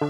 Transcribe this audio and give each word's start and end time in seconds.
Bom 0.00 0.06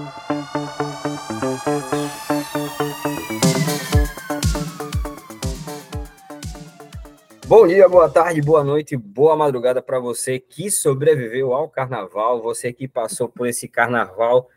dia, 7.65 7.89
boa 7.89 8.07
tarde, 8.07 8.39
boa 8.39 8.63
noite, 8.63 8.95
boa 8.95 9.35
madrugada 9.35 9.81
para 9.81 9.99
você 9.99 10.39
que 10.39 10.69
sobreviveu 10.69 11.55
ao 11.55 11.67
carnaval, 11.67 12.39
você 12.39 12.71
que 12.71 12.87
passou 12.87 13.27
por 13.27 13.47
esse 13.47 13.67
carnaval 13.67 14.47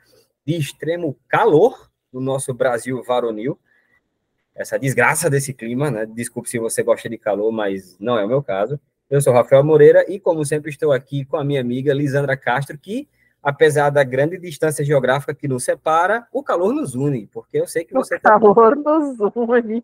de 0.45 0.55
extremo 0.55 1.19
calor 1.27 1.91
no 2.13 2.21
nosso 2.21 2.53
Brasil 2.53 3.03
varonil. 3.03 3.59
Essa 4.55 4.79
desgraça 4.79 5.31
desse 5.31 5.55
clima, 5.55 5.91
né? 5.91 6.05
Desculpe 6.05 6.51
se 6.51 6.59
você 6.59 6.83
gosta 6.83 7.09
de 7.09 7.17
calor, 7.17 7.51
mas 7.51 7.97
não 7.99 8.19
é 8.19 8.25
o 8.27 8.29
meu 8.29 8.43
caso. 8.43 8.79
Eu 9.09 9.23
sou 9.23 9.33
Rafael 9.33 9.65
Moreira 9.65 10.05
e, 10.13 10.21
como 10.21 10.45
sempre, 10.45 10.71
estou 10.71 10.93
aqui 10.93 11.25
com 11.25 11.39
a 11.39 11.45
minha 11.45 11.63
amiga 11.63 11.95
Lisandra 11.95 12.37
Castro, 12.37 12.77
que, 12.77 13.09
apesar 13.43 13.91
da 13.91 14.05
grande 14.05 14.39
distância 14.39 14.85
geográfica 14.85 15.35
que 15.35 15.49
nos 15.49 15.65
separa, 15.65 16.27
o 16.33 16.43
calor 16.43 16.73
nos 16.73 16.95
une, 16.95 17.27
porque 17.27 17.59
eu 17.59 17.67
sei 17.67 17.85
que 17.85 17.93
você. 17.93 18.17
O 18.17 18.21
calor 18.21 18.77
tá... 18.83 18.99
nos 18.99 19.19
une. 19.35 19.83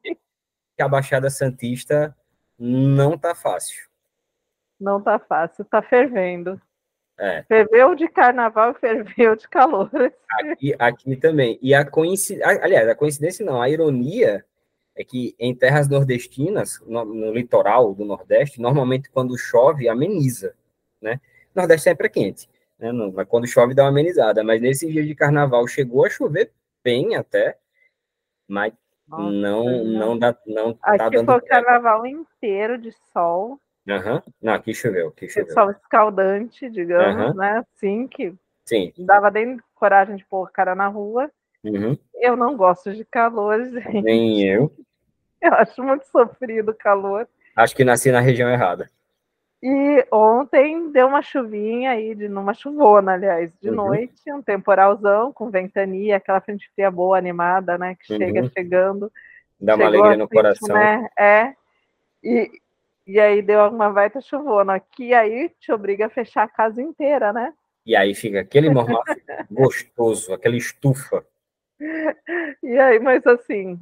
Que 0.76 0.82
a 0.82 0.88
Baixada 0.88 1.28
Santista 1.28 2.16
não 2.58 3.18
tá 3.18 3.34
fácil. 3.34 3.88
Não 4.78 5.02
tá 5.02 5.18
fácil, 5.18 5.64
tá 5.64 5.82
fervendo. 5.82 6.60
É. 7.18 7.42
Ferveu 7.42 7.96
de 7.96 8.06
carnaval 8.06 8.74
ferveu 8.74 9.34
de 9.34 9.48
calor. 9.48 9.90
Aqui, 10.30 10.74
aqui 10.78 11.16
também. 11.16 11.58
E 11.60 11.74
a 11.74 11.84
coincidência, 11.84 12.62
aliás, 12.62 12.88
a 12.88 12.94
coincidência 12.94 13.44
não, 13.44 13.60
a 13.60 13.68
ironia 13.68 14.44
é 14.94 15.02
que 15.02 15.34
em 15.38 15.54
terras 15.54 15.88
nordestinas, 15.88 16.80
no, 16.86 17.04
no, 17.04 17.32
litoral 17.32 17.92
do 17.92 18.04
Nordeste, 18.04 18.60
normalmente 18.60 19.10
quando 19.10 19.36
chove, 19.36 19.88
ameniza, 19.88 20.54
né? 21.00 21.20
O 21.54 21.58
Nordeste 21.60 21.84
sempre 21.84 22.06
é 22.06 22.10
quente, 22.10 22.48
né? 22.78 22.92
Não, 22.92 23.12
quando 23.26 23.46
chove 23.46 23.74
dá 23.74 23.84
uma 23.84 23.90
amenizada, 23.90 24.44
mas 24.44 24.60
nesse 24.60 24.90
dia 24.90 25.04
de 25.04 25.14
carnaval 25.14 25.66
chegou 25.66 26.04
a 26.04 26.10
chover 26.10 26.52
bem 26.82 27.16
até, 27.16 27.58
mas 28.46 28.72
nossa, 29.08 29.30
não, 29.30 29.84
não 29.84 30.18
dá, 30.18 30.36
não 30.46 30.74
tá 30.74 31.06
aqui 31.06 31.16
dando. 31.16 31.26
foi 31.26 31.36
o 31.36 31.46
carnaval 31.46 32.06
inteiro 32.06 32.78
de 32.78 32.92
sol. 33.12 33.58
Uhum. 33.86 34.22
Não, 34.42 34.52
aqui 34.52 34.74
choveu, 34.74 35.08
aqui 35.08 35.28
choveu. 35.28 35.52
Sol 35.54 35.70
escaldante, 35.70 36.68
digamos, 36.68 37.30
uhum. 37.30 37.34
né? 37.34 37.64
Assim, 37.74 38.06
que 38.06 38.34
Sim. 38.66 38.92
dava 38.98 39.30
nem 39.30 39.58
coragem 39.74 40.16
de 40.16 40.26
pôr 40.26 40.50
cara 40.52 40.74
na 40.74 40.88
rua. 40.88 41.30
Uhum. 41.64 41.96
Eu 42.14 42.36
não 42.36 42.56
gosto 42.56 42.92
de 42.92 43.04
calor, 43.04 43.64
gente. 43.72 44.02
Nem 44.02 44.44
eu. 44.46 44.70
Eu 45.40 45.54
acho 45.54 45.82
muito 45.82 46.04
sofrido 46.06 46.72
o 46.72 46.74
calor. 46.74 47.26
Acho 47.56 47.74
que 47.74 47.84
nasci 47.84 48.12
na 48.12 48.20
região 48.20 48.50
errada. 48.50 48.90
E 49.60 50.06
ontem 50.12 50.92
deu 50.92 51.08
uma 51.08 51.20
chuvinha 51.20 51.90
aí, 51.90 52.14
de 52.14 52.28
numa 52.28 52.54
chuvona, 52.54 53.14
aliás, 53.14 53.50
de 53.60 53.70
uhum. 53.70 53.74
noite, 53.74 54.32
um 54.32 54.40
temporalzão 54.40 55.32
com 55.32 55.50
ventania, 55.50 56.16
aquela 56.16 56.40
frente 56.40 56.70
fria 56.74 56.90
boa, 56.90 57.18
animada, 57.18 57.76
né? 57.76 57.96
Que 57.96 58.12
uhum. 58.12 58.18
chega 58.18 58.50
chegando. 58.50 59.12
Dá 59.60 59.74
uma 59.74 59.86
alegria 59.86 60.16
no 60.16 60.28
coração. 60.28 60.74
Né? 60.74 61.08
É. 61.18 61.54
E, 62.22 62.50
e 63.04 63.18
aí 63.18 63.42
deu 63.42 63.66
uma 63.66 63.90
baita 63.90 64.20
chuvona, 64.20 64.78
que 64.78 65.12
aí 65.12 65.50
te 65.58 65.72
obriga 65.72 66.06
a 66.06 66.10
fechar 66.10 66.44
a 66.44 66.48
casa 66.48 66.80
inteira, 66.80 67.32
né? 67.32 67.52
E 67.84 67.96
aí 67.96 68.14
fica 68.14 68.40
aquele 68.40 68.70
mormaço 68.70 69.02
gostoso, 69.50 70.32
aquela 70.32 70.56
estufa. 70.56 71.24
E 72.62 72.78
aí, 72.78 73.00
mas 73.00 73.26
assim, 73.26 73.80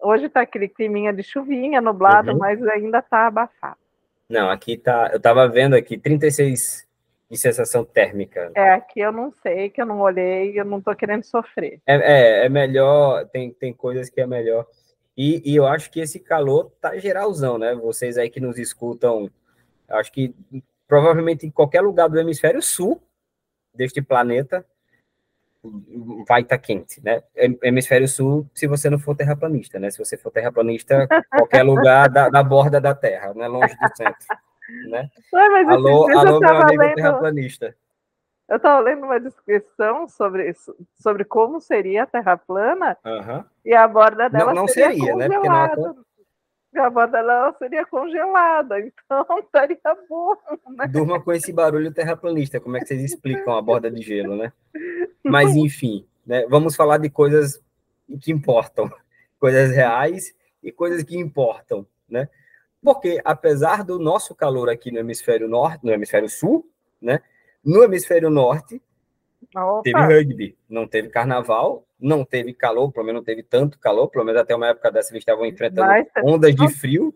hoje 0.00 0.28
tá 0.28 0.42
aquele 0.42 0.68
climinha 0.68 1.12
de 1.12 1.24
chuvinha, 1.24 1.80
nublado, 1.80 2.30
uhum. 2.30 2.38
mas 2.38 2.62
ainda 2.68 3.02
tá 3.02 3.26
abafado. 3.26 3.81
Não, 4.32 4.48
aqui 4.48 4.78
tá. 4.78 5.10
Eu 5.12 5.20
tava 5.20 5.46
vendo 5.46 5.76
aqui 5.76 5.98
36 5.98 6.88
de 7.30 7.36
sensação 7.36 7.84
térmica. 7.84 8.50
É, 8.54 8.70
aqui 8.70 9.00
eu 9.00 9.12
não 9.12 9.30
sei, 9.30 9.68
que 9.68 9.80
eu 9.82 9.84
não 9.84 10.00
olhei, 10.00 10.58
eu 10.58 10.64
não 10.64 10.80
tô 10.80 10.96
querendo 10.96 11.22
sofrer. 11.22 11.82
É, 11.86 11.96
é, 11.96 12.46
é 12.46 12.48
melhor, 12.48 13.26
tem, 13.28 13.52
tem 13.52 13.74
coisas 13.74 14.08
que 14.08 14.22
é 14.22 14.26
melhor. 14.26 14.66
E, 15.14 15.42
e, 15.44 15.54
eu 15.54 15.66
acho 15.66 15.90
que 15.90 16.00
esse 16.00 16.18
calor 16.18 16.72
tá 16.80 16.96
geralzão, 16.96 17.58
né? 17.58 17.74
Vocês 17.74 18.16
aí 18.16 18.30
que 18.30 18.40
nos 18.40 18.58
escutam, 18.58 19.30
acho 19.86 20.10
que 20.10 20.34
provavelmente 20.88 21.46
em 21.46 21.50
qualquer 21.50 21.82
lugar 21.82 22.08
do 22.08 22.18
hemisfério 22.18 22.62
sul 22.62 23.02
deste 23.74 24.00
planeta 24.00 24.64
vai 26.26 26.42
estar 26.42 26.56
tá 26.56 26.62
quente, 26.62 27.02
né? 27.04 27.22
Hemisfério 27.62 28.08
sul, 28.08 28.46
se 28.52 28.66
você 28.66 28.90
não 28.90 28.98
for 28.98 29.16
terraplanista, 29.16 29.78
né? 29.78 29.90
Se 29.90 29.98
você 29.98 30.16
for 30.16 30.30
terraplanista, 30.30 31.06
qualquer 31.30 31.62
lugar 31.62 32.08
da, 32.08 32.28
da 32.28 32.42
borda 32.42 32.80
da 32.80 32.94
Terra, 32.94 33.32
não 33.34 33.44
é 33.44 33.48
longe 33.48 33.74
do 33.74 33.96
centro, 33.96 34.26
né? 34.90 35.08
Ué, 35.32 35.62
alô, 35.68 36.08
alô 36.18 36.40
meu 36.40 36.56
amigo 36.56 36.82
lendo, 36.82 36.94
terraplanista. 36.94 37.76
Eu 38.48 38.56
estava 38.56 38.80
lendo 38.80 39.04
uma 39.04 39.20
descrição 39.20 40.08
sobre, 40.08 40.52
sobre 41.00 41.24
como 41.24 41.60
seria 41.60 42.02
a 42.02 42.06
Terra 42.06 42.36
plana 42.36 42.96
uhum. 43.04 43.44
e 43.64 43.74
a 43.74 43.86
borda 43.86 44.28
dela 44.28 44.52
não, 44.52 44.62
não 44.62 44.68
seria, 44.68 44.90
seria 44.90 45.12
congelada. 45.12 45.76
né? 45.76 45.76
Porque 45.76 45.96
não 46.74 46.84
a 46.84 46.90
borda 46.90 47.18
dela 47.18 47.54
seria 47.58 47.84
congelada, 47.84 48.80
então 48.80 49.26
estaria 49.38 49.78
bom. 50.08 50.34
Né? 50.70 50.88
Durma 50.88 51.22
com 51.22 51.32
esse 51.32 51.52
barulho 51.52 51.92
terraplanista, 51.92 52.58
como 52.58 52.76
é 52.76 52.80
que 52.80 52.86
vocês 52.86 53.04
explicam 53.04 53.54
a 53.54 53.62
borda 53.62 53.90
de 53.90 54.00
gelo, 54.00 54.36
né? 54.36 54.52
Mas, 55.24 55.54
enfim, 55.54 56.06
né, 56.26 56.46
vamos 56.48 56.74
falar 56.74 56.98
de 56.98 57.08
coisas 57.08 57.60
que 58.20 58.32
importam, 58.32 58.90
coisas 59.38 59.70
reais 59.70 60.34
e 60.62 60.70
coisas 60.72 61.02
que 61.02 61.16
importam, 61.16 61.86
né? 62.08 62.28
Porque, 62.82 63.20
apesar 63.24 63.84
do 63.84 63.98
nosso 63.98 64.34
calor 64.34 64.68
aqui 64.68 64.90
no 64.90 64.98
hemisfério 64.98 65.48
norte, 65.48 65.84
no 65.84 65.92
hemisfério 65.92 66.28
sul, 66.28 66.68
né? 67.00 67.20
No 67.64 67.84
hemisfério 67.84 68.28
norte, 68.28 68.82
Opa. 69.54 69.82
teve 69.82 70.00
rugby, 70.00 70.58
não 70.68 70.86
teve 70.86 71.08
carnaval, 71.08 71.86
não 71.98 72.24
teve 72.24 72.52
calor, 72.52 72.90
pelo 72.90 73.06
menos 73.06 73.20
não 73.20 73.24
teve 73.24 73.42
tanto 73.42 73.78
calor, 73.78 74.08
pelo 74.08 74.24
menos 74.24 74.40
até 74.40 74.54
uma 74.54 74.68
época 74.68 74.90
dessa 74.90 75.12
eles 75.12 75.22
estavam 75.22 75.46
enfrentando 75.46 75.86
mas, 75.86 76.06
ondas 76.24 76.54
de 76.54 76.68
frio. 76.68 77.14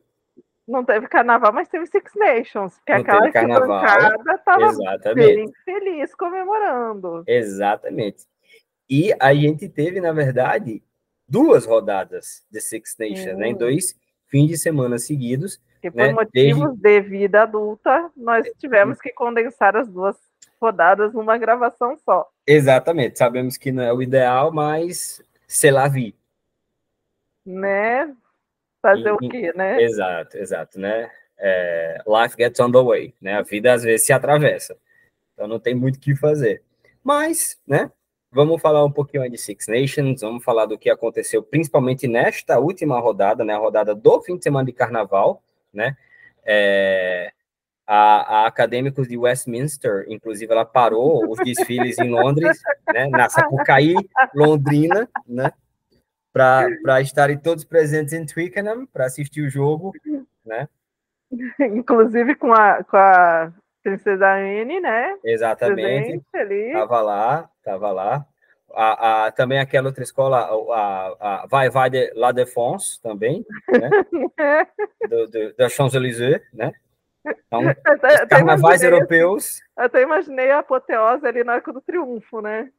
Não 0.67 0.85
teve 0.85 1.07
carnaval, 1.07 1.53
mas 1.53 1.69
teve 1.69 1.87
Six 1.87 2.13
Nations, 2.17 2.81
que 2.85 2.93
não 2.93 3.01
aquela 3.01 3.31
carnaval, 3.31 3.85
estava 4.35 5.15
bem 5.15 5.51
feliz 5.65 6.15
comemorando. 6.15 7.23
Exatamente. 7.27 8.25
E 8.89 9.15
a 9.21 9.33
gente 9.33 9.69
teve, 9.69 10.01
na 10.01 10.13
verdade, 10.13 10.83
duas 11.29 11.65
rodadas 11.65 12.45
de 12.51 12.61
Six 12.61 12.97
Nations, 12.99 13.35
hum. 13.35 13.39
né, 13.39 13.49
em 13.49 13.55
dois 13.55 13.95
fins 14.27 14.49
de 14.49 14.59
semana 14.59 14.99
seguidos. 14.99 15.61
E 15.83 15.91
por 15.91 15.99
né, 15.99 16.13
motivos 16.13 16.77
desde... 16.79 17.11
de 17.11 17.17
vida 17.17 17.43
adulta, 17.43 18.11
nós 18.17 18.47
tivemos 18.59 19.01
que 19.01 19.13
condensar 19.13 19.77
as 19.77 19.89
duas 19.89 20.17
rodadas 20.61 21.13
numa 21.13 21.39
gravação 21.39 21.97
só. 21.99 22.29
Exatamente. 22.47 23.19
Sabemos 23.19 23.57
que 23.57 23.71
não 23.71 23.83
é 23.83 23.93
o 23.93 24.03
ideal, 24.03 24.53
mas 24.53 25.23
sei 25.47 25.71
lá 25.71 25.87
vi. 25.87 26.15
Né? 27.45 28.13
Fazer 28.87 29.11
o 29.11 29.19
quê, 29.19 29.53
né? 29.57 29.83
Exato, 29.83 30.39
exato, 30.39 30.79
né? 30.79 31.11
É, 31.39 31.99
life 32.07 32.37
gets 32.39 32.61
on 32.61 32.71
the 32.71 32.81
way, 32.81 33.15
né? 33.21 33.35
A 33.35 33.43
vida 33.43 33.73
às 33.73 33.83
vezes 33.83 34.07
se 34.07 34.13
atravessa. 34.13 34.77
Então 35.35 35.49
não 35.49 35.59
tem 35.59 35.75
muito 35.75 35.97
o 35.97 36.01
que 36.01 36.15
fazer. 36.15 36.63
Mas, 37.03 37.59
né? 37.67 37.91
Vamos 38.31 38.61
falar 38.61 38.85
um 38.85 38.91
pouquinho 38.91 39.29
de 39.31 39.39
Six 39.39 39.67
Nations, 39.67 40.21
vamos 40.21 40.45
falar 40.45 40.67
do 40.67 40.79
que 40.79 40.91
aconteceu 40.91 41.43
principalmente 41.43 42.07
nesta 42.07 42.59
última 42.59 43.01
rodada, 43.01 43.45
né? 43.45 43.55
A 43.55 43.59
rodada 43.59 43.95
do 43.95 44.23
fim 44.23 44.37
de 44.37 44.45
semana 44.45 44.67
de 44.67 44.73
carnaval, 44.73 45.43
né? 45.73 45.97
É, 46.45 47.33
a, 47.87 48.43
a, 48.43 48.47
Acadêmicos 48.47 49.09
de 49.09 49.17
Westminster, 49.17 50.07
inclusive, 50.09 50.53
ela 50.53 50.65
parou 50.65 51.29
os 51.31 51.39
desfiles 51.39 51.99
em 51.99 52.11
Londres, 52.11 52.61
né, 52.93 53.09
na 53.09 53.29
Sapucaí, 53.29 53.95
Londrina, 54.35 55.09
né, 55.27 55.53
para 56.37 57.01
estarem 57.01 57.39
todos 57.39 57.65
presentes 57.65 58.13
em 58.13 58.27
Twickenham, 58.27 58.85
para 58.87 59.07
assistir 59.07 59.41
o 59.41 59.49
jogo, 59.49 59.93
né. 60.45 60.69
Inclusive 61.59 62.35
com 62.35 62.53
a, 62.53 62.85
com 62.85 62.97
a 62.97 63.51
Princesa 63.83 64.35
Anne, 64.35 64.79
né? 64.81 65.17
Exatamente. 65.25 66.23
Estava 66.35 67.01
lá, 67.01 67.51
estava 67.59 67.91
lá. 67.91 68.27
A, 68.75 69.27
a, 69.27 69.33
também 69.33 69.59
aquela 69.59 69.87
outra 69.87 70.03
escola, 70.03 70.51
a, 70.75 71.43
a 71.43 71.47
Vai 71.47 71.71
Vai 71.71 71.89
de 71.89 72.13
La 72.15 72.33
Défense, 72.33 73.01
também, 73.01 73.45
né? 73.69 73.89
do, 75.09 75.27
do, 75.29 75.57
da 75.57 75.71
Champs-Élysées, 75.71 76.43
né? 76.53 76.73
Então, 77.25 77.63
até, 77.85 78.27
carnavais 78.27 78.83
europeus. 78.83 79.63
Até 79.75 80.03
imaginei 80.03 80.51
a 80.51 80.59
apoteose 80.59 81.27
ali 81.27 81.43
no 81.43 81.53
Arco 81.53 81.73
do 81.73 81.81
Triunfo, 81.81 82.43
né? 82.43 82.71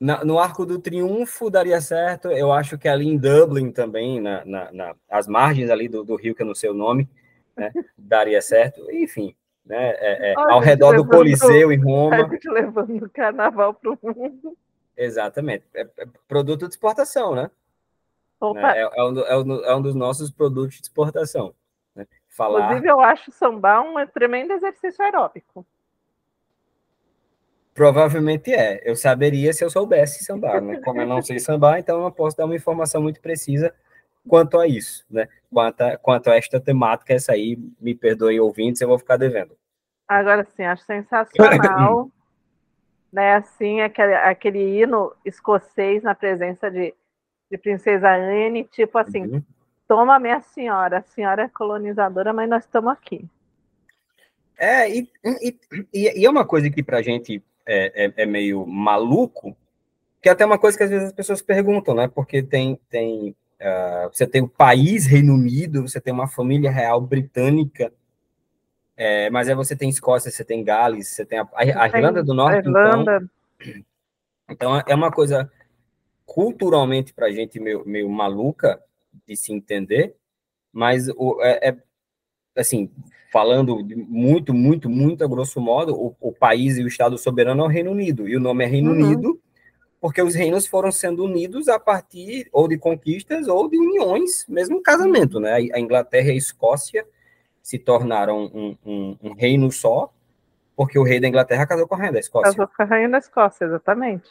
Na, 0.00 0.24
no 0.24 0.38
Arco 0.38 0.66
do 0.66 0.78
Triunfo 0.78 1.50
daria 1.50 1.80
certo. 1.80 2.28
Eu 2.28 2.52
acho 2.52 2.76
que 2.76 2.88
ali 2.88 3.06
em 3.06 3.16
Dublin 3.16 3.70
também, 3.70 4.20
na, 4.20 4.44
na, 4.44 4.72
na 4.72 4.94
as 5.08 5.26
margens 5.26 5.70
ali 5.70 5.88
do, 5.88 6.04
do, 6.04 6.16
rio, 6.16 6.34
que 6.34 6.42
eu 6.42 6.46
não 6.46 6.54
sei 6.54 6.70
o 6.70 6.74
nome, 6.74 7.08
né, 7.56 7.72
daria 7.96 8.42
certo. 8.42 8.90
Enfim, 8.90 9.34
né, 9.64 9.90
é, 9.98 10.32
é, 10.32 10.34
ao 10.36 10.60
redor 10.60 10.96
do 10.96 11.06
Coliseu 11.06 11.72
em 11.72 11.80
Roma. 11.80 12.26
A 12.26 12.28
gente 12.28 12.48
levando 12.48 13.04
o 13.04 13.10
carnaval 13.10 13.74
para 13.74 13.92
o 13.92 13.98
mundo. 14.02 14.56
Exatamente. 14.96 15.64
É, 15.74 15.82
é, 15.82 16.06
produto 16.28 16.66
de 16.66 16.74
exportação, 16.74 17.34
né? 17.34 17.50
É, 18.56 18.80
é, 18.80 19.04
um, 19.04 19.20
é, 19.20 19.38
um, 19.38 19.64
é 19.64 19.76
um 19.76 19.80
dos 19.80 19.94
nossos 19.94 20.30
produtos 20.30 20.76
de 20.76 20.82
exportação 20.82 21.54
falar. 22.34 22.64
Inclusive, 22.64 22.88
eu 22.88 23.00
acho 23.00 23.32
sambar 23.32 23.82
um 23.82 24.06
tremendo 24.06 24.52
exercício 24.52 25.02
aeróbico. 25.04 25.66
Provavelmente 27.74 28.52
é. 28.52 28.80
Eu 28.88 28.94
saberia 28.94 29.52
se 29.52 29.64
eu 29.64 29.68
soubesse 29.68 30.24
sambar, 30.24 30.62
né? 30.62 30.80
Como 30.80 31.00
eu 31.00 31.06
não 31.06 31.20
sei 31.20 31.40
sambar, 31.40 31.80
então 31.80 31.96
eu 31.96 32.02
não 32.04 32.12
posso 32.12 32.36
dar 32.36 32.44
uma 32.44 32.54
informação 32.54 33.02
muito 33.02 33.20
precisa 33.20 33.74
quanto 34.28 34.58
a 34.58 34.66
isso, 34.66 35.04
né? 35.10 35.28
Quanto 35.52 35.80
a, 35.82 35.96
quanto 35.96 36.30
a 36.30 36.36
esta 36.36 36.60
temática, 36.60 37.12
essa 37.12 37.32
aí, 37.32 37.58
me 37.80 37.94
perdoe 37.94 38.38
ouvintes, 38.40 38.80
eu 38.80 38.88
vou 38.88 38.98
ficar 38.98 39.16
devendo. 39.16 39.56
Agora 40.06 40.46
sim, 40.56 40.62
acho 40.62 40.84
sensacional, 40.84 42.08
né? 43.12 43.34
Assim, 43.34 43.80
aquele, 43.80 44.14
aquele 44.14 44.80
hino 44.80 45.12
escocês 45.24 46.02
na 46.02 46.14
presença 46.14 46.70
de, 46.70 46.94
de 47.50 47.58
Princesa 47.58 48.08
Anne, 48.14 48.64
tipo 48.64 48.96
assim, 48.98 49.26
uhum. 49.26 49.42
toma 49.88 50.20
minha 50.20 50.40
senhora, 50.40 50.98
a 50.98 51.02
senhora 51.02 51.42
é 51.42 51.48
colonizadora, 51.48 52.32
mas 52.32 52.48
nós 52.48 52.64
estamos 52.64 52.92
aqui. 52.92 53.28
É, 54.56 54.88
e, 54.88 55.10
e, 55.42 55.58
e, 55.92 56.24
é 56.24 56.30
uma 56.30 56.46
coisa 56.46 56.70
que 56.70 56.82
pra 56.82 57.02
gente 57.02 57.42
é, 57.66 58.04
é, 58.06 58.12
é, 58.16 58.26
meio 58.26 58.66
maluco, 58.66 59.56
que 60.20 60.28
é 60.28 60.32
até 60.32 60.44
uma 60.44 60.58
coisa 60.58 60.76
que 60.76 60.84
às 60.84 60.90
vezes 60.90 61.06
as 61.08 61.12
pessoas 61.12 61.42
perguntam, 61.42 61.94
né? 61.94 62.08
Porque 62.08 62.42
tem, 62.42 62.78
tem 62.88 63.30
uh, 63.60 64.08
você 64.12 64.26
tem 64.26 64.42
o 64.42 64.48
país 64.48 65.06
Reino 65.06 65.34
Unido, 65.34 65.82
você 65.82 66.00
tem 66.00 66.12
uma 66.12 66.28
família 66.28 66.70
real 66.70 67.00
britânica, 67.00 67.92
é, 68.96 69.28
mas 69.30 69.48
aí 69.48 69.54
você 69.54 69.74
tem 69.74 69.88
Escócia, 69.88 70.30
você 70.30 70.44
tem 70.44 70.62
Gales, 70.62 71.08
você 71.08 71.24
tem 71.24 71.38
a, 71.38 71.48
a, 71.52 71.82
a 71.82 71.86
Irlanda 71.88 72.22
do 72.22 72.32
Norte, 72.32 72.68
Irlanda. 72.68 73.28
Então, 73.60 73.80
então 74.48 74.82
é 74.86 74.94
uma 74.94 75.10
coisa 75.10 75.50
culturalmente 76.24 77.12
para 77.12 77.26
a 77.26 77.30
gente 77.30 77.58
meio, 77.60 77.84
meio 77.86 78.08
maluca 78.08 78.80
de 79.26 79.36
se 79.36 79.52
entender, 79.52 80.14
mas 80.72 81.08
o, 81.08 81.40
é, 81.42 81.68
é 81.68 81.76
assim, 82.56 82.90
falando 83.32 83.78
muito, 84.08 84.54
muito, 84.54 84.88
muito 84.88 85.24
a 85.24 85.26
grosso 85.26 85.60
modo, 85.60 85.94
o, 85.94 86.16
o, 86.20 86.32
país 86.32 86.78
e 86.78 86.84
o 86.84 86.88
Estado 86.88 87.18
soberano 87.18 87.62
é 87.62 87.66
o 87.66 87.68
Reino 87.68 87.90
Unido, 87.90 88.28
e 88.28 88.36
o 88.36 88.40
nome 88.40 88.64
é 88.64 88.68
Reino 88.68 88.92
uhum. 88.92 88.96
Unido 88.96 89.40
porque 90.04 90.20
os 90.20 90.34
reinos 90.34 90.66
foram 90.66 90.92
sendo 90.92 91.24
unidos 91.24 91.66
a 91.66 91.80
partir 91.80 92.46
ou 92.52 92.68
de 92.68 92.76
conquistas 92.76 93.48
ou 93.48 93.70
de 93.70 93.78
uniões, 93.78 94.44
mesmo 94.46 94.82
casamento, 94.82 95.40
né? 95.40 95.54
A 95.72 95.80
Inglaterra 95.80 96.28
e 96.28 96.32
a 96.32 96.36
Escócia 96.36 97.06
se 97.62 97.78
tornaram 97.78 98.50
um, 98.52 98.76
um, 98.84 99.16
um 99.22 99.32
reino 99.32 99.72
só, 99.72 100.12
porque 100.76 100.98
o 100.98 101.02
rei 101.02 101.20
da 101.20 101.26
Inglaterra 101.26 101.66
casou 101.66 101.88
com 101.88 101.94
a 101.94 101.98
rainha 101.98 102.12
da 102.12 102.18
Escócia. 102.18 102.50
Casou 102.50 102.68
com 102.68 102.82
a 102.82 102.84
rainha 102.84 103.08
da 103.08 103.16
Escócia, 103.16 103.64
exatamente. 103.64 104.28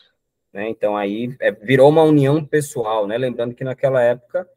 Né? 0.53 0.69
Então 0.69 0.95
aí 0.95 1.35
é, 1.39 1.51
virou 1.51 1.89
uma 1.89 2.03
união 2.03 2.45
pessoal, 2.45 3.07
né? 3.07 3.17
Lembrando 3.17 3.55
que 3.55 3.63
naquela 3.63 3.99
época 3.99 4.47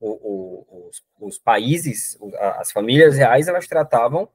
o, 0.00 0.10
o, 0.10 0.88
os, 0.88 1.04
os, 1.20 1.38
países, 1.38 2.18
as 2.58 2.72
famílias 2.72 3.16
reais, 3.16 3.48
elas 3.48 3.66
tratavam 3.66 4.28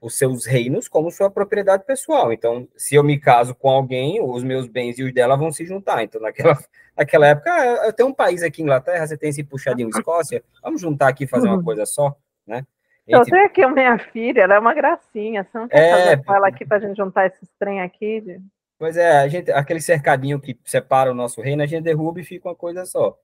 os 0.00 0.16
seus 0.16 0.46
reinos 0.46 0.88
como 0.88 1.10
sua 1.10 1.30
propriedade 1.30 1.84
pessoal. 1.84 2.32
Então, 2.32 2.66
se 2.76 2.94
eu 2.94 3.04
me 3.04 3.18
caso 3.18 3.54
com 3.54 3.68
alguém, 3.68 4.20
os 4.22 4.42
meus 4.42 4.66
bens 4.66 4.98
e 4.98 5.02
os 5.02 5.12
dela 5.12 5.36
vão 5.36 5.52
se 5.52 5.66
juntar. 5.66 6.02
Então, 6.02 6.20
naquela, 6.20 6.58
naquela 6.96 7.26
época, 7.26 7.52
ah, 7.52 7.86
eu 7.86 7.92
tenho 7.92 8.08
um 8.08 8.14
país 8.14 8.42
aqui, 8.42 8.62
Inglaterra, 8.62 9.06
você 9.06 9.16
tem 9.16 9.30
esse 9.30 9.44
puxadinho 9.44 9.90
Escócia, 9.90 10.42
vamos 10.62 10.80
juntar 10.80 11.08
aqui 11.08 11.24
e 11.24 11.28
fazer 11.28 11.48
uma 11.48 11.56
uhum. 11.56 11.64
coisa 11.64 11.84
só, 11.84 12.16
né? 12.46 12.64
Eu 13.06 13.24
tenho 13.24 13.44
aqui 13.44 13.62
a 13.62 13.68
minha 13.68 13.98
filha, 13.98 14.42
ela 14.42 14.54
é 14.54 14.58
uma 14.58 14.72
gracinha. 14.72 15.42
Você 15.42 15.58
não 15.58 15.66
quer 15.66 15.78
é, 15.78 15.90
fazer 15.90 16.24
com 16.24 16.34
ela 16.34 16.48
aqui 16.48 16.64
para 16.64 16.76
a 16.76 16.80
gente 16.80 16.96
juntar 16.96 17.26
esses 17.26 17.48
trem 17.58 17.80
aqui? 17.80 18.40
Pois 18.78 18.96
é, 18.96 19.18
a 19.18 19.26
gente, 19.26 19.50
aquele 19.50 19.80
cercadinho 19.80 20.40
que 20.40 20.56
separa 20.64 21.10
o 21.10 21.14
nosso 21.14 21.40
reino, 21.40 21.62
a 21.62 21.66
gente 21.66 21.82
derruba 21.82 22.20
e 22.20 22.24
fica 22.24 22.48
uma 22.48 22.54
coisa 22.54 22.86
só. 22.86 23.18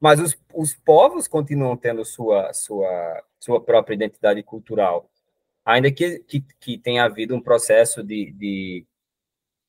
Mas 0.00 0.18
os, 0.18 0.38
os 0.54 0.74
povos 0.74 1.28
continuam 1.28 1.76
tendo 1.76 2.04
sua, 2.04 2.52
sua, 2.54 3.22
sua 3.38 3.60
própria 3.60 3.94
identidade 3.94 4.42
cultural, 4.42 5.10
ainda 5.64 5.92
que, 5.92 6.20
que, 6.20 6.44
que 6.58 6.78
tenha 6.78 7.04
havido 7.04 7.34
um 7.36 7.40
processo 7.40 8.02
de, 8.02 8.32
de, 8.32 8.86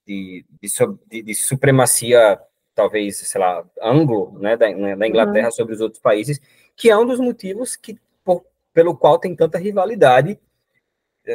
de, 0.08 0.46
de, 1.10 1.24
de 1.24 1.36
supremacia, 1.36 2.40
talvez, 2.74 3.18
sei 3.18 3.42
lá, 3.42 3.66
anglo, 3.82 4.40
né, 4.40 4.56
da, 4.56 4.70
né, 4.74 4.96
da 4.96 5.08
Inglaterra 5.08 5.48
uhum. 5.48 5.52
sobre 5.52 5.74
os 5.74 5.82
outros 5.82 6.02
países, 6.02 6.40
que 6.76 6.90
é 6.90 6.98
um 6.98 7.06
dos 7.06 7.20
motivos 7.20 7.76
que, 7.76 8.00
por, 8.24 8.46
pelo 8.74 8.96
qual 8.96 9.20
tem 9.20 9.36
tanta 9.36 9.58
rivalidade 9.58 10.40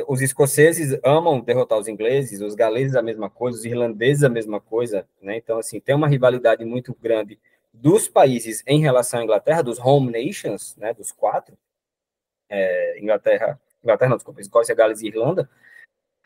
os 0.09 0.21
escoceses 0.21 0.99
amam 1.05 1.41
derrotar 1.41 1.79
os 1.79 1.87
ingleses, 1.87 2.41
os 2.41 2.55
galeses 2.55 2.97
a 2.97 3.03
mesma 3.03 3.31
coisa, 3.31 3.59
os 3.59 3.65
irlandeses 3.65 4.25
a 4.25 4.29
mesma 4.29 4.61
coisa, 4.61 5.07
né? 5.23 5.37
Então, 5.37 5.59
assim, 5.59 5.79
tem 5.79 5.95
uma 5.95 6.09
rivalidade 6.09 6.65
muito 6.65 6.95
grande 7.01 7.39
dos 7.81 8.09
países 8.09 8.63
em 8.67 8.81
relação 8.81 9.21
à 9.21 9.25
Inglaterra, 9.25 9.63
dos 9.63 9.79
home 9.79 10.11
nations, 10.11 10.75
né, 10.77 10.95
dos 10.95 11.13
quatro, 11.13 11.57
é, 12.49 12.99
Inglaterra, 13.01 13.61
Inglaterra 13.83 14.11
não, 14.11 14.17
desculpa, 14.17 14.41
Escócia, 14.41 14.75
Gales 14.75 15.03
e 15.03 15.09
Irlanda, 15.09 15.49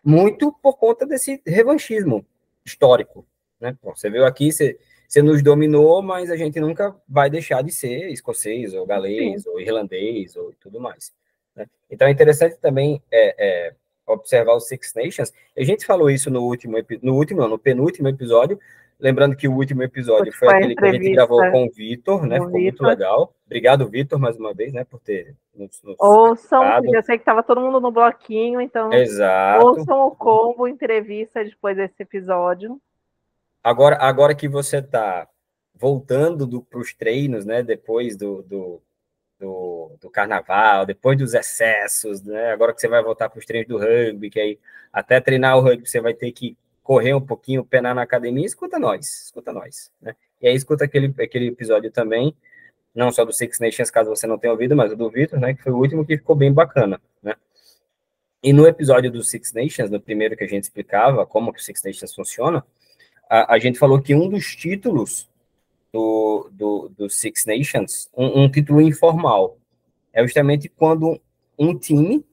muito 0.03 0.53
por 0.53 0.77
conta 0.77 1.05
desse 1.05 1.43
revanchismo 1.47 2.25
histórico, 2.65 3.27
né? 3.61 3.77
Bom, 3.83 3.95
você 3.95 4.09
viu 4.09 4.25
aqui, 4.25 4.51
você, 4.51 4.79
você 5.07 5.21
nos 5.21 5.43
dominou, 5.43 6.01
mas 6.01 6.31
a 6.31 6.37
gente 6.37 6.59
nunca 6.61 6.97
vai 7.09 7.29
deixar 7.29 7.63
de 7.63 7.73
ser 7.73 8.09
escocês, 8.11 8.73
ou 8.75 8.87
galês, 8.87 9.43
Sim. 9.43 9.51
ou 9.51 9.61
irlandês, 9.61 10.37
ou 10.37 10.53
tudo 10.61 10.81
mais. 10.81 11.13
Né? 11.55 11.67
Então 11.91 12.09
é 12.09 12.11
interessante 12.11 12.57
também 12.57 13.03
é, 13.11 13.35
é, 13.69 13.75
observar 14.07 14.55
os 14.55 14.67
Six 14.69 14.95
Nations. 14.95 15.33
A 15.57 15.63
gente 15.63 15.85
falou 15.85 16.09
isso 16.11 16.31
no 16.31 16.43
último, 16.43 16.77
no 17.03 17.15
último, 17.15 17.47
no 17.47 17.59
penúltimo 17.59 18.09
episódio, 18.09 18.59
Lembrando 19.01 19.35
que 19.35 19.49
o 19.49 19.55
último 19.55 19.83
episódio 19.83 20.31
foi, 20.33 20.49
foi 20.49 20.59
aquele 20.59 20.77
que 20.77 20.85
a 20.85 20.93
gente 20.93 21.13
gravou 21.13 21.41
com 21.51 21.65
o 21.65 21.71
Vitor, 21.71 22.27
né? 22.27 22.37
Ficou 22.37 22.53
Victor. 22.53 22.63
muito 22.63 22.83
legal. 22.85 23.35
Obrigado, 23.47 23.89
Vitor, 23.89 24.19
mais 24.19 24.37
uma 24.37 24.53
vez, 24.53 24.73
né? 24.73 24.85
Por 24.85 25.01
ter 25.01 25.35
nos, 25.55 25.83
nos 25.83 25.97
Ouçam, 25.99 26.63
eu 26.85 27.03
sei 27.03 27.17
que 27.17 27.23
estava 27.23 27.43
todo 27.43 27.61
mundo 27.61 27.81
no 27.81 27.91
bloquinho, 27.91 28.61
então 28.61 28.93
Exato. 28.93 29.67
ouçam 29.67 30.07
o 30.07 30.11
combo 30.11 30.69
entrevista 30.69 31.43
depois 31.43 31.77
desse 31.77 32.03
episódio. 32.03 32.81
Agora, 33.65 33.97
agora 33.97 34.35
que 34.35 34.49
você 34.49 34.79
está 34.79 35.27
voltando 35.75 36.63
para 36.63 36.79
os 36.79 36.93
treinos, 36.93 37.47
né? 37.47 37.63
Depois 37.63 38.17
do, 38.17 38.43
do, 38.43 38.83
do, 39.39 39.97
do, 39.99 40.11
carnaval, 40.11 40.85
depois 40.85 41.17
dos 41.17 41.33
excessos, 41.33 42.23
né? 42.23 42.53
Agora 42.53 42.75
que 42.75 42.81
você 42.81 42.89
vai 42.89 43.03
voltar 43.03 43.31
para 43.31 43.39
os 43.39 43.47
treinos 43.47 43.69
do 43.69 43.79
rugby, 43.79 44.29
que 44.29 44.39
aí 44.39 44.59
até 44.93 45.21
treinar 45.21 45.57
o 45.57 45.63
rugby 45.63 45.89
você 45.89 46.01
vai 46.01 46.13
ter 46.13 46.31
que 46.33 46.57
correr 46.83 47.15
um 47.15 47.21
pouquinho, 47.21 47.65
penar 47.65 47.95
na 47.95 48.03
academia, 48.03 48.47
escuta 48.47 48.79
nós, 48.79 49.25
escuta 49.27 49.53
nós, 49.53 49.91
né? 50.01 50.15
E 50.41 50.49
aí 50.49 50.55
escuta 50.55 50.85
aquele, 50.85 51.15
aquele 51.23 51.49
episódio 51.49 51.91
também, 51.91 52.35
não 52.95 53.13
só 53.13 53.25
do 53.25 53.33
Six 53.33 53.61
Nations, 53.61 53.91
caso 53.91 54.11
você 54.11 54.27
não 54.27 54.39
tenha 54.39 54.53
ouvido, 54.53 54.75
mas 54.75 54.93
o 54.93 54.97
do 54.97 55.11
Vitor, 55.11 55.39
né, 55.39 55.55
que 55.55 55.63
foi 55.63 55.73
o 55.73 55.77
último 55.77 56.05
que 56.05 56.17
ficou 56.17 56.35
bem 56.35 56.53
bacana, 56.53 57.01
né? 57.23 57.35
E 58.43 58.53
no 58.53 58.67
episódio 58.67 59.11
do 59.11 59.23
Six 59.23 59.53
Nations, 59.53 59.91
no 59.91 60.01
primeiro 60.01 60.35
que 60.35 60.45
a 60.45 60.49
gente 60.49 60.65
explicava 60.65 61.27
como 61.27 61.53
que 61.53 61.61
o 61.61 61.63
Six 61.63 61.83
Nations 61.85 62.15
funciona, 62.15 62.65
a, 63.29 63.55
a 63.55 63.59
gente 63.59 63.79
falou 63.79 64.01
que 64.01 64.15
um 64.15 64.29
dos 64.29 64.57
títulos 64.57 65.29
do, 65.93 66.49
do, 66.51 66.89
do 66.97 67.11
Six 67.11 67.45
Nations, 67.45 68.09
um, 68.17 68.45
um 68.45 68.51
título 68.51 68.81
informal, 68.81 69.59
é 70.13 70.23
justamente 70.23 70.69
quando 70.69 71.21
um 71.59 71.79
time 71.79 72.25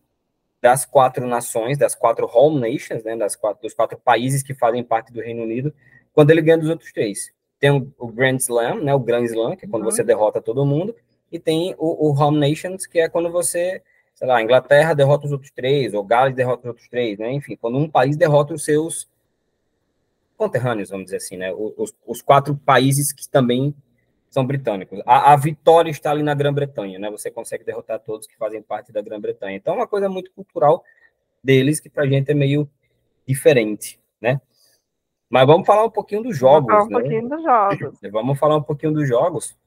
das 0.67 0.83
quatro 0.83 1.25
nações, 1.25 1.77
das 1.77 1.95
quatro 1.95 2.29
home 2.29 2.59
nations, 2.59 3.01
né, 3.01 3.15
das 3.15 3.37
quatro, 3.37 3.61
dos 3.61 3.73
quatro 3.73 3.97
países 3.97 4.43
que 4.43 4.53
fazem 4.53 4.83
parte 4.83 5.13
do 5.13 5.21
Reino 5.21 5.43
Unido, 5.43 5.73
quando 6.11 6.29
ele 6.29 6.41
ganha 6.41 6.57
dos 6.57 6.69
outros 6.69 6.91
três. 6.91 7.31
Tem 7.57 7.71
o, 7.97 8.07
Grand 8.07 8.35
Slam, 8.35 8.83
né, 8.83 8.93
o 8.93 8.99
Grand 8.99 9.23
Slam, 9.23 9.55
que 9.55 9.65
é 9.65 9.69
quando 9.69 9.85
uhum. 9.85 9.91
você 9.91 10.03
derrota 10.03 10.41
todo 10.41 10.65
mundo, 10.65 10.93
e 11.31 11.39
tem 11.39 11.73
o, 11.77 12.09
o, 12.09 12.21
Home 12.21 12.37
Nations, 12.37 12.85
que 12.85 12.99
é 12.99 13.07
quando 13.07 13.31
você, 13.31 13.81
sei 14.13 14.27
lá, 14.27 14.43
Inglaterra 14.43 14.93
derrota 14.93 15.25
os 15.25 15.31
outros 15.31 15.51
três, 15.51 15.93
ou 15.93 16.03
Gales 16.03 16.35
derrota 16.35 16.63
os 16.63 16.67
outros 16.67 16.89
três, 16.89 17.17
né, 17.17 17.31
enfim, 17.31 17.55
quando 17.55 17.77
um 17.77 17.89
país 17.89 18.17
derrota 18.17 18.53
os 18.53 18.65
seus 18.65 19.07
conterrâneos, 20.35 20.89
vamos 20.89 21.05
dizer 21.05 21.17
assim, 21.17 21.37
né, 21.37 21.53
os, 21.53 21.95
os 22.05 22.21
quatro 22.21 22.57
países 22.57 23.13
que 23.13 23.25
também 23.29 23.73
são 24.29 24.45
britânicos. 24.45 25.01
A, 25.05 25.33
a 25.33 25.35
vitória 25.35 25.89
está 25.89 26.11
ali 26.11 26.23
na 26.23 26.33
Grã-Bretanha, 26.33 26.99
né? 26.99 27.09
Você 27.09 27.31
consegue 27.31 27.63
derrotar 27.63 27.99
todos 27.99 28.27
que 28.27 28.37
fazem 28.37 28.61
parte 28.61 28.91
da 28.91 29.01
Grã-Bretanha. 29.01 29.55
Então, 29.55 29.73
é 29.73 29.77
uma 29.77 29.87
coisa 29.87 30.09
muito 30.09 30.31
cultural 30.31 30.83
deles 31.43 31.79
que 31.79 31.89
para 31.89 32.03
a 32.03 32.07
gente 32.07 32.31
é 32.31 32.33
meio 32.33 32.69
diferente, 33.27 33.99
né? 34.21 34.41
Mas 35.29 35.45
vamos 35.45 35.65
falar 35.65 35.83
um 35.85 35.89
pouquinho 35.89 36.23
dos 36.23 36.37
jogos, 36.37 36.67
vamos 36.73 36.87
falar 36.87 36.99
um 36.99 37.03
né? 37.03 37.09
pouquinho 37.09 37.29
dos 37.29 37.43
jogos. 37.43 37.99
Vamos 38.11 38.39
falar 38.39 38.55
um 38.55 38.63
pouquinho 38.63 38.93
dos 38.93 39.07
jogos. 39.07 39.57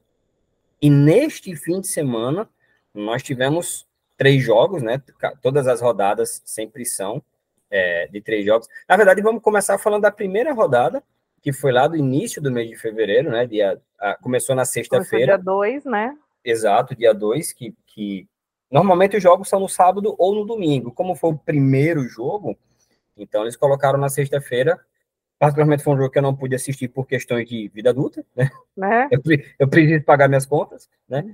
E 0.81 0.89
neste 0.89 1.55
fim 1.55 1.79
de 1.79 1.87
semana, 1.87 2.49
nós 2.93 3.21
tivemos 3.21 3.87
três 4.17 4.43
jogos, 4.43 4.81
né? 4.81 5.01
Todas 5.41 5.67
as 5.67 5.79
rodadas 5.79 6.41
sempre 6.43 6.83
são 6.83 7.21
é, 7.69 8.07
de 8.07 8.21
três 8.21 8.43
jogos. 8.43 8.67
Na 8.89 8.97
verdade, 8.97 9.21
vamos 9.21 9.41
começar 9.43 9.77
falando 9.77 10.01
da 10.01 10.11
primeira 10.11 10.51
rodada, 10.51 11.03
que 11.41 11.51
foi 11.51 11.71
lá 11.71 11.87
do 11.87 11.97
início 11.97 12.41
do 12.41 12.51
mês 12.51 12.69
de 12.69 12.75
fevereiro, 12.75 13.31
né? 13.31 13.45
Dia, 13.47 13.81
a, 13.99 14.15
começou 14.15 14.55
na 14.55 14.63
sexta-feira. 14.63 15.37
Dia 15.37 15.43
2, 15.43 15.85
né? 15.85 16.17
Exato, 16.45 16.95
dia 16.95 17.13
2, 17.13 17.51
que, 17.53 17.73
que 17.87 18.27
normalmente 18.69 19.17
os 19.17 19.23
jogos 19.23 19.49
são 19.49 19.59
no 19.59 19.67
sábado 19.67 20.15
ou 20.17 20.35
no 20.35 20.45
domingo. 20.45 20.91
Como 20.91 21.15
foi 21.15 21.31
o 21.31 21.37
primeiro 21.37 22.03
jogo, 22.03 22.57
então 23.17 23.41
eles 23.41 23.55
colocaram 23.55 23.99
na 23.99 24.09
sexta-feira. 24.09 24.79
Particularmente 25.39 25.83
foi 25.83 25.93
um 25.93 25.97
jogo 25.97 26.11
que 26.11 26.19
eu 26.19 26.23
não 26.23 26.35
pude 26.35 26.55
assistir 26.55 26.87
por 26.87 27.07
questões 27.07 27.49
de 27.49 27.67
vida 27.73 27.89
adulta, 27.89 28.23
né? 28.35 28.51
né? 28.77 29.09
Eu, 29.11 29.19
eu 29.57 29.67
preciso 29.67 30.03
pagar 30.03 30.27
minhas 30.27 30.45
contas, 30.45 30.87
né? 31.09 31.25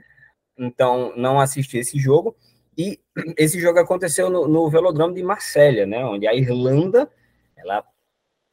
Então 0.57 1.13
não 1.17 1.39
assisti 1.39 1.77
esse 1.77 1.99
jogo. 1.99 2.35
E 2.77 2.99
esse 3.37 3.59
jogo 3.59 3.79
aconteceu 3.79 4.29
no, 4.29 4.47
no 4.47 4.69
Velodrome 4.69 5.15
de 5.15 5.23
Marsella, 5.23 5.85
né? 5.85 6.05
Onde 6.05 6.27
a 6.27 6.33
Irlanda 6.33 7.09
ela 7.57 7.83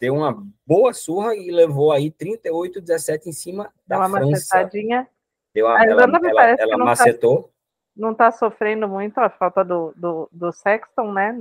deu 0.01 0.15
uma 0.15 0.45
boa 0.67 0.93
surra 0.93 1.35
e 1.35 1.51
levou 1.51 1.93
aí 1.93 2.11
38 2.11 2.81
17 2.81 3.29
em 3.29 3.33
cima 3.33 3.73
da 3.87 3.97
Deu 3.97 4.07
uma 4.07 4.11
França. 4.19 4.31
macetadinha. 4.31 5.09
Deu 5.55 5.69
A 5.69 5.83
ela 5.83 5.93
Irlanda 6.03 6.19
me 6.21 6.29
ela, 6.29 6.41
parece 6.41 6.63
ela 6.63 6.73
que 6.73 6.79
não 6.79 6.85
tá- 6.87 6.91
macetou. 6.91 7.51
Não 7.97 8.11
está 8.13 8.31
sofrendo 8.33 8.89
muito 8.89 9.19
a 9.19 9.31
falta 9.31 9.65
do, 9.65 9.93
do, 9.97 10.29
do 10.33 10.53
Sexton, 10.53 11.13
né? 11.13 11.39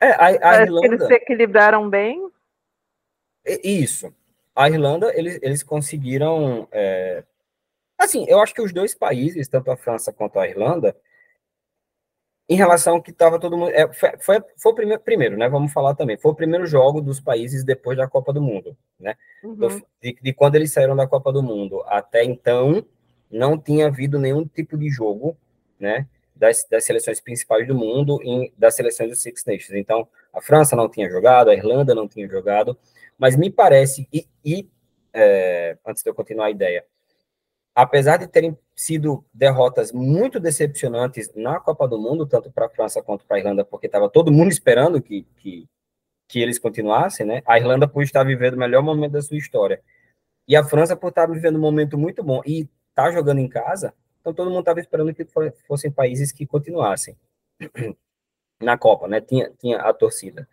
É, 0.00 0.12
a, 0.12 0.26
a 0.28 0.38
que 0.38 0.46
eles 0.46 0.68
Irlanda. 0.68 1.06
se 1.06 1.12
equilibraram 1.14 1.90
bem. 1.90 2.30
Isso. 3.64 4.14
A 4.54 4.68
Irlanda, 4.68 5.12
eles, 5.18 5.38
eles 5.42 5.62
conseguiram. 5.62 6.68
é, 6.70 7.24
Assim, 7.98 8.24
eu 8.28 8.40
acho 8.40 8.54
que 8.54 8.62
os 8.62 8.72
dois 8.72 8.94
países, 8.94 9.48
tanto 9.48 9.70
a 9.70 9.76
França 9.76 10.12
quanto 10.12 10.38
a 10.38 10.48
Irlanda, 10.48 10.96
em 12.50 12.56
relação 12.56 12.96
ao 12.96 13.02
que 13.02 13.12
estava 13.12 13.38
todo 13.38 13.56
mundo. 13.56 13.70
é, 13.70 13.90
foi, 13.92 14.10
foi, 14.20 14.42
foi 14.58 14.72
o 14.72 14.74
primeiro, 14.74 15.00
primeiro, 15.00 15.36
né? 15.38 15.48
Vamos 15.48 15.72
falar 15.72 15.94
também. 15.94 16.18
Foi 16.18 16.32
o 16.32 16.34
primeiro 16.34 16.66
jogo 16.66 17.00
dos 17.00 17.20
países 17.20 17.62
depois 17.64 17.96
da 17.96 18.08
Copa 18.08 18.32
do 18.32 18.42
Mundo, 18.42 18.76
né? 18.98 19.14
Do- 19.42 19.68
Uhum. 19.68 19.82
de, 20.02 20.18
de 20.20 20.32
quando 20.34 20.56
eles 20.56 20.72
saíram 20.72 20.96
da 20.96 21.06
Copa 21.06 21.32
do 21.32 21.42
Mundo 21.42 21.82
até 21.86 22.24
então, 22.24 22.84
não 23.30 23.56
tinha 23.56 23.86
havido 23.86 24.18
nenhum 24.18 24.44
tipo 24.44 24.76
de 24.76 24.90
jogo, 24.90 25.36
né? 25.78 26.06
Das, 26.34 26.66
das 26.68 26.84
seleções 26.84 27.20
principais 27.20 27.68
do 27.68 27.74
mundo, 27.74 28.18
em, 28.22 28.52
das 28.58 28.74
seleções 28.74 29.10
dos 29.10 29.22
Six 29.22 29.44
Nations. 29.44 29.74
Então, 29.74 30.08
a 30.32 30.40
França 30.40 30.74
não 30.74 30.88
tinha 30.88 31.08
jogado, 31.08 31.50
a 31.50 31.54
Irlanda 31.54 31.94
não 31.94 32.08
tinha 32.08 32.26
jogado, 32.28 32.76
mas 33.18 33.36
me 33.36 33.50
parece, 33.50 34.08
e, 34.12 34.26
e, 34.44 34.66
é, 35.12 35.76
antes 35.86 36.02
de 36.02 36.08
eu 36.10 36.14
continuar 36.14 36.46
a 36.46 36.50
ideia, 36.50 36.84
apesar 37.74 38.16
de 38.16 38.26
terem 38.26 38.56
sido 38.74 39.24
derrotas 39.32 39.92
muito 39.92 40.40
decepcionantes 40.40 41.32
na 41.34 41.60
Copa 41.60 41.86
do 41.86 41.98
Mundo, 41.98 42.26
tanto 42.26 42.50
para 42.50 42.66
a 42.66 42.70
França 42.70 43.02
quanto 43.02 43.24
para 43.26 43.36
a 43.36 43.40
Irlanda, 43.40 43.64
porque 43.64 43.86
estava 43.86 44.08
todo 44.08 44.32
mundo 44.32 44.50
esperando 44.50 45.00
que, 45.02 45.22
que, 45.36 45.68
que 46.28 46.40
eles 46.40 46.58
continuassem, 46.58 47.26
né? 47.26 47.42
A 47.46 47.58
Irlanda 47.58 47.86
por 47.88 48.02
estar 48.02 48.24
vivendo 48.24 48.54
o 48.54 48.58
melhor 48.58 48.82
momento 48.82 49.12
da 49.12 49.22
sua 49.22 49.36
história. 49.36 49.82
E 50.48 50.56
a 50.56 50.64
França 50.64 50.96
por 50.96 51.08
estar 51.08 51.26
vivendo 51.26 51.56
um 51.56 51.60
momento 51.60 51.96
muito 51.96 52.22
bom 52.24 52.40
e 52.44 52.68
estar 52.90 53.12
jogando 53.12 53.38
em 53.38 53.48
casa, 53.48 53.94
então 54.20 54.34
todo 54.34 54.48
mundo 54.50 54.60
estava 54.60 54.80
esperando 54.80 55.14
que 55.14 55.24
fo- 55.24 55.52
fossem 55.66 55.90
países 55.90 56.32
que 56.32 56.46
continuassem 56.46 57.16
na 58.60 58.76
Copa, 58.76 59.06
né? 59.08 59.20
Tinha, 59.20 59.50
tinha 59.58 59.78
a 59.78 59.92
torcida. 59.92 60.48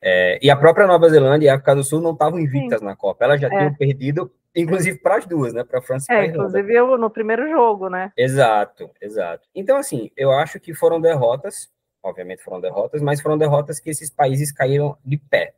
É, 0.00 0.38
e 0.42 0.50
a 0.50 0.56
própria 0.56 0.86
Nova 0.86 1.08
Zelândia 1.08 1.46
e 1.46 1.48
a 1.48 1.54
África 1.54 1.74
do 1.74 1.82
Sul 1.82 2.00
não 2.00 2.12
estavam 2.12 2.38
invictas 2.38 2.82
na 2.82 2.94
Copa, 2.94 3.24
elas 3.24 3.40
já 3.40 3.48
É. 3.48 3.50
tinham 3.50 3.74
perdido, 3.74 4.32
inclusive 4.56 4.98
para 4.98 5.18
as 5.18 5.26
duas, 5.26 5.52
né? 5.52 5.62
Para 5.62 5.78
a 5.78 5.82
França 5.82 6.04
e 6.04 6.06
para 6.06 6.24
É, 6.24 6.26
inclusive 6.26 6.74
eu, 6.74 6.96
no 6.98 7.10
primeiro 7.10 7.48
jogo, 7.48 7.88
né? 7.88 8.12
Exato, 8.16 8.90
exato. 9.00 9.46
Então, 9.54 9.76
assim, 9.76 10.10
eu 10.16 10.32
acho 10.32 10.58
que 10.58 10.74
foram 10.74 11.00
derrotas, 11.00 11.70
obviamente 12.02 12.42
foram 12.42 12.60
derrotas, 12.60 13.02
mas 13.02 13.20
foram 13.20 13.36
derrotas 13.36 13.78
que 13.78 13.90
esses 13.90 14.10
países 14.10 14.50
caíram 14.50 14.96
de 15.04 15.18
pé. 15.18 15.54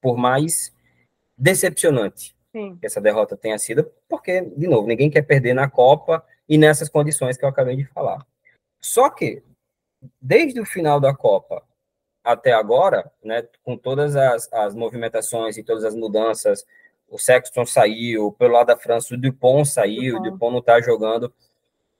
Por 0.00 0.16
mais 0.16 0.74
decepcionante 1.36 2.34
Sim. 2.52 2.76
que 2.76 2.86
essa 2.86 3.00
derrota 3.00 3.36
tenha 3.36 3.58
sido, 3.58 3.90
porque, 4.08 4.40
de 4.40 4.66
novo, 4.66 4.86
ninguém 4.86 5.10
quer 5.10 5.22
perder 5.22 5.54
na 5.54 5.68
Copa 5.68 6.24
e 6.48 6.56
nessas 6.56 6.88
condições 6.88 7.36
que 7.36 7.44
eu 7.44 7.48
acabei 7.48 7.76
de 7.76 7.84
falar. 7.86 8.24
Só 8.80 9.10
que, 9.10 9.42
desde 10.20 10.60
o 10.60 10.64
final 10.64 11.00
da 11.00 11.14
Copa 11.14 11.62
até 12.24 12.52
agora, 12.52 13.10
né, 13.22 13.46
com 13.62 13.76
todas 13.76 14.16
as, 14.16 14.52
as 14.52 14.74
movimentações 14.74 15.56
e 15.56 15.62
todas 15.62 15.84
as 15.84 15.94
mudanças, 15.94 16.66
o 17.08 17.18
Sexton 17.18 17.64
saiu, 17.66 18.32
pelo 18.32 18.54
lado 18.54 18.66
da 18.68 18.76
França 18.76 19.14
o 19.14 19.18
Dupont 19.18 19.64
saiu, 19.68 20.16
o 20.16 20.22
Dupont. 20.22 20.52
Não 20.52 20.60
está 20.60 20.80
jogando, 20.80 21.32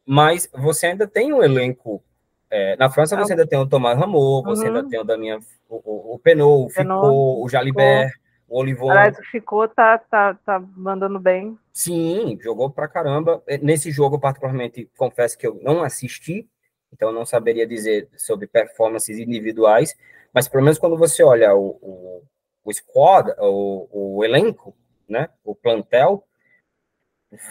mas 0.05 0.49
você 0.55 0.87
ainda 0.89 1.07
tem 1.07 1.33
um 1.33 1.43
elenco. 1.43 2.03
é, 2.51 2.77
na 2.77 2.89
França 2.91 3.17
você 3.17 3.33
ainda 3.33 3.47
tem 3.47 3.59
o 3.59 3.67
Thomas 3.67 3.99
Rameau, 3.99 4.43
você 4.45 4.69
Uhum. 4.69 4.77
ainda 4.77 4.89
tem 4.89 5.01
o 5.01 5.05
Damien, 5.05 5.39
o, 5.69 5.77
o, 5.85 6.15
o 6.15 6.19
Penot, 6.19 6.67
o 6.67 6.69
Ficot, 6.71 6.97
o 7.45 7.49
Jalibert, 7.49 8.13
o 8.49 8.59
Olivon. 8.61 8.91
Aliás, 8.91 9.19
o 9.19 9.23
ficou, 9.25 9.67
tá, 9.69 9.99
tá, 9.99 10.35
tá 10.35 10.61
mandando 10.77 11.19
bem. 11.19 11.59
Sim, 11.73 12.39
jogou 12.41 12.71
pra 12.71 12.87
caramba. 12.87 13.43
É, 13.49 13.59
Nesse 13.59 13.91
jogo, 13.91 14.19
particularmente, 14.21 14.89
confesso 14.97 15.37
que 15.37 15.47
eu 15.47 15.59
não 15.63 15.83
assisti, 15.83 16.49
então 16.93 17.11
não 17.13 17.27
saberia 17.27 17.67
dizer 17.67 18.09
sobre 18.17 18.47
performances 18.47 19.19
individuais, 19.19 19.95
mas 20.33 20.47
pelo 20.47 20.63
menos 20.63 20.79
quando 20.79 20.97
você 20.97 21.25
olha 21.25 21.53
o, 21.55 21.77
o, 21.83 22.23
o 22.65 22.73
squad, 22.73 23.33
o, 23.41 24.17
o 24.19 24.25
elenco, 24.25 24.73
né, 25.09 25.29
o 25.45 25.55
plantel, 25.55 26.27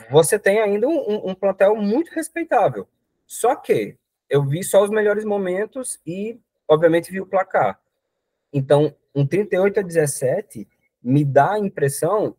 você 0.09 0.39
tem 0.39 0.59
ainda 0.59 0.87
um, 0.87 1.29
um 1.29 1.35
plantel 1.35 1.75
muito 1.75 2.11
respeitável. 2.11 2.87
Só 3.25 3.55
que 3.55 3.97
eu 4.29 4.43
vi 4.43 4.63
só 4.63 4.83
os 4.83 4.89
melhores 4.89 5.25
momentos 5.25 5.99
e, 6.05 6.39
obviamente, 6.67 7.11
vi 7.11 7.21
o 7.21 7.25
placar. 7.25 7.79
Então, 8.51 8.95
um 9.13 9.25
38 9.25 9.79
a 9.79 9.83
17 9.83 10.67
me 11.03 11.23
dá 11.23 11.53
a 11.53 11.59
impressão 11.59 12.35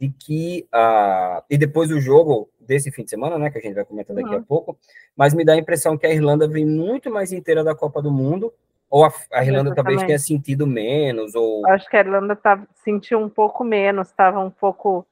de 0.00 0.08
que 0.08 0.66
a 0.72 1.44
e 1.50 1.58
depois 1.58 1.90
do 1.90 2.00
jogo 2.00 2.50
desse 2.58 2.90
fim 2.90 3.04
de 3.04 3.10
semana, 3.10 3.36
né, 3.36 3.50
que 3.50 3.58
a 3.58 3.60
gente 3.60 3.74
vai 3.74 3.84
comentar 3.84 4.14
daqui 4.16 4.32
a 4.32 4.38
Uhum. 4.38 4.44
pouco, 4.44 4.78
mas 5.16 5.34
me 5.34 5.44
dá 5.44 5.52
a 5.54 5.58
impressão 5.58 5.98
que 5.98 6.06
a 6.06 6.12
Irlanda 6.12 6.48
vem 6.48 6.64
muito 6.64 7.10
mais 7.10 7.32
inteira 7.32 7.62
da 7.64 7.74
Copa 7.74 8.00
do 8.00 8.10
Mundo, 8.10 8.54
ou 8.90 9.04
a, 9.04 9.12
a 9.32 9.44
Irlanda 9.44 9.72
talvez 9.74 10.02
tenha 10.02 10.18
sentido 10.18 10.66
menos, 10.66 11.34
ou 11.34 11.64
Acho 11.68 11.88
que 11.88 11.96
a 11.96 12.00
Irlanda 12.00 12.34
tá, 12.34 12.60
sentiu 12.84 13.20
um 13.20 13.28
pouco 13.28 13.62
menos, 13.62 14.08
estava 14.08 14.40
um 14.40 14.50
pouco. 14.50 15.06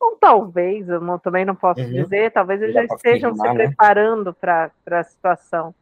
Ou 0.00 0.16
talvez, 0.16 0.88
eu 0.88 1.00
não- 1.00 1.18
também 1.18 1.44
não 1.44 1.54
posso 1.54 1.80
Uhum. 1.82 1.92
dizer, 1.92 2.32
talvez 2.32 2.62
eles 2.62 2.74
já 2.74 2.86
pra 2.86 2.96
estejam 2.96 3.34
se 3.34 3.42
né? 3.42 3.52
preparando 3.52 4.32
para 4.32 4.70
a 4.90 5.04
situação. 5.04 5.74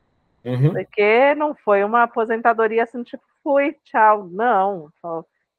Uhum, 0.44 0.72
Porque 0.72 1.34
não 1.36 1.54
foi 1.54 1.84
uma 1.84 2.02
aposentadoria 2.02 2.82
assim, 2.82 3.02
tipo, 3.04 3.22
fui, 3.44 3.76
tchau. 3.84 4.26
Não. 4.28 4.88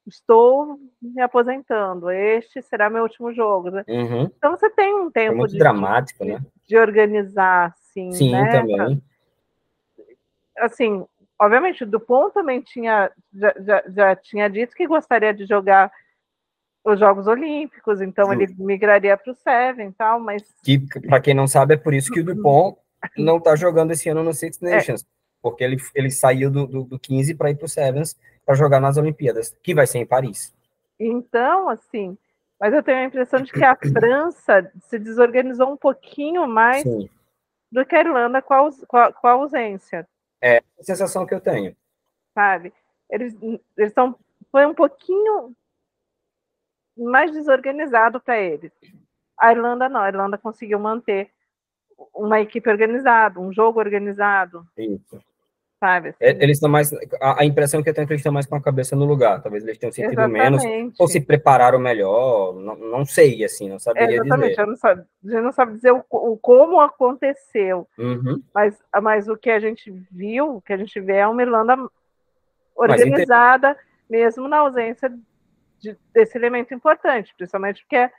Estou 0.06 0.78
me 1.00 1.22
aposentando. 1.22 2.10
Este 2.10 2.60
será 2.60 2.90
meu 2.90 3.02
último 3.04 3.32
jogo. 3.32 3.70
né? 3.70 3.84
uhum. 3.88 4.24
Então 4.36 4.50
você 4.50 4.68
tem 4.70 4.92
um 4.94 5.04
Foi 5.04 5.12
tempo 5.12 5.36
muito 5.36 5.52
de, 5.52 5.58
dramático, 5.58 6.24
de, 6.24 6.32
né? 6.32 6.40
de 6.66 6.76
organizar, 6.76 7.66
assim, 7.78 8.10
Sim, 8.12 8.32
né? 8.32 8.50
também. 8.50 9.02
assim, 10.58 11.06
obviamente, 11.40 11.84
o 11.84 11.86
Dupont 11.86 12.32
também 12.34 12.60
tinha, 12.60 13.10
já, 13.32 13.54
já, 13.58 13.82
já 13.88 14.16
tinha 14.16 14.48
dito 14.50 14.74
que 14.76 14.86
gostaria 14.86 15.32
de 15.32 15.46
jogar 15.46 15.90
os 16.84 16.98
Jogos 16.98 17.26
Olímpicos, 17.26 18.00
então 18.00 18.32
ele 18.32 18.46
migraria 18.58 19.16
para 19.16 19.32
o 19.32 19.34
Seven 19.34 19.88
e 19.88 19.92
tal, 19.92 20.18
mas 20.20 20.42
Que, 20.64 20.78
para 21.08 21.20
quem 21.20 21.34
não 21.34 21.46
sabe, 21.46 21.74
é 21.74 21.76
por 21.76 21.92
isso 21.92 22.10
que 22.12 22.20
o 22.20 22.24
Dupont 22.24 22.78
não 23.18 23.36
está 23.38 23.54
jogando 23.56 23.90
esse 23.92 24.08
ano 24.08 24.22
no 24.22 24.32
Six 24.32 24.62
É. 24.62 24.76
Nations, 24.76 25.04
porque 25.42 25.62
ele, 25.64 25.76
ele 25.94 26.10
saiu 26.10 26.50
do, 26.50 26.66
do, 26.66 26.84
do 26.84 26.98
15 26.98 27.34
para 27.34 27.50
ir 27.50 27.56
para 27.56 27.64
o 27.66 27.68
Sevens 27.68 28.16
para 28.46 28.54
jogar 28.54 28.80
nas 28.80 28.96
Olimpíadas, 28.96 29.54
que 29.62 29.74
vai 29.74 29.86
ser 29.86 29.98
em 29.98 30.06
Paris. 30.06 30.54
então, 30.98 31.68
assim, 31.68 32.16
mas 32.58 32.72
eu 32.74 32.82
tenho 32.82 32.98
a 32.98 33.04
impressão 33.04 33.40
de 33.42 33.52
que 33.52 33.64
a 33.64 33.74
França 33.76 34.70
se 34.88 34.98
desorganizou 34.98 35.70
um 35.72 35.76
pouquinho 35.76 36.46
mais 36.46 36.82
Sim, 36.82 37.08
do 37.72 37.84
que 37.86 37.94
a 37.94 38.00
Irlanda 38.00 38.40
com 38.42 38.52
a, 38.54 38.70
com 38.86 38.96
a- 38.96 39.12
com 39.12 39.26
a 39.26 39.32
ausência, 39.32 40.06
é 40.40 40.58
a 40.78 40.82
sensação 40.82 41.26
que 41.26 41.34
eu 41.34 41.40
tenho. 41.40 41.76
sabe? 42.34 42.72
Eles 43.08 43.36
eles 43.76 43.92
são 43.92 44.16
foi 44.50 44.66
um 44.66 44.74
pouquinho 44.74 45.54
mais 46.96 47.32
desorganizado 47.32 48.20
para 48.20 48.38
eles. 48.38 48.72
A 49.38 49.52
Irlanda 49.52 49.88
não, 49.88 50.00
a 50.00 50.08
Irlanda 50.08 50.36
conseguiu 50.36 50.78
manter 50.78 51.30
uma 52.14 52.40
equipe 52.40 52.68
organizada, 52.68 53.38
um 53.40 53.52
jogo 53.52 53.78
organizado, 53.78 54.66
Isso. 54.76 55.22
Sabe? 55.80 56.10
assim? 56.10 56.18
É, 56.20 56.30
Eles 56.42 56.58
estão 56.58 56.68
mais. 56.68 56.92
A, 57.20 57.40
a 57.42 57.44
impressão 57.44 57.82
que 57.82 57.88
eu 57.88 57.94
tenho 57.94 58.04
é 58.04 58.06
que 58.06 58.12
eles 58.12 58.20
estão 58.20 58.32
mais 58.32 58.46
com 58.46 58.54
a 58.54 58.62
cabeça 58.62 58.94
no 58.94 59.06
lugar. 59.06 59.42
Talvez 59.42 59.64
eles 59.64 59.78
tenham 59.78 59.90
sentido 59.92 60.28
menos, 60.28 60.62
Exatamente. 60.62 60.96
ou 61.00 61.08
se 61.08 61.20
prepararam 61.20 61.78
melhor. 61.78 62.54
Não, 62.54 62.76
não 62.76 63.04
sei, 63.06 63.42
assim, 63.42 63.68
não 63.68 63.78
saberia 63.78 64.16
Exatamente, 64.16 64.50
dizer. 64.56 64.76
sabe, 64.76 65.00
a 65.24 65.28
gente 65.30 65.40
não 65.42 65.52
sabe 65.52 65.72
dizer 65.74 65.92
o, 65.92 66.04
o 66.10 66.36
como 66.36 66.78
aconteceu, 66.80 67.88
Uhum. 67.98 68.40
mas, 68.54 68.78
mas 69.02 69.26
o 69.28 69.36
que 69.36 69.50
a 69.50 69.58
gente 69.58 69.90
viu, 70.10 70.56
o 70.56 70.60
que 70.62 70.72
a 70.72 70.76
gente 70.76 71.00
vê 71.00 71.14
é 71.16 71.26
uma 71.26 71.42
Irlanda 71.42 71.76
organizada, 72.76 73.76
mesmo 74.08 74.48
na 74.48 74.58
ausência 74.58 75.10
de- 75.78 75.96
desse 76.12 76.36
elemento 76.36 76.74
importante, 76.74 77.34
principalmente 77.36 77.82
porque 77.82 77.96
é, 77.96 78.10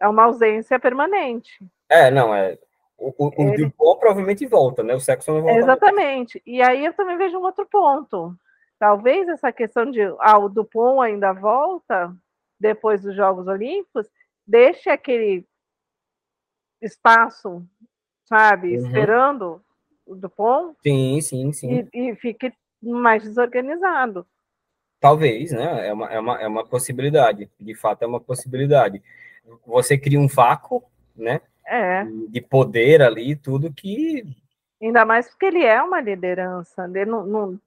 é 0.00 0.08
uma 0.08 0.24
ausência 0.24 0.78
permanente. 0.78 1.50
É, 1.88 2.10
não, 2.10 2.34
é. 2.34 2.58
O, 3.00 3.14
o, 3.16 3.28
o 3.28 3.48
Ele- 3.54 3.64
Dupont 3.64 3.98
provavelmente 3.98 4.46
volta, 4.46 4.82
né? 4.82 4.94
O 4.94 5.00
Sexton 5.00 5.32
não 5.34 5.42
volta. 5.42 5.58
Exatamente. 5.58 6.42
E 6.46 6.60
aí 6.60 6.84
eu 6.84 6.92
também 6.92 7.16
vejo 7.16 7.38
um 7.38 7.42
outro 7.42 7.66
ponto. 7.66 8.36
Talvez 8.78 9.26
essa 9.28 9.50
questão 9.50 9.90
de 9.90 10.00
ah, 10.20 10.38
o 10.38 10.48
Dupont 10.48 11.00
ainda 11.02 11.32
volta 11.32 12.14
depois 12.58 13.00
dos 13.02 13.16
Jogos 13.16 13.46
Olímpicos, 13.46 14.06
deixe 14.46 14.90
aquele 14.90 15.46
espaço, 16.80 17.64
sabe, 18.24 18.76
Uhum. 18.78 18.86
esperando 18.86 19.62
o 20.06 20.14
Dupont 20.14 20.76
Sim, 20.82 21.20
sim, 21.20 21.52
sim. 21.52 21.88
e, 21.92 22.10
e 22.10 22.16
fique 22.16 22.52
mais 22.82 23.22
desorganizado. 23.22 24.26
Talvez, 24.98 25.52
né? 25.52 25.88
É 25.88 25.92
uma, 25.92 26.12
é, 26.12 26.18
uma, 26.20 26.40
é 26.42 26.46
uma 26.46 26.66
possibilidade. 26.66 27.50
De 27.58 27.74
fato, 27.74 28.02
é 28.02 28.06
uma 28.06 28.20
possibilidade. 28.20 29.02
Você 29.66 29.96
cria 29.96 30.18
um 30.20 30.26
vácuo, 30.28 30.82
né? 31.16 31.40
É, 31.72 32.04
De 32.28 32.40
poder 32.40 33.00
ali, 33.00 33.36
tudo 33.36 33.72
que. 33.72 34.24
ainda 34.82 35.04
mais 35.04 35.28
porque 35.28 35.46
ele 35.46 35.64
é 35.64 35.80
uma 35.80 36.00
liderança. 36.00 36.84
Ele 36.92 37.04
não, 37.04 37.24
não- 37.24 37.60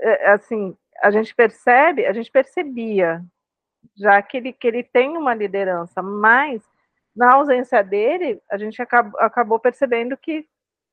é, 0.00 0.30
assim, 0.30 0.76
a 1.00 1.12
gente 1.12 1.32
percebe, 1.32 2.04
a 2.06 2.12
gente 2.12 2.28
percebia 2.30 3.24
já 3.96 4.20
que 4.20 4.36
ele, 4.36 4.52
que 4.52 4.66
ele 4.66 4.82
tem 4.82 5.16
uma 5.16 5.32
liderança, 5.32 6.02
mas 6.02 6.60
na 7.14 7.34
ausência 7.34 7.82
dele, 7.84 8.42
a 8.50 8.58
gente 8.58 8.82
acabou, 8.82 9.18
acabou 9.20 9.60
percebendo 9.60 10.16
que 10.16 10.44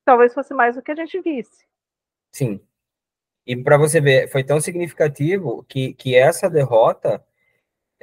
talvez 0.06 0.32
fosse 0.32 0.54
mais 0.54 0.76
do 0.76 0.82
que 0.82 0.92
a 0.92 0.96
gente 0.96 1.20
visse. 1.22 1.66
Sim. 2.32 2.62
E 3.48 3.58
para 3.58 3.78
você 3.78 4.00
ver, 4.00 4.30
foi 4.30 4.44
tão 4.44 4.62
significativo 4.62 5.64
que, 5.68 5.94
que 5.96 6.16
essa 6.16 6.50
derrota 6.50 7.26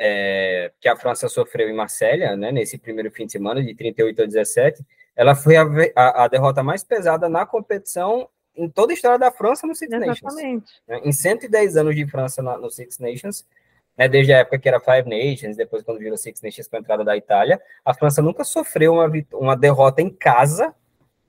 é, 0.03 0.73
que 0.81 0.89
a 0.89 0.97
França 0.97 1.29
sofreu 1.29 1.69
em 1.69 1.75
Marselha, 1.75 2.35
né, 2.35 2.51
nesse 2.51 2.79
primeiro 2.79 3.11
fim 3.11 3.27
de 3.27 3.33
semana, 3.33 3.63
de 3.63 3.75
38 3.75 4.23
a 4.23 4.25
17, 4.25 4.83
ela 5.15 5.35
foi 5.35 5.57
a, 5.57 5.65
a, 5.95 6.25
a 6.25 6.29
derrota 6.29 6.63
mais 6.63 6.83
pesada 6.83 7.29
na 7.29 7.45
competição 7.45 8.27
em 8.57 8.67
toda 8.67 8.93
a 8.93 8.95
história 8.95 9.19
da 9.19 9.31
França 9.31 9.67
no 9.67 9.75
Six 9.75 9.93
Exatamente. 9.93 10.25
Nations. 10.25 10.83
Né? 10.89 11.01
Em 11.05 11.13
110 11.13 11.77
anos 11.77 11.95
de 11.95 12.07
França 12.07 12.43
na, 12.43 12.57
no 12.57 12.71
Six 12.71 12.99
Nations, 12.99 13.47
né, 13.95 14.09
desde 14.09 14.33
a 14.33 14.39
época 14.39 14.59
que 14.59 14.69
era 14.71 14.81
Five 14.81 15.07
Nations, 15.07 15.55
depois 15.55 15.83
quando 15.83 15.99
virou 15.99 16.17
Six 16.17 16.41
Nations 16.41 16.67
com 16.67 16.77
a 16.77 16.81
entrada 16.81 17.05
da 17.05 17.15
Itália, 17.15 17.61
a 17.85 17.93
França 17.93 18.23
nunca 18.23 18.43
sofreu 18.43 18.95
uma, 18.95 19.13
uma 19.35 19.55
derrota 19.55 20.01
em 20.01 20.09
casa 20.09 20.75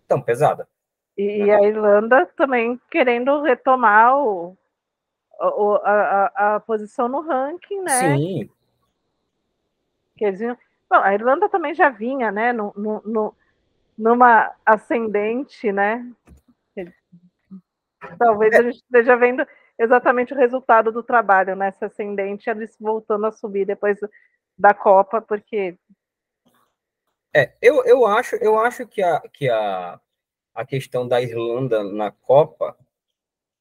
tão 0.08 0.22
pesada. 0.22 0.66
E, 1.18 1.44
né? 1.44 1.56
a 1.56 1.62
Irlanda 1.62 2.26
também 2.38 2.80
querendo 2.90 3.42
retomar 3.42 4.18
o, 4.18 4.58
o 5.42 5.76
a, 5.84 6.32
a, 6.34 6.56
a, 6.56 6.60
posição 6.62 7.10
no 7.10 7.20
ranking, 7.20 7.82
né? 7.82 8.16
Sim. 8.16 8.50
Que 10.22 10.26
eles, 10.26 10.40
bom, 10.88 10.98
a 10.98 11.16
Irlanda 11.16 11.50
também 11.50 11.74
já 11.74 11.90
vinha, 11.90 12.32
né, 12.32 12.54
no, 12.54 12.72
no, 12.78 13.02
no 13.04 13.36
numa 13.98 14.52
ascendente, 14.64 15.72
né? 15.72 16.08
Talvez 18.20 18.54
a 18.54 18.62
gente 18.62 18.76
esteja 18.76 19.16
vendo 19.16 19.44
exatamente 19.80 20.32
o 20.32 20.38
resultado 20.38 20.92
do 20.92 21.02
trabalho 21.02 21.56
nessa 21.56 21.88
ascendente, 21.88 22.52
eles 22.52 22.78
voltando 22.80 23.26
a 23.26 23.32
subir 23.32 23.66
depois 23.66 23.98
da 24.56 24.76
Copa, 24.76 25.20
porque. 25.20 25.76
É, 27.36 27.56
eu, 27.60 27.84
eu 27.84 28.06
acho, 28.06 28.36
eu 28.36 28.60
acho 28.60 28.86
que, 28.86 29.02
a, 29.02 29.22
que 29.22 29.50
a, 29.50 30.00
a 30.54 30.66
questão 30.68 31.08
da 31.08 31.20
Irlanda 31.20 31.84
na 31.84 32.12
Copa, 32.12 32.78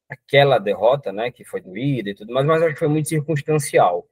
aquela 0.07 0.59
derrota, 0.59 1.11
né, 1.11 1.31
que 1.31 1.43
foi 1.43 1.59
doída 1.61 2.11
e 2.11 2.15
tudo 2.15 2.31
mais, 2.31 2.45
mas 2.45 2.61
acho 2.61 2.73
que 2.73 2.79
foi 2.79 2.87
muito 2.87 3.09
circunstancial. 3.09 4.07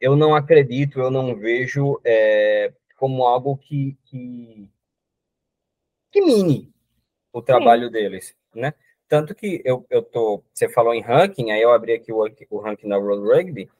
Eu 0.00 0.14
não 0.14 0.34
acredito, 0.34 1.00
eu 1.00 1.10
não 1.10 1.34
vejo 1.34 2.00
é, 2.04 2.72
como 2.96 3.24
algo 3.24 3.56
que, 3.56 3.96
que, 4.04 4.70
que 6.10 6.20
mine 6.20 6.72
o 7.32 7.42
trabalho 7.42 7.86
Sim. 7.86 7.92
deles, 7.92 8.36
né? 8.54 8.74
Tanto 9.08 9.34
que 9.34 9.62
eu, 9.64 9.86
eu 9.88 10.02
tô, 10.02 10.42
você 10.52 10.68
falou 10.68 10.92
em 10.92 11.02
ranking, 11.02 11.50
aí 11.50 11.62
eu 11.62 11.72
abri 11.72 11.92
aqui 11.92 12.12
o, 12.12 12.28
o 12.50 12.58
ranking 12.58 12.88
da 12.88 12.98
World 12.98 13.24
Rugby, 13.24 13.70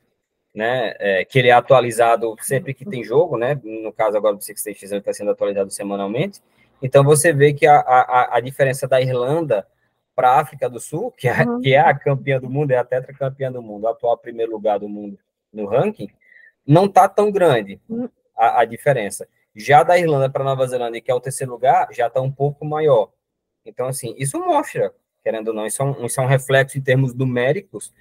né, 0.54 0.94
é, 0.98 1.24
que 1.24 1.38
ele 1.38 1.48
é 1.48 1.52
atualizado 1.52 2.34
sempre 2.40 2.72
que 2.72 2.84
tem 2.84 3.02
jogo, 3.02 3.36
né, 3.36 3.60
no 3.62 3.92
caso 3.92 4.16
agora 4.16 4.36
do 4.36 4.42
Six 4.42 4.64
Nations 4.64 4.90
ele 4.90 5.00
está 5.00 5.12
sendo 5.12 5.32
atualizado 5.32 5.70
semanalmente, 5.70 6.40
então 6.80 7.02
você 7.02 7.32
vê 7.32 7.52
que 7.52 7.66
a, 7.66 7.78
a, 7.80 8.36
a 8.36 8.40
diferença 8.40 8.86
da 8.86 9.00
Irlanda 9.00 9.66
para 10.14 10.30
a 10.30 10.40
África 10.40 10.70
do 10.70 10.80
Sul, 10.80 11.10
que 11.10 11.28
é, 11.28 11.42
uhum. 11.42 11.60
que 11.60 11.74
é 11.74 11.80
a 11.80 11.98
campeã 11.98 12.40
do 12.40 12.48
mundo, 12.48 12.70
é 12.70 12.76
a 12.76 12.84
tetracampeã 12.84 13.50
do 13.50 13.60
mundo, 13.60 13.84
o 13.84 13.88
atual 13.88 14.16
primeiro 14.16 14.52
lugar 14.52 14.78
do 14.78 14.88
mundo 14.88 15.18
no 15.56 15.66
ranking, 15.66 16.08
não 16.66 16.86
está 16.86 17.08
tão 17.08 17.30
grande 17.30 17.80
uhum. 17.88 18.08
a, 18.36 18.60
a 18.60 18.64
diferença. 18.64 19.26
Já 19.54 19.82
da 19.82 19.98
Irlanda 19.98 20.28
para 20.28 20.44
Nova 20.44 20.66
Zelândia, 20.66 21.00
que 21.00 21.10
é 21.10 21.14
o 21.14 21.20
terceiro 21.20 21.52
lugar, 21.52 21.88
já 21.92 22.06
está 22.08 22.20
um 22.20 22.30
pouco 22.30 22.64
maior. 22.64 23.10
Então, 23.64 23.86
assim, 23.86 24.14
isso 24.18 24.38
mostra 24.38 24.92
querendo 25.26 25.48
ou 25.48 25.54
não, 25.54 25.66
isso 25.66 25.82
é 25.82 25.84
um, 25.84 26.06
isso 26.06 26.20
é 26.20 26.22
um 26.22 26.28
reflexo 26.28 26.78
em 26.78 26.80
termos 26.80 27.12
numéricos 27.12 27.92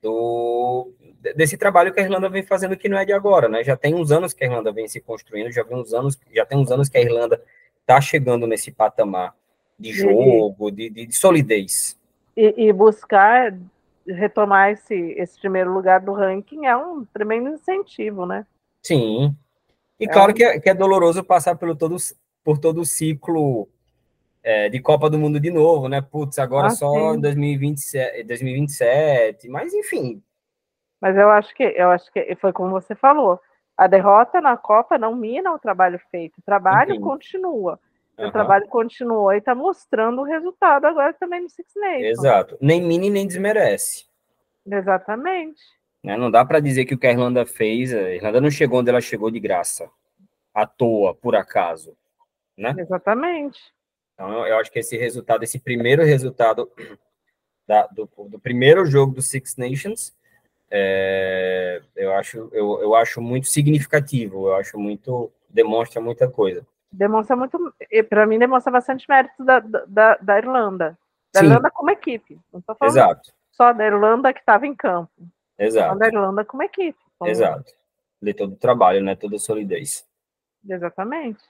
do, 0.00 0.88
desse 1.34 1.56
trabalho 1.56 1.92
que 1.92 1.98
a 1.98 2.04
Irlanda 2.04 2.28
vem 2.28 2.44
fazendo 2.44 2.76
que 2.76 2.88
não 2.88 2.96
é 2.96 3.04
de 3.04 3.12
agora, 3.12 3.48
né? 3.48 3.64
Já 3.64 3.76
tem 3.76 3.92
uns 3.92 4.12
anos 4.12 4.32
que 4.32 4.44
a 4.44 4.46
Irlanda 4.46 4.70
vem 4.70 4.86
se 4.86 5.00
construindo, 5.00 5.50
já, 5.50 5.64
vem 5.64 5.76
uns 5.76 5.92
anos, 5.92 6.16
já 6.32 6.46
tem 6.46 6.56
uns 6.56 6.70
anos 6.70 6.88
que 6.88 6.96
a 6.96 7.00
Irlanda 7.00 7.42
está 7.80 8.00
chegando 8.00 8.46
nesse 8.46 8.70
patamar 8.70 9.34
de 9.76 9.92
jogo, 9.92 10.70
de, 10.70 10.88
de, 10.90 11.06
de 11.06 11.16
solidez. 11.16 11.98
E, 12.36 12.68
e, 12.68 12.72
buscar 12.72 13.52
retomar 14.06 14.70
esse, 14.70 14.94
esse 14.94 15.38
primeiro 15.38 15.72
lugar 15.72 16.00
do 16.00 16.12
ranking 16.12 16.66
é 16.66 16.76
um 16.76 17.04
tremendo 17.04 17.50
incentivo, 17.50 18.26
né? 18.26 18.46
Sim. 18.82 19.34
E 19.98 20.04
é 20.04 20.08
claro 20.08 20.32
um... 20.32 20.34
que, 20.34 20.42
é, 20.42 20.58
que 20.58 20.68
é 20.68 20.74
doloroso 20.74 21.22
passar 21.22 21.56
pelo 21.56 21.76
todo, 21.76 21.96
por 22.42 22.58
todo 22.58 22.80
o 22.80 22.86
ciclo 22.86 23.68
é, 24.42 24.68
de 24.68 24.80
Copa 24.80 25.10
do 25.10 25.18
Mundo 25.18 25.38
de 25.38 25.50
novo, 25.50 25.88
né? 25.88 26.00
Putz, 26.00 26.38
agora 26.38 26.68
ah, 26.68 26.70
só 26.70 27.14
em 27.14 27.20
2027, 27.20 28.24
2027, 28.24 29.48
mas 29.48 29.74
enfim. 29.74 30.22
Mas 31.00 31.16
eu 31.16 31.30
acho 31.30 31.54
que 31.54 31.62
eu 31.62 31.90
acho 31.90 32.10
que 32.12 32.34
foi 32.36 32.52
como 32.52 32.70
você 32.70 32.94
falou. 32.94 33.40
A 33.76 33.86
derrota 33.86 34.40
na 34.40 34.56
Copa 34.56 34.98
não 34.98 35.14
mina 35.14 35.52
o 35.52 35.58
trabalho 35.58 35.98
feito, 36.10 36.38
o 36.38 36.42
trabalho 36.42 36.92
enfim. 36.92 37.00
continua. 37.00 37.78
Uhum. 38.20 38.28
O 38.28 38.32
trabalho 38.32 38.68
continuou 38.68 39.32
e 39.32 39.38
está 39.38 39.54
mostrando 39.54 40.20
o 40.20 40.24
resultado 40.24 40.84
agora 40.84 41.14
também 41.14 41.40
no 41.40 41.48
Six 41.48 41.72
Nations. 41.74 42.18
Exato. 42.18 42.58
Nem 42.60 42.82
mini 42.82 43.08
nem 43.08 43.26
desmerece. 43.26 44.04
Exatamente. 44.66 45.60
Né? 46.04 46.18
Não 46.18 46.30
dá 46.30 46.44
para 46.44 46.60
dizer 46.60 46.84
que 46.84 46.94
o 46.94 46.98
que 46.98 47.06
a 47.06 47.12
Irlanda 47.12 47.46
fez, 47.46 47.94
a 47.94 48.10
Irlanda 48.10 48.40
não 48.40 48.50
chegou 48.50 48.80
onde 48.80 48.90
ela 48.90 49.00
chegou 49.00 49.30
de 49.30 49.40
graça, 49.40 49.90
à 50.52 50.66
toa, 50.66 51.14
por 51.14 51.34
acaso. 51.34 51.96
Né? 52.58 52.74
Exatamente. 52.76 53.58
Então, 54.12 54.46
eu 54.46 54.58
acho 54.58 54.70
que 54.70 54.78
esse 54.78 54.98
resultado, 54.98 55.42
esse 55.42 55.58
primeiro 55.58 56.04
resultado 56.04 56.70
da, 57.66 57.86
do, 57.86 58.08
do, 58.28 58.38
primeiro 58.38 58.84
jogo 58.84 59.14
do 59.14 59.22
Six 59.22 59.56
Nations, 59.56 60.14
é, 60.70 61.80
eu, 61.96 62.12
acho, 62.12 62.50
eu, 62.52 62.82
eu 62.82 62.94
acho 62.94 63.22
muito 63.22 63.46
significativo, 63.48 64.48
eu 64.48 64.56
acho 64.56 64.78
muito, 64.78 65.32
demonstra 65.48 66.02
muita 66.02 66.28
coisa. 66.28 66.66
Demonstra 66.92 67.36
muito, 67.36 67.74
para 68.08 68.26
mim, 68.26 68.38
demonstra 68.38 68.72
bastante 68.72 69.08
mérito 69.08 69.44
da, 69.44 69.60
da, 69.60 70.16
da 70.16 70.38
Irlanda. 70.38 70.98
Da 71.32 71.40
Sim. 71.40 71.46
Irlanda 71.46 71.70
como 71.70 71.90
equipe. 71.90 72.38
Não 72.52 72.60
estou 72.60 72.74
falando 72.74 72.94
Exato. 72.94 73.32
só 73.52 73.72
da 73.72 73.86
Irlanda 73.86 74.32
que 74.32 74.40
estava 74.40 74.66
em 74.66 74.74
campo. 74.74 75.10
Exato. 75.58 75.98
Da 75.98 76.08
Irlanda 76.08 76.44
como 76.44 76.62
equipe. 76.62 76.98
Como... 77.18 77.30
Exato. 77.30 77.72
De 78.20 78.34
todo 78.34 78.54
o 78.54 78.56
trabalho, 78.56 79.02
né? 79.02 79.14
Toda 79.14 79.36
a 79.36 79.38
solidez. 79.38 80.06
Exatamente. 80.68 81.40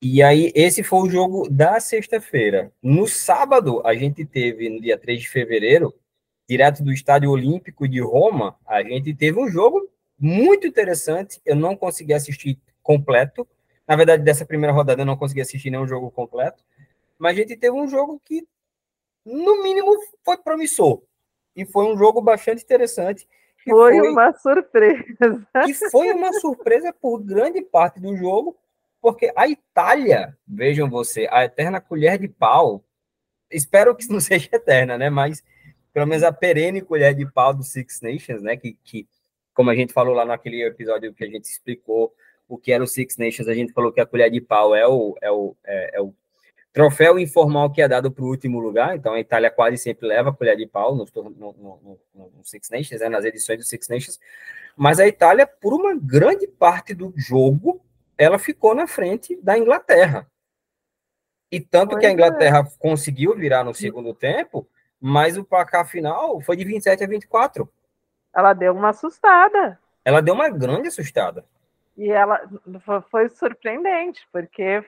E 0.00 0.22
aí, 0.22 0.52
esse 0.54 0.82
foi 0.82 1.00
o 1.00 1.10
jogo 1.10 1.48
da 1.50 1.80
sexta-feira. 1.80 2.72
No 2.82 3.06
sábado, 3.06 3.84
a 3.84 3.94
gente 3.94 4.24
teve, 4.24 4.68
no 4.68 4.80
dia 4.80 4.96
3 4.96 5.22
de 5.22 5.28
fevereiro, 5.28 5.92
direto 6.48 6.84
do 6.84 6.92
Estádio 6.92 7.30
Olímpico 7.30 7.88
de 7.88 8.00
Roma, 8.00 8.56
a 8.64 8.82
gente 8.82 9.12
teve 9.14 9.40
um 9.40 9.48
jogo 9.48 9.88
muito 10.18 10.66
interessante. 10.66 11.40
Eu 11.44 11.56
não 11.56 11.76
consegui 11.76 12.14
assistir 12.14 12.58
completo. 12.82 13.46
Na 13.88 13.96
verdade, 13.96 14.22
dessa 14.22 14.44
primeira 14.44 14.72
rodada, 14.72 15.02
eu 15.02 15.06
não 15.06 15.16
consegui 15.16 15.40
assistir 15.40 15.70
nenhum 15.70 15.88
jogo 15.88 16.10
completo. 16.10 16.62
Mas 17.18 17.32
a 17.32 17.40
gente 17.40 17.56
teve 17.56 17.74
um 17.74 17.88
jogo 17.88 18.20
que, 18.24 18.46
no 19.24 19.62
mínimo, 19.62 19.90
foi 20.22 20.36
promissor. 20.36 21.02
E 21.56 21.64
foi 21.64 21.86
um 21.86 21.96
jogo 21.96 22.20
bastante 22.20 22.62
interessante. 22.62 23.26
Foi, 23.64 23.96
foi 23.96 24.08
uma 24.10 24.32
surpresa. 24.34 25.04
E 25.66 25.74
foi 25.90 26.12
uma 26.12 26.32
surpresa 26.34 26.92
por 26.92 27.18
grande 27.18 27.62
parte 27.62 27.98
do 27.98 28.14
jogo 28.14 28.56
porque 29.00 29.32
a 29.36 29.48
Itália, 29.48 30.36
vejam 30.46 30.90
você, 30.90 31.28
a 31.30 31.44
eterna 31.44 31.80
colher 31.80 32.18
de 32.18 32.28
pau, 32.28 32.84
espero 33.50 33.94
que 33.94 34.08
não 34.08 34.20
seja 34.20 34.48
eterna, 34.52 34.98
né? 34.98 35.08
Mas 35.10 35.42
pelo 35.92 36.06
menos 36.06 36.22
a 36.22 36.32
perene 36.32 36.80
colher 36.80 37.14
de 37.14 37.30
pau 37.30 37.54
do 37.54 37.62
Six 37.62 38.00
Nations, 38.00 38.42
né? 38.42 38.56
Que, 38.56 38.76
que 38.84 39.08
como 39.54 39.70
a 39.70 39.74
gente 39.74 39.92
falou 39.92 40.14
lá 40.14 40.24
naquele 40.24 40.62
episódio 40.64 41.14
que 41.14 41.24
a 41.24 41.28
gente 41.28 41.44
explicou 41.44 42.14
o 42.48 42.56
que 42.56 42.72
era 42.72 42.82
o 42.82 42.86
Six 42.86 43.16
Nations, 43.18 43.48
a 43.48 43.54
gente 43.54 43.72
falou 43.72 43.92
que 43.92 44.00
a 44.00 44.06
colher 44.06 44.30
de 44.30 44.40
pau 44.40 44.74
é 44.74 44.86
o, 44.86 45.16
é 45.20 45.30
o, 45.30 45.54
é, 45.64 45.98
é 45.98 46.00
o 46.00 46.14
troféu 46.72 47.18
informal 47.18 47.70
que 47.70 47.82
é 47.82 47.88
dado 47.88 48.10
para 48.10 48.24
o 48.24 48.28
último 48.28 48.58
lugar. 48.58 48.96
Então 48.96 49.12
a 49.12 49.20
Itália 49.20 49.50
quase 49.50 49.76
sempre 49.76 50.06
leva 50.06 50.30
a 50.30 50.32
colher 50.32 50.56
de 50.56 50.66
pau 50.66 50.94
no, 50.94 51.06
no, 51.14 51.30
no, 51.30 52.00
no 52.14 52.44
Six 52.44 52.70
Nations, 52.70 53.00
né, 53.00 53.08
nas 53.08 53.24
edições 53.24 53.58
do 53.58 53.64
Six 53.64 53.88
Nations. 53.88 54.18
Mas 54.76 54.98
a 54.98 55.06
Itália, 55.06 55.46
por 55.46 55.74
uma 55.74 55.94
grande 55.94 56.46
parte 56.46 56.94
do 56.94 57.12
jogo, 57.16 57.80
ela 58.16 58.38
ficou 58.38 58.74
na 58.74 58.86
frente 58.86 59.36
da 59.42 59.58
Inglaterra. 59.58 60.26
E 61.50 61.60
tanto 61.60 61.98
que 61.98 62.06
a 62.06 62.10
Inglaterra 62.10 62.60
é. 62.60 62.78
conseguiu 62.78 63.34
virar 63.34 63.64
no 63.64 63.74
segundo 63.74 64.14
tempo, 64.14 64.68
mas 65.00 65.36
o 65.36 65.44
placar 65.44 65.86
final 65.86 66.40
foi 66.40 66.56
de 66.56 66.64
27 66.64 67.04
a 67.04 67.06
24. 67.06 67.68
Ela 68.34 68.52
deu 68.52 68.74
uma 68.74 68.90
assustada. 68.90 69.78
Ela 70.04 70.20
deu 70.20 70.34
uma 70.34 70.48
grande 70.48 70.88
assustada. 70.88 71.44
E 71.98 72.12
ela 72.12 72.40
foi 73.10 73.28
surpreendente, 73.28 74.24
porque 74.32 74.84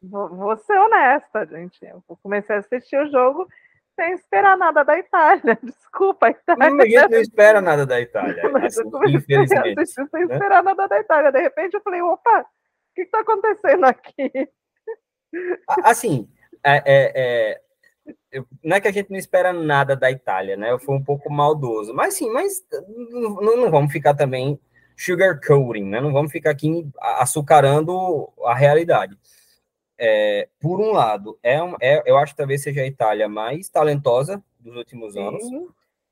vou 0.00 0.56
ser 0.56 0.78
honesta, 0.78 1.44
gente. 1.46 1.84
Eu 1.84 2.02
comecei 2.22 2.54
a 2.54 2.60
assistir 2.60 2.96
o 2.96 3.10
jogo 3.10 3.48
sem 3.96 4.12
esperar 4.12 4.56
nada 4.56 4.84
da 4.84 4.96
Itália. 4.96 5.58
Desculpa, 5.60 6.30
Itália. 6.30 6.70
Ninguém 6.70 7.08
não 7.08 7.20
espera 7.20 7.60
nada 7.60 7.84
da 7.84 8.00
Itália. 8.00 8.40
Mas 8.52 8.78
assim, 8.78 8.88
eu 8.88 9.02
infelizmente. 9.10 9.80
A 9.80 9.84
sem 9.84 10.26
né? 10.26 10.34
esperar 10.34 10.62
nada 10.62 10.86
da 10.86 11.00
Itália. 11.00 11.32
De 11.32 11.40
repente 11.40 11.74
eu 11.74 11.80
falei, 11.82 12.00
opa, 12.00 12.42
o 12.42 12.94
que 12.94 13.02
está 13.02 13.18
acontecendo 13.18 13.84
aqui? 13.84 14.48
Assim, 15.82 16.28
é, 16.64 16.76
é, 16.76 17.12
é, 17.16 17.60
eu, 18.30 18.46
não 18.62 18.76
é 18.76 18.80
que 18.80 18.86
a 18.86 18.92
gente 18.92 19.10
não 19.10 19.18
espera 19.18 19.52
nada 19.52 19.96
da 19.96 20.08
Itália, 20.08 20.56
né? 20.56 20.70
Eu 20.70 20.78
fui 20.78 20.94
um 20.94 21.02
pouco 21.02 21.32
maldoso, 21.32 21.92
mas 21.92 22.14
sim, 22.14 22.30
mas 22.30 22.64
não, 23.10 23.56
não 23.56 23.70
vamos 23.72 23.92
ficar 23.92 24.14
também 24.14 24.60
sugarcoating, 24.96 25.84
né? 25.84 26.00
Não 26.00 26.12
vamos 26.12 26.32
ficar 26.32 26.50
aqui 26.50 26.88
açucarando 27.00 28.32
a 28.44 28.54
realidade. 28.54 29.18
É, 29.96 30.48
por 30.60 30.80
um 30.80 30.92
lado, 30.92 31.38
é, 31.42 31.58
é, 31.80 32.02
eu 32.06 32.16
acho 32.16 32.32
que 32.32 32.38
talvez 32.38 32.62
seja 32.62 32.82
a 32.82 32.86
Itália 32.86 33.28
mais 33.28 33.68
talentosa 33.68 34.42
dos 34.58 34.76
últimos 34.76 35.14
sim. 35.14 35.26
anos. 35.26 35.42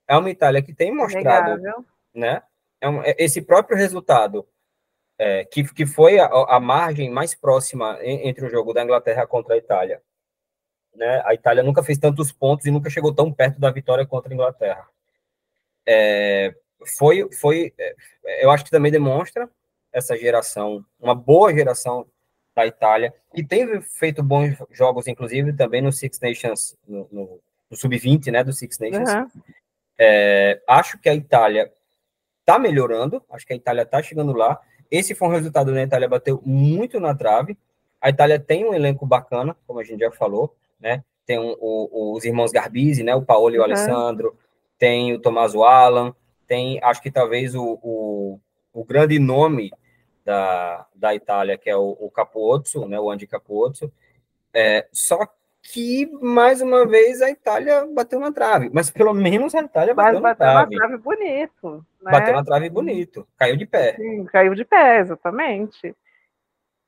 É 0.07 0.17
uma 0.17 0.31
Itália 0.31 0.63
que 0.63 0.75
tem 0.75 0.95
mostrado, 0.95 1.55
Legal. 1.57 1.85
né? 2.15 2.43
É 2.81 2.89
um, 2.89 3.03
é, 3.03 3.15
esse 3.19 3.43
próprio 3.43 3.77
resultado 3.77 4.47
é, 5.19 5.45
que, 5.45 5.65
que 5.73 5.87
foi 5.87 6.19
a, 6.19 6.27
a, 6.27 6.61
margem 6.61 7.11
mais 7.11 7.35
próxima 7.35 7.99
entre 8.03 8.47
o 8.47 8.51
jogo 8.51 8.73
da 8.73 8.83
Inglaterra 8.83 9.27
contra 9.27 9.55
a 9.55 9.59
Itália 9.59 10.03
né? 10.95 11.23
A 11.25 11.35
Itália 11.35 11.63
nunca 11.63 11.83
fez 11.83 11.99
tantos 11.99 12.33
pontos 12.33 12.67
e 12.67 12.71
nunca 12.71 12.91
chegou 12.91 13.15
tão 13.15 13.33
perto 13.33 13.59
da 13.61 13.71
vitória 13.71 14.07
contra 14.07 14.33
a 14.33 14.35
Inglaterra. 14.35 14.87
É, 15.87 16.55
foi, 16.99 17.29
foi, 17.33 17.73
é, 17.79 18.45
eu 18.45 18.51
acho 18.51 18.65
que 18.65 18.71
também 18.71 18.93
demonstra 18.93 19.49
essa 19.93 20.17
geração, 20.17 20.85
uma 21.01 21.15
boa 21.15 21.53
geração 21.53 22.07
da 22.55 22.67
Itália, 22.67 23.15
que 23.35 23.43
tem 23.43 23.81
feito 23.81 24.23
bons 24.23 24.57
jogos, 24.71 25.07
inclusive 25.07 25.53
também 25.53 25.81
no 25.81 25.93
Six 25.93 26.21
Nations, 26.21 26.77
no, 26.87 27.09
no, 27.11 27.41
no 27.71 27.77
Sub-20, 27.77 28.31
né, 28.31 28.45
do 28.45 28.53
Six 28.53 28.79
Nations. 28.79 29.11
Uhum. 29.13 29.43
É, 29.99 30.61
acho 30.69 30.99
que 30.99 31.09
a 31.09 31.15
Itália 31.15 31.73
está 32.41 32.59
melhorando, 32.59 33.23
acho 33.31 33.47
que 33.47 33.53
a 33.53 33.57
Itália 33.57 33.83
está 33.83 34.03
chegando 34.03 34.33
lá. 34.33 34.61
Esse 34.91 35.15
foi 35.15 35.29
um 35.29 35.33
resultado 35.33 35.73
da 35.73 35.83
Itália 35.83 36.09
bateu 36.09 36.43
muito 36.45 37.01
na 37.01 37.15
trave. 37.15 37.57
A 38.01 38.11
Itália 38.11 38.39
tem 38.39 38.65
um 38.65 38.75
elenco 38.75 39.07
bacana, 39.07 39.57
como 39.67 39.79
a 39.79 39.85
gente 39.85 40.01
já 40.01 40.11
falou 40.11 40.55
né? 40.83 41.05
Tem 41.25 41.39
um, 41.39 41.57
o, 41.59 42.17
os 42.17 42.25
irmãos 42.25 42.51
Garbisi, 42.51 43.05
né? 43.05 43.15
O 43.15 43.23
Paulo 43.23 43.55
e 43.55 43.59
o 43.59 43.61
uhum. 43.61 43.67
Alessandro, 43.67 44.37
tem 44.77 45.15
o 45.15 45.21
Tommaso 45.21 45.63
Alan, 45.63 46.15
tem, 46.47 46.81
acho 46.83 47.03
que 47.03 47.11
talvez 47.11 47.55
o, 47.55 47.79
o, 47.83 48.41
o 48.73 48.85
grande 48.85 49.19
nome 49.19 49.71
da, 50.25 50.87
da 50.95 51.15
Itália, 51.15 51.59
que 51.59 51.69
é 51.69 51.77
o, 51.77 51.97
o 52.01 52.11
Capuozzo, 52.11 52.87
né? 52.87 52.99
O 52.99 53.11
Andy 53.11 53.27
Capuozzo. 53.27 53.93
É, 54.55 54.87
só 54.93 55.27
que, 55.63 56.11
mais 56.21 56.61
uma 56.61 56.87
vez, 56.87 57.23
a 57.23 57.31
Itália 57.31 57.87
bateu 57.87 58.19
na 58.19 58.33
trave. 58.33 58.71
Mas 58.73 58.91
pelo 58.91 59.15
menos 59.15 59.55
a 59.55 59.61
Itália 59.61 59.95
bateu, 59.95 60.21
Mas 60.21 60.37
bateu 60.39 60.47
na 60.47 60.53
trave. 60.53 60.77
na 60.77 60.87
trave 60.87 61.03
bonito. 61.03 61.87
Né? 62.03 62.13
Bateu 62.13 62.35
na 62.35 62.45
trave 62.45 62.69
bonito. 62.69 63.27
Caiu 63.37 63.57
de 63.57 63.67
pé. 63.67 63.95
Sim, 63.95 64.25
caiu 64.25 64.55
de 64.55 64.65
pé, 64.65 64.99
exatamente. 64.99 65.95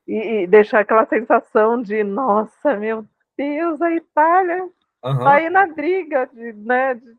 E, 0.07 0.43
e 0.43 0.47
deixar 0.47 0.81
aquela 0.81 1.05
sensação 1.05 1.81
de, 1.81 2.03
nossa, 2.03 2.75
meu 2.75 3.05
Deus, 3.37 3.81
a 3.81 3.91
Itália 3.91 4.69
uhum. 5.03 5.19
tá 5.19 5.33
aí 5.33 5.49
na 5.49 5.65
briga, 5.67 6.29
de, 6.31 6.53
né? 6.53 6.95
De... 6.95 7.15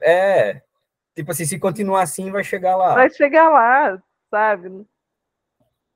É, 0.00 0.62
tipo 1.16 1.32
assim, 1.32 1.44
se 1.44 1.58
continuar 1.58 2.02
assim, 2.02 2.30
vai 2.30 2.44
chegar 2.44 2.76
lá. 2.76 2.94
Vai 2.94 3.10
chegar 3.10 3.48
lá, 3.48 4.00
sabe? 4.30 4.86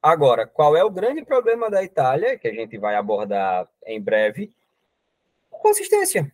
Agora, 0.03 0.47
qual 0.47 0.77
é 0.77 0.83
o 0.83 0.91
grande 0.91 1.23
problema 1.23 1.71
da 1.71 1.85
Itália, 1.85 2.37
que 2.37 2.49
a 2.49 2.53
gente 2.53 2.77
vai 2.79 2.97
abordar 2.97 3.69
em 3.87 4.01
breve? 4.01 4.53
Consistência. 5.51 6.33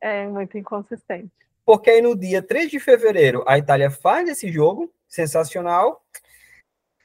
É, 0.00 0.28
muito 0.28 0.56
inconsistente. 0.56 1.32
Porque 1.64 1.90
aí 1.90 2.02
no 2.02 2.14
dia 2.14 2.42
3 2.42 2.70
de 2.70 2.78
fevereiro, 2.78 3.42
a 3.46 3.58
Itália 3.58 3.90
faz 3.90 4.28
esse 4.28 4.52
jogo 4.52 4.92
sensacional, 5.08 6.04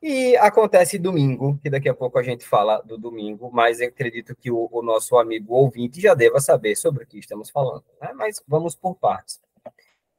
e 0.05 0.35
acontece 0.35 0.99
domingo, 0.99 1.57
que 1.63 1.69
daqui 1.69 1.87
a 1.87 1.93
pouco 1.93 2.19
a 2.19 2.23
gente 2.23 2.45
fala 2.45 2.81
do 2.81 2.97
domingo, 2.97 3.49
mas 3.53 3.79
eu 3.79 3.87
acredito 3.87 4.35
que 4.35 4.51
o, 4.51 4.67
o 4.69 4.81
nosso 4.81 5.17
amigo 5.17 5.53
ouvinte 5.53 6.01
já 6.01 6.13
deva 6.13 6.41
saber 6.41 6.75
sobre 6.75 7.05
o 7.05 7.07
que 7.07 7.17
estamos 7.17 7.49
falando. 7.49 7.85
Né? 8.01 8.11
Mas 8.13 8.43
vamos 8.45 8.75
por 8.75 8.95
partes. 8.95 9.39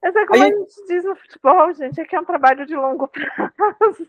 Mas 0.04 0.14
é 0.14 0.26
como 0.26 0.42
a, 0.42 0.46
a 0.46 0.48
gente... 0.50 0.58
gente 0.58 0.86
diz 0.86 1.04
no 1.04 1.16
futebol, 1.16 1.72
gente, 1.72 2.00
é 2.00 2.04
que 2.04 2.14
é 2.14 2.20
um 2.20 2.24
trabalho 2.24 2.66
de 2.66 2.76
longo 2.76 3.08
prazo. 3.08 4.08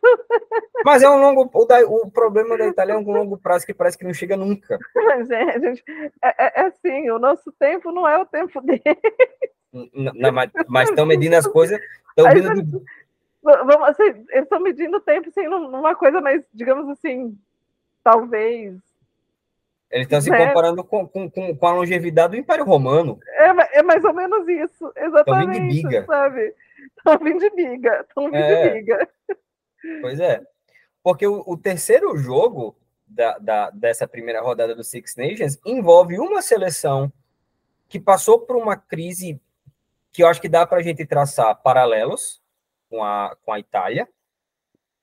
Mas 0.83 1.01
é 1.01 1.09
um 1.09 1.21
longo. 1.21 1.49
O, 1.53 1.65
da, 1.65 1.79
o 1.87 2.11
problema 2.11 2.57
da 2.57 2.67
Itália 2.67 2.93
é 2.93 2.97
um 2.97 3.11
longo 3.11 3.37
prazo 3.37 3.65
que 3.65 3.73
parece 3.73 3.97
que 3.97 4.03
não 4.03 4.13
chega 4.13 4.35
nunca. 4.35 4.77
Mas 4.93 5.31
é, 5.31 5.59
gente, 5.59 5.83
é, 6.21 6.45
é, 6.45 6.61
é 6.61 6.65
assim, 6.65 7.09
o 7.09 7.17
nosso 7.17 7.51
tempo 7.53 7.91
não 7.91 8.07
é 8.07 8.17
o 8.17 8.25
tempo 8.25 8.59
dele. 8.61 8.83
Não, 9.93 10.31
mas 10.67 10.89
estão 10.89 11.05
medindo 11.05 11.35
as 11.35 11.47
coisas. 11.47 11.79
Estão 12.09 12.33
medindo 12.33 12.83
vamos, 13.45 13.89
assim, 13.89 14.03
eles 14.03 14.43
estão 14.43 14.59
medindo 14.59 14.97
o 14.97 15.01
tempo 15.01 15.29
assim, 15.29 15.47
numa 15.47 15.95
coisa 15.95 16.19
mais, 16.19 16.43
digamos 16.53 16.89
assim, 16.89 17.37
talvez. 18.03 18.75
Eles 19.91 20.05
estão 20.05 20.19
se 20.19 20.29
né? 20.29 20.47
comparando 20.47 20.83
com, 20.83 21.07
com, 21.07 21.29
com, 21.29 21.67
a 21.67 21.71
longevidade 21.71 22.31
do 22.31 22.37
Império 22.37 22.65
Romano. 22.65 23.19
É, 23.27 23.79
é 23.79 23.83
mais 23.83 24.03
ou 24.03 24.13
menos 24.13 24.47
isso, 24.47 24.91
exatamente. 24.95 25.51
Estão 25.51 25.53
vindo 25.53 25.69
de 25.69 25.83
biga. 25.83 26.05
Sabe? 26.05 26.55
Estão 26.97 27.17
vindo 27.19 27.39
de 27.39 27.49
biga. 27.51 28.01
Estão 28.01 28.25
vindo 28.25 28.35
é. 28.37 28.67
de 28.67 28.73
biga. 28.73 29.09
Pois 30.01 30.19
é. 30.19 30.41
Porque 31.03 31.27
o, 31.27 31.43
o 31.45 31.55
terceiro 31.55 32.17
jogo 32.17 32.75
da, 33.07 33.37
da, 33.37 33.69
dessa 33.69 34.07
primeira 34.07 34.41
rodada 34.41 34.75
do 34.75 34.83
Six 34.83 35.15
Nations 35.15 35.59
envolve 35.65 36.17
uma 36.19 36.41
seleção 36.41 37.11
que 37.87 37.99
passou 37.99 38.39
por 38.39 38.55
uma 38.55 38.75
crise 38.75 39.39
que 40.11 40.23
eu 40.23 40.27
acho 40.27 40.41
que 40.41 40.49
dá 40.49 40.65
para 40.65 40.79
a 40.79 40.81
gente 40.81 41.05
traçar 41.05 41.61
paralelos, 41.61 42.41
com 42.89 43.03
a, 43.03 43.35
com 43.43 43.51
a 43.51 43.59
Itália, 43.59 44.07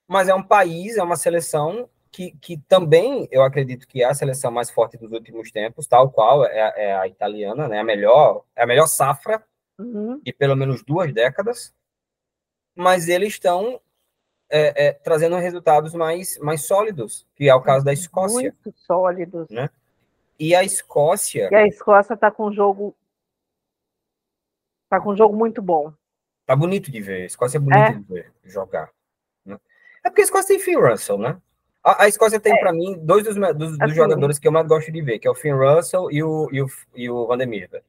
mas 0.09 0.29
é 0.29 0.35
um 0.35 0.42
país, 0.42 0.97
é 0.97 1.03
uma 1.03 1.16
seleção 1.16 1.88
que, 2.12 2.33
que 2.33 2.59
também 2.68 3.27
eu 3.33 3.42
acredito 3.42 3.88
que 3.88 4.03
é 4.03 4.07
a 4.07 4.14
seleção 4.14 4.51
mais 4.51 4.70
forte 4.70 4.98
dos 4.98 5.11
últimos 5.11 5.51
tempos, 5.51 5.87
tal 5.87 6.11
qual 6.11 6.44
é, 6.44 6.72
é 6.77 6.94
a 6.94 7.09
italiana, 7.09 7.66
né? 7.66 7.81
A 7.81 7.85
melhor, 7.85 8.44
é 8.55 8.62
a 8.62 8.66
melhor 8.66 8.87
safra 8.87 9.42
uhum. 9.79 10.20
de 10.22 10.33
pelo 10.33 10.55
menos 10.55 10.85
duas 10.85 11.12
décadas, 11.12 11.75
mas 12.77 13.09
eles 13.09 13.33
estão 13.33 13.81
é, 14.51 14.88
é, 14.88 14.92
trazendo 14.92 15.37
resultados 15.37 15.94
mais, 15.94 16.38
mais 16.38 16.66
sólidos, 16.66 17.27
que 17.35 17.48
é 17.48 17.55
o 17.55 17.62
caso 17.62 17.83
da 17.83 17.92
Escócia. 17.94 18.55
Muito 18.64 18.79
sólidos. 18.79 19.48
Né? 19.48 19.70
E 20.38 20.55
a 20.55 20.62
Escócia. 20.62 21.48
E 21.51 21.55
a 21.55 21.66
Escócia 21.66 22.12
está 22.12 22.31
com 22.31 22.48
um 22.48 22.53
jogo. 22.53 22.94
Está 24.85 25.01
com 25.01 25.12
um 25.12 25.16
jogo 25.16 25.35
muito 25.35 25.62
bom. 25.62 25.94
Tá 26.44 26.55
bonito 26.55 26.90
de 26.90 27.01
ver. 27.01 27.22
A 27.22 27.27
Escócia 27.27 27.57
é 27.57 27.61
bonito 27.61 27.79
é. 27.79 27.92
de 27.92 28.03
ver 28.03 28.33
jogar. 28.44 28.90
Né? 29.46 29.59
É 30.05 30.11
porque 30.11 30.20
a 30.20 30.25
Escócia 30.25 30.48
tem 30.48 30.59
Finn 30.59 30.79
Russell, 30.79 31.16
né? 31.16 31.40
A, 31.85 32.05
a 32.05 32.09
Escócia 32.09 32.38
tem, 32.38 32.55
é. 32.55 32.61
para 32.61 32.73
mim, 32.73 32.97
dois 33.03 33.25
dos, 33.25 33.35
dos, 33.35 33.57
dos 33.57 33.81
assim, 33.81 33.95
jogadores 33.95 34.38
que 34.38 34.47
eu 34.47 34.53
mais 34.53 34.66
gosto 34.66 34.92
de 34.92 35.03
ver, 35.03 35.18
que 35.18 35.27
é 35.27 35.31
o 35.31 35.35
Finn 35.35 35.57
Russell 35.57 36.11
e 36.11 36.23
o, 36.23 36.49
e 36.53 36.62
o, 36.62 36.66
e 36.95 37.11
o 37.11 37.27
Van 37.27 37.38
der. 37.38 37.83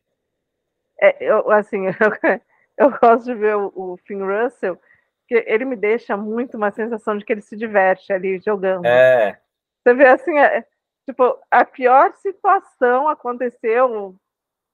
É, 1.00 1.24
eu, 1.24 1.52
assim, 1.52 1.86
eu, 1.88 2.40
eu 2.78 3.00
gosto 3.00 3.26
de 3.26 3.36
ver 3.36 3.56
o, 3.56 3.72
o 3.76 3.98
Finn 4.06 4.26
Russell, 4.26 4.80
que 5.28 5.44
ele 5.48 5.66
me 5.66 5.76
deixa 5.76 6.18
muito 6.18 6.58
uma 6.58 6.72
sensação 6.72 7.18
de 7.18 7.24
que 7.24 7.34
ele 7.34 7.42
se 7.42 7.56
diverte 7.56 8.12
ali 8.12 8.40
jogando. 8.40 8.86
É. 8.86 9.40
Você 9.84 9.94
vê 9.94 10.08
assim, 10.08 10.38
é, 10.40 10.66
tipo, 11.08 11.38
a 11.52 11.64
pior 11.64 12.14
situação 12.16 13.08
aconteceu, 13.08 14.18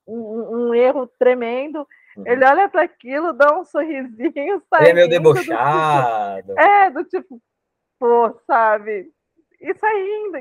um, 0.07 0.69
um 0.69 0.73
erro 0.73 1.07
tremendo, 1.19 1.85
ele 2.25 2.45
olha 2.45 2.67
para 2.67 2.83
aquilo, 2.83 3.33
dá 3.33 3.57
um 3.57 3.63
sorrisinho, 3.63 4.61
sai. 4.69 4.81
Ele 4.81 4.89
é 4.89 4.93
meio 4.93 5.09
debochado. 5.09 6.47
Do 6.47 6.53
tipo, 6.53 6.61
é, 6.61 6.89
do 6.89 7.03
tipo, 7.03 7.41
pô, 7.99 8.33
sabe? 8.47 9.11
E 9.59 9.73
saindo. 9.75 10.37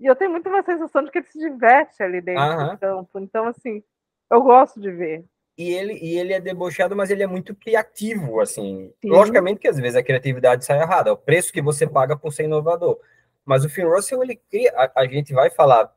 E 0.00 0.06
eu 0.06 0.16
tenho 0.16 0.30
muito 0.30 0.48
uma 0.48 0.62
sensação 0.62 1.04
de 1.04 1.10
que 1.10 1.18
ele 1.18 1.26
se 1.26 1.38
diverte 1.38 2.02
ali 2.02 2.20
dentro 2.20 2.70
do 2.70 2.78
campo. 2.78 3.18
Então, 3.20 3.46
assim, 3.46 3.82
eu 4.30 4.42
gosto 4.42 4.80
de 4.80 4.90
ver. 4.90 5.24
E 5.56 5.72
ele, 5.72 5.94
e 5.94 6.18
ele 6.18 6.32
é 6.32 6.40
debochado, 6.40 6.96
mas 6.96 7.10
ele 7.10 7.22
é 7.22 7.26
muito 7.26 7.54
criativo, 7.54 8.40
assim. 8.40 8.92
Sim. 9.00 9.08
Logicamente 9.08 9.60
que 9.60 9.68
às 9.68 9.78
vezes 9.78 9.94
a 9.94 10.02
criatividade 10.02 10.64
sai 10.64 10.80
errada, 10.80 11.10
é 11.10 11.12
o 11.12 11.16
preço 11.16 11.52
que 11.52 11.62
você 11.62 11.86
paga 11.86 12.16
por 12.16 12.32
ser 12.32 12.44
inovador. 12.44 12.98
Mas 13.44 13.64
o 13.64 13.68
Finn 13.68 13.88
Russell, 13.88 14.22
ele 14.22 14.34
cria, 14.34 14.72
a, 14.76 15.02
a 15.02 15.06
gente 15.06 15.32
vai 15.32 15.50
falar 15.50 15.94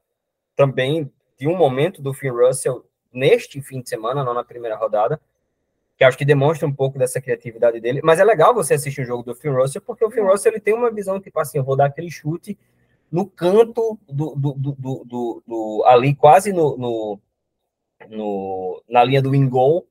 também 0.56 1.12
de 1.40 1.48
um 1.48 1.56
momento 1.56 2.02
do 2.02 2.14
Finn 2.14 2.34
Russell 2.34 2.86
neste 3.12 3.62
fim 3.62 3.82
de 3.82 3.90
semana, 3.90 4.24
não 4.24 4.34
na 4.34 4.44
primeira 4.44 4.76
rodada, 4.76 5.20
que 5.98 6.04
acho 6.04 6.18
que 6.18 6.26
demonstra 6.26 6.68
um 6.68 6.74
pouco 6.74 7.00
dessa 7.00 7.20
criatividade 7.20 7.80
dele. 7.80 8.02
Mas 8.04 8.20
é 8.20 8.24
legal 8.24 8.54
você 8.54 8.76
assistir 8.76 9.02
o 9.02 9.06
jogo 9.06 9.24
do 9.24 9.36
Phil 9.36 9.54
Russell, 9.54 9.82
porque 9.82 10.06
o 10.06 10.12
Phil 10.12 10.26
Russell 10.26 10.52
ele 10.52 10.62
tem 10.62 10.74
uma 10.74 10.92
visão 10.92 11.20
tipo 11.20 11.40
assim, 11.40 11.58
eu 11.58 11.64
vou 11.64 11.76
dar 11.76 11.86
aquele 11.86 12.12
chute 12.12 12.58
no 13.12 13.26
canto 13.26 13.98
do, 14.08 14.36
do, 14.36 14.54
do, 14.54 14.76
do, 14.76 15.44
do 15.48 15.84
ali 15.88 16.14
quase 16.14 16.54
no, 16.54 16.78
no, 16.78 17.20
no, 18.10 18.84
na 18.88 19.04
linha 19.04 19.22
do 19.22 19.32
wing 19.32 19.50
goal 19.50 19.88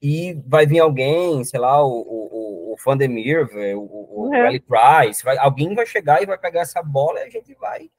e 0.00 0.34
vai 0.46 0.66
vir 0.66 0.80
alguém, 0.80 1.44
sei 1.44 1.60
lá, 1.60 1.84
o, 1.84 1.90
o, 1.90 2.72
o 2.72 2.76
Van 2.84 2.96
der 2.96 3.08
Merwe, 3.08 3.74
o, 3.74 4.28
o 4.28 4.34
é. 4.34 4.58
Price, 4.58 5.22
vai, 5.22 5.36
alguém 5.36 5.74
vai 5.74 5.86
chegar 5.86 6.22
e 6.22 6.26
vai 6.26 6.38
pegar 6.38 6.62
essa 6.62 6.82
bola 6.82 7.20
e 7.20 7.24
a 7.24 7.28
gente 7.28 7.54
vai. 7.54 7.90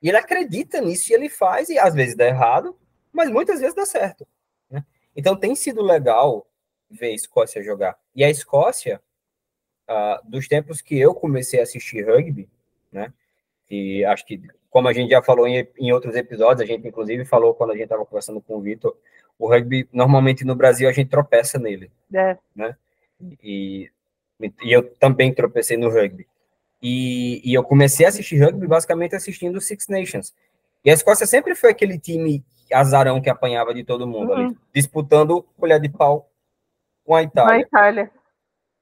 E 0.00 0.08
ele 0.08 0.16
acredita 0.16 0.80
nisso 0.80 1.12
e 1.12 1.14
ele 1.14 1.28
faz, 1.28 1.68
e 1.68 1.78
às 1.78 1.94
vezes 1.94 2.16
dá 2.16 2.26
errado, 2.26 2.76
mas 3.12 3.30
muitas 3.30 3.60
vezes 3.60 3.74
dá 3.74 3.84
certo. 3.84 4.26
Né? 4.70 4.84
Então 5.14 5.36
tem 5.36 5.54
sido 5.54 5.82
legal 5.82 6.47
ver 6.90 7.08
a 7.08 7.14
Escócia 7.14 7.62
jogar. 7.62 7.96
E 8.14 8.24
a 8.24 8.30
Escócia, 8.30 9.00
uh, 9.88 10.28
dos 10.28 10.48
tempos 10.48 10.80
que 10.80 10.98
eu 10.98 11.14
comecei 11.14 11.60
a 11.60 11.62
assistir 11.62 12.06
rugby, 12.06 12.48
né? 12.90 13.12
E 13.70 14.04
acho 14.04 14.24
que 14.24 14.40
como 14.70 14.88
a 14.88 14.92
gente 14.92 15.10
já 15.10 15.22
falou 15.22 15.46
em, 15.46 15.66
em 15.78 15.92
outros 15.92 16.14
episódios, 16.14 16.60
a 16.60 16.66
gente 16.66 16.86
inclusive 16.86 17.24
falou 17.24 17.54
quando 17.54 17.70
a 17.70 17.74
gente 17.74 17.84
estava 17.84 18.04
conversando 18.04 18.40
com 18.40 18.56
o 18.56 18.60
Vitor, 18.60 18.96
o 19.38 19.48
rugby, 19.48 19.88
normalmente 19.92 20.44
no 20.44 20.54
Brasil, 20.54 20.88
a 20.88 20.92
gente 20.92 21.08
tropeça 21.10 21.58
nele. 21.58 21.90
É. 22.12 22.36
Né? 22.54 22.76
E, 23.42 23.90
e 24.62 24.72
eu 24.72 24.82
também 24.96 25.32
tropecei 25.32 25.76
no 25.76 25.88
rugby. 25.88 26.26
E, 26.82 27.40
e 27.44 27.54
eu 27.54 27.64
comecei 27.64 28.06
a 28.06 28.08
assistir 28.08 28.42
rugby 28.42 28.66
basicamente 28.66 29.14
assistindo 29.14 29.60
Six 29.60 29.88
Nations. 29.88 30.34
E 30.84 30.90
a 30.90 30.94
Escócia 30.94 31.26
sempre 31.26 31.54
foi 31.54 31.70
aquele 31.70 31.98
time 31.98 32.44
azarão 32.72 33.20
que 33.20 33.30
apanhava 33.30 33.72
de 33.72 33.82
todo 33.82 34.06
mundo 34.06 34.32
uhum. 34.32 34.46
ali, 34.46 34.56
disputando 34.74 35.42
colher 35.56 35.80
de 35.80 35.88
pau 35.88 36.30
com 37.08 37.14
a 37.14 37.22
Itália. 37.22 37.54
A 37.54 37.60
Itália. 37.60 38.10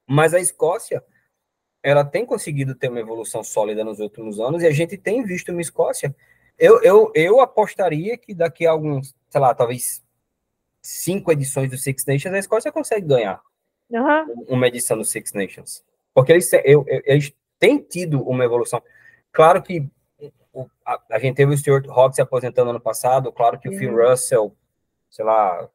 Mas 0.05 0.35
a 0.35 0.41
Escócia, 0.41 1.01
ela 1.81 2.05
tem 2.05 2.27
conseguido 2.27 2.75
ter 2.75 2.89
uma 2.89 2.99
evolução 2.99 3.45
sólida 3.45 3.85
nos 3.85 4.01
últimos 4.01 4.41
anos 4.41 4.65
e 4.65 4.67
a 4.67 4.73
gente 4.73 4.99
tem 4.99 5.23
visto 5.23 5.53
uma 5.53 5.61
Escócia. 5.61 6.13
Eu, 6.59 6.83
eu, 6.83 7.13
eu 7.15 7.41
apostaria 7.41 8.19
que 8.19 8.35
daqui 8.35 8.67
a 8.67 8.73
alguns, 8.73 9.15
sei 9.29 9.41
lá, 9.41 9.55
talvez 9.55 10.05
cinco 10.83 11.31
edições 11.31 11.71
do 11.71 11.79
Six 11.79 12.05
Nations, 12.05 12.35
a 12.35 12.39
Escócia 12.39 12.73
consegue 12.73 13.07
ganhar 13.07 13.41
uhum. 13.89 14.45
uma 14.49 14.67
edição 14.67 14.99
do 14.99 15.05
Six 15.05 15.33
Nations. 15.33 15.85
Porque 16.13 16.33
eles, 16.33 16.53
eu, 16.65 16.85
eles 16.89 17.33
têm 17.61 17.79
tido 17.79 18.29
uma 18.29 18.45
evolução. 18.45 18.83
Claro 19.31 19.63
que 19.63 19.89
a, 20.85 21.01
a, 21.11 21.19
gente 21.21 21.37
teve 21.37 21.55
o 21.55 21.57
Stuart 21.57 21.87
Hawks 21.89 22.17
se 22.17 22.23
aposentando 22.23 22.71
ano 22.71 22.81
passado, 22.81 23.31
claro 23.31 23.57
que 23.57 23.69
uhum. 23.69 23.75
o 23.77 23.79
Phil 23.79 23.97
Russell, 23.97 24.57
sei 25.11 25.25
lá, 25.25 25.69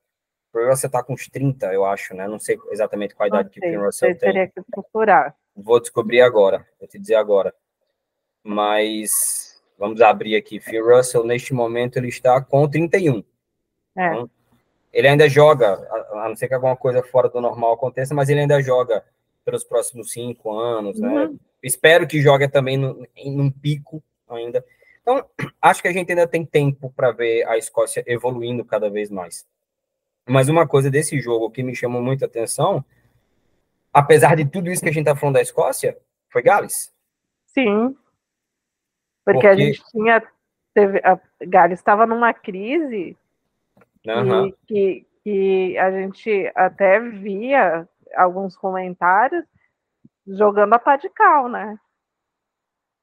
o 0.54 0.70
Russell 0.70 0.90
tá 0.90 1.04
com 1.04 1.14
uns 1.14 1.28
30, 1.28 1.74
eu 1.74 1.86
acho, 1.86 2.14
né? 2.14 2.28
Não 2.28 2.40
sei 2.40 2.58
exatamente 2.72 3.16
qual 3.16 3.28
idade 3.28 3.50
que 3.50 3.60
o 3.60 3.64
Phil 3.64 3.82
Russell 3.82 4.10
tem. 4.10 4.18
Teria 4.18 4.48
que 4.48 4.62
procurar. 4.70 5.36
Vou 5.56 5.80
descobrir 5.80 6.22
agora, 6.22 6.66
vou 6.80 6.88
te 6.88 7.00
dizer 7.00 7.16
agora. 7.16 7.54
Mas 8.44 9.62
vamos 9.78 10.02
abrir 10.02 10.36
aqui. 10.36 10.60
Phil 10.60 10.86
Russell, 10.86 11.24
neste 11.24 11.54
momento, 11.54 11.98
ele 11.98 12.10
está 12.10 12.42
com 12.42 12.68
31. 12.68 13.24
É. 13.98 14.08
Então, 14.08 14.30
ele 14.92 15.08
ainda 15.08 15.30
joga, 15.30 15.74
a, 16.14 16.28
não 16.28 16.36
ser 16.36 16.48
que 16.48 16.54
alguma 16.54 16.76
coisa 16.76 17.02
fora 17.02 17.30
do 17.30 17.40
normal 17.40 17.74
aconteça, 17.74 18.14
mas 18.14 18.30
ele 18.30 18.42
ainda 18.42 18.62
joga 18.62 19.04
pelos 19.46 19.64
próximos 19.64 20.12
cinco 20.12 20.52
anos, 20.52 21.00
né? 21.00 21.08
uhum. 21.08 21.40
Espero 21.64 22.08
que 22.08 22.22
jogue 22.22 22.48
também 22.48 22.78
no, 22.78 23.08
em 23.16 23.40
um 23.40 23.50
pico 23.50 24.04
ainda. 24.30 24.64
Então, 25.02 25.26
acho 25.62 25.82
que 25.82 25.88
a 25.88 25.94
gente 25.94 26.12
ainda 26.12 26.28
tem 26.28 26.46
tempo 26.46 26.92
para 26.96 27.12
ver 27.12 27.48
a 27.48 27.58
Escócia 27.58 28.04
evoluindo 28.06 28.66
cada 28.66 28.90
vez 28.90 29.10
mais. 29.10 29.46
Mas 30.28 30.50
uma 30.50 30.68
coisa 30.68 30.90
desse 30.90 31.20
jogo 31.20 31.50
que 31.50 31.64
me 31.64 31.76
chamou 31.76 32.02
muita 32.02 32.26
atenção, 32.26 32.84
apesar 33.92 34.36
de 34.36 34.46
tudo 34.46 34.70
isso 34.70 34.82
que 34.82 34.90
a 34.90 34.94
gente 34.94 35.08
está 35.08 35.16
falando 35.16 35.36
da 35.36 35.42
Escócia, 35.42 35.98
foi 36.30 36.42
Gales. 36.42 36.94
Sim. 37.48 37.96
Porque, 39.26 39.40
Porque... 39.40 39.48
a 39.48 39.56
gente 39.56 39.84
tinha. 39.92 40.24
Teve, 40.74 41.00
a 41.00 41.20
Gales 41.42 41.80
estava 41.80 42.06
numa 42.06 42.34
crise 42.34 43.18
uhum. 44.08 44.48
e 44.48 44.56
que, 44.66 45.08
que 45.22 45.78
a 45.78 45.92
gente 45.92 46.50
até 46.56 46.98
via 47.00 47.88
alguns 48.16 48.56
comentários 48.56 49.44
jogando 50.26 50.74
a 50.74 50.80
pá 50.80 50.96
de 50.96 51.10
cal, 51.10 51.50
né? 51.50 51.78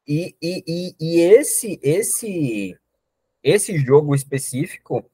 E, 0.06 0.34
e, 0.40 0.64
e, 0.66 0.96
e, 0.98 1.20
esse, 1.20 1.78
esse, 1.82 2.78
esse 3.42 3.76
jogo 3.76 4.14
específico 4.14 5.04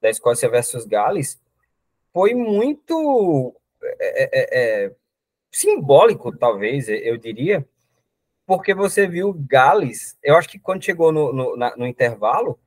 da 0.00 0.10
Escócia 0.10 0.48
versus 0.48 0.84
Gales 0.84 1.40
foi 2.12 2.34
muito 2.34 3.54
é, 3.82 4.22
é, 4.22 4.30
é, 4.32 4.84
é 4.86 4.94
simbólico, 5.50 6.36
talvez, 6.36 6.88
eu 6.88 7.16
diria, 7.16 7.66
porque 8.46 8.74
você 8.74 9.06
viu 9.06 9.32
Gales, 9.32 10.18
eu 10.22 10.36
acho 10.36 10.48
que 10.48 10.58
quando 10.58 10.84
chegou 10.84 11.12
no, 11.12 11.32
no, 11.32 11.56
na, 11.56 11.76
no 11.76 11.86
intervalo, 11.86 12.58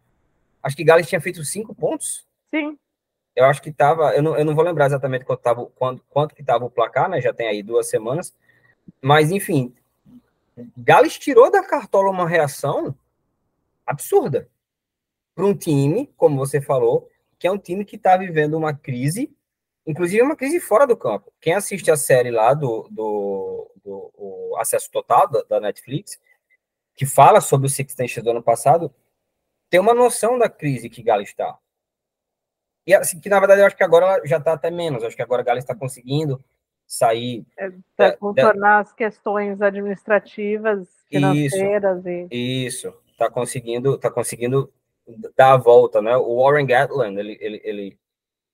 acho 0.61 0.75
que 0.75 0.83
Gales 0.83 1.07
tinha 1.07 1.21
feito 1.21 1.43
cinco 1.43 1.75
pontos. 1.75 2.25
Sim. 2.53 2.77
Eu 3.35 3.45
acho 3.45 3.61
que 3.61 3.69
estava, 3.69 4.15
eu 4.15 4.21
não, 4.21 4.37
eu 4.37 4.45
não 4.45 4.55
vou 4.55 4.63
lembrar 4.63 4.85
exatamente 4.85 5.25
quanto, 5.25 5.41
tava, 5.41 5.65
quanto, 5.65 6.03
quanto 6.07 6.35
que 6.35 6.41
estava 6.41 6.63
o 6.63 6.69
placar, 6.69 7.09
né? 7.09 7.19
Já 7.19 7.33
tem 7.33 7.47
aí 7.47 7.63
duas 7.63 7.89
semanas. 7.89 8.33
Mas, 9.01 9.31
enfim, 9.31 9.73
Gales 10.77 11.17
tirou 11.17 11.49
da 11.51 11.63
cartola 11.63 12.09
uma 12.09 12.29
reação 12.29 12.95
absurda 13.85 14.47
para 15.35 15.45
um 15.45 15.53
time, 15.53 16.13
como 16.15 16.37
você 16.37 16.61
falou, 16.61 17.09
que 17.43 17.47
é 17.47 17.51
um 17.51 17.57
time 17.57 17.83
que 17.83 17.97
está 17.97 18.15
vivendo 18.15 18.53
uma 18.53 18.73
crise, 18.73 19.29
inclusive 19.85 20.21
uma 20.21 20.33
crise 20.33 20.61
fora 20.61 20.87
do 20.87 20.95
campo. 20.95 21.29
Quem 21.41 21.53
assiste 21.53 21.91
a 21.91 21.97
série 21.97 22.31
lá 22.31 22.53
do, 22.53 22.87
do, 22.89 23.69
do 23.83 24.55
Acesso 24.59 24.89
Total 24.89 25.29
da, 25.29 25.43
da, 25.43 25.59
Netflix, 25.59 26.17
que 26.95 27.05
fala 27.05 27.41
sobre 27.41 27.67
o 27.67 27.69
Six 27.69 27.97
Nations 27.97 28.23
do 28.23 28.29
ano 28.29 28.41
passado, 28.41 28.95
tem 29.69 29.77
uma 29.77 29.93
noção 29.93 30.39
da 30.39 30.47
crise 30.47 30.89
que 30.89 31.03
Gales 31.03 31.27
está. 31.27 31.57
E 32.87 32.95
assim, 32.95 33.19
que 33.19 33.27
na 33.27 33.41
verdade 33.41 33.59
eu 33.59 33.65
acho 33.65 33.75
que 33.75 33.83
agora 33.83 34.25
já 34.25 34.37
está 34.37 34.53
até 34.53 34.71
menos, 34.71 35.01
eu 35.01 35.07
acho 35.09 35.15
que 35.17 35.21
agora 35.21 35.43
Gales 35.43 35.65
está 35.65 35.75
conseguindo 35.75 36.41
sair. 36.87 37.45
É, 37.97 38.11
contornar 38.13 38.79
as 38.79 38.93
questões 38.93 39.61
administrativas, 39.61 40.87
financeiras 41.09 42.05
isso, 42.05 42.27
e. 42.31 42.65
Isso, 42.67 42.93
está 43.11 43.29
conseguindo, 43.29 43.97
tá 43.97 44.09
conseguindo 44.09 44.71
dar 45.35 45.53
a 45.53 45.57
volta, 45.57 46.01
né? 46.01 46.15
O 46.15 46.41
Warren 46.41 46.65
Gatland, 46.65 47.19
ele, 47.19 47.37
ele, 47.39 47.61
ele, 47.63 47.97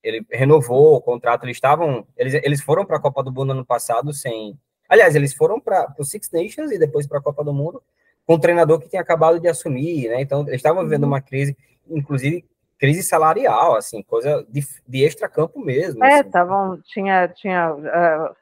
ele 0.04 0.26
renovou 0.32 0.96
o 0.96 1.02
contrato, 1.02 1.44
eles 1.44 1.58
estavam. 1.58 2.06
Eles, 2.18 2.34
eles 2.36 2.62
foram 2.62 2.86
para 2.86 2.98
a 2.98 3.02
Copa 3.02 3.24
do 3.24 3.32
Mundo 3.32 3.52
ano 3.52 3.66
passado 3.66 4.14
sem. 4.14 4.58
Aliás, 4.88 5.16
eles 5.16 5.34
foram 5.34 5.60
para 5.60 5.94
o 6.00 6.04
Six 6.04 6.32
Nations 6.32 6.72
e 6.72 6.80
depois 6.80 7.08
para 7.08 7.20
a 7.20 7.22
Copa 7.22 7.44
do 7.44 7.54
Mundo 7.54 7.82
com 8.26 8.36
um 8.36 8.40
treinador 8.40 8.80
que 8.80 8.88
tinha 8.88 9.02
acabado 9.02 9.40
de 9.40 9.48
assumir, 9.48 10.08
né? 10.08 10.22
Então, 10.22 10.42
eles 10.42 10.58
estavam 10.58 10.84
vivendo 10.84 11.04
uhum. 11.04 11.10
uma 11.10 11.22
crise, 11.22 11.58
inclusive 11.90 12.46
crise 12.78 13.04
salarial, 13.04 13.76
assim, 13.76 14.02
coisa 14.04 14.46
de, 14.48 14.62
de 14.88 15.04
extra-campo 15.04 15.60
mesmo. 15.60 16.04
É, 16.04 16.22
estavam, 16.22 16.74
assim. 16.74 16.82
tinha, 16.86 17.28
tinha 17.28 17.74
uh, 17.74 18.36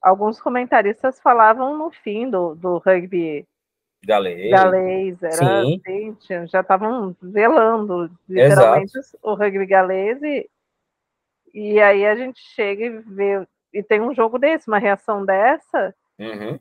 alguns 0.00 0.40
comentaristas 0.40 1.20
falavam 1.20 1.76
no 1.76 1.90
fim 1.90 2.30
do, 2.30 2.54
do 2.54 2.78
rugby 2.78 3.46
galês, 4.04 4.50
galês 4.50 5.22
era 5.22 5.62
Sim. 5.62 5.80
Assim, 5.80 6.46
já 6.46 6.60
estavam 6.60 7.16
velando 7.20 8.10
literalmente 8.28 8.98
Exato. 8.98 9.18
o 9.22 9.34
rugby 9.34 9.66
galês 9.66 10.22
e, 10.22 10.48
e 11.52 11.80
aí 11.80 12.06
a 12.06 12.14
gente 12.14 12.40
chega 12.40 12.84
e 12.84 12.98
vê 12.98 13.46
e 13.72 13.82
tem 13.82 14.00
um 14.00 14.14
jogo 14.14 14.38
desse, 14.38 14.68
uma 14.68 14.78
reação 14.78 15.24
dessa, 15.24 15.94
uhum. 16.18 16.58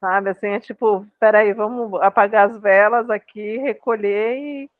sabe, 0.00 0.30
assim, 0.30 0.48
é 0.48 0.60
tipo, 0.60 1.06
peraí, 1.18 1.52
vamos 1.52 2.00
apagar 2.02 2.50
as 2.50 2.60
velas 2.60 3.08
aqui, 3.08 3.56
recolher 3.56 4.36
e 4.36 4.70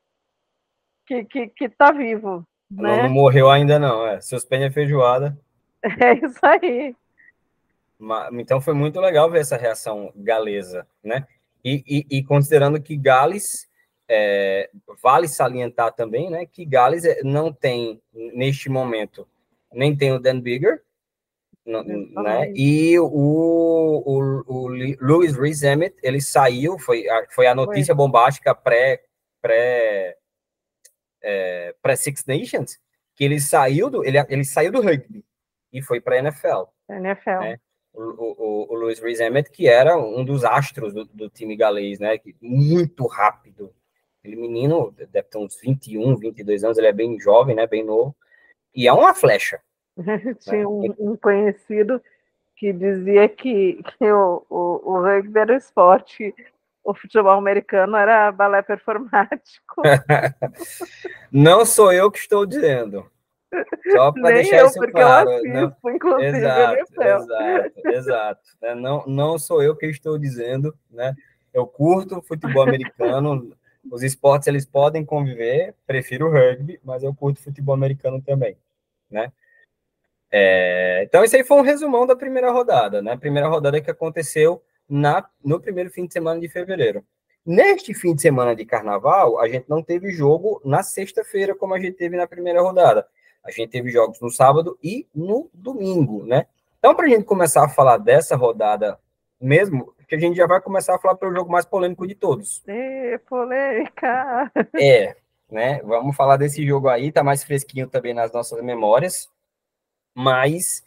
que, 1.07 1.25
que, 1.25 1.47
que 1.49 1.69
tá 1.69 1.93
vivo. 1.93 2.47
Né? 2.71 3.05
Não, 3.05 3.11
morreu 3.11 3.49
ainda, 3.49 3.79
não. 3.79 4.07
É. 4.07 4.21
Suspende 4.21 4.67
a 4.67 4.73
feijoada. 4.73 5.37
É 6.01 6.15
isso 6.15 6.41
aí. 6.43 6.97
Então 8.33 8.61
foi 8.61 8.75
muito 8.75 9.01
legal 9.01 9.31
ver 9.31 9.41
essa 9.41 9.57
reação 9.57 10.13
galesa, 10.17 10.85
né? 11.03 11.25
E, 11.67 11.83
e, 11.85 12.19
e 12.19 12.23
considerando 12.23 12.81
que 12.81 12.97
Gales, 12.97 13.69
é, 14.09 14.71
vale 15.03 15.27
salientar 15.27 15.93
também, 15.93 16.31
né, 16.31 16.47
que 16.47 16.65
Gales 16.65 17.05
é, 17.05 17.25
não 17.25 17.53
tem, 17.53 18.01
neste 18.13 18.69
momento, 18.69 19.27
nem 19.73 19.97
tem 19.97 20.13
o 20.13 20.21
Dan 20.21 20.39
Bigger, 20.39 20.81
né? 21.67 22.53
E 22.55 22.97
o, 23.01 23.07
o, 23.07 24.45
o 24.47 24.69
Louis 25.01 25.37
Rees 25.37 25.65
Emmett, 25.65 25.97
ele 26.01 26.21
saiu, 26.21 26.79
foi, 26.79 27.07
foi 27.31 27.49
a 27.49 27.57
notícia 27.57 27.93
foi. 27.93 27.97
bombástica 27.97 28.55
pré, 28.55 29.03
pré 29.43 30.17
é, 31.21 31.75
para 31.83 31.97
Six 31.97 32.25
Nations, 32.27 32.79
que 33.17 33.25
ele 33.25 33.41
saiu 33.41 33.91
do 33.91 34.05
ele, 34.05 34.17
ele 34.29 34.45
saiu 34.45 34.71
do 34.71 34.81
rugby 34.81 35.25
e 35.73 35.83
foi 35.83 36.01
para 36.01 36.15
a 36.15 36.19
NFL. 36.21 36.67
NFL. 36.89 37.41
Né? 37.41 37.61
O, 37.97 38.03
o, 38.03 38.73
o 38.73 38.75
Louis 38.75 39.01
Rees 39.01 39.21
Emmett, 39.21 39.51
que 39.51 39.67
era 39.67 39.97
um 39.97 40.25
dos 40.25 40.45
astros 40.45 40.93
do, 40.93 41.07
do 41.07 41.31
time 41.31 41.57
galês, 41.57 41.99
né? 41.99 42.21
Muito 42.41 43.07
rápido. 43.07 43.73
Aquele 44.21 44.37
menino 44.37 44.95
deve 45.11 45.29
ter 45.29 45.39
uns 45.39 45.59
21, 45.61 46.17
22 46.17 46.63
anos, 46.63 46.79
ele 46.79 46.89
é 46.89 46.93
bem 46.93 47.19
jovem, 47.19 47.57
né? 47.57 47.67
Bem 47.67 47.85
novo. 47.85 48.15
E 48.75 48.87
é 48.87 48.93
uma 48.93 49.15
flecha. 49.15 49.61
Tinha 50.41 50.59
né? 50.59 50.67
um, 50.67 50.95
um, 50.99 51.17
conhecido 51.17 52.03
que 52.55 52.73
dizia 52.73 53.29
que, 53.29 53.83
que 53.83 54.13
o, 54.13 54.45
o, 54.51 54.93
o 54.93 55.01
rugby 55.01 55.39
era 55.39 55.55
o 55.55 55.57
esporte 55.57 56.35
o 56.87 56.95
futebol 56.95 57.33
americano 57.33 57.97
era 57.97 58.31
balé 58.31 58.63
performático. 58.63 59.83
não 61.33 61.67
sou 61.67 61.93
eu 61.93 62.11
que 62.11 62.19
estou 62.19 62.47
dizendo. 62.47 63.11
Só 63.93 64.13
para 64.13 64.35
deixar 64.35 64.59
eu, 64.59 64.67
isso 64.67 64.81
claro. 64.91 65.31
Eu 65.31 65.37
assisto, 65.37 65.77
não, 65.85 65.95
inclusive, 65.95 66.39
exato, 66.39 67.03
exato, 67.03 67.89
exato. 67.89 68.41
Né? 68.61 68.75
Não, 68.75 69.05
não 69.07 69.39
sou 69.39 69.63
eu 69.63 69.77
que 69.77 69.87
estou 69.87 70.19
dizendo, 70.19 70.77
né? 70.91 71.15
Eu 71.53 71.67
curto 71.67 72.23
futebol 72.23 72.63
americano, 72.63 73.57
os 73.91 74.03
esportes 74.03 74.49
eles 74.49 74.67
podem 74.67 75.05
conviver, 75.05 75.75
prefiro 75.87 76.27
o 76.27 76.31
rugby, 76.31 76.79
mas 76.85 77.03
eu 77.03 77.15
curto 77.15 77.43
futebol 77.43 77.75
americano 77.75 78.21
também, 78.21 78.57
né? 79.11 79.33
É, 80.31 81.05
então, 81.05 81.25
esse 81.25 81.37
aí 81.37 81.45
foi 81.45 81.57
um 81.57 81.63
resumão 81.63 82.07
da 82.07 82.17
primeira 82.17 82.51
rodada, 82.51 83.01
né? 83.01 83.13
A 83.13 83.17
primeira 83.17 83.49
rodada 83.49 83.81
que 83.81 83.91
aconteceu 83.91 84.63
na, 84.89 85.27
no 85.43 85.61
primeiro 85.61 85.91
fim 85.91 86.07
de 86.07 86.13
semana 86.13 86.41
de 86.41 86.49
fevereiro. 86.49 87.05
Neste 87.45 87.95
fim 87.95 88.15
de 88.15 88.23
semana 88.23 88.55
de 88.57 88.67
carnaval, 88.67 89.39
a 89.39 89.49
gente 89.49 89.69
não 89.69 89.83
teve 89.83 90.11
jogo 90.11 90.61
na 90.65 90.83
sexta-feira, 90.83 91.55
como 91.55 91.75
a 91.75 91.79
gente 91.79 91.97
teve 91.97 92.17
na 92.17 92.27
primeira 92.27 92.61
rodada. 92.61 93.07
A 93.47 93.51
gente 93.51 93.71
teve 93.71 93.91
jogos 93.91 94.21
no 94.21 94.31
sábado 94.31 94.77
e 94.83 95.07
no 95.15 95.49
domingo, 95.55 96.27
né? 96.27 96.47
Então, 96.79 96.95
para 96.95 97.07
a 97.07 97.09
gente 97.09 97.25
começar 97.25 97.65
a 97.65 97.69
falar 97.69 97.97
dessa 97.97 98.35
rodada 98.35 98.99
mesmo, 99.41 99.95
que 100.09 100.15
a 100.15 100.19
gente 100.19 100.37
já 100.37 100.47
vai 100.47 100.61
começar 100.61 100.97
a 100.97 100.99
falar 100.99 101.17
pelo 101.17 101.35
jogo 101.35 101.51
mais 101.51 101.65
polêmico 101.65 102.07
de 102.07 102.15
todos. 102.15 102.63
É, 102.67 103.19
polêmica! 103.19 104.51
É, 104.75 105.17
né? 105.49 105.81
Vamos 105.83 106.17
falar 106.17 106.37
desse 106.37 106.67
jogo 106.67 106.89
aí, 106.89 107.13
tá 107.13 107.23
mais 107.23 107.45
fresquinho 107.45 107.89
também 107.89 108.13
nas 108.13 108.33
nossas 108.33 108.61
memórias. 108.63 109.31
Mas 110.15 110.85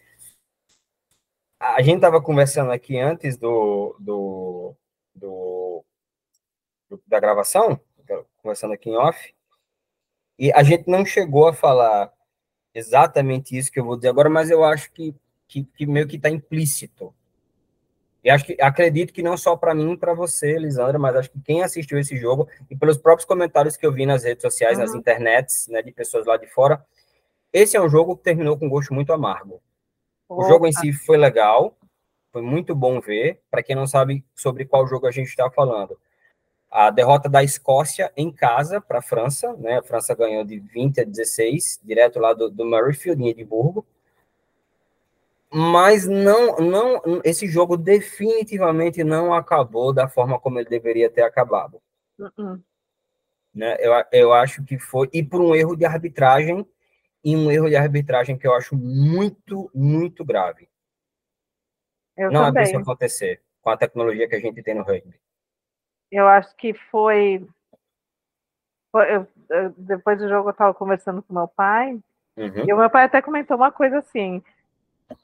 a 1.60 1.82
gente 1.82 2.02
tava 2.02 2.22
conversando 2.22 2.72
aqui 2.72 2.98
antes 2.98 3.38
do, 3.38 3.95
do, 4.00 4.76
do, 5.15 5.86
da 7.08 7.19
gravação, 7.19 7.80
conversando 8.41 8.74
aqui 8.74 8.89
em 8.89 8.98
off, 8.98 9.34
e 10.38 10.52
a 10.54 10.63
gente 10.63 10.89
não 10.89 11.06
chegou 11.06 11.48
a 11.48 11.54
falar 11.54 12.12
exatamente 12.74 13.58
isso 13.58 13.72
que 13.72 13.80
eu 13.80 13.86
vou 13.86 13.96
dizer 13.96 14.10
agora, 14.10 14.30
mas 14.30 14.50
eu 14.50 14.64
acho 14.64 14.92
que, 14.92 15.16
que, 15.48 15.64
que 15.64 15.86
meio 15.86 16.08
que 16.08 16.16
está 16.16 16.30
implícito 16.30 17.14
e 18.24 18.30
acho 18.30 18.46
que 18.46 18.58
acredito 18.60 19.14
que 19.14 19.24
não 19.24 19.38
só 19.38 19.56
para 19.56 19.74
mim, 19.74 19.96
para 19.96 20.14
você, 20.14 20.58
Lisandra, 20.58 21.00
mas 21.00 21.16
acho 21.16 21.32
que 21.32 21.42
quem 21.42 21.64
assistiu 21.64 21.98
esse 21.98 22.18
jogo 22.18 22.48
e 22.70 22.76
pelos 22.76 22.98
próprios 22.98 23.26
comentários 23.26 23.78
que 23.78 23.86
eu 23.86 23.94
vi 23.94 24.06
nas 24.06 24.24
redes 24.24 24.42
sociais, 24.42 24.78
uhum. 24.78 24.84
nas 24.84 24.94
internets, 24.94 25.68
né, 25.68 25.82
de 25.82 25.92
pessoas 25.92 26.26
lá 26.26 26.36
de 26.36 26.48
fora, 26.48 26.84
esse 27.54 27.78
é 27.78 27.82
um 27.82 27.90
jogo 27.90 28.18
que 28.18 28.24
terminou 28.24 28.58
com 28.58 28.70
gosto 28.70 28.94
muito 28.94 29.14
amargo. 29.14 29.62
Opa. 30.28 30.44
O 30.44 30.48
jogo 30.48 30.68
em 30.68 30.72
si 30.74 30.92
foi 30.92 31.18
legal, 31.18 31.78
foi 32.32 32.42
muito 32.42 32.76
bom 32.76 33.00
ver. 33.00 33.40
Para 33.50 33.64
quem 33.64 33.76
não 33.76 33.88
sabe 33.88 34.24
sobre 34.36 34.66
qual 34.66 34.86
jogo 34.86 35.08
a 35.08 35.12
gente 35.12 35.30
está 35.30 35.50
falando, 35.50 35.98
a 36.72 36.90
derrota 36.90 37.28
da 37.28 37.44
Escócia 37.44 38.12
em 38.16 38.32
casa 38.32 38.80
para 38.80 39.00
a 39.00 39.02
França, 39.02 39.54
né? 39.54 39.78
A 39.78 39.84
França 39.84 40.14
ganhou 40.14 40.44
de 40.44 40.60
20 40.60 41.02
a 41.02 41.04
16, 41.04 41.80
direto 41.84 42.20
lá 42.20 42.34
do, 42.34 42.50
do 42.50 42.66
Murrayfield, 42.66 43.24
em 43.24 43.30
Edimburgo 43.30 43.86
mas 45.52 46.08
não, 46.08 46.58
não, 46.58 47.22
esse 47.24 47.48
jogo 47.48 47.76
definitivamente 47.76 49.04
não 49.04 49.34
acabou 49.34 49.92
da 49.92 50.08
forma 50.08 50.40
como 50.40 50.60
ele 50.60 50.70
deveria 50.70 51.10
ter 51.10 51.24
acabado. 51.24 51.82
Uh 52.20 52.26
-uh. 52.38 52.64
Né? 53.54 53.76
Eu, 53.80 53.92
eu 54.12 54.34
acho 54.34 54.64
que 54.64 54.78
foi, 54.78 55.10
e 55.12 55.24
por 55.24 55.42
um 55.42 55.56
erro 55.56 55.76
de 55.76 55.86
arbitragem, 55.86 56.68
e 57.24 57.36
um 57.36 57.52
erro 57.52 57.68
de 57.68 57.76
arbitragem 57.76 58.38
que 58.38 58.48
eu 58.48 58.54
acho 58.54 58.78
muito, 58.78 59.72
muito 59.74 60.24
grave. 60.24 60.70
Eu 62.16 62.32
não 62.32 62.46
também. 62.46 62.64
é 62.64 62.66
isso 62.68 62.78
acontecer 62.78 63.42
com 63.62 63.72
a 63.72 63.78
tecnologia 63.78 64.30
que 64.30 64.36
a 64.36 64.40
gente 64.40 64.62
tem 64.62 64.76
no 64.76 64.84
rugby. 64.84 65.20
Eu 66.12 66.28
acho 66.28 66.56
que 66.56 66.74
foi. 66.74 67.45
foi 68.91 69.15
eu, 69.15 69.28
eu, 69.50 69.69
depois 69.78 70.17
do 70.19 70.28
jogo, 70.28 70.50
eu 70.50 70.52
estava 70.52 70.74
conversando 70.74 71.22
com 71.22 71.34
meu 71.34 71.48
pai, 71.48 71.93
uhum. 72.38 72.65
e 72.67 72.74
o 72.74 72.78
meu 72.78 72.89
pai 72.89 73.06
até 73.06 73.22
comentou 73.22 73.58
uma 73.58 73.72
coisa 73.72 74.00
assim 74.00 74.43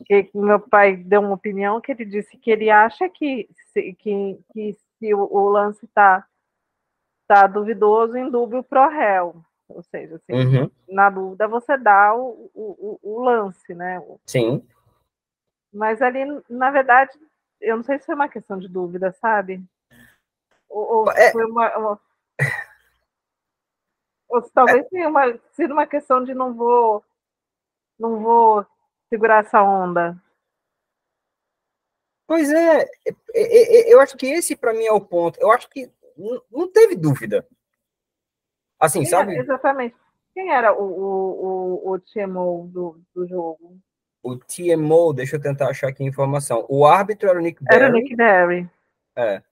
que 0.06 0.30
meu 0.34 0.60
pai 0.60 0.96
deu 0.96 1.22
uma 1.22 1.34
opinião 1.34 1.80
que 1.80 1.92
ele 1.92 2.06
disse 2.06 2.38
que 2.38 2.50
ele 2.50 2.70
acha 2.70 3.10
que 3.10 3.48
se, 3.72 3.94
que, 3.94 4.40
que 4.52 4.74
se 4.98 5.14
o, 5.14 5.20
o 5.20 5.50
lance 5.50 5.86
está 5.86 6.26
tá 7.28 7.48
duvidoso, 7.48 8.14
dúvida 8.30 8.64
pro 8.64 8.90
réu. 8.90 9.36
Ou 9.68 9.82
seja, 9.82 10.16
assim, 10.16 10.34
uhum. 10.34 10.72
na 10.88 11.10
dúvida 11.10 11.48
você 11.48 11.76
dá 11.78 12.16
o, 12.16 12.52
o, 12.54 13.00
o, 13.02 13.24
lance, 13.24 13.74
né? 13.74 14.00
Sim. 14.26 14.64
Mas 15.74 16.02
ali, 16.02 16.20
na 16.48 16.70
verdade, 16.70 17.12
eu 17.60 17.76
não 17.76 17.84
sei 17.84 17.98
se 17.98 18.06
foi 18.06 18.14
uma 18.14 18.30
questão 18.30 18.60
de 18.60 18.68
dúvida, 18.68 19.12
sabe? 19.14 19.64
Ou, 20.70 20.98
ou 20.98 21.12
é... 21.12 21.32
foi 21.32 21.46
uma, 21.46 21.78
uma... 21.78 22.02
Ou 24.30 24.42
talvez 24.54 24.86
é... 24.86 24.90
tenha 24.90 25.10
uma, 25.10 25.40
sido 25.54 25.74
uma 25.74 25.88
questão 25.88 26.24
de 26.24 26.34
não 26.34 26.54
vou 26.54 27.04
não 27.98 28.20
vou 28.20 28.66
segurar 29.10 29.46
essa 29.46 29.62
onda. 29.62 30.22
Pois 32.28 32.52
é, 32.52 32.86
eu 33.88 34.00
acho 34.02 34.18
que 34.18 34.26
esse 34.26 34.56
para 34.56 34.74
mim 34.74 34.86
é 34.86 34.92
o 34.92 35.00
ponto. 35.00 35.40
Eu 35.40 35.52
acho 35.52 35.70
que 35.70 35.92
não 36.52 36.72
teve 36.72 36.96
dúvida. 36.96 37.48
Assim, 38.80 39.02
Quem 39.02 39.10
sabe? 39.10 39.34
Era, 39.34 39.44
exatamente. 39.44 39.96
Quem 40.34 40.52
era 40.52 40.74
o, 40.74 40.84
o, 40.84 41.92
o, 41.92 41.92
o 41.94 42.00
TMO 42.00 42.68
do, 42.68 43.00
do 43.14 43.28
jogo? 43.28 43.80
O 44.24 44.38
TMO, 44.38 45.14
deixa 45.14 45.36
eu 45.36 45.42
tentar 45.42 45.70
achar 45.70 45.88
aqui 45.88 46.04
a 46.04 46.08
informação. 46.08 46.66
O 46.68 46.86
árbitro 46.86 47.30
era 47.30 47.38
o 47.38 47.42
Nick 47.42 47.64
Barry. 47.64 47.84
Era 47.84 47.90
o 47.90 47.94
Nick 47.94 48.16
Barry. 48.16 48.70
É. 49.16 49.44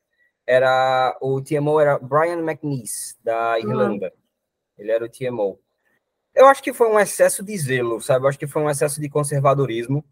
Era, 0.45 1.17
o 1.21 1.41
TMO 1.41 1.79
era 1.79 1.97
Brian 1.97 2.39
McNeese, 2.39 3.15
da 3.23 3.57
Irlanda. 3.59 4.07
Uhum. 4.07 4.83
Ele 4.83 4.91
era 4.91 5.05
o 5.05 5.09
TMO. 5.09 5.59
Eu 6.35 6.47
acho 6.47 6.63
que 6.63 6.73
foi 6.73 6.89
um 6.89 6.99
excesso 6.99 7.43
de 7.43 7.57
zelo, 7.57 8.01
sabe? 8.01 8.25
Eu 8.25 8.29
acho 8.29 8.39
que 8.39 8.47
foi 8.47 8.61
um 8.61 8.69
excesso 8.69 8.99
de 8.99 9.07
conservadorismo. 9.09 10.03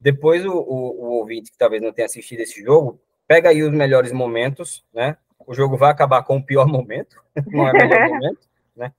Depois, 0.00 0.44
o, 0.44 0.52
o, 0.52 1.04
o 1.04 1.10
ouvinte 1.18 1.50
que 1.50 1.58
talvez 1.58 1.82
não 1.82 1.92
tenha 1.92 2.06
assistido 2.06 2.40
esse 2.40 2.62
jogo, 2.62 3.00
pega 3.26 3.50
aí 3.50 3.62
os 3.62 3.70
melhores 3.70 4.12
momentos, 4.12 4.84
né? 4.92 5.16
O 5.46 5.54
jogo 5.54 5.76
vai 5.76 5.90
acabar 5.90 6.22
com 6.22 6.36
o 6.36 6.44
pior 6.44 6.66
momento, 6.68 7.22
não 7.46 7.68
é 7.68 7.72
o 7.72 7.74
melhor 7.74 8.08
momento, 8.10 8.48
né? 8.74 8.92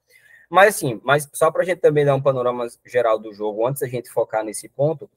Mas 0.50 0.76
assim, 0.76 1.02
mas 1.04 1.30
só 1.34 1.52
para 1.52 1.64
a 1.64 1.66
gente 1.66 1.80
também 1.80 2.06
dar 2.06 2.16
um 2.16 2.22
panorama 2.22 2.68
geral 2.86 3.18
do 3.20 3.34
jogo, 3.34 3.66
antes 3.66 3.82
da 3.82 3.88
gente 3.88 4.10
focar 4.10 4.44
nesse 4.44 4.68
ponto, 4.70 5.10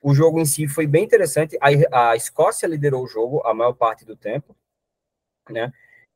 o 0.00 0.14
jogo 0.14 0.40
em 0.40 0.44
si 0.44 0.66
foi 0.66 0.86
bem 0.86 1.04
interessante. 1.04 1.56
A, 1.60 2.10
a 2.10 2.16
Escócia 2.16 2.66
liderou 2.66 3.04
o 3.04 3.06
jogo 3.06 3.40
a 3.44 3.54
maior 3.54 3.72
parte 3.72 4.04
do 4.04 4.16
tempo, 4.16 4.56
né? 5.50 5.72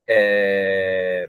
É, 0.09 1.29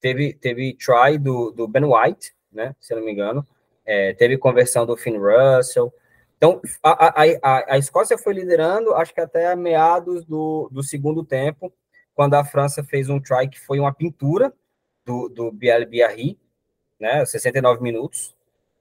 teve, 0.00 0.34
teve 0.34 0.74
try 0.74 1.18
do, 1.18 1.50
do 1.50 1.68
Ben 1.68 1.84
White, 1.84 2.32
né? 2.52 2.74
Se 2.80 2.94
não 2.94 3.04
me 3.04 3.12
engano. 3.12 3.46
É, 3.84 4.14
teve 4.14 4.36
conversão 4.36 4.84
do 4.84 4.96
Finn 4.96 5.18
Russell. 5.18 5.92
Então, 6.36 6.60
a, 6.82 7.22
a, 7.22 7.24
a, 7.42 7.74
a 7.74 7.78
Escócia 7.78 8.18
foi 8.18 8.34
liderando, 8.34 8.94
acho 8.94 9.14
que 9.14 9.20
até 9.20 9.54
meados 9.56 10.24
do, 10.24 10.68
do 10.70 10.82
segundo 10.82 11.24
tempo, 11.24 11.72
quando 12.14 12.34
a 12.34 12.44
França 12.44 12.84
fez 12.84 13.08
um 13.08 13.20
try 13.20 13.48
que 13.48 13.60
foi 13.60 13.78
uma 13.78 13.94
pintura 13.94 14.52
do, 15.04 15.28
do 15.28 15.52
Biel 15.52 15.86
Biarri, 15.86 16.38
né? 16.98 17.24
69 17.24 17.82
minutos. 17.82 18.34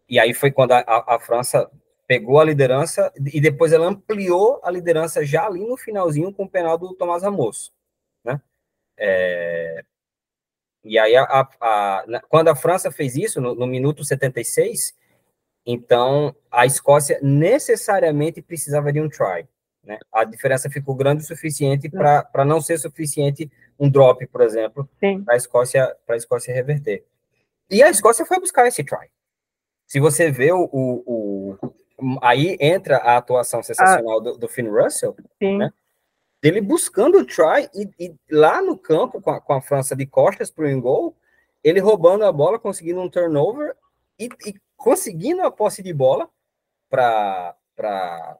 E 0.09 0.19
aí 0.19 0.33
foi 0.33 0.51
quando 0.51 0.73
a, 0.73 0.79
a, 0.79 1.15
a 1.15 1.19
França 1.19 1.69
pegou 2.07 2.39
a 2.39 2.43
liderança 2.43 3.11
e 3.33 3.41
depois 3.41 3.73
ela 3.73 3.87
ampliou 3.87 4.59
a 4.63 4.69
liderança 4.69 5.25
já 5.25 5.45
ali 5.45 5.65
no 5.65 5.77
finalzinho 5.77 6.33
com 6.33 6.43
o 6.43 6.49
penal 6.49 6.77
do 6.77 6.93
Tomás 6.93 7.23
Ramos? 7.23 7.73
É, 8.97 9.83
e 10.85 10.99
aí, 10.99 11.15
a, 11.15 11.23
a, 11.23 11.49
a, 11.59 12.21
quando 12.29 12.49
a 12.49 12.55
França 12.55 12.91
fez 12.91 13.15
isso, 13.15 13.41
no, 13.41 13.55
no, 13.55 13.65
minuto 13.65 14.03
76, 14.03 14.95
então 15.65 16.35
a 16.51 16.67
Escócia 16.67 17.19
necessariamente 17.23 18.39
precisava 18.39 18.93
de 18.93 19.01
um 19.01 19.09
try. 19.09 19.47
Né? 19.83 19.97
A 20.13 20.23
diferença 20.23 20.69
ficou 20.69 20.93
grande 20.93 21.23
o 21.23 21.25
suficiente 21.25 21.89
para 21.89 22.45
não 22.45 22.61
ser 22.61 22.77
suficiente 22.77 23.51
um 23.79 23.89
drop, 23.89 24.25
por 24.27 24.41
exemplo, 24.41 24.87
para 24.99 25.33
a 25.33 25.37
Escócia, 25.37 25.95
Escócia 26.09 26.53
reverter. 26.53 27.03
E 27.67 27.81
a 27.81 27.89
Escócia 27.89 28.23
foi 28.23 28.39
buscar 28.39 28.67
esse 28.67 28.83
try. 28.83 29.09
Se 29.87 29.99
você 29.99 30.31
vê 30.31 30.51
o, 30.51 30.69
o, 30.71 31.57
o 31.59 32.19
aí 32.21 32.57
entra 32.59 32.97
a 32.97 33.17
atuação 33.17 33.63
sensacional 33.63 34.19
ah, 34.19 34.23
do, 34.23 34.37
do 34.37 34.47
Finn 34.47 34.69
Russell, 34.69 35.15
sim. 35.39 35.57
Né? 35.57 35.73
Dele 36.41 36.61
buscando 36.61 37.19
o 37.19 37.25
try 37.25 37.69
e, 37.73 37.89
e 37.99 38.15
lá 38.29 38.61
no 38.61 38.77
campo, 38.77 39.21
com 39.21 39.31
a, 39.31 39.41
com 39.41 39.53
a 39.53 39.61
França 39.61 39.95
de 39.95 40.05
costas 40.05 40.51
para 40.51 40.67
o 40.67 40.81
gol, 40.81 41.15
ele 41.63 41.79
roubando 41.79 42.23
a 42.23 42.31
bola, 42.31 42.59
conseguindo 42.59 43.01
um 43.01 43.09
turnover 43.09 43.75
e, 44.19 44.29
e 44.45 44.55
conseguindo 44.77 45.41
a 45.41 45.51
posse 45.51 45.81
de 45.81 45.93
bola 45.93 46.29
para 46.89 47.55
para 47.75 48.39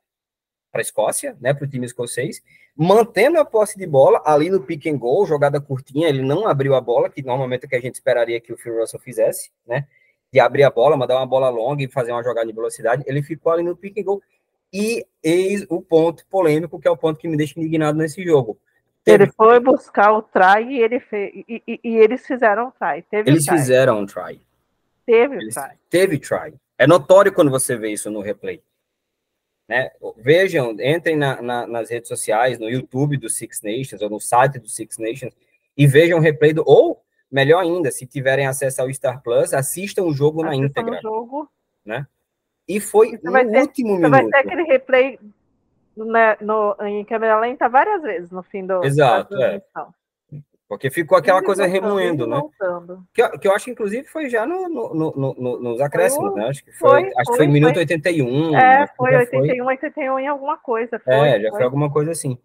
a 0.74 0.82
Escócia, 0.82 1.38
né, 1.40 1.54
para 1.54 1.66
o 1.66 1.68
time 1.70 1.86
escocês, 1.86 2.42
mantendo 2.76 3.40
a 3.40 3.46
posse 3.46 3.78
de 3.78 3.88
bola 3.88 4.22
ali 4.26 4.50
no 4.50 4.62
pick 4.62 4.88
and 4.88 4.98
goal, 4.98 5.26
jogada 5.26 5.62
curtinha, 5.62 6.10
ele 6.10 6.22
não 6.22 6.48
abriu 6.48 6.76
a 6.76 6.82
bola, 6.82 7.10
que 7.10 7.22
normalmente 7.22 7.64
é 7.64 7.66
o 7.66 7.70
que 7.70 7.76
a 7.76 7.82
gente 7.82 7.96
esperaria 7.96 8.42
que 8.42 8.52
o 8.52 8.58
Phil 8.58 8.78
Russell 8.78 9.00
fizesse, 9.00 9.52
né, 9.66 9.88
de 10.34 10.40
abrir 10.40 10.64
a 10.64 10.70
bola, 10.70 10.98
mandar 10.98 11.16
uma 11.16 11.26
bola 11.26 11.50
longa 11.50 11.82
e 11.82 11.88
fazer 11.88 12.12
uma 12.12 12.24
jogada 12.24 12.46
de 12.48 12.54
velocidade, 12.54 13.04
ele 13.08 13.24
ficou 13.24 13.54
ali 13.54 13.64
no 13.64 13.76
pick 13.76 13.98
and 13.98 14.04
goal 14.04 14.22
e 14.78 15.06
eis 15.24 15.66
o 15.70 15.82
ponto 15.82 16.26
polêmico, 16.28 16.78
que 16.78 16.88
é 16.88 16.92
o 16.92 16.98
ponto 16.98 17.18
que 17.18 17.30
me 17.30 17.38
deixa 17.38 17.58
indignado 17.58 17.98
nesse 17.98 18.22
jogo. 18.22 18.60
Teve... 19.06 19.24
Ele 19.24 19.32
foi 19.32 19.58
buscar 19.62 20.12
o 20.12 20.22
try 20.22 20.66
e, 20.68 20.82
ele 20.82 21.00
fez, 21.00 21.34
e, 21.34 21.64
e, 21.66 21.80
e 21.82 21.96
eles 21.96 22.28
fizeram 22.28 22.68
um 22.68 22.72
try. 22.72 23.02
Teve 23.10 23.30
eles 23.30 23.46
try. 23.46 23.58
fizeram 23.58 24.00
um 24.00 24.06
try. 24.06 24.42
Teve 25.06 25.36
eles, 25.36 25.54
try. 25.54 25.78
Teve 25.90 26.20
try. 26.20 26.54
É 26.78 26.86
notório 26.86 27.32
quando 27.32 27.50
você 27.50 27.78
vê 27.78 27.94
isso 27.94 28.12
no 28.12 28.20
replay. 28.20 28.62
Né? 29.66 29.92
Vejam, 30.18 30.72
entrem 30.72 31.16
na, 31.16 31.42
na, 31.42 31.66
nas 31.66 31.90
redes 31.90 32.10
sociais, 32.10 32.60
no 32.60 32.70
YouTube 32.70 33.16
do 33.16 33.30
Six 33.30 33.62
Nations, 33.62 34.02
ou 34.02 34.10
no 34.10 34.20
site 34.20 34.60
do 34.60 34.68
Six 34.68 34.98
Nations, 34.98 35.34
e 35.78 35.88
vejam 35.88 36.20
o 36.20 36.22
replay 36.22 36.52
do. 36.52 36.64
Ou, 36.68 37.02
melhor 37.32 37.62
ainda, 37.62 37.92
se 37.92 38.06
tiverem 38.06 38.46
acesso 38.46 38.82
ao 38.82 38.94
Star 38.94 39.24
Plus, 39.24 39.54
assistam 39.54 40.04
o 40.04 40.14
jogo 40.14 40.44
assistam 40.44 40.60
na 40.60 40.68
íntegra. 40.68 41.00
O 41.00 41.02
jogo. 41.02 41.50
Né? 41.86 42.06
E 42.68 42.80
foi 42.80 43.20
no 43.24 43.32
ter, 43.32 43.62
último 43.62 43.96
minuto. 43.96 44.02
Você 44.02 44.10
vai 44.10 44.28
ter 44.28 44.38
aquele 44.38 44.64
replay 44.64 45.20
né, 45.96 46.38
no, 46.42 46.76
em 46.82 47.06
câmera 47.06 47.40
lenta 47.40 47.70
várias 47.70 48.02
vezes 48.02 48.32
no 48.32 48.44
fim 48.44 48.66
do 48.66 48.84
Exato, 48.84 49.36
é. 49.42 49.62
Porque 50.68 50.90
ficou 50.90 51.16
aquela 51.16 51.44
coisa 51.44 51.68
remoendo, 51.68 52.26
né? 52.26 52.42
Que, 53.14 53.38
que, 53.38 53.48
eu 53.48 53.54
acho 53.54 53.66
que, 53.66 53.72
inclusive, 53.72 54.08
foi 54.08 54.30
já 54.30 54.48
no, 54.48 54.68
no, 54.68 54.94
no, 54.94 55.36
no 55.38 55.60
nos 55.60 55.80
acréscimos, 55.80 56.32
foi, 56.32 56.42
né? 56.42 56.48
Acho 56.50 56.66
que 56.66 56.72
foi, 56.72 56.90
foi 56.90 57.14
acho 57.18 57.32
que 57.32 57.38
foi, 57.38 57.48
minuto 57.48 57.74
foi. 57.76 57.84
81. 57.84 58.48
É, 58.48 58.80
né? 58.80 58.88
foi 58.98 59.16
81, 59.16 59.66
81 59.66 60.20
em 60.20 60.28
alguma 60.28 60.58
coisa. 60.58 60.98
Foi, 60.98 61.14
é, 61.14 61.40
já 61.40 61.52
foi. 61.52 61.64
alguma 61.64 61.92
coisa 61.92 62.12
assim. 62.12 62.36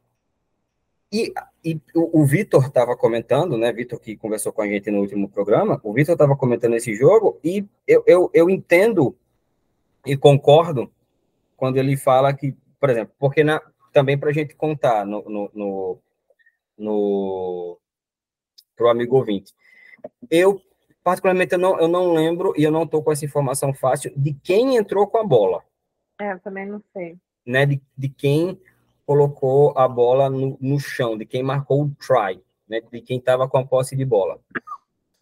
E, 1.10 1.32
e 1.64 1.80
o, 1.94 2.20
o 2.20 2.26
Vitor 2.26 2.66
estava 2.66 2.94
comentando, 2.94 3.56
né? 3.56 3.72
Vitor 3.72 3.98
que 3.98 4.16
conversou 4.16 4.52
com 4.52 4.60
a 4.60 4.66
gente 4.66 4.90
no 4.90 5.00
último 5.00 5.26
programa, 5.26 5.80
o 5.82 5.92
Vitor 5.92 6.12
estava 6.12 6.36
comentando 6.36 6.74
esse 6.74 6.94
jogo 6.94 7.40
e 7.42 7.66
eu, 7.88 8.04
eu, 8.06 8.30
eu 8.34 8.50
entendo 8.50 9.16
e 10.04 10.16
concordo 10.16 10.92
quando 11.56 11.76
ele 11.76 11.96
fala 11.96 12.32
que, 12.32 12.56
por 12.78 12.90
exemplo, 12.90 13.14
porque 13.18 13.44
na, 13.44 13.60
também 13.92 14.18
para 14.18 14.30
a 14.30 14.32
gente 14.32 14.54
contar 14.54 15.04
no, 15.04 15.22
no, 15.28 15.50
no, 15.54 15.98
no 16.78 17.78
para 18.76 18.86
o 18.86 18.90
amigo 18.90 19.16
ouvinte. 19.16 19.52
Eu, 20.30 20.60
particularmente, 21.04 21.52
eu 21.52 21.58
não, 21.58 21.78
eu 21.78 21.88
não 21.88 22.14
lembro 22.14 22.54
e 22.56 22.64
eu 22.64 22.70
não 22.70 22.84
estou 22.84 23.02
com 23.02 23.12
essa 23.12 23.24
informação 23.24 23.74
fácil 23.74 24.12
de 24.16 24.32
quem 24.32 24.76
entrou 24.76 25.06
com 25.06 25.18
a 25.18 25.24
bola. 25.24 25.62
É, 26.18 26.32
eu 26.32 26.40
também 26.40 26.66
não 26.66 26.82
sei. 26.92 27.18
Né, 27.46 27.66
de, 27.66 27.82
de 27.96 28.08
quem 28.08 28.60
colocou 29.04 29.76
a 29.76 29.88
bola 29.88 30.30
no, 30.30 30.56
no 30.60 30.78
chão, 30.78 31.18
de 31.18 31.26
quem 31.26 31.42
marcou 31.42 31.82
o 31.82 31.90
try, 31.96 32.40
né, 32.68 32.80
de 32.80 33.00
quem 33.00 33.18
estava 33.18 33.48
com 33.48 33.58
a 33.58 33.66
posse 33.66 33.96
de 33.96 34.04
bola. 34.04 34.38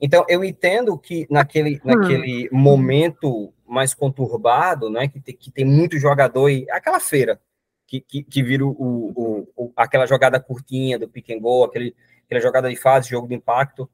Então, 0.00 0.24
eu 0.28 0.44
entendo 0.44 0.96
que 0.98 1.26
naquele, 1.30 1.76
hum. 1.76 1.80
naquele 1.84 2.48
momento 2.52 3.52
mais 3.66 3.92
conturbado, 3.92 4.88
né, 4.88 5.08
que 5.08 5.20
tem, 5.20 5.36
que 5.36 5.50
tem 5.50 5.64
muito 5.64 5.98
jogador 5.98 6.48
e 6.48 6.70
aquela 6.70 7.00
feira 7.00 7.40
que, 7.86 8.00
que, 8.00 8.22
que 8.22 8.42
vira 8.42 8.64
o, 8.64 8.70
o, 8.70 9.48
o, 9.56 9.72
aquela 9.74 10.06
jogada 10.06 10.38
curtinha 10.38 10.98
do 10.98 11.08
pick 11.08 11.30
and 11.30 11.40
go, 11.40 11.64
aquele, 11.64 11.96
aquela 12.26 12.40
jogada 12.40 12.68
de 12.68 12.76
fase, 12.76 13.08
jogo 13.08 13.26
de 13.26 13.34
impacto. 13.34 13.88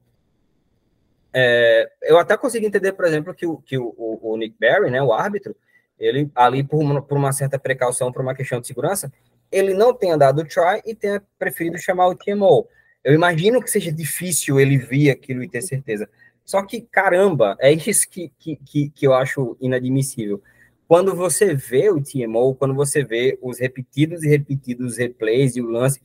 É, 1.33 1.89
eu 2.03 2.17
até 2.17 2.37
consegui 2.37 2.65
entender, 2.65 2.91
por 2.91 3.05
exemplo, 3.05 3.33
que 3.33 3.45
o, 3.45 3.57
que 3.57 3.77
o, 3.77 3.93
o, 3.97 4.37
Nick 4.37 4.55
Barry, 4.59 4.91
né, 4.91 5.01
o 5.01 5.13
árbitro, 5.13 5.55
ele 5.97 6.29
ali 6.35 6.61
por 6.61 6.79
uma, 6.79 7.01
por 7.01 7.17
uma 7.17 7.31
certa 7.31 7.57
precaução, 7.57 8.11
por 8.11 8.21
uma 8.21 8.35
questão 8.35 8.59
de 8.59 8.67
segurança, 8.67 9.11
ele 9.49 9.73
não 9.73 9.93
tenha 9.93 10.17
dado 10.17 10.41
o 10.41 10.45
try 10.45 10.81
e 10.85 10.93
tenha 10.93 11.23
preferido 11.39 11.77
chamar 11.77 12.07
o 12.07 12.15
TMO. 12.15 12.67
Eu 13.05 13.13
imagino 13.13 13.61
que 13.61 13.69
seja 13.69 13.91
difícil 13.91 14.59
ele 14.59 14.79
vir 14.79 15.11
aquilo 15.11 15.43
e 15.43 15.47
ter 15.47 15.61
certeza. 15.61 16.09
Só 16.43 16.65
que, 16.65 16.81
caramba, 16.81 17.55
é 17.59 17.71
isso 17.71 18.09
que, 18.09 18.31
que, 18.39 18.55
que, 18.55 18.89
que 18.89 19.05
eu 19.05 19.13
acho 19.13 19.55
inadmissível. 19.61 20.41
Quando 20.87 21.15
você 21.15 21.53
vê 21.53 21.91
o 21.91 22.01
TMO, 22.01 22.55
quando 22.55 22.73
você 22.73 23.03
vê 23.03 23.37
os 23.43 23.59
repetidos 23.59 24.23
e 24.23 24.27
repetidos 24.27 24.97
replays 24.97 25.55
e 25.55 25.61
o 25.61 25.69
lance, 25.69 26.01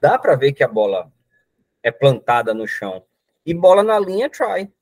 dá 0.00 0.18
para 0.18 0.34
ver 0.34 0.54
que 0.54 0.64
a 0.64 0.68
bola 0.68 1.12
é 1.82 1.90
plantada 1.90 2.54
no 2.54 2.66
chão. 2.66 3.04
E 3.44 3.52
bola 3.52 3.82
na 3.82 3.98
linha, 3.98 4.30
try. 4.30 4.72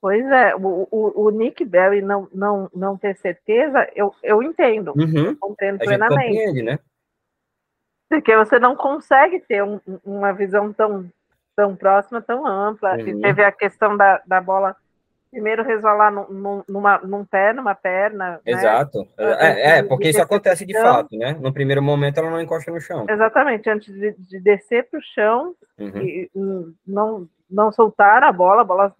Pois 0.00 0.24
é, 0.24 0.56
o, 0.56 0.88
o, 0.90 1.26
o, 1.26 1.30
Nick 1.30 1.62
Berry 1.66 2.00
não, 2.00 2.26
não, 2.32 2.70
não 2.74 2.96
ter 2.96 3.14
certeza, 3.18 3.86
eu, 3.94 4.14
eu 4.22 4.42
entendo. 4.42 4.94
Uhum. 4.96 5.36
compreendo 5.36 5.76
a 5.82 5.84
plenamente. 5.84 6.32
Gente 6.32 6.46
compreende, 6.46 6.62
né? 6.62 6.78
Porque 8.10 8.36
você 8.36 8.58
não 8.58 8.74
consegue 8.74 9.38
ter 9.38 9.62
um, 9.62 9.80
uma 10.04 10.32
visão 10.32 10.72
tão, 10.72 11.08
tão 11.54 11.76
próxima, 11.76 12.20
tão 12.20 12.44
ampla. 12.44 13.00
E 13.00 13.20
teve 13.20 13.44
a 13.44 13.52
questão 13.52 13.96
da, 13.96 14.20
da 14.26 14.40
bola 14.40 14.74
primeiro 15.30 15.62
resvalar 15.62 16.12
num, 16.12 16.64
numa, 16.68 16.98
num 16.98 17.24
pé, 17.24 17.52
numa 17.52 17.72
perna. 17.72 18.32
Né? 18.32 18.40
Exato. 18.44 19.06
Né? 19.16 19.36
É, 19.38 19.78
é, 19.78 19.82
porque 19.84 20.08
isso 20.08 20.20
acontece 20.20 20.66
de 20.66 20.72
fato, 20.74 21.16
né? 21.16 21.38
No 21.40 21.52
primeiro 21.52 21.80
momento 21.80 22.18
ela 22.18 22.30
não 22.30 22.40
encosta 22.40 22.72
no 22.72 22.80
chão. 22.80 23.06
Exatamente, 23.08 23.70
antes 23.70 23.94
de, 23.94 24.12
de 24.18 24.40
descer 24.40 24.88
para 24.90 24.98
o 24.98 25.02
chão 25.02 25.54
uhum. 25.78 25.98
e 25.98 26.30
não, 26.84 27.28
não 27.48 27.70
soltar 27.70 28.24
a 28.24 28.32
bola, 28.32 28.62
a 28.62 28.64
bola 28.64 28.94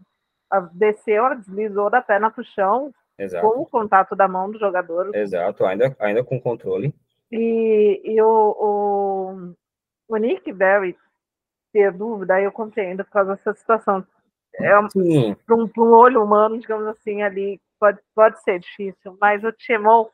desceu, 0.73 1.27
ela 1.27 1.35
deslizou 1.35 1.91
da 1.91 2.01
perna 2.01 2.31
para 2.31 2.43
o 2.43 2.45
chão 2.45 2.93
Exato. 3.19 3.45
com 3.45 3.63
o 3.63 3.67
contato 3.67 4.15
da 4.15 4.29
mão 4.29 4.51
do 4.51 4.59
jogador. 4.59 5.15
Exato, 5.15 5.65
ainda, 5.65 5.97
ainda 5.99 6.23
com 6.23 6.41
controle. 6.41 6.95
E, 7.31 8.01
e 8.05 8.23
o, 8.23 8.57
o, 8.59 9.55
o 10.09 10.17
Nick 10.17 10.53
Berry 10.53 10.97
ter 11.73 11.93
dúvida, 11.93 12.35
aí 12.35 12.45
eu 12.45 12.53
compreendo 12.53 13.05
por 13.05 13.13
causa 13.13 13.37
dessa 13.37 13.55
situação 13.55 14.05
é 14.55 14.69
para 15.47 15.57
um, 15.57 15.71
um, 15.79 15.93
olho 15.93 16.23
humano, 16.23 16.59
digamos 16.59 16.87
assim, 16.89 17.23
ali 17.23 17.61
pode, 17.79 18.01
pode 18.15 18.43
ser 18.43 18.59
difícil, 18.59 19.17
mas 19.21 19.43
o 19.45 19.53
Timon, 19.53 20.09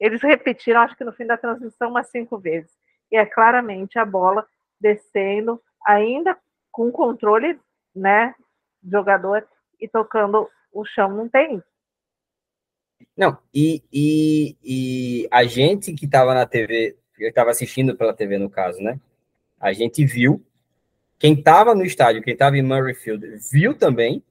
eles 0.00 0.22
repetiram, 0.22 0.80
acho 0.80 0.96
que 0.96 1.04
no 1.04 1.12
fim 1.12 1.26
da 1.26 1.36
transmissão, 1.36 1.90
umas 1.90 2.08
cinco 2.08 2.38
vezes. 2.38 2.70
E 3.10 3.16
é 3.16 3.26
claramente 3.26 3.98
a 3.98 4.04
bola 4.04 4.46
descendo, 4.80 5.60
ainda 5.86 6.36
com 6.70 6.90
controle, 6.90 7.60
né, 7.94 8.34
jogador, 8.82 9.46
e 9.78 9.86
tocando 9.86 10.48
o 10.72 10.84
chão, 10.84 11.10
não 11.10 11.28
tem. 11.28 11.62
Não, 13.16 13.38
e, 13.54 13.82
e, 13.92 14.56
e 14.62 14.91
a 15.32 15.44
gente 15.44 15.94
que 15.94 16.04
estava 16.04 16.34
na 16.34 16.44
TV, 16.44 16.94
eu 17.18 17.30
estava 17.30 17.50
assistindo 17.50 17.96
pela 17.96 18.12
TV 18.12 18.36
no 18.36 18.50
caso, 18.50 18.82
né? 18.82 19.00
A 19.58 19.72
gente 19.72 20.04
viu 20.04 20.44
quem 21.18 21.32
estava 21.32 21.74
no 21.74 21.86
estádio, 21.86 22.20
quem 22.20 22.34
estava 22.34 22.58
em 22.58 22.62
Murrayfield, 22.62 23.38
viu 23.50 23.72
também. 23.72 24.22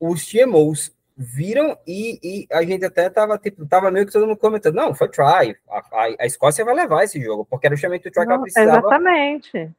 Os 0.00 0.26
TMOs 0.26 0.92
viram 1.16 1.78
e, 1.86 2.18
e 2.22 2.46
a 2.50 2.64
gente 2.64 2.84
até 2.84 3.06
estava 3.06 3.38
tipo, 3.38 3.64
tava 3.66 3.88
meio 3.92 4.04
que 4.04 4.12
todo 4.12 4.26
mundo 4.26 4.36
comentando, 4.36 4.74
não, 4.74 4.92
foi 4.94 5.08
try, 5.08 5.56
a, 5.68 5.78
a, 5.78 6.14
a 6.18 6.26
Escócia 6.26 6.64
vai 6.64 6.74
levar 6.74 7.04
esse 7.04 7.22
jogo, 7.22 7.44
porque 7.44 7.68
era 7.68 7.76
justamente 7.76 8.08
o 8.08 8.10
try 8.10 8.26
que 8.26 8.32
ela 8.32 8.42
precisava 8.42 8.78
exatamente 8.78 9.70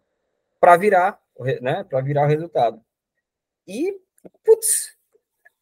para 0.61 0.77
virar, 0.77 1.19
né, 1.61 1.83
para 1.83 1.99
virar 1.99 2.23
o 2.23 2.27
resultado. 2.27 2.81
E, 3.67 3.99
putz, 4.45 4.96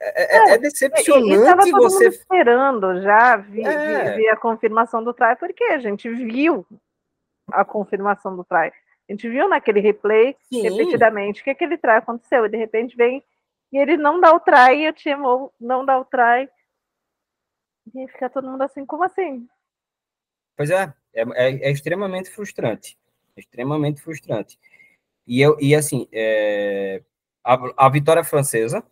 é, 0.06 0.38
é, 0.38 0.50
é, 0.52 0.54
é 0.54 0.58
decepcionante 0.58 1.72
você 1.72 2.08
esperando 2.08 3.02
já 3.02 3.38
vi, 3.38 3.64
é. 3.64 4.16
vi, 4.16 4.30
a 4.30 4.36
confirmação 4.36 5.04
do 5.04 5.14
try, 5.14 5.36
porque 5.40 5.64
a 5.64 5.80
gente 5.80 6.08
viu 6.10 6.66
a 7.52 7.66
confirmação 7.66 8.36
do 8.36 8.44
try. 8.44 8.72
A 9.08 9.12
gente 9.12 9.30
viu 9.30 9.48
naquele 9.48 9.80
replay 9.80 10.36
Sim. 10.52 10.62
repetidamente 10.62 11.42
o 11.42 11.44
que 11.44 11.50
aquele 11.50 11.78
try 11.78 11.92
aconteceu. 11.92 12.46
E 12.46 12.50
de 12.50 12.58
repente 12.58 12.96
vem 12.96 13.24
e 13.72 13.78
ele 13.78 13.98
não 13.98 14.20
dá 14.20 14.34
o 14.34 14.40
try 14.40 14.84
e 14.84 14.90
o 14.90 14.94
Timo 14.94 15.52
não 15.60 15.86
dá 15.86 16.00
o 16.00 16.06
try. 16.06 16.50
E 17.94 18.08
fica 18.08 18.30
todo 18.30 18.50
mundo 18.50 18.62
assim, 18.62 18.86
como 18.86 19.04
assim? 19.04 19.48
Pois 20.56 20.70
é, 20.70 20.94
é, 21.14 21.22
é, 21.22 21.68
é 21.68 21.72
extremamente 21.72 22.30
frustrante. 22.30 22.98
extremamente 23.36 24.02
frustrante. 24.02 24.58
E, 25.28 25.42
eu, 25.42 25.58
e 25.60 25.76
assim, 25.76 26.08
é, 26.12 27.02
a, 27.44 27.86
a 27.86 27.90
vitória 27.90 28.24
francesa, 28.24 28.84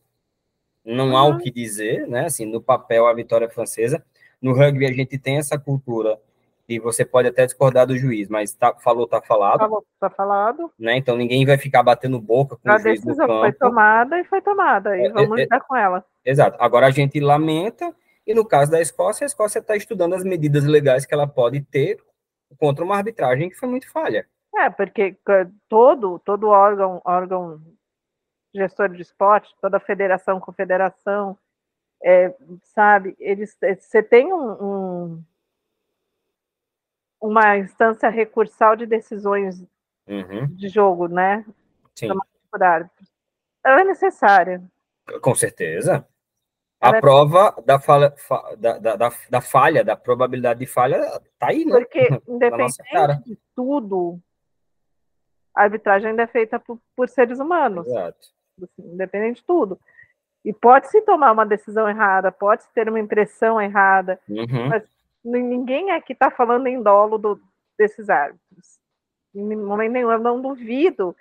não 0.86 1.16
há 1.16 1.24
o 1.24 1.32
uhum. 1.32 1.38
que 1.38 1.52
dizer, 1.52 2.08
né? 2.08 2.26
Assim, 2.26 2.46
no 2.46 2.62
papel, 2.62 3.08
a 3.08 3.14
vitória 3.14 3.50
francesa. 3.50 4.04
No 4.42 4.54
rugby, 4.54 4.86
a 4.86 4.92
gente 4.92 5.18
tem 5.18 5.38
essa 5.38 5.58
cultura 5.58 6.20
e 6.68 6.80
você 6.80 7.04
pode 7.04 7.28
até 7.28 7.46
discordar 7.46 7.86
do 7.86 7.98
juiz, 7.98 8.30
mas 8.30 8.54
tá, 8.54 8.74
falou, 8.76 9.08
tá 9.08 9.22
falado. 9.22 9.60
Falou, 9.60 9.86
tá 10.00 10.10
falado. 10.10 10.72
Né? 10.80 10.98
Então 10.98 11.18
ninguém 11.18 11.46
vai 11.46 11.58
ficar 11.58 11.84
batendo 11.84 12.20
boca 12.20 12.56
com 12.56 12.72
a 12.72 12.76
o 12.76 12.80
juiz 12.80 13.02
decisão 13.02 13.28
foi 13.28 13.52
tomada 13.54 14.20
e 14.20 14.24
foi 14.26 14.42
tomada, 14.42 14.98
e 14.98 15.06
é, 15.06 15.10
vamos 15.10 15.38
é, 15.40 15.44
lidar 15.44 15.60
com 15.62 15.76
ela. 15.76 16.04
Exato. 16.26 16.58
Agora 16.60 16.88
a 16.88 16.92
gente 16.92 17.20
lamenta, 17.20 17.94
e 18.26 18.34
no 18.34 18.46
caso 18.46 18.72
da 18.72 18.82
Escócia, 18.82 19.26
a 19.26 19.28
Escócia 19.28 19.60
está 19.60 19.76
estudando 19.76 20.16
as 20.16 20.24
medidas 20.24 20.64
legais 20.64 21.06
que 21.06 21.14
ela 21.14 21.28
pode 21.28 21.62
ter 21.62 21.98
contra 22.58 22.84
uma 22.84 22.96
arbitragem 22.96 23.50
que 23.50 23.58
foi 23.58 23.68
muito 23.68 23.92
falha. 23.92 24.26
É, 24.56 24.70
porque 24.70 25.18
todo, 25.68 26.20
todo 26.20 26.48
órgão, 26.48 27.02
órgão 27.04 27.60
gestor 28.54 28.90
de 28.90 29.02
esporte, 29.02 29.56
toda 29.62 29.80
federação, 29.80 30.40
confederação, 30.40 31.38
é, 32.04 32.36
sabe, 32.64 33.16
eles, 33.20 33.58
você 33.80 34.04
tem 34.04 34.34
um, 34.34 34.52
um 34.62 35.24
uma 37.24 37.58
instância 37.58 38.10
recursal 38.10 38.76
de 38.76 38.86
decisões 38.86 39.66
uhum. 40.06 40.46
de 40.48 40.68
jogo, 40.68 41.08
né? 41.08 41.46
Sim. 41.96 42.10
Ela 43.64 43.82
é 43.82 43.84
necessária. 43.86 44.62
Com 45.22 45.34
certeza. 45.34 46.06
A 46.82 46.98
é 46.98 47.00
prova 47.00 47.56
é... 47.58 47.62
da, 47.62 47.80
falha, 47.80 48.14
da, 48.58 48.78
da, 48.78 49.10
da, 49.30 49.42
falha, 49.42 49.86
da 49.86 49.96
probabilidade 49.96 50.60
de 50.60 50.66
falha, 50.66 51.00
tá 51.40 51.48
aí, 51.48 51.64
né? 51.64 51.80
Porque, 51.80 52.10
independente 52.28 53.24
de 53.26 53.40
tudo, 53.56 54.20
a 55.56 55.64
arbitragem 55.64 56.10
ainda 56.10 56.24
é 56.24 56.28
feita 56.28 56.60
por, 56.60 56.78
por 56.94 57.08
seres 57.08 57.40
humanos. 57.40 57.88
Exato. 57.88 58.28
Assim, 58.62 58.94
independente 58.94 59.38
de 59.38 59.46
tudo. 59.46 59.80
E 60.44 60.52
pode-se 60.52 61.02
tomar 61.02 61.32
uma 61.32 61.46
decisão 61.46 61.88
errada, 61.88 62.32
pode-se 62.32 62.72
ter 62.74 62.90
uma 62.90 63.00
impressão 63.00 63.62
errada, 63.62 64.20
uhum. 64.28 64.68
mas 64.70 64.84
ninguém 65.24 65.92
aqui 65.92 66.12
está 66.12 66.30
falando 66.30 66.68
em 66.68 66.82
dolo 66.82 67.18
do, 67.18 67.40
desses 67.78 68.10
árbitros. 68.10 68.78
Em 69.34 69.56
momento 69.56 69.94
nenhum, 69.94 70.12
eu 70.12 70.20
não 70.20 70.42
duvido 70.42 71.16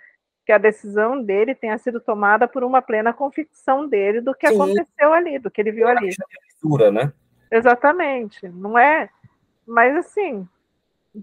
que 0.45 0.53
a 0.53 0.59
decisão 0.59 1.23
dele 1.23 1.55
tenha 1.55 1.79
sido 1.79 2.01
tomada 2.01 2.49
por 2.49 2.65
uma 2.65 2.83
plena 2.83 3.13
convicção 3.13 3.89
dele 3.89 4.21
do 4.21 4.35
que 4.35 4.49
Sim. 4.49 4.55
aconteceu 4.55 5.13
ali, 5.13 5.39
do 5.39 5.51
que 5.51 5.61
ele 5.61 5.73
viu 5.73 5.89
é 5.89 5.93
ali. 5.93 6.11
Leitura, 6.63 6.91
né? 6.91 7.13
Exatamente, 7.51 8.49
não 8.49 8.77
é? 8.77 9.09
Mas 9.67 9.97
assim, 9.97 10.47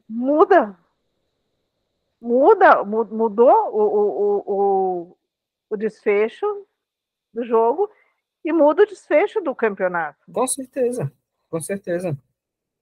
muda. 0.07 0.77
muda, 2.21 2.83
mudou 2.83 3.51
o, 3.73 3.81
o, 3.81 4.43
o, 4.45 5.17
o 5.69 5.77
desfecho 5.77 6.45
do 7.33 7.43
jogo 7.43 7.89
e 8.43 8.51
muda 8.51 8.83
o 8.83 8.87
desfecho 8.87 9.41
do 9.41 9.53
campeonato. 9.53 10.19
Com 10.31 10.47
certeza, 10.47 11.11
com 11.49 11.61
certeza. 11.61 12.17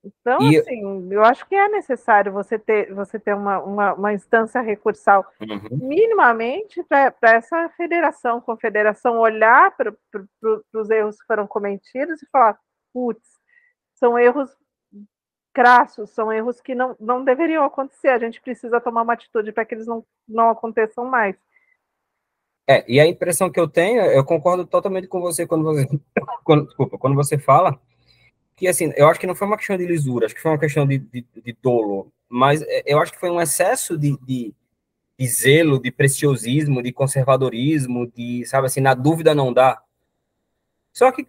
Então, 0.03 0.41
e... 0.41 0.57
assim, 0.57 1.11
eu 1.11 1.23
acho 1.23 1.45
que 1.47 1.55
é 1.55 1.67
necessário 1.67 2.31
você 2.31 2.57
ter, 2.57 2.93
você 2.93 3.19
ter 3.19 3.35
uma, 3.35 3.59
uma, 3.59 3.93
uma 3.93 4.13
instância 4.13 4.61
recursal 4.61 5.25
uhum. 5.41 5.77
minimamente 5.88 6.83
para 6.83 7.13
essa 7.23 7.69
federação, 7.69 8.39
confederação, 8.39 9.19
olhar 9.19 9.75
para 9.75 9.93
os 10.73 10.89
erros 10.89 11.19
que 11.19 11.27
foram 11.27 11.47
cometidos 11.47 12.21
e 12.21 12.29
falar, 12.29 12.57
putz, 12.93 13.27
são 13.95 14.17
erros 14.17 14.55
crassos, 15.53 16.11
são 16.11 16.31
erros 16.31 16.61
que 16.61 16.75
não, 16.75 16.95
não 16.99 17.23
deveriam 17.23 17.63
acontecer, 17.63 18.09
a 18.09 18.19
gente 18.19 18.39
precisa 18.39 18.79
tomar 18.79 19.01
uma 19.01 19.13
atitude 19.13 19.51
para 19.51 19.65
que 19.65 19.73
eles 19.73 19.88
não, 19.88 20.05
não 20.27 20.51
aconteçam 20.51 21.03
mais. 21.05 21.35
É, 22.70 22.84
e 22.86 22.99
a 22.99 23.07
impressão 23.07 23.49
que 23.49 23.59
eu 23.59 23.68
tenho, 23.68 24.01
eu 24.01 24.26
concordo 24.26 24.65
totalmente 24.65 25.07
com 25.07 25.22
você 25.22 25.47
quando 25.47 25.63
você, 25.63 25.88
quando, 26.43 26.65
desculpa, 26.65 26.97
quando 26.97 27.15
você 27.15 27.38
fala 27.38 27.80
que, 28.57 28.68
assim, 28.68 28.91
eu 28.97 29.07
acho 29.07 29.20
que 29.20 29.28
não 29.28 29.36
foi 29.36 29.47
uma 29.47 29.55
questão 29.55 29.78
de 29.78 29.86
lisura, 29.86 30.26
acho 30.26 30.36
que 30.36 30.41
foi 30.41 30.51
uma 30.51 30.59
questão 30.59 30.86
de, 30.86 30.97
de, 30.97 31.26
de 31.43 31.57
dolo, 31.61 32.11
mas 32.28 32.61
é, 32.63 32.84
eu 32.86 32.99
acho 32.99 33.13
que 33.13 33.20
foi 33.20 33.30
um 33.30 33.39
excesso 33.39 33.97
de, 33.97 34.18
de, 34.26 34.53
de, 35.18 35.28
zelo, 35.28 35.80
de 35.80 35.91
preciosismo, 35.91 36.84
de 36.84 36.91
conservadorismo, 36.91 38.07
de, 38.07 38.43
sabe 38.45 38.68
assim, 38.68 38.82
na 38.82 38.93
dúvida 38.93 39.34
não 39.34 39.53
dá. 39.53 39.82
Só 40.91 41.09
que, 41.11 41.26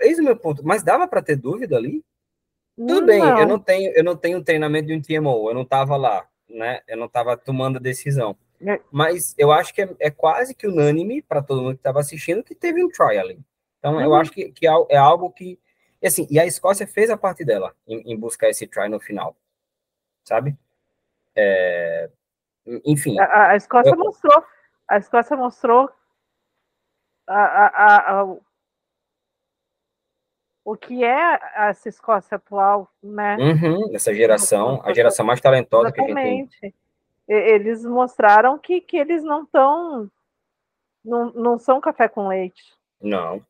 eis 0.00 0.18
o 0.18 0.22
meu 0.22 0.36
ponto, 0.36 0.62
mas 0.66 0.82
dava 0.82 1.08
para 1.08 1.22
ter 1.22 1.36
dúvida 1.36 1.76
ali? 1.76 2.04
Tudo 2.76 3.00
não. 3.00 3.06
bem, 3.06 3.20
eu 3.20 3.46
não 3.46 3.58
tenho, 3.58 3.92
eu 3.92 4.04
não 4.04 4.16
tenho 4.16 4.44
treinamento 4.44 4.88
de 4.88 4.94
um 4.94 5.00
TMO, 5.00 5.48
eu 5.48 5.54
não 5.54 5.62
estava 5.62 5.96
lá, 5.96 6.26
né? 6.48 6.80
Eu 6.88 6.98
não 6.98 7.06
estava 7.06 7.36
tomando 7.36 7.76
a 7.76 7.80
decisão. 7.80 8.36
É. 8.60 8.80
Mas 8.90 9.34
eu 9.36 9.52
acho 9.52 9.74
que 9.74 9.82
é, 9.82 9.94
é 9.98 10.10
quase 10.10 10.54
que 10.54 10.66
unânime 10.66 11.22
para 11.22 11.42
todo 11.42 11.62
mundo 11.62 11.74
que 11.74 11.80
estava 11.80 12.00
assistindo 12.00 12.42
que 12.42 12.54
teve 12.54 12.84
um 12.84 12.88
try 12.88 13.18
ali. 13.18 13.40
Então, 13.78 13.94
uhum. 13.94 14.00
eu 14.00 14.14
acho 14.14 14.30
que, 14.30 14.50
que 14.52 14.66
é, 14.66 14.72
é 14.90 14.96
algo 14.96 15.30
que. 15.30 15.58
E, 16.00 16.06
assim, 16.06 16.26
e 16.30 16.38
a 16.38 16.46
Escócia 16.46 16.86
fez 16.86 17.10
a 17.10 17.16
parte 17.16 17.44
dela 17.44 17.74
em, 17.86 18.12
em 18.12 18.16
buscar 18.16 18.48
esse 18.48 18.66
try 18.66 18.88
no 18.88 19.00
final. 19.00 19.36
Sabe? 20.24 20.56
É, 21.36 22.10
enfim. 22.84 23.18
A, 23.18 23.50
a 23.50 23.56
Escócia 23.56 23.90
eu, 23.90 23.98
mostrou. 23.98 24.44
A 24.88 24.98
Escócia 24.98 25.36
mostrou 25.36 25.90
a, 27.26 27.36
a, 27.36 28.20
a, 28.20 28.36
o 30.64 30.76
que 30.76 31.04
é 31.04 31.40
essa 31.68 31.88
Escócia 31.88 32.36
atual, 32.36 32.90
né? 33.02 33.36
Uhum, 33.36 33.94
essa 33.94 34.14
geração, 34.14 34.80
a 34.84 34.94
geração 34.94 35.26
mais 35.26 35.40
talentosa 35.40 35.88
Exatamente. 35.88 36.14
que 36.14 36.20
a 36.20 36.24
gente 36.24 36.60
tem 36.60 36.74
eles 37.28 37.84
mostraram 37.84 38.58
que, 38.58 38.80
que 38.80 38.96
eles 38.96 39.22
não 39.22 39.44
estão. 39.44 40.10
Não, 41.04 41.32
não 41.32 41.58
são 41.58 41.80
café 41.80 42.08
com 42.08 42.28
leite. 42.28 42.62
Não. 43.00 43.44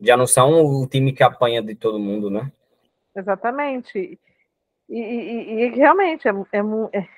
Já 0.00 0.16
não 0.16 0.26
são 0.26 0.64
o 0.64 0.86
time 0.86 1.12
que 1.12 1.22
apanha 1.22 1.62
de 1.62 1.74
todo 1.74 1.98
mundo, 1.98 2.30
né? 2.30 2.50
Exatamente. 3.14 4.18
E, 4.88 4.98
e, 4.98 5.52
e 5.52 5.68
realmente 5.70 6.28
é, 6.28 6.32
é, 6.92 7.08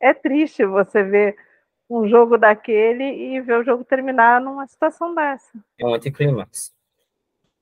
é, 0.00 0.14
triste 0.14 0.64
você 0.64 1.02
ver 1.02 1.36
um 1.88 2.08
jogo 2.08 2.36
daquele 2.36 3.04
e 3.04 3.40
ver 3.40 3.60
o 3.60 3.64
jogo 3.64 3.84
terminar 3.84 4.40
numa 4.40 4.66
situação 4.66 5.14
dessa. 5.14 5.52
É 5.78 5.86
um 5.86 5.94
anticlímax. 5.94 6.74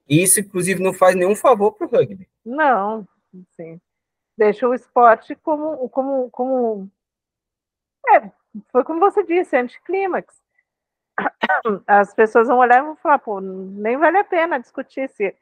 E 0.08 0.22
isso, 0.22 0.40
inclusive, 0.40 0.82
não 0.82 0.92
faz 0.92 1.14
nenhum 1.14 1.34
favor 1.34 1.72
para 1.72 1.86
o 1.86 1.90
rugby. 1.90 2.28
Não, 2.44 3.06
sim 3.56 3.80
deixa 4.36 4.68
o 4.68 4.74
esporte 4.74 5.34
como, 5.36 5.88
como, 5.88 6.30
como 6.30 6.90
é, 8.08 8.30
foi 8.70 8.84
como 8.84 9.00
você 9.00 9.24
disse, 9.24 9.56
anticlímax. 9.56 10.40
As 11.86 12.14
pessoas 12.14 12.48
vão 12.48 12.58
olhar 12.58 12.78
e 12.78 12.86
vão 12.86 12.96
falar, 12.96 13.18
pô, 13.18 13.40
nem 13.40 13.96
vale 13.96 14.18
a 14.18 14.24
pena 14.24 14.58
discutir 14.58 15.08
se, 15.10 15.34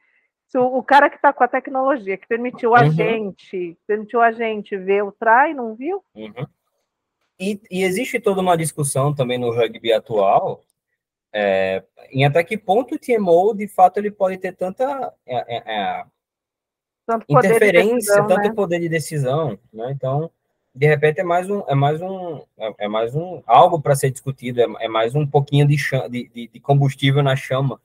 se 0.47 0.57
o, 0.57 0.77
o 0.77 0.83
cara 0.83 1.09
que 1.09 1.15
está 1.15 1.31
com 1.33 1.43
a 1.43 1.47
tecnologia, 1.47 2.17
que 2.17 2.27
permitiu 2.27 2.75
a 2.75 2.81
uhum. 2.81 2.91
gente, 2.91 3.77
permitiu 3.87 4.21
a 4.21 4.31
gente 4.31 4.77
ver 4.77 5.03
o 5.03 5.11
trai, 5.11 5.53
não 5.53 5.75
viu? 5.75 6.03
Uhum. 6.15 6.45
E, 7.39 7.59
e, 7.71 7.83
existe 7.83 8.19
toda 8.19 8.39
uma 8.39 8.55
discussão 8.55 9.15
também 9.15 9.39
no 9.39 9.49
rugby 9.49 9.91
atual 9.91 10.61
é, 11.33 11.83
em 12.11 12.25
até 12.25 12.43
que 12.43 12.57
ponto 12.57 12.95
o 12.95 12.99
TMO, 12.99 13.55
de 13.55 13.67
fato, 13.67 13.97
ele 13.97 14.11
pode 14.11 14.37
ter 14.37 14.55
tanta 14.55 15.13
é, 15.25 15.57
é, 15.57 15.75
é 15.75 16.05
tanto 17.05 17.25
interferência, 17.29 17.93
decisão, 17.93 18.27
tanto 18.27 18.47
né? 18.47 18.53
poder 18.53 18.79
de 18.79 18.89
decisão, 18.89 19.59
né? 19.73 19.91
Então, 19.91 20.31
de 20.73 20.87
repente 20.87 21.19
é 21.19 21.23
mais 21.23 21.49
um, 21.49 21.63
é 21.67 21.75
mais 21.75 22.01
um, 22.01 22.41
é, 22.77 22.87
mais 22.87 23.13
um 23.15 23.41
algo 23.45 23.81
para 23.81 23.95
ser 23.95 24.09
discutido, 24.09 24.61
é, 24.61 24.65
é, 24.79 24.87
mais 24.87 25.15
um 25.15 25.27
pouquinho 25.27 25.67
de, 25.67 25.77
chama, 25.77 26.09
de, 26.09 26.29
de, 26.29 26.47
de, 26.47 26.59
combustível 26.59 27.21
na 27.21 27.35
chama, 27.35 27.79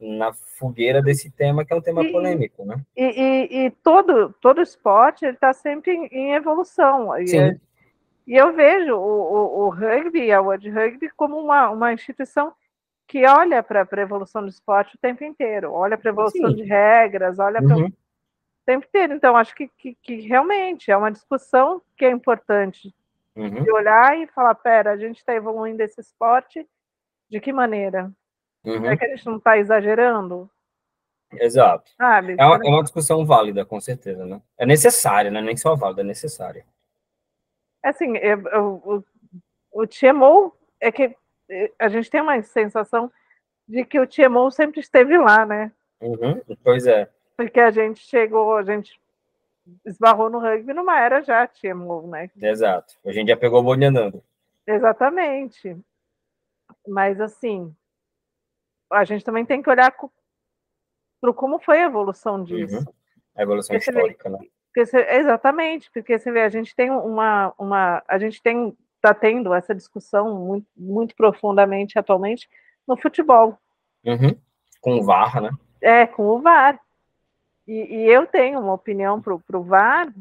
na 0.00 0.32
fogueira 0.32 1.02
desse 1.02 1.30
tema 1.30 1.64
que 1.64 1.72
é 1.72 1.76
um 1.76 1.82
tema 1.82 2.02
e, 2.02 2.10
polêmico, 2.10 2.64
né? 2.64 2.80
E, 2.96 3.04
e, 3.04 3.66
e, 3.66 3.70
todo 3.82 4.34
todo 4.40 4.62
esporte 4.62 5.24
ele 5.24 5.34
está 5.34 5.52
sempre 5.52 5.92
em, 5.92 6.06
em 6.06 6.34
evolução. 6.34 7.10
Sim. 7.26 7.60
E, 8.26 8.34
eu 8.34 8.54
vejo 8.54 8.94
o, 8.94 8.98
o, 8.98 9.66
o 9.66 9.68
rugby, 9.68 10.32
a 10.32 10.40
World 10.40 10.70
Rugby, 10.70 11.10
como 11.16 11.36
uma, 11.38 11.70
uma 11.70 11.92
instituição 11.92 12.52
que 13.06 13.26
olha 13.26 13.62
para 13.62 13.86
a 13.90 14.00
evolução 14.00 14.40
do 14.40 14.48
esporte 14.48 14.94
o 14.94 14.98
tempo 14.98 15.22
inteiro, 15.22 15.70
olha 15.70 15.98
para 15.98 16.08
a 16.08 16.14
evolução 16.14 16.48
Sim. 16.48 16.56
de 16.56 16.62
regras, 16.62 17.38
olha 17.38 17.60
uhum. 17.60 17.92
Para 18.64 18.74
tempo 18.74 18.86
inteiro. 18.86 19.14
Então, 19.14 19.36
acho 19.36 19.54
que, 19.54 19.68
que, 19.68 19.94
que, 20.02 20.20
realmente 20.20 20.90
é 20.90 20.96
uma 20.96 21.10
discussão 21.10 21.82
que 21.96 22.04
é 22.04 22.10
importante 22.10 22.94
uhum. 23.36 23.62
de 23.62 23.70
olhar 23.70 24.18
e 24.18 24.26
falar: 24.28 24.54
pera, 24.54 24.92
a 24.92 24.96
gente 24.96 25.18
está 25.18 25.34
evoluindo 25.34 25.82
esse 25.82 26.00
esporte, 26.00 26.66
de 27.28 27.40
que 27.40 27.52
maneira? 27.52 28.10
Uhum. 28.64 28.86
É 28.86 28.96
que 28.96 29.04
a 29.04 29.08
gente 29.08 29.26
não 29.26 29.36
está 29.36 29.58
exagerando? 29.58 30.50
Exato. 31.32 31.90
Sabe? 31.96 32.36
É, 32.38 32.44
uma, 32.44 32.56
é 32.56 32.68
uma 32.68 32.82
discussão 32.82 33.24
válida, 33.24 33.64
com 33.64 33.80
certeza, 33.80 34.24
né? 34.26 34.40
É 34.58 34.66
necessária, 34.66 35.30
né? 35.30 35.40
Nem 35.40 35.56
só 35.56 35.74
válida, 35.74 36.02
é 36.02 36.04
necessária. 36.04 36.64
Assim, 37.82 38.16
eu, 38.18 38.40
eu, 38.48 38.64
o, 38.84 39.82
o 39.82 39.86
TMO 39.86 40.54
é 40.78 40.92
que 40.92 41.16
a 41.78 41.88
gente 41.88 42.10
tem 42.10 42.20
uma 42.20 42.40
sensação 42.42 43.10
de 43.66 43.84
que 43.84 43.98
o 43.98 44.06
TMO 44.06 44.50
sempre 44.50 44.80
esteve 44.80 45.16
lá, 45.18 45.44
né? 45.44 45.72
Uhum, 46.00 46.40
pois 46.62 46.86
é. 46.86 47.08
Porque 47.44 47.60
a 47.60 47.70
gente 47.70 48.00
chegou, 48.00 48.56
a 48.56 48.62
gente 48.62 49.00
esbarrou 49.84 50.28
no 50.28 50.38
rugby 50.38 50.72
numa 50.72 50.98
era 50.98 51.22
já 51.22 51.46
TMO, 51.46 52.08
né? 52.08 52.30
Exato. 52.36 52.94
A 53.04 53.12
gente 53.12 53.28
já 53.28 53.36
pegou 53.36 53.60
o 53.60 53.62
bonde 53.62 53.84
andando. 53.84 54.22
Exatamente. 54.66 55.76
Mas 56.86 57.20
assim, 57.20 57.74
a 58.90 59.04
gente 59.04 59.24
também 59.24 59.44
tem 59.44 59.62
que 59.62 59.70
olhar 59.70 59.92
para 61.20 61.32
como 61.32 61.58
foi 61.58 61.80
a 61.80 61.86
evolução 61.86 62.36
uhum. 62.36 62.44
disso. 62.44 62.78
Uhum. 62.78 62.84
A 63.34 63.42
evolução 63.42 63.76
porque 63.76 63.90
histórica, 63.90 64.30
vê, 64.30 64.36
né? 64.36 64.46
Porque 64.74 64.96
exatamente, 64.96 65.90
porque 65.92 66.18
você 66.18 66.32
vê, 66.32 66.42
a 66.42 66.48
gente 66.48 66.74
tem 66.74 66.90
uma, 66.90 67.54
uma 67.58 68.02
a 68.08 68.18
gente 68.18 68.42
tem 68.42 68.76
está 69.02 69.12
tendo 69.12 69.52
essa 69.52 69.74
discussão 69.74 70.38
muito, 70.38 70.66
muito 70.76 71.16
profundamente 71.16 71.98
atualmente 71.98 72.48
no 72.86 72.96
futebol. 72.96 73.58
Uhum. 74.04 74.36
Com 74.80 74.98
o 74.98 75.02
VAR, 75.02 75.40
né? 75.40 75.50
É, 75.80 76.06
com 76.06 76.22
o 76.28 76.40
VAR. 76.40 76.78
E, 77.66 77.72
e 77.72 78.10
eu 78.10 78.26
tenho 78.26 78.60
uma 78.60 78.72
opinião 78.72 79.20
para 79.20 79.34
o 79.34 79.62
VAR 79.62 80.12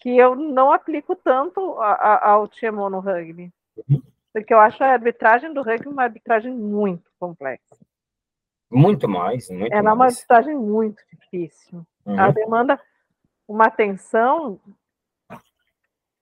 que 0.00 0.16
eu 0.16 0.34
não 0.34 0.72
aplico 0.72 1.16
tanto 1.16 1.80
a, 1.80 1.92
a, 1.92 2.30
ao 2.30 2.48
TMO 2.48 2.90
no 2.90 3.00
rugby. 3.00 3.52
Porque 4.32 4.52
eu 4.52 4.58
acho 4.58 4.82
a 4.82 4.88
arbitragem 4.88 5.52
do 5.52 5.62
rugby 5.62 5.88
uma 5.88 6.04
arbitragem 6.04 6.52
muito 6.52 7.10
complexa. 7.18 7.76
Muito 8.70 9.08
mais, 9.08 9.48
muito 9.50 9.72
Ela 9.72 9.82
mais. 9.82 9.86
é 9.86 9.94
uma 9.94 10.04
arbitragem 10.06 10.56
muito 10.56 11.02
difícil. 11.12 11.86
Uhum. 12.04 12.18
Ela 12.18 12.32
demanda 12.32 12.80
uma 13.46 13.66
atenção 13.66 14.60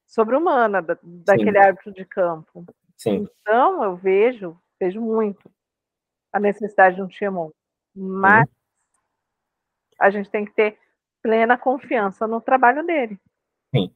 sobre-humana 0.06 0.82
da, 0.82 0.98
daquele 1.02 1.58
Sim. 1.58 1.66
árbitro 1.66 1.92
de 1.92 2.04
campo. 2.04 2.64
Sim. 2.96 3.28
Então, 3.40 3.82
eu 3.82 3.96
vejo, 3.96 4.56
vejo 4.78 5.00
muito 5.00 5.50
a 6.32 6.38
necessidade 6.38 6.96
de 6.96 7.02
um 7.02 7.08
TMO. 7.08 7.52
Mas 7.94 8.46
uhum 8.46 8.61
a 10.03 10.11
gente 10.11 10.28
tem 10.28 10.44
que 10.44 10.53
ter 10.53 10.76
plena 11.22 11.57
confiança 11.57 12.26
no 12.26 12.40
trabalho 12.40 12.84
dele. 12.84 13.16
Sim. 13.74 13.90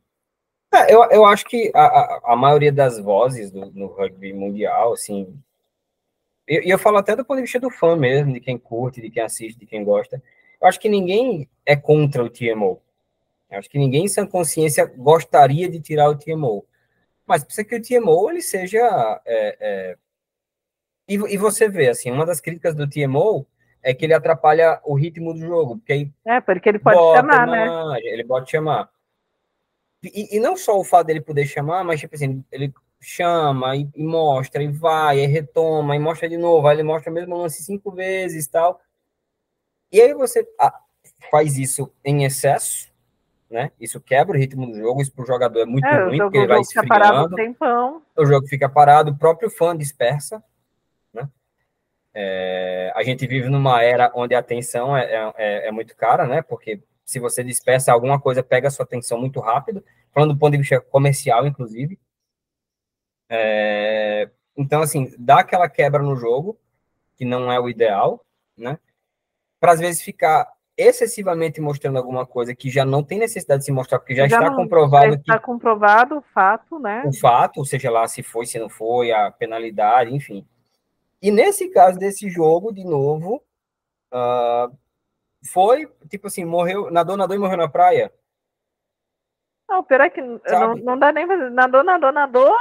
É, 0.73 0.93
eu, 0.93 1.03
eu 1.11 1.25
acho 1.25 1.45
que 1.45 1.71
a, 1.75 2.33
a, 2.33 2.37
maioria 2.37 2.73
das 2.73 2.99
vozes 2.99 3.51
do, 3.51 3.67
no 3.73 3.87
rugby 3.87 4.33
mundial, 4.33 4.93
assim, 4.93 5.37
e 6.49 6.55
eu, 6.57 6.63
eu, 6.63 6.79
falo 6.79 6.99
até 6.99 7.17
do 7.17 7.25
ponto 7.25 7.39
de 7.39 7.43
vista 7.43 7.59
do 7.59 7.71
fã 7.71 7.97
mesmo, 7.97 8.33
de 8.33 8.41
quem 8.41 8.57
curte, 8.57 9.01
de 9.01 9.11
quem 9.11 9.23
assiste, 9.23 9.59
de 9.59 9.67
quem 9.67 9.83
gosta, 9.83 10.23
eu 10.61 10.69
acho 10.69 10.79
que 10.79 10.89
ninguém 10.89 11.49
é 11.65 11.75
contra 11.75 12.23
o 12.23 12.31
TMO. 12.31 12.81
Eu 13.51 13.59
acho 13.59 13.69
que 13.69 13.79
ninguém 13.79 14.05
em 14.05 14.09
sã 14.09 14.27
consciência 14.27 14.87
gostaria 14.87 15.69
de 15.69 15.81
tirar 15.81 16.09
o 16.09 16.17
TMO. 16.17 16.65
Mas 17.27 17.43
precisa 17.43 17.67
que 17.67 17.77
o 17.77 17.83
TMO 17.83 18.31
ele 18.31 18.43
seja. 18.43 18.79
É, 19.25 19.57
é... 19.61 19.97
E, 21.09 21.15
e, 21.15 21.37
você 21.37 21.69
vê, 21.69 21.89
assim, 21.89 22.11
uma 22.11 22.27
das 22.27 22.41
críticas 22.41 22.75
do 22.75 22.89
TMO 22.89 23.47
é 23.87 23.95
que 23.95 24.05
ele 24.05 24.15
atrapalha 24.15 24.81
o 24.85 24.95
ritmo 24.95 25.33
do 25.33 25.39
jogo. 25.39 25.77
Porque 25.77 25.93
aí 25.93 26.13
é, 26.27 26.41
porque 26.41 26.69
ele 26.69 26.81
pode 26.81 26.99
chamar, 27.17 27.47
né? 27.47 28.01
Ele 28.03 28.25
pode 28.25 28.51
chamar. 28.51 28.91
E, 30.03 30.37
e, 30.37 30.41
não 30.41 30.57
só 30.57 30.79
o 30.79 30.85
fato 30.85 31.07
dele 31.07 31.21
poder 31.21 31.47
chamar, 31.47 31.85
mas 31.85 32.01
tipo 32.01 32.15
assim, 32.15 32.45
ele 32.51 32.75
chama 33.01 33.77
e, 33.77 33.89
e, 33.95 34.03
mostra, 34.03 34.63
e 34.63 34.69
vai, 34.69 35.21
e 35.21 35.27
retoma, 35.27 35.95
e 35.95 35.99
mostra 36.01 36.29
de 36.29 36.37
novo, 36.37 36.67
aí 36.67 36.77
ele 36.77 36.83
mostra 36.83 37.11
o 37.11 37.15
mesmo 37.15 37.37
lance 37.37 37.63
cinco 37.63 37.93
vezes 37.93 38.49
tal. 38.49 38.81
E 39.91 40.01
aí 40.01 40.13
você 40.15 40.47
ah, 40.61 40.81
faz 41.31 41.57
isso 41.57 41.93
em 42.05 42.25
excesso, 42.25 42.93
né? 43.49 43.71
Isso 43.81 44.01
quebra 44.01 44.37
o 44.37 44.39
ritmo 44.39 44.67
do 44.67 44.77
jogo, 44.77 45.01
isso 45.01 45.13
para 45.13 45.23
o 45.23 45.27
jogador 45.27 45.61
é 45.61 45.67
muito 45.67 45.87
é, 45.87 46.05
ruim, 46.05 46.19
porque 46.19 46.39
ele 46.39 46.49
vai 46.49 46.61
esfriando. 46.61 46.89
Parado 46.89 47.35
um 47.35 47.37
tempão. 47.37 48.03
O 48.17 48.27
jogo 48.27 48.47
fica 48.49 48.69
parado, 48.69 49.13
o 49.13 49.17
próprio 49.17 49.49
fã 49.49 49.77
dispersa? 49.77 50.43
É, 52.19 52.91
a 52.95 53.03
gente 53.03 53.27
vive 53.27 53.51
numa 53.51 53.83
era 53.83 54.11
onde 54.15 54.35
a 54.35 54.39
atenção 54.39 54.97
é, 54.97 55.05
é, 55.05 55.33
é, 55.37 55.69
é 55.69 55.71
muito 55.71 55.95
cara, 55.95 56.27
né? 56.27 56.41
Porque 56.41 56.83
se 57.05 57.21
você 57.21 57.45
dispersa 57.45 57.93
alguma 57.93 58.19
coisa, 58.19 58.43
pega 58.43 58.69
a 58.69 58.71
sua 58.71 58.87
atenção 58.87 59.21
muito 59.21 59.39
rápido, 59.39 59.85
falando 60.15 60.33
do 60.33 60.39
ponto 60.39 60.53
de 60.53 60.59
vista 60.59 60.81
comercial, 60.81 61.47
inclusive. 61.47 62.01
É, 63.29 64.31
então, 64.57 64.81
assim, 64.81 65.15
dá 65.19 65.41
aquela 65.41 65.69
quebra 65.69 66.03
no 66.03 66.17
jogo, 66.17 66.59
que 67.17 67.25
não 67.27 67.53
é 67.53 67.61
o 67.61 67.69
ideal, 67.69 68.25
né? 68.57 68.79
Para 69.61 69.73
às 69.73 69.81
vezes 69.81 70.01
ficar 70.01 70.51
excessivamente 70.75 71.61
mostrando 71.61 71.99
alguma 71.99 72.25
coisa 72.25 72.55
que 72.55 72.71
já 72.71 72.87
não 72.87 73.03
tem 73.03 73.19
necessidade 73.19 73.61
de 73.61 73.67
se 73.67 73.73
mostrar, 73.73 73.99
porque 73.99 74.15
já, 74.15 74.27
já 74.27 74.39
está 74.39 74.51
não, 74.51 74.57
comprovado 74.57 75.13
já 75.13 75.19
está 75.19 75.39
comprovado 75.39 76.17
o 76.17 76.23
fato, 76.23 76.79
né? 76.79 77.03
O 77.05 77.13
fato, 77.13 77.63
seja 77.67 77.91
lá 77.91 78.09
se 78.09 78.23
foi, 78.23 78.47
se 78.47 78.59
não 78.59 78.71
foi, 78.71 79.13
a 79.13 79.31
penalidade, 79.31 80.15
enfim. 80.15 80.47
E 81.21 81.31
nesse 81.31 81.69
caso 81.71 81.99
desse 81.99 82.29
jogo, 82.29 82.73
de 82.73 82.85
novo, 82.85 83.43
uh, 84.13 84.77
foi, 85.53 85.87
tipo 86.09 86.27
assim, 86.27 86.45
morreu, 86.45 86.91
nadou, 86.91 87.17
nadou 87.17 87.37
e 87.37 87.39
morreu 87.39 87.57
na 87.57 87.69
praia. 87.69 88.13
Não, 89.69 89.83
peraí 89.83 90.11
que 90.11 90.21
não, 90.21 90.77
não 90.77 90.99
dá 90.99 91.13
nem 91.13 91.27
pra 91.27 91.51
nadou, 91.51 91.83
nadou, 91.83 92.13
nadou. 92.13 92.57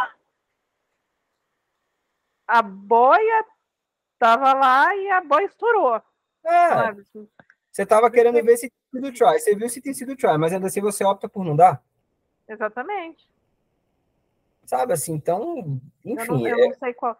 A 2.47 2.61
boia 2.61 3.45
tava 4.17 4.53
lá 4.53 4.95
e 4.95 5.09
a 5.11 5.21
boia 5.21 5.45
estourou. 5.45 6.01
É. 6.43 6.93
Você 7.71 7.85
tava 7.85 8.09
querendo 8.09 8.41
ver 8.43 8.57
se 8.57 8.69
tinha 8.69 9.03
sido 9.03 9.17
try. 9.17 9.39
Você 9.39 9.55
viu 9.55 9.69
se 9.69 9.81
tem 9.81 9.93
sido 9.93 10.15
try, 10.15 10.37
mas 10.37 10.53
ainda 10.53 10.67
assim 10.67 10.81
você 10.81 11.03
opta 11.03 11.27
por 11.27 11.43
não 11.43 11.55
dar? 11.55 11.83
Exatamente. 12.47 13.29
Sabe 14.65 14.93
assim, 14.93 15.13
então, 15.13 15.79
enfim. 16.03 16.21
Eu 16.21 16.27
não, 16.27 16.47
eu 16.47 16.59
é... 16.59 16.67
não 16.69 16.75
sei 16.75 16.93
qual. 16.93 17.19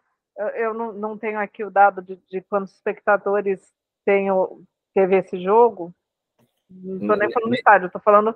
Eu, 0.56 0.74
não, 0.74 0.92
não 0.92 1.18
tenho 1.18 1.40
aqui 1.40 1.64
o 1.64 1.72
dado 1.72 2.02
de, 2.02 2.18
de 2.30 2.42
quantos 2.42 2.74
espectadores 2.74 3.72
tenho, 4.06 4.64
teve 4.94 5.18
esse 5.18 5.42
jogo. 5.42 5.94
Não 6.70 6.96
estou 7.02 7.16
nem 7.16 7.32
falando 7.32 7.50
do 7.50 7.56
estádio, 7.56 7.86
estou 7.88 8.02
falando 8.02 8.36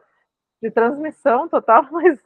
de 0.62 0.72
transmissão 0.72 1.48
total, 1.48 1.88
mas. 1.92 2.20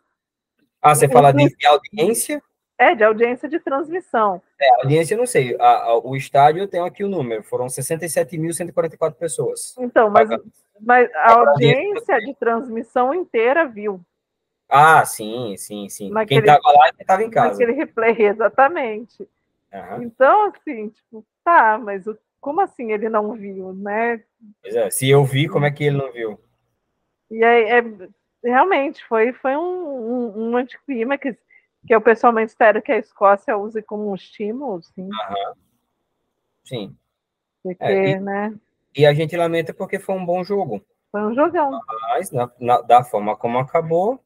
Ah, 0.81 0.93
você 0.93 1.07
fala 1.07 1.31
de, 1.31 1.47
de 1.55 1.65
audiência? 1.65 2.41
É, 2.77 2.93
de 2.95 3.03
audiência 3.03 3.47
de 3.47 3.59
transmissão. 3.59 4.41
É, 4.59 4.81
audiência, 4.81 5.15
não 5.15 5.25
sei. 5.25 5.55
A, 5.59 5.83
a, 5.83 5.97
o 5.99 6.15
estádio 6.15 6.63
eu 6.63 6.67
tenho 6.67 6.83
aqui 6.83 7.03
o 7.03 7.09
número, 7.09 7.43
foram 7.43 7.67
67.144 7.67 9.13
pessoas. 9.13 9.75
Então, 9.77 10.09
mas, 10.09 10.29
mas 10.81 11.09
a 11.15 11.33
audiência 11.33 12.19
de 12.19 12.33
transmissão 12.35 13.13
inteira 13.13 13.65
viu. 13.65 14.01
Ah, 14.67 15.05
sim, 15.05 15.55
sim, 15.55 15.87
sim. 15.87 16.09
Naquele, 16.09 16.41
quem 16.41 16.53
estava 16.53 16.77
lá 16.77 16.89
estava 16.99 17.23
em 17.23 17.29
casa. 17.29 17.51
Naquele 17.51 17.73
replay, 17.73 18.15
exatamente. 18.25 19.29
Uhum. 19.73 20.03
Então, 20.03 20.51
assim, 20.51 20.89
tipo, 20.89 21.25
tá, 21.43 21.77
mas 21.77 22.05
o, 22.05 22.17
como 22.39 22.61
assim 22.61 22.91
ele 22.91 23.09
não 23.09 23.33
viu, 23.33 23.73
né? 23.73 24.23
Pois 24.61 24.75
é, 24.75 24.89
se 24.89 25.09
eu 25.09 25.23
vi, 25.23 25.47
como 25.47 25.65
é 25.65 25.71
que 25.71 25.85
ele 25.85 25.97
não 25.97 26.11
viu? 26.11 26.39
E 27.31 27.43
aí, 27.43 27.63
é, 27.63 27.83
realmente, 28.43 29.03
foi, 29.05 29.33
foi 29.33 29.55
um, 29.57 29.61
um, 29.61 30.49
um 30.49 30.57
anticlímax 30.57 31.35
que 31.85 31.93
eu 31.93 32.01
pessoalmente 32.01 32.51
espero 32.51 32.81
que 32.81 32.91
a 32.91 32.97
Escócia 32.97 33.57
use 33.57 33.81
como 33.81 34.09
um 34.09 34.15
estímulo, 34.15 34.81
sim. 34.83 35.03
Uhum. 35.03 35.53
Sim. 36.63 36.97
Porque, 37.63 37.83
é, 37.83 38.09
e, 38.11 38.19
né? 38.19 38.55
E 38.95 39.05
a 39.05 39.13
gente 39.13 39.35
lamenta 39.35 39.73
porque 39.73 39.99
foi 39.99 40.15
um 40.15 40.25
bom 40.25 40.43
jogo. 40.43 40.85
Foi 41.11 41.21
um 41.21 41.33
jogão. 41.33 41.79
Mas, 42.09 42.31
na, 42.31 42.51
na, 42.59 42.81
da 42.81 43.03
forma 43.03 43.35
como 43.35 43.57
acabou, 43.57 44.23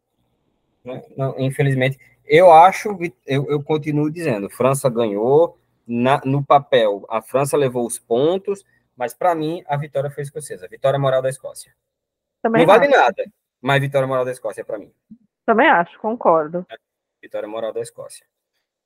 infelizmente, 1.38 1.98
eu 2.26 2.52
acho, 2.52 2.98
eu, 3.26 3.46
eu 3.50 3.64
continuo 3.64 4.12
dizendo, 4.12 4.50
França 4.50 4.90
ganhou, 4.90 5.58
na, 5.88 6.22
no 6.26 6.44
papel, 6.44 7.06
a 7.10 7.22
França 7.22 7.56
levou 7.56 7.86
os 7.86 7.98
pontos, 7.98 8.66
mas 8.96 9.14
para 9.14 9.34
mim, 9.34 9.64
a 9.68 9.78
vitória 9.78 10.10
foi 10.10 10.24
escocesa. 10.24 10.66
A 10.66 10.70
vitória 10.70 11.00
moral 11.00 11.22
da 11.22 11.30
Escócia. 11.30 11.74
Também 12.42 12.66
não 12.66 12.74
vale 12.74 12.88
nada, 12.88 13.26
mas 13.62 13.80
vitória 13.80 14.08
moral 14.08 14.26
da 14.26 14.32
Escócia 14.32 14.66
para 14.66 14.78
mim. 14.78 14.92
Também 15.46 15.68
acho, 15.68 15.98
concordo. 16.00 16.66
É 16.70 16.76
vitória 17.22 17.48
moral 17.48 17.72
da 17.72 17.82
Escócia. 17.82 18.26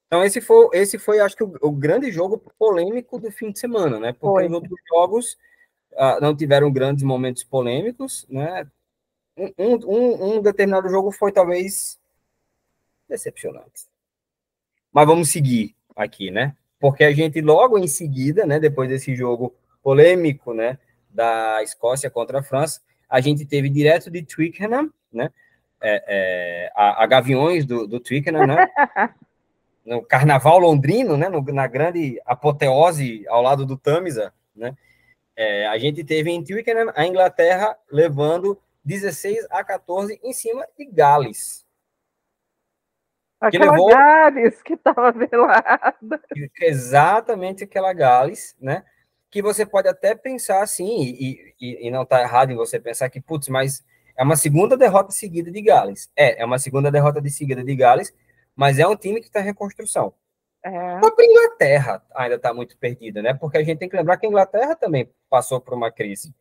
Então, 0.08 0.24
esse 0.24 0.42
foi, 0.42 0.68
esse 0.74 1.00
foi 1.00 1.20
acho 1.20 1.36
que, 1.36 1.44
o, 1.44 1.54
o 1.62 1.72
grande 1.72 2.12
jogo 2.12 2.38
polêmico 2.60 3.18
do 3.18 3.32
fim 3.32 3.52
de 3.52 3.60
semana, 3.60 4.00
né? 4.00 4.12
Porque 4.12 4.42
foi. 4.42 4.48
os 4.48 4.52
outros 4.52 4.80
jogos 4.90 5.38
uh, 5.94 6.20
não 6.22 6.36
tiveram 6.36 6.72
grandes 6.72 7.04
momentos 7.04 7.44
polêmicos, 7.44 8.28
né? 8.30 8.68
Um, 9.58 9.76
um, 9.88 10.38
um 10.38 10.42
determinado 10.42 10.90
jogo 10.90 11.12
foi 11.12 11.32
talvez 11.32 12.00
decepcionante. 13.10 13.88
Mas 14.92 15.08
vamos 15.08 15.30
seguir 15.30 15.76
aqui, 15.96 16.32
né? 16.32 16.56
Porque 16.80 17.04
a 17.04 17.12
gente 17.12 17.42
logo 17.42 17.78
em 17.78 17.88
seguida, 17.88 18.46
né, 18.46 18.60
depois 18.60 18.90
desse 18.90 19.16
jogo 19.16 19.56
polêmico, 19.84 20.54
né, 20.54 20.78
da 21.10 21.62
Escócia 21.64 22.10
contra 22.10 22.40
a 22.40 22.44
França, 22.44 22.82
a 23.10 23.20
gente 23.22 23.46
teve 23.46 23.70
direto 23.70 24.10
de 24.10 24.24
Twickenham, 24.24 24.92
né, 25.12 25.30
é, 25.82 26.04
é, 26.08 26.72
a, 26.76 27.04
a, 27.04 27.08
Gaviões 27.08 27.66
do, 27.66 27.88
do 27.88 28.00
Twickenham, 28.00 28.46
né? 28.46 28.68
no 29.84 30.04
Carnaval 30.04 30.60
londrino, 30.60 31.18
né? 31.18 31.28
No, 31.28 31.42
na 31.42 31.66
grande 31.66 32.22
apoteose 32.26 33.26
ao 33.28 33.42
lado 33.42 33.66
do 33.66 33.76
Tamisa, 33.76 34.32
né? 34.56 34.78
É, 35.36 35.66
a 35.68 35.78
gente 35.80 36.04
teve 36.04 36.30
em 36.30 36.44
Twickenham 36.44 36.92
a 36.96 37.06
Inglaterra 37.06 37.76
levando 37.92 38.60
16 38.84 39.48
a 39.50 39.64
14 39.64 40.20
em 40.24 40.34
cima 40.34 40.68
de 40.78 40.86
Gales. 40.86 41.66
Aquela 43.40 43.66
que 43.66 43.72
levou... 43.72 43.90
Gales 43.90 44.62
que 44.62 44.74
estava 44.74 45.12
velada. 45.12 46.22
Exatamente 46.62 47.64
aquela 47.64 47.94
Gales, 47.94 48.56
né? 48.60 48.84
Que 49.30 49.42
você 49.42 49.66
pode 49.66 49.88
até 49.88 50.14
pensar 50.14 50.62
assim, 50.62 51.04
e, 51.04 51.56
e, 51.60 51.88
e 51.88 51.92
não 51.92 52.04
está 52.04 52.22
errado 52.22 52.52
em 52.52 52.56
você 52.56 52.80
pensar 52.80 53.10
que, 53.10 53.22
putz, 53.22 53.48
mas 53.48 53.84
é 54.18 54.24
uma 54.24 54.36
segunda 54.36 54.78
derrota 54.78 55.12
seguida 55.12 55.50
de 55.52 55.62
Gales. 55.62 56.12
É, 56.16 56.42
é 56.42 56.46
uma 56.46 56.60
segunda 56.60 56.92
derrota 56.92 57.22
de 57.22 57.30
seguida 57.30 57.64
de 57.64 57.76
Gales, 57.76 58.14
mas 58.56 58.78
é 58.78 58.88
um 58.88 58.96
time 58.96 59.20
que 59.20 59.28
está 59.28 59.40
em 59.40 59.46
reconstrução. 59.46 60.14
É. 60.64 60.70
A 60.70 61.02
Inglaterra 61.20 62.04
ainda 62.14 62.36
está 62.36 62.54
muito 62.54 62.78
perdida, 62.78 63.22
né? 63.22 63.34
Porque 63.34 63.58
a 63.58 63.64
gente 63.64 63.80
tem 63.80 63.90
que 63.90 63.96
lembrar 63.96 64.18
que 64.18 64.26
a 64.26 64.30
Inglaterra 64.30 64.76
também 64.76 65.12
passou 65.30 65.60
por 65.60 65.74
uma 65.74 65.92
crise 65.92 66.36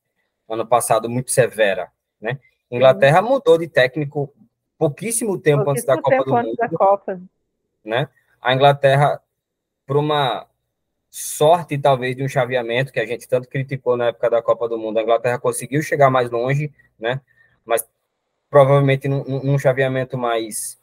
ano 0.48 0.66
passado 0.66 1.08
muito 1.08 1.30
severa, 1.30 1.90
né? 2.20 2.38
Inglaterra 2.70 3.20
mudou 3.20 3.58
de 3.58 3.66
técnico 3.66 4.32
pouquíssimo 4.78 5.38
tempo 5.38 5.64
pouquíssimo 5.64 5.70
antes 5.70 5.84
da 5.84 6.00
Copa 6.00 6.24
do 6.24 6.32
Mundo. 6.32 6.56
Da 6.56 6.68
Copa. 6.68 7.20
Né? 7.84 8.08
A 8.40 8.54
Inglaterra, 8.54 9.20
por 9.86 9.96
uma 9.96 10.46
sorte 11.10 11.76
talvez 11.76 12.14
de 12.14 12.22
um 12.22 12.28
chaveamento 12.28 12.92
que 12.92 13.00
a 13.00 13.06
gente 13.06 13.28
tanto 13.28 13.48
criticou 13.48 13.96
na 13.96 14.06
época 14.06 14.30
da 14.30 14.40
Copa 14.40 14.68
do 14.68 14.78
Mundo, 14.78 14.98
a 14.98 15.02
Inglaterra 15.02 15.38
conseguiu 15.38 15.82
chegar 15.82 16.08
mais 16.08 16.30
longe, 16.30 16.72
né? 16.98 17.20
mas 17.64 17.86
provavelmente 18.48 19.08
num, 19.08 19.24
num 19.24 19.58
chaveamento 19.58 20.16
mais, 20.16 20.80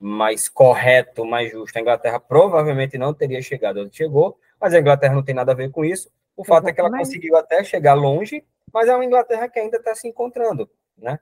mais 0.00 0.48
correto, 0.48 1.24
mais 1.24 1.52
justo, 1.52 1.76
a 1.76 1.80
Inglaterra 1.80 2.18
provavelmente 2.18 2.96
não 2.96 3.12
teria 3.12 3.42
chegado 3.42 3.82
onde 3.82 3.94
chegou, 3.94 4.38
mas 4.60 4.72
a 4.72 4.80
Inglaterra 4.80 5.14
não 5.14 5.22
tem 5.22 5.34
nada 5.34 5.52
a 5.52 5.56
ver 5.56 5.70
com 5.70 5.84
isso. 5.84 6.10
O 6.34 6.44
fato 6.44 6.68
é 6.68 6.72
que 6.72 6.80
ela 6.80 6.90
conseguiu 6.90 7.36
até 7.36 7.62
chegar 7.62 7.94
longe, 7.94 8.42
mas 8.72 8.88
é 8.88 8.94
uma 8.94 9.04
Inglaterra 9.04 9.48
que 9.48 9.58
ainda 9.58 9.76
está 9.76 9.94
se 9.94 10.08
encontrando, 10.08 10.68
né? 10.96 11.18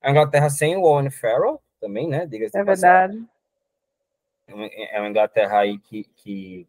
A 0.00 0.10
Inglaterra 0.10 0.50
sem 0.50 0.76
o 0.76 0.82
Owen 0.82 1.10
Farrell 1.10 1.60
também, 1.80 2.08
né? 2.08 2.26
Diga-se 2.26 2.58
é 2.58 2.64
verdade. 2.64 3.24
É 4.46 5.00
uma 5.00 5.08
Inglaterra 5.08 5.60
aí 5.60 5.78
que, 5.78 6.04
que, 6.16 6.68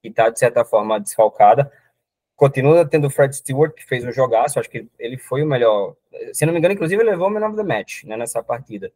que 0.00 0.10
tá, 0.10 0.28
de 0.28 0.38
certa 0.38 0.64
forma, 0.64 0.98
desfalcada. 0.98 1.72
Continua 2.34 2.84
tendo 2.84 3.06
o 3.06 3.10
Fred 3.10 3.34
Stewart, 3.36 3.72
que 3.72 3.84
fez 3.84 4.04
um 4.04 4.10
jogaço, 4.10 4.58
acho 4.58 4.68
que 4.68 4.88
ele 4.98 5.16
foi 5.16 5.42
o 5.42 5.46
melhor. 5.46 5.94
Se 6.32 6.44
não 6.44 6.52
me 6.52 6.58
engano, 6.58 6.74
inclusive, 6.74 7.00
ele 7.00 7.10
levou 7.10 7.28
o 7.28 7.30
melhor 7.30 7.52
do 7.52 7.64
match 7.64 8.02
né, 8.04 8.16
nessa 8.16 8.42
partida. 8.42 8.92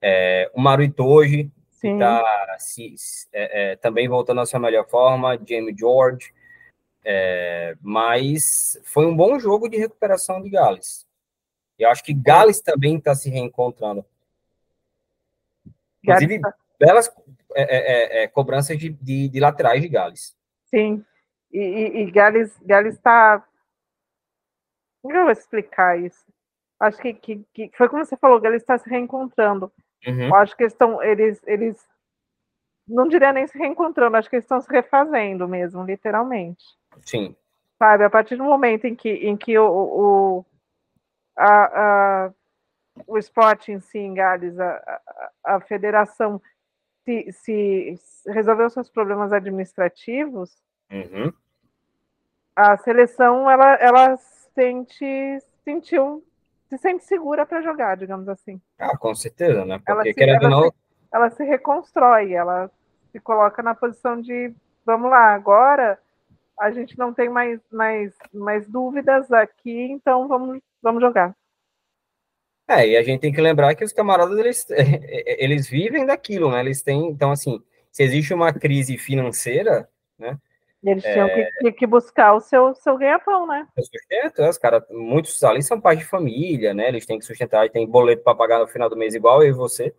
É, 0.00 0.50
o 0.54 0.60
Maru 0.60 0.82
Itoji, 0.82 1.50
está 1.82 2.24
é, 3.32 3.72
é, 3.72 3.76
também 3.76 4.08
voltando 4.08 4.40
à 4.40 4.46
sua 4.46 4.60
melhor 4.60 4.88
forma, 4.88 5.38
Jamie 5.46 5.74
George. 5.76 6.32
É, 7.04 7.76
mas 7.80 8.80
foi 8.84 9.06
um 9.06 9.16
bom 9.16 9.38
jogo 9.38 9.68
de 9.68 9.76
recuperação 9.76 10.40
de 10.40 10.50
Gales. 10.50 11.06
Eu 11.78 11.90
acho 11.90 12.04
que 12.04 12.14
Gales 12.14 12.60
também 12.60 12.96
está 12.96 13.14
se 13.14 13.28
reencontrando. 13.28 14.04
Inclusive, 16.02 16.40
tá... 16.40 16.54
belas 16.78 17.12
é, 17.54 18.22
é, 18.22 18.28
cobranças 18.28 18.78
de, 18.78 18.90
de, 18.90 19.28
de 19.28 19.40
laterais 19.40 19.82
de 19.82 19.88
Gales. 19.88 20.36
Sim. 20.66 21.04
E, 21.52 21.58
e, 21.58 22.02
e 22.02 22.10
Gales 22.10 22.58
está. 22.94 23.44
Como 25.00 25.16
eu 25.16 25.24
vou 25.24 25.32
explicar 25.32 25.98
isso? 25.98 26.32
acho 26.82 26.98
que, 26.98 27.14
que, 27.14 27.44
que 27.54 27.70
foi 27.76 27.88
como 27.88 28.04
você 28.04 28.16
falou, 28.16 28.44
ele 28.44 28.56
está 28.56 28.76
se 28.76 28.88
reencontrando. 28.90 29.72
Uhum. 30.06 30.28
Eu 30.28 30.34
acho 30.34 30.56
que 30.56 30.64
eles 30.64 30.72
estão, 30.72 31.00
eles, 31.00 31.40
eles, 31.46 31.88
não 32.86 33.06
diria 33.06 33.32
nem 33.32 33.46
se 33.46 33.56
reencontrando, 33.56 34.16
acho 34.16 34.28
que 34.28 34.36
eles 34.36 34.44
estão 34.44 34.60
se 34.60 34.68
refazendo 34.68 35.46
mesmo, 35.46 35.84
literalmente. 35.84 36.64
Sim. 37.00 37.34
Sabe, 37.78 38.04
a 38.04 38.10
partir 38.10 38.36
do 38.36 38.44
momento 38.44 38.86
em 38.86 38.94
que, 38.94 39.08
em 39.08 39.36
que 39.36 39.58
o, 39.58 39.66
o, 39.66 40.46
a, 41.36 42.26
a, 42.26 42.32
o 43.06 43.18
esporte 43.18 43.72
em 43.72 43.80
si, 43.80 43.98
em 43.98 44.14
Gales, 44.14 44.58
a, 44.58 45.00
a, 45.44 45.56
a 45.56 45.60
federação 45.60 46.40
se, 47.04 47.32
se 47.32 47.98
resolveu 48.28 48.70
seus 48.70 48.88
problemas 48.88 49.32
administrativos, 49.32 50.56
uhum. 50.90 51.32
a 52.54 52.76
seleção 52.76 53.50
ela, 53.50 53.74
ela 53.74 54.16
sente, 54.54 55.38
sentiu 55.64 56.24
se 56.72 56.78
sente 56.78 57.04
segura 57.04 57.44
para 57.44 57.60
jogar, 57.60 57.98
digamos 57.98 58.26
assim. 58.28 58.58
Ah, 58.78 58.96
com 58.96 59.14
certeza, 59.14 59.62
né? 59.66 59.76
Porque, 59.76 59.92
ela 59.92 60.02
se, 60.04 60.14
querendo 60.14 60.46
ela 60.46 60.50
não... 60.50 60.62
Se, 60.62 60.74
ela 61.12 61.30
se 61.30 61.44
reconstrói, 61.44 62.32
ela 62.32 62.70
se 63.10 63.20
coloca 63.20 63.62
na 63.62 63.74
posição 63.74 64.18
de, 64.18 64.54
vamos 64.86 65.10
lá, 65.10 65.34
agora 65.34 65.98
a 66.58 66.70
gente 66.70 66.98
não 66.98 67.12
tem 67.12 67.28
mais, 67.28 67.60
mais, 67.70 68.14
mais 68.32 68.66
dúvidas 68.68 69.30
aqui, 69.32 69.90
então 69.90 70.28
vamos, 70.28 70.60
vamos 70.82 71.00
jogar. 71.00 71.34
É, 72.68 72.88
e 72.88 72.96
a 72.96 73.02
gente 73.02 73.20
tem 73.20 73.32
que 73.32 73.40
lembrar 73.40 73.74
que 73.74 73.84
os 73.84 73.92
camaradas, 73.92 74.38
eles, 74.38 74.66
eles 75.38 75.68
vivem 75.68 76.06
daquilo, 76.06 76.50
né? 76.50 76.60
Eles 76.60 76.82
têm, 76.82 77.08
então, 77.08 77.30
assim, 77.30 77.62
se 77.90 78.02
existe 78.02 78.32
uma 78.32 78.52
crise 78.52 78.96
financeira, 78.96 79.88
né? 80.18 80.38
Eles 80.82 81.04
tinham 81.04 81.28
é... 81.28 81.48
que, 81.60 81.72
que, 81.72 81.86
buscar 81.86 82.34
o 82.34 82.40
seu, 82.40 82.74
seu 82.74 82.98
ganha-pão, 82.98 83.46
né? 83.46 83.68
O 83.76 83.82
sustento, 83.82 84.42
é, 84.42 84.48
os 84.48 84.58
caras, 84.58 84.82
muitos 84.90 85.42
ali 85.44 85.62
são 85.62 85.80
pais 85.80 85.98
de 85.98 86.04
família, 86.04 86.74
né? 86.74 86.88
Eles 86.88 87.06
têm 87.06 87.18
que 87.18 87.24
sustentar, 87.24 87.70
tem 87.70 87.86
boleto 87.86 88.24
para 88.24 88.34
pagar 88.34 88.58
no 88.58 88.66
final 88.66 88.90
do 88.90 88.96
mês 88.96 89.14
igual 89.14 89.42
eu 89.44 89.50
e 89.50 89.52
você. 89.52 89.94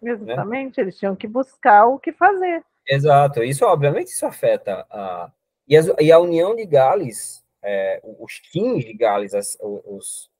Né? 0.00 0.12
Exatamente, 0.12 0.78
né? 0.78 0.84
eles 0.84 0.96
tinham 0.96 1.16
que 1.16 1.26
buscar 1.26 1.86
o 1.86 1.98
que 1.98 2.12
fazer. 2.12 2.62
Exato, 2.86 3.42
isso 3.42 3.64
obviamente 3.66 4.08
isso 4.08 4.24
afeta 4.26 4.86
a. 4.90 5.30
E, 5.68 5.76
as, 5.76 5.86
e 6.00 6.10
a 6.10 6.18
União 6.18 6.56
de 6.56 6.64
Gales, 6.64 7.44
é, 7.62 8.00
os 8.18 8.34
times 8.34 8.84
de 8.84 8.94
Gales, 8.94 9.34
as, 9.34 9.56
os, 9.60 10.30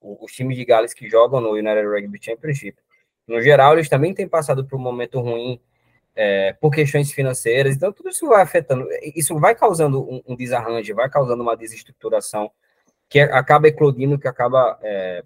os 0.00 0.32
times 0.32 0.56
de 0.56 0.64
Gales 0.64 0.94
que 0.94 1.08
jogam 1.08 1.40
no 1.40 1.50
United 1.50 1.86
Rugby 1.86 2.18
Championship, 2.22 2.78
no 3.26 3.40
geral, 3.42 3.74
eles 3.74 3.88
também 3.88 4.14
têm 4.14 4.26
passado 4.26 4.64
por 4.64 4.76
um 4.76 4.82
momento 4.82 5.20
ruim 5.20 5.60
é, 6.16 6.54
por 6.54 6.72
questões 6.72 7.12
financeiras, 7.12 7.76
então 7.76 7.92
tudo 7.92 8.08
isso 8.08 8.26
vai 8.26 8.42
afetando, 8.42 8.88
isso 9.14 9.38
vai 9.38 9.54
causando 9.54 10.02
um, 10.02 10.22
um 10.26 10.36
desarranjo, 10.36 10.94
vai 10.94 11.08
causando 11.08 11.42
uma 11.42 11.56
desestruturação 11.56 12.50
que 13.08 13.20
acaba 13.20 13.68
eclodindo, 13.68 14.18
que 14.18 14.26
acaba 14.26 14.78
é, 14.82 15.22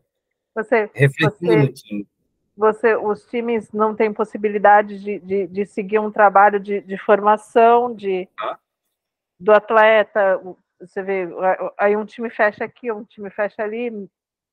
você, 0.55 0.91
refletindo 0.93 1.53
você, 1.53 1.57
no 1.57 1.73
time. 1.73 2.07
Você, 2.57 2.97
os 2.97 3.25
times 3.27 3.73
não 3.73 3.95
têm 3.95 4.13
possibilidade 4.13 4.99
de, 4.99 5.19
de, 5.19 5.47
de 5.47 5.67
seguir 5.67 5.99
um 5.99 6.11
trabalho 6.11 6.61
de, 6.61 6.81
de 6.81 6.97
formação 6.99 7.95
de, 7.95 8.29
ah? 8.39 8.59
Do 9.39 9.53
atleta, 9.53 10.41
você 10.81 11.03
vê, 11.03 11.29
aí 11.79 11.97
um 11.97 12.05
time 12.05 12.31
fecha 12.31 12.65
aqui, 12.65 12.91
um 12.91 13.05
time 13.05 13.31
fecha 13.31 13.63
ali, 13.63 13.91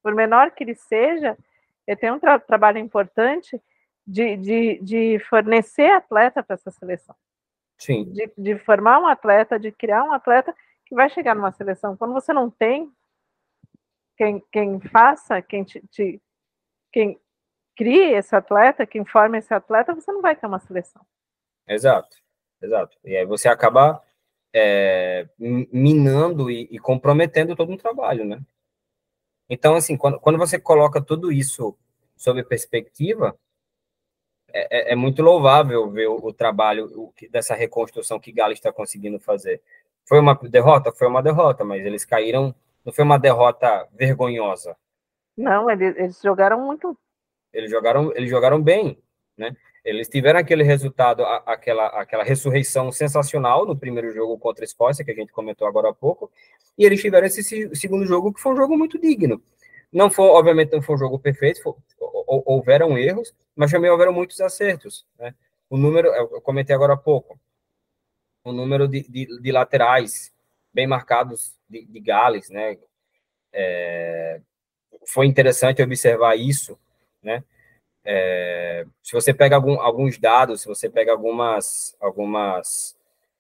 por 0.02 0.14
menor 0.16 0.52
que 0.52 0.64
ele 0.64 0.76
seja, 0.76 1.38
ele 1.86 1.98
tem 1.98 2.12
um 2.12 2.20
tra 2.20 2.40
trabalho 2.40 2.78
importante 2.78 3.62
de, 4.06 4.38
de, 4.38 4.80
de 4.82 5.20
fornecer 5.30 5.92
atleta 5.92 6.44
para 6.44 6.56
essa 6.56 6.72
seleção. 6.72 7.16
Sim. 7.78 8.12
De, 8.12 8.32
de 8.38 8.58
formar 8.60 9.00
um 9.00 9.08
atleta, 9.08 9.60
de 9.60 9.72
criar 9.72 10.04
um 10.04 10.12
atleta 10.12 10.56
que 10.86 10.96
vai 10.96 11.10
chegar 11.10 11.36
numa 11.36 11.52
seleção. 11.52 11.98
Quando 11.98 12.14
você 12.14 12.34
não 12.34 12.50
tem 12.50 12.92
quem, 14.18 14.44
quem 14.52 14.80
faça, 14.80 15.42
quem 15.42 15.64
te, 15.64 15.82
te, 15.88 16.22
quem 16.92 17.20
crie 17.76 18.14
esse 18.14 18.36
atleta, 18.36 18.86
quem 18.86 19.04
forme 19.06 19.40
esse 19.40 19.54
atleta, 19.54 19.96
você 19.96 20.12
não 20.12 20.22
vai 20.22 20.36
ter 20.36 20.46
uma 20.46 20.60
seleção. 20.60 21.02
Exato, 21.68 22.18
exato. 22.62 22.98
E 23.04 23.16
aí 23.16 23.26
você 23.26 23.48
acaba 23.48 24.02
é, 24.54 25.28
minando 25.40 26.50
e, 26.50 26.68
e, 26.72 26.80
comprometendo 26.80 27.56
todo 27.56 27.72
um 27.72 27.78
trabalho, 27.78 28.26
né? 28.26 28.42
Então, 29.50 29.76
assim, 29.76 29.98
quando, 29.98 30.20
quando 30.20 30.38
você 30.38 30.60
coloca 30.60 31.02
tudo 31.02 31.32
isso 31.32 31.78
sob 32.16 32.44
perspectiva, 32.44 33.38
é, 34.54 34.92
é, 34.92 34.94
é 34.94 34.96
muito 34.96 35.22
louvável 35.22 35.90
ver 35.90 36.08
o, 36.08 36.16
o 36.28 36.34
trabalho 36.34 36.86
o, 36.96 37.14
dessa 37.30 37.56
reconstrução 37.56 38.20
que 38.20 38.32
Galo 38.32 38.54
está 38.54 38.72
conseguindo 38.72 39.20
fazer. 39.20 39.62
Foi 40.06 40.20
uma 40.20 40.36
derrota? 40.36 40.92
Foi 40.92 41.08
uma 41.08 41.24
derrota, 41.24 41.64
mas 41.64 41.86
eles 41.86 42.06
caíram. 42.06 42.54
Não 42.84 42.92
foi 42.92 43.04
uma 43.04 43.18
derrota 43.20 43.88
vergonhosa. 43.94 44.76
Não, 45.38 45.70
eles, 45.70 45.96
eles 45.98 46.22
jogaram 46.22 46.60
muito. 46.60 46.98
Eles 47.54 47.70
jogaram, 47.70 48.12
eles 48.16 48.30
jogaram 48.30 48.62
bem, 48.62 48.98
né? 49.38 49.56
Eles 49.84 50.08
tiveram 50.08 50.40
aquele 50.40 50.64
resultado, 50.64 51.26
aquela, 51.26 51.88
aquela 51.88 52.24
ressurreição 52.24 52.92
sensacional 52.92 53.66
no 53.66 53.76
primeiro 53.76 54.12
jogo 54.12 54.38
contra 54.38 54.64
a 54.64 54.66
Escócia, 54.66 55.04
que 55.04 55.12
a 55.12 55.16
gente 55.16 55.32
comentou 55.32 55.68
agora 55.68 55.90
há 55.90 55.94
pouco, 55.94 56.32
e 56.78 56.86
eles 56.86 57.02
tiveram 57.02 57.26
esse 57.26 57.76
segundo 57.76 58.06
jogo, 58.06 58.32
que 58.32 58.40
foi 58.40 58.54
um 58.54 58.58
jogo 58.58 58.78
muito 58.78 59.00
digno. 59.00 59.42
Não 59.92 60.10
foi, 60.10 60.26
obviamente, 60.26 60.72
não 60.72 60.82
foi 60.82 60.96
um 60.96 61.00
jogo 61.00 61.20
perfeito, 61.20 61.62
foi, 61.62 61.74
houveram 62.00 62.98
erros, 62.98 63.34
mas 63.56 63.72
também 63.72 63.90
houveram 63.90 64.14
muitos 64.14 64.40
acertos. 64.40 65.06
Né? 65.18 65.34
O 65.70 65.78
número, 65.78 66.08
eu 66.10 66.42
comentei 66.42 66.76
agora 66.76 66.94
há 66.94 66.98
pouco, 66.98 67.40
o 68.44 68.52
número 68.52 68.88
de, 68.88 69.02
de, 69.08 69.42
de 69.42 69.52
laterais 69.52 70.32
bem 70.74 70.88
marcados 70.88 71.58
de, 71.70 71.86
de 71.86 72.00
Gales, 72.00 72.50
né? 72.50 72.78
É, 73.54 74.40
foi 75.08 75.26
interessante 75.28 75.82
observar 75.82 76.38
isso, 76.38 76.80
né? 77.22 77.44
É, 78.04 78.86
se 79.04 79.14
você 79.14 79.34
pega 79.34 79.56
algum, 79.56 79.80
alguns 79.80 80.18
dados, 80.18 80.62
se 80.62 80.68
você 80.68 80.90
pega 80.90 81.12
algumas, 81.12 81.96
algumas 82.00 82.96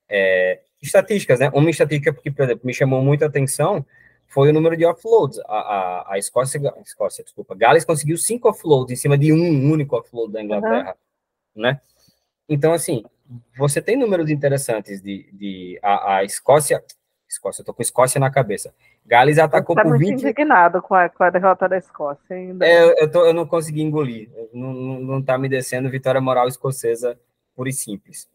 é, 0.07 0.59
estatísticas, 0.81 1.39
né? 1.39 1.49
Uma 1.53 1.69
estatística 1.69 2.13
que, 2.13 2.31
por 2.31 2.43
exemplo, 2.43 2.65
me 2.65 2.73
chamou 2.73 3.01
muita 3.01 3.25
atenção 3.25 3.85
foi 4.27 4.49
o 4.49 4.53
número 4.53 4.77
de 4.77 4.85
offloads. 4.85 5.39
A, 5.39 5.57
a, 5.57 6.13
a 6.13 6.17
Escócia, 6.17 6.59
Escócia, 6.85 7.23
desculpa, 7.23 7.55
Gales 7.55 7.83
conseguiu 7.83 8.17
cinco 8.17 8.49
offloads 8.49 8.93
em 8.93 8.95
cima 8.95 9.17
de 9.17 9.33
um 9.33 9.71
único 9.71 9.97
offload 9.97 10.31
da 10.31 10.41
Inglaterra, 10.41 10.95
uhum. 11.55 11.61
né? 11.63 11.81
Então, 12.47 12.73
assim, 12.73 13.03
você 13.57 13.81
tem 13.81 13.97
números 13.97 14.29
interessantes 14.29 15.01
de, 15.01 15.29
de 15.33 15.79
a, 15.81 16.17
a 16.17 16.23
Escócia, 16.23 16.83
Escócia, 17.31 17.61
eu 17.61 17.65
tô 17.65 17.73
com 17.73 17.81
Escócia 17.81 18.19
na 18.19 18.29
cabeça. 18.29 18.73
Gales 19.05 19.37
atacou 19.37 19.75
tá 19.75 19.83
por 19.83 19.97
20... 19.97 20.11
indignado 20.11 20.81
com 20.81 20.93
a, 20.93 21.09
com 21.09 21.23
a 21.23 21.29
derrota 21.29 21.67
da 21.67 21.77
Escócia 21.77 22.35
ainda. 22.35 22.65
É, 22.65 23.03
eu, 23.03 23.09
tô, 23.09 23.25
eu 23.25 23.33
não 23.33 23.45
consegui 23.45 23.81
engolir, 23.81 24.29
não, 24.53 24.73
não, 24.73 24.99
não 24.99 25.21
tá 25.21 25.37
me 25.37 25.47
descendo 25.47 25.89
vitória 25.89 26.19
moral 26.19 26.47
escocesa 26.47 27.17
pura 27.55 27.69
e 27.69 27.73
simples. 27.73 28.29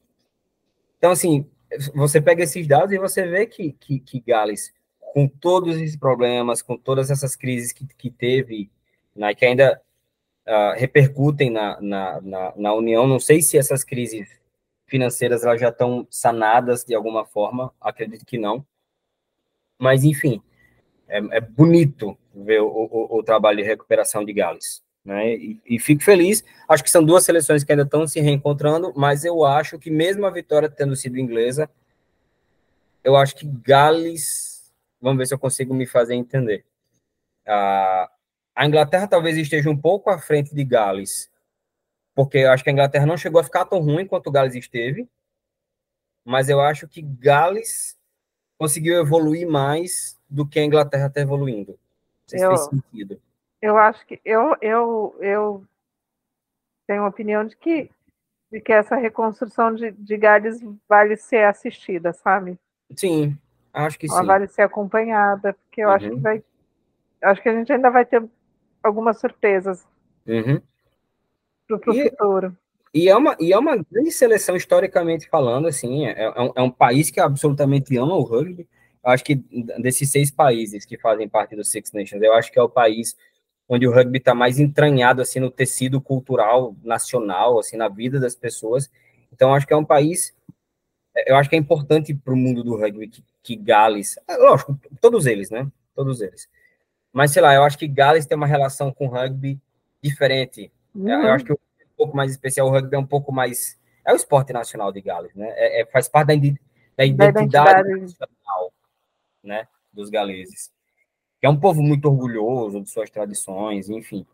Então, 0.98 1.10
assim, 1.10 1.48
você 1.94 2.20
pega 2.20 2.42
esses 2.42 2.66
dados 2.66 2.92
e 2.92 2.98
você 2.98 3.26
vê 3.26 3.46
que, 3.46 3.72
que, 3.72 4.00
que 4.00 4.20
Gales 4.20 4.72
com 5.12 5.28
todos 5.28 5.76
esses 5.76 5.96
problemas, 5.96 6.62
com 6.62 6.76
todas 6.76 7.10
essas 7.10 7.34
crises 7.36 7.72
que, 7.72 7.86
que 7.86 8.10
teve, 8.10 8.70
né, 9.14 9.34
que 9.34 9.44
ainda 9.44 9.80
uh, 10.46 10.78
repercutem 10.78 11.50
na, 11.50 11.80
na, 11.80 12.20
na, 12.20 12.52
na, 12.56 12.74
União, 12.74 13.06
não 13.06 13.18
sei 13.18 13.40
se 13.40 13.56
essas 13.56 13.82
crises 13.82 14.28
financeiras 14.86 15.42
elas 15.42 15.60
já 15.60 15.70
estão 15.70 16.06
sanadas 16.10 16.84
de 16.84 16.94
alguma 16.94 17.24
forma, 17.24 17.72
acredito 17.80 18.26
que 18.26 18.38
não, 18.38 18.64
mas 19.78 20.04
enfim, 20.04 20.42
é, 21.08 21.18
é 21.36 21.40
bonito 21.40 22.16
ver 22.34 22.60
o, 22.60 22.66
o, 22.68 23.18
o, 23.18 23.22
trabalho 23.22 23.58
de 23.58 23.64
recuperação 23.64 24.24
de 24.24 24.32
Gales, 24.32 24.82
né, 25.04 25.34
e, 25.34 25.60
e 25.64 25.78
fico 25.78 26.02
feliz, 26.02 26.44
acho 26.68 26.82
que 26.82 26.90
são 26.90 27.04
duas 27.04 27.24
seleções 27.24 27.62
que 27.62 27.72
ainda 27.72 27.84
estão 27.84 28.06
se 28.06 28.20
reencontrando, 28.20 28.92
mas 28.96 29.24
eu 29.24 29.44
acho 29.44 29.78
que 29.78 29.90
mesmo 29.90 30.26
a 30.26 30.30
vitória 30.30 30.68
tendo 30.68 30.96
sido 30.96 31.18
inglesa, 31.18 31.70
eu 33.04 33.16
acho 33.16 33.36
que 33.36 33.46
Gales 33.46 34.56
Vamos 35.00 35.18
ver 35.18 35.26
se 35.26 35.34
eu 35.34 35.38
consigo 35.38 35.74
me 35.74 35.86
fazer 35.86 36.14
entender. 36.14 36.64
a 37.46 38.66
Inglaterra 38.66 39.06
talvez 39.06 39.36
esteja 39.36 39.70
um 39.70 39.76
pouco 39.76 40.10
à 40.10 40.18
frente 40.18 40.54
de 40.54 40.64
Gales, 40.64 41.30
porque 42.14 42.38
eu 42.38 42.50
acho 42.50 42.64
que 42.64 42.70
a 42.70 42.72
Inglaterra 42.72 43.06
não 43.06 43.16
chegou 43.16 43.40
a 43.40 43.44
ficar 43.44 43.66
tão 43.66 43.78
ruim 43.80 44.06
quanto 44.06 44.30
Gales 44.30 44.54
esteve, 44.54 45.08
mas 46.24 46.48
eu 46.48 46.60
acho 46.60 46.88
que 46.88 47.02
Gales 47.02 47.96
conseguiu 48.58 49.00
evoluir 49.00 49.48
mais 49.48 50.18
do 50.28 50.46
que 50.46 50.58
a 50.58 50.64
Inglaterra 50.64 51.06
está 51.06 51.20
evoluindo. 51.20 51.78
Eu, 52.32 52.48
fez 52.48 52.60
sentido. 52.66 53.20
Eu 53.62 53.78
acho 53.78 54.04
que 54.06 54.20
eu, 54.24 54.56
eu, 54.60 55.16
eu 55.20 55.64
tenho 56.86 57.04
a 57.04 57.08
opinião 57.08 57.44
de 57.44 57.56
que, 57.56 57.90
de 58.50 58.60
que 58.60 58.72
essa 58.72 58.96
reconstrução 58.96 59.74
de, 59.74 59.92
de 59.92 60.16
Gales 60.16 60.60
vale 60.88 61.16
ser 61.16 61.44
assistida, 61.44 62.12
sabe? 62.12 62.58
Sim, 62.94 63.36
Acho 63.76 63.98
que 63.98 64.10
ela 64.10 64.22
sim. 64.22 64.26
vale 64.26 64.48
ser 64.48 64.62
acompanhada, 64.62 65.52
porque 65.52 65.82
eu 65.82 65.88
uhum. 65.88 65.94
acho 65.94 66.08
que 66.08 66.14
uhum. 66.14 66.20
vai. 66.22 66.42
Acho 67.22 67.42
que 67.42 67.48
a 67.50 67.52
gente 67.52 67.70
ainda 67.70 67.90
vai 67.90 68.06
ter 68.06 68.24
algumas 68.82 69.18
surpresas 69.20 69.86
uhum. 70.26 70.62
para 71.66 71.76
o 71.76 71.94
futuro. 71.94 72.56
E 72.96 73.10
é, 73.10 73.14
uma, 73.14 73.36
e 73.38 73.52
é 73.52 73.58
uma 73.58 73.76
grande 73.76 74.10
seleção, 74.10 74.56
historicamente 74.56 75.28
falando, 75.28 75.68
assim, 75.68 76.06
é, 76.06 76.18
é, 76.18 76.40
um, 76.40 76.52
é 76.56 76.62
um 76.62 76.70
país 76.70 77.10
que 77.10 77.20
absolutamente 77.20 77.94
ama 77.98 78.14
o 78.14 78.22
rugby. 78.22 78.66
Eu 79.04 79.10
acho 79.10 79.22
que 79.22 79.34
desses 79.78 80.10
seis 80.10 80.30
países 80.30 80.86
que 80.86 80.96
fazem 80.96 81.28
parte 81.28 81.54
do 81.54 81.62
Six 81.62 81.92
Nations, 81.92 82.22
eu 82.22 82.32
acho 82.32 82.50
que 82.50 82.58
é 82.58 82.62
o 82.62 82.70
país 82.70 83.14
onde 83.68 83.86
o 83.86 83.92
rugby 83.92 84.16
está 84.16 84.34
mais 84.34 84.58
entranhado 84.58 85.20
assim 85.20 85.40
no 85.40 85.50
tecido 85.50 86.00
cultural 86.00 86.74
nacional, 86.82 87.58
assim 87.58 87.76
na 87.76 87.86
vida 87.86 88.18
das 88.18 88.34
pessoas. 88.34 88.90
Então 89.30 89.52
acho 89.52 89.66
que 89.66 89.74
é 89.74 89.76
um 89.76 89.84
país, 89.84 90.34
eu 91.26 91.36
acho 91.36 91.50
que 91.50 91.56
é 91.56 91.58
importante 91.58 92.14
para 92.14 92.32
o 92.32 92.36
mundo 92.36 92.64
do 92.64 92.78
rugby 92.78 93.08
que, 93.08 93.22
que 93.42 93.56
Gales, 93.56 94.18
é, 94.26 94.38
lógico, 94.38 94.80
todos 95.02 95.26
eles, 95.26 95.50
né? 95.50 95.70
Todos 95.94 96.22
eles. 96.22 96.48
Mas 97.12 97.30
sei 97.30 97.42
lá, 97.42 97.54
eu 97.54 97.62
acho 97.62 97.76
que 97.76 97.86
Gales 97.86 98.24
tem 98.24 98.38
uma 98.38 98.46
relação 98.46 98.90
com 98.90 99.06
o 99.06 99.10
rugby 99.10 99.60
diferente. 100.02 100.72
Uhum. 100.94 101.10
Eu 101.10 101.32
acho 101.32 101.44
que 101.44 101.52
um 101.52 101.58
pouco 101.96 102.16
mais 102.16 102.30
especial, 102.30 102.68
o 102.68 102.70
rugby 102.70 102.96
é 102.96 102.98
um 102.98 103.06
pouco 103.06 103.32
mais 103.32 103.78
é 104.04 104.12
o 104.12 104.16
esporte 104.16 104.52
nacional 104.52 104.92
de 104.92 105.00
Gales, 105.00 105.34
né? 105.34 105.48
É, 105.56 105.82
é 105.82 105.86
faz 105.86 106.08
parte 106.08 106.28
da, 106.28 106.54
da 106.96 107.04
identidade, 107.04 107.88
nacional, 107.88 108.72
né? 109.42 109.66
Dos 109.92 110.10
galeses 110.10 110.70
que 111.40 111.46
é 111.46 111.50
um 111.50 111.58
povo 111.58 111.82
muito 111.82 112.06
orgulhoso 112.06 112.80
de 112.80 112.90
suas 112.90 113.10
tradições, 113.10 113.88
enfim, 113.88 114.26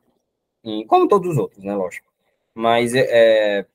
e, 0.64 0.84
como 0.86 1.08
todos 1.08 1.32
os 1.32 1.38
outros, 1.38 1.64
né, 1.64 1.74
lógico. 1.74 2.10
Mas 2.54 2.94
é, 2.94 3.66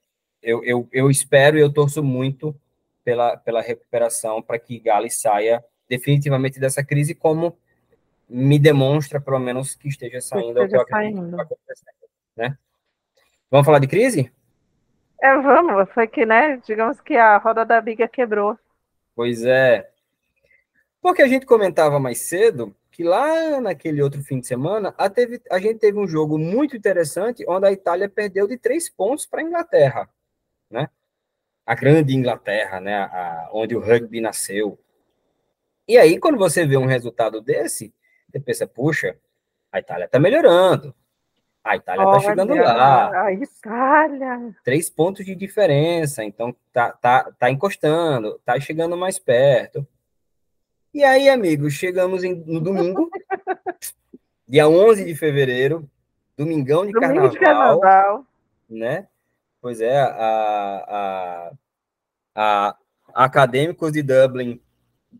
eu, 0.41 0.63
eu, 0.63 0.87
eu 0.91 1.09
espero 1.09 1.57
e 1.57 1.61
eu 1.61 1.71
torço 1.71 2.03
muito 2.03 2.55
pela, 3.03 3.35
pela 3.35 3.61
recuperação 3.61 4.41
para 4.41 4.59
que 4.59 4.79
Gales 4.79 5.19
saia 5.19 5.63
definitivamente 5.89 6.59
dessa 6.59 6.83
crise, 6.83 7.15
como 7.15 7.57
me 8.29 8.59
demonstra, 8.59 9.19
pelo 9.19 9.39
menos, 9.39 9.73
que 9.75 9.87
esteja 9.87 10.21
saindo. 10.21 10.61
Esteja 10.63 10.85
saindo. 10.89 11.37
Né? 12.35 12.57
Vamos 13.49 13.65
falar 13.65 13.79
de 13.79 13.87
crise? 13.87 14.31
É, 15.21 15.35
vamos. 15.37 15.89
Foi 15.93 16.07
que, 16.07 16.25
né, 16.25 16.57
digamos 16.65 16.99
que 17.01 17.15
a 17.15 17.37
roda 17.37 17.65
da 17.65 17.81
biga 17.81 18.07
quebrou. 18.07 18.57
Pois 19.15 19.43
é. 19.43 19.89
Porque 21.01 21.21
a 21.21 21.27
gente 21.27 21.45
comentava 21.45 21.99
mais 21.99 22.19
cedo 22.19 22.75
que 22.91 23.03
lá 23.03 23.61
naquele 23.61 24.01
outro 24.01 24.23
fim 24.23 24.39
de 24.39 24.47
semana, 24.47 24.93
a, 24.97 25.09
teve, 25.09 25.39
a 25.51 25.59
gente 25.59 25.79
teve 25.79 25.99
um 25.99 26.07
jogo 26.07 26.37
muito 26.37 26.75
interessante, 26.75 27.45
onde 27.47 27.67
a 27.67 27.71
Itália 27.71 28.09
perdeu 28.09 28.47
de 28.47 28.57
três 28.57 28.89
pontos 28.89 29.25
para 29.25 29.39
a 29.39 29.43
Inglaterra, 29.43 30.09
né? 30.69 30.89
A 31.65 31.75
grande 31.75 32.15
Inglaterra, 32.15 32.79
né? 32.79 32.95
A, 32.95 33.49
onde 33.53 33.75
o 33.75 33.79
rugby 33.79 34.19
nasceu. 34.19 34.79
E 35.87 35.97
aí, 35.97 36.19
quando 36.19 36.37
você 36.37 36.65
vê 36.65 36.75
um 36.75 36.87
resultado 36.87 37.39
desse, 37.39 37.93
você 38.29 38.39
pensa, 38.39 38.67
puxa, 38.67 39.15
a 39.71 39.79
Itália 39.79 40.05
está 40.05 40.19
melhorando. 40.19 40.93
A 41.67 41.75
Itália 41.75 42.03
está 42.05 42.19
chegando 42.21 42.55
lá. 42.55 43.25
A 43.25 43.33
Itália. 43.33 44.55
Três 44.63 44.89
pontos 44.89 45.25
de 45.25 45.35
diferença, 45.35 46.23
então 46.23 46.55
tá, 46.71 46.93
tá, 46.93 47.29
tá 47.37 47.51
encostando, 47.51 48.39
tá 48.45 48.57
chegando 48.57 48.95
mais 48.95 49.19
perto. 49.19 49.85
E 50.93 51.03
aí, 51.03 51.27
amigos, 51.27 51.73
chegamos 51.73 52.23
em, 52.23 52.33
no 52.33 52.61
domingo, 52.61 53.09
dia 54.47 54.69
11 54.69 55.03
de 55.03 55.13
fevereiro, 55.13 55.89
domingão 56.37 56.85
de, 56.85 56.93
Domingo 56.93 57.13
carnaval, 57.13 57.29
de 57.31 57.39
carnaval, 57.39 58.25
né? 58.69 59.07
Pois 59.61 59.81
é, 59.81 59.99
a, 59.99 60.07
a, 60.87 61.51
a, 62.33 62.77
Acadêmicos 63.13 63.91
de 63.91 64.01
Dublin 64.01 64.61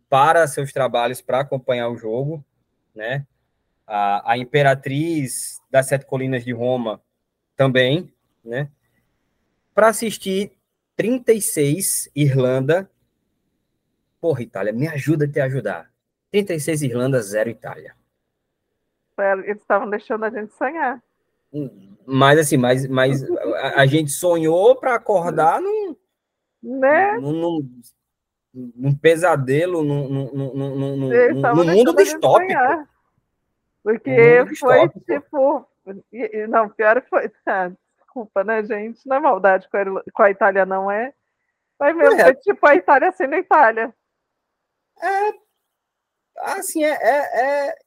para 0.08 0.46
seus 0.46 0.72
trabalhos 0.72 1.20
para 1.20 1.40
acompanhar 1.40 1.90
o 1.90 1.98
jogo, 1.98 2.42
né? 2.94 3.26
A, 3.88 4.32
a 4.32 4.38
Imperatriz 4.38 5.60
das 5.70 5.86
Sete 5.86 6.04
Colinas 6.06 6.44
de 6.44 6.52
Roma 6.52 7.00
também, 7.56 8.12
né? 8.44 8.70
Para 9.74 9.88
assistir 9.88 10.52
36 10.96 12.10
Irlanda 12.14 12.88
Porra, 14.20 14.42
Itália, 14.42 14.72
me 14.72 14.88
ajuda 14.88 15.24
a 15.24 15.28
te 15.28 15.40
ajudar. 15.40 15.90
36 16.30 16.82
Irlanda, 16.82 17.22
0 17.22 17.50
Itália. 17.50 17.94
Eles 19.44 19.58
estavam 19.58 19.88
deixando 19.88 20.24
a 20.24 20.30
gente 20.30 20.52
sonhar. 20.54 21.02
Mas 22.06 22.38
assim, 22.38 22.56
mas, 22.56 22.86
mas 22.86 23.24
a, 23.24 23.80
a 23.80 23.86
gente 23.86 24.10
sonhou 24.10 24.76
para 24.76 24.94
acordar 24.94 25.60
num, 25.60 25.96
né? 26.62 27.16
num, 27.18 27.32
num, 27.32 27.80
num 28.52 28.94
pesadelo, 28.94 29.82
num, 29.82 30.08
num, 30.08 30.54
num, 30.54 30.96
num 30.96 31.64
mundo 31.64 31.94
distópico. 31.96 32.52
Porque 33.88 34.44
foi 34.58 34.86
tipo. 34.90 35.66
Não, 36.50 36.68
pior 36.68 37.02
foi. 37.08 37.32
Ah, 37.46 37.72
desculpa, 37.98 38.44
né, 38.44 38.62
gente? 38.62 39.08
Não 39.08 39.16
é 39.16 39.20
maldade 39.20 39.66
com 39.70 39.76
a, 39.78 40.02
com 40.12 40.22
a 40.22 40.30
Itália, 40.30 40.66
não 40.66 40.90
é. 40.90 41.14
Mas 41.80 41.96
mesmo, 41.96 42.20
é. 42.20 42.24
foi 42.24 42.34
tipo 42.34 42.66
a 42.66 42.74
Itália 42.74 43.10
sendo 43.12 43.34
a 43.34 43.38
Itália. 43.38 43.94
É. 45.00 45.32
Assim, 46.52 46.84
é. 46.84 46.90
é, 46.90 47.40
é 47.40 47.78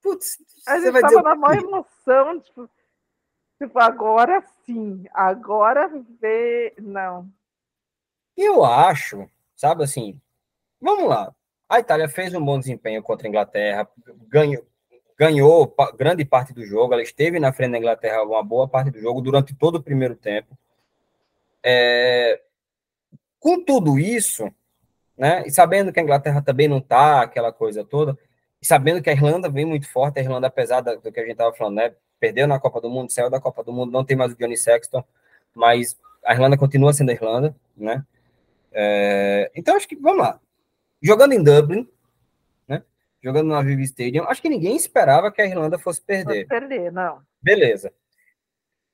putz, 0.00 0.38
a 0.64 0.78
gente 0.78 1.00
tava 1.00 1.22
na 1.22 1.34
maior 1.34 1.60
emoção, 1.60 2.40
tipo, 2.40 2.70
tipo, 3.60 3.78
agora 3.80 4.44
sim, 4.64 5.04
agora 5.12 5.90
vê. 6.20 6.72
Não. 6.78 7.28
Eu 8.36 8.64
acho, 8.64 9.28
sabe 9.56 9.82
assim, 9.82 10.20
vamos 10.80 11.08
lá. 11.08 11.34
A 11.68 11.80
Itália 11.80 12.08
fez 12.08 12.32
um 12.32 12.44
bom 12.44 12.60
desempenho 12.60 13.02
contra 13.02 13.26
a 13.26 13.28
Inglaterra, 13.28 13.88
ganhou, 14.28 14.64
ganhou 15.18 15.74
grande 15.96 16.24
parte 16.24 16.52
do 16.52 16.64
jogo, 16.64 16.92
ela 16.92 17.02
esteve 17.02 17.40
na 17.40 17.52
frente 17.52 17.72
da 17.72 17.78
Inglaterra 17.78 18.22
uma 18.22 18.42
boa 18.42 18.68
parte 18.68 18.90
do 18.90 19.00
jogo 19.00 19.20
durante 19.20 19.54
todo 19.54 19.76
o 19.76 19.82
primeiro 19.82 20.14
tempo. 20.14 20.56
É, 21.62 22.40
com 23.40 23.62
tudo 23.64 23.98
isso, 23.98 24.48
né? 25.16 25.42
E 25.44 25.50
sabendo 25.50 25.92
que 25.92 25.98
a 25.98 26.02
Inglaterra 26.02 26.40
também 26.40 26.68
não 26.68 26.80
tá 26.80 27.22
aquela 27.22 27.52
coisa 27.52 27.84
toda, 27.84 28.16
e 28.62 28.66
sabendo 28.66 29.02
que 29.02 29.10
a 29.10 29.12
Irlanda 29.12 29.48
vem 29.48 29.64
muito 29.64 29.88
forte, 29.90 30.20
a 30.20 30.22
Irlanda, 30.22 30.46
apesar 30.46 30.80
do 30.80 31.12
que 31.12 31.20
a 31.20 31.22
gente 31.22 31.32
estava 31.32 31.52
falando, 31.52 31.76
né? 31.76 31.94
Perdeu 32.20 32.46
na 32.46 32.60
Copa 32.60 32.80
do 32.80 32.88
Mundo, 32.90 33.10
saiu 33.12 33.30
da 33.30 33.40
Copa 33.40 33.62
do 33.64 33.72
Mundo, 33.72 33.92
não 33.92 34.04
tem 34.04 34.16
mais 34.16 34.32
o 34.32 34.36
Johnny 34.36 34.56
Sexton, 34.56 35.04
mas 35.54 35.96
a 36.24 36.32
Irlanda 36.32 36.56
continua 36.56 36.92
sendo 36.92 37.10
a 37.10 37.12
Irlanda, 37.12 37.54
né? 37.76 38.04
É, 38.72 39.50
então, 39.54 39.76
acho 39.76 39.88
que, 39.88 39.96
vamos 39.96 40.18
lá. 40.18 40.40
Jogando 41.02 41.32
em 41.32 41.42
Dublin? 41.42 41.88
Jogando 43.22 43.48
na 43.48 43.62
Vivi 43.62 43.82
Stadium, 43.84 44.24
acho 44.24 44.40
que 44.40 44.48
ninguém 44.48 44.76
esperava 44.76 45.32
que 45.32 45.42
a 45.42 45.46
Irlanda 45.46 45.78
fosse 45.78 46.00
perder. 46.00 46.46
Fosse 46.46 46.60
perder, 46.60 46.92
não. 46.92 47.20
Beleza. 47.42 47.92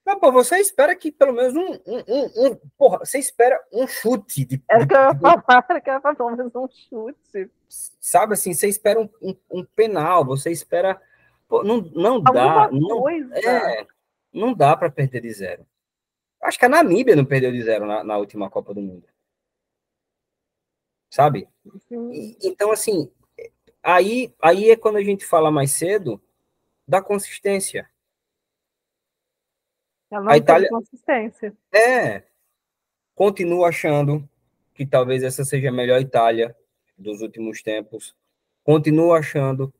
Mas, 0.04 0.18
pô, 0.18 0.30
você 0.30 0.58
espera 0.58 0.94
que 0.94 1.10
pelo 1.10 1.32
menos 1.32 1.54
um, 1.54 1.72
um, 1.86 2.04
um, 2.08 2.46
um 2.46 2.56
porra, 2.76 2.98
você 2.98 3.18
espera 3.18 3.58
um 3.72 3.86
chute. 3.86 4.44
De, 4.44 4.62
é 4.68 4.86
que 4.86 4.94
eu 4.94 5.00
ia 5.00 5.14
falar, 5.14 5.80
que 5.80 5.90
eu 5.90 5.94
ia 5.94 6.00
falar 6.00 6.14
pelo 6.14 6.36
menos 6.36 6.54
um 6.54 6.68
chute. 6.68 7.50
Sabe 7.68 8.34
assim, 8.34 8.52
você 8.52 8.68
espera 8.68 9.00
um, 9.00 9.08
um, 9.22 9.36
um 9.50 9.64
penal, 9.64 10.24
você 10.24 10.50
espera. 10.50 11.00
Pô, 11.48 11.62
não, 11.62 11.80
não 11.80 12.20
dá. 12.20 12.70
Não, 12.70 13.08
é, 13.08 13.86
não 14.32 14.52
dá 14.52 14.76
para 14.76 14.90
perder 14.90 15.22
de 15.22 15.32
zero. 15.32 15.66
Acho 16.42 16.58
que 16.58 16.66
a 16.66 16.68
Namíbia 16.68 17.16
não 17.16 17.24
perdeu 17.24 17.50
de 17.50 17.62
zero 17.62 17.86
na, 17.86 18.04
na 18.04 18.18
última 18.18 18.50
Copa 18.50 18.74
do 18.74 18.82
Mundo. 18.82 19.08
Sabe? 21.10 21.48
E, 21.90 22.36
então, 22.42 22.70
assim, 22.70 23.10
aí, 23.84 24.34
aí 24.42 24.70
é 24.70 24.76
quando 24.76 24.96
a 24.96 25.02
gente 25.02 25.24
fala 25.24 25.50
mais 25.50 25.72
cedo 25.72 26.20
da 26.88 27.00
consistência 27.02 27.88
ela 30.14 30.24
não 30.24 30.32
a 30.32 30.36
Itália 30.36 30.68
consistência. 30.68 31.52
É. 31.72 32.22
Continuo 33.14 33.64
achando 33.64 34.28
que 34.72 34.86
talvez 34.86 35.22
essa 35.22 35.44
seja 35.44 35.68
a 35.68 35.72
melhor 35.72 36.00
Itália 36.00 36.54
dos 36.96 37.20
últimos 37.20 37.62
tempos. 37.62 38.14
Continuo 38.62 39.12
achando 39.12 39.72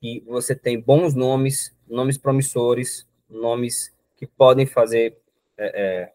que 0.00 0.22
você 0.26 0.54
tem 0.54 0.80
bons 0.80 1.14
nomes, 1.14 1.74
nomes 1.88 2.16
promissores, 2.16 3.06
nomes 3.28 3.92
que 4.16 4.26
podem 4.26 4.64
fazer 4.64 5.18
é, 5.58 5.82
é, 5.82 6.12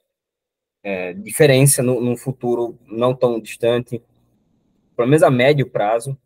é, 0.84 1.14
diferença 1.14 1.84
no, 1.84 2.00
no, 2.00 2.16
futuro 2.16 2.78
não 2.86 3.14
tão 3.14 3.40
distante, 3.40 4.02
pelo 4.96 5.08
menos 5.08 5.24
a 5.24 5.30
médio 5.30 5.70
prazo. 5.70 6.18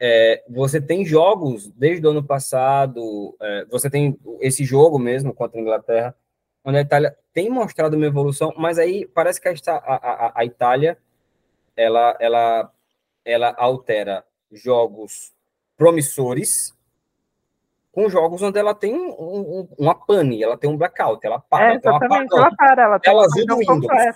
É, 0.00 0.44
você 0.48 0.80
tem 0.80 1.04
jogos 1.04 1.68
desde 1.70 2.06
o 2.06 2.10
ano 2.10 2.22
passado, 2.22 3.36
é, 3.40 3.64
você 3.66 3.90
tem 3.90 4.18
esse 4.40 4.64
jogo 4.64 4.98
mesmo 4.98 5.34
contra 5.34 5.58
a 5.58 5.62
Inglaterra, 5.62 6.14
onde 6.64 6.78
a 6.78 6.82
Itália 6.82 7.16
tem 7.32 7.50
mostrado 7.50 7.96
uma 7.96 8.06
evolução, 8.06 8.52
mas 8.56 8.78
aí 8.78 9.06
parece 9.06 9.40
que 9.40 9.48
a, 9.48 9.54
a, 9.72 10.32
a 10.36 10.44
Itália 10.44 10.98
ela, 11.76 12.16
ela, 12.20 12.72
ela 13.24 13.54
altera 13.56 14.24
jogos 14.52 15.32
promissores 15.76 16.76
com 17.92 18.08
jogos 18.08 18.42
onde 18.42 18.58
ela 18.58 18.74
tem 18.74 18.94
um, 18.94 19.10
um, 19.18 19.68
uma 19.78 19.94
pane, 19.94 20.42
ela 20.42 20.56
tem 20.56 20.70
um 20.70 20.76
blackout, 20.76 21.24
ela 21.26 21.40
para. 21.40 21.74
É, 21.74 21.80
ela 21.82 21.98
para, 22.56 22.82
ela 22.82 23.00
tem 23.00 23.10
tela 23.10 23.24
azul 23.24 23.46
do 23.46 23.56
Windows. 23.56 23.86
É 23.90 24.12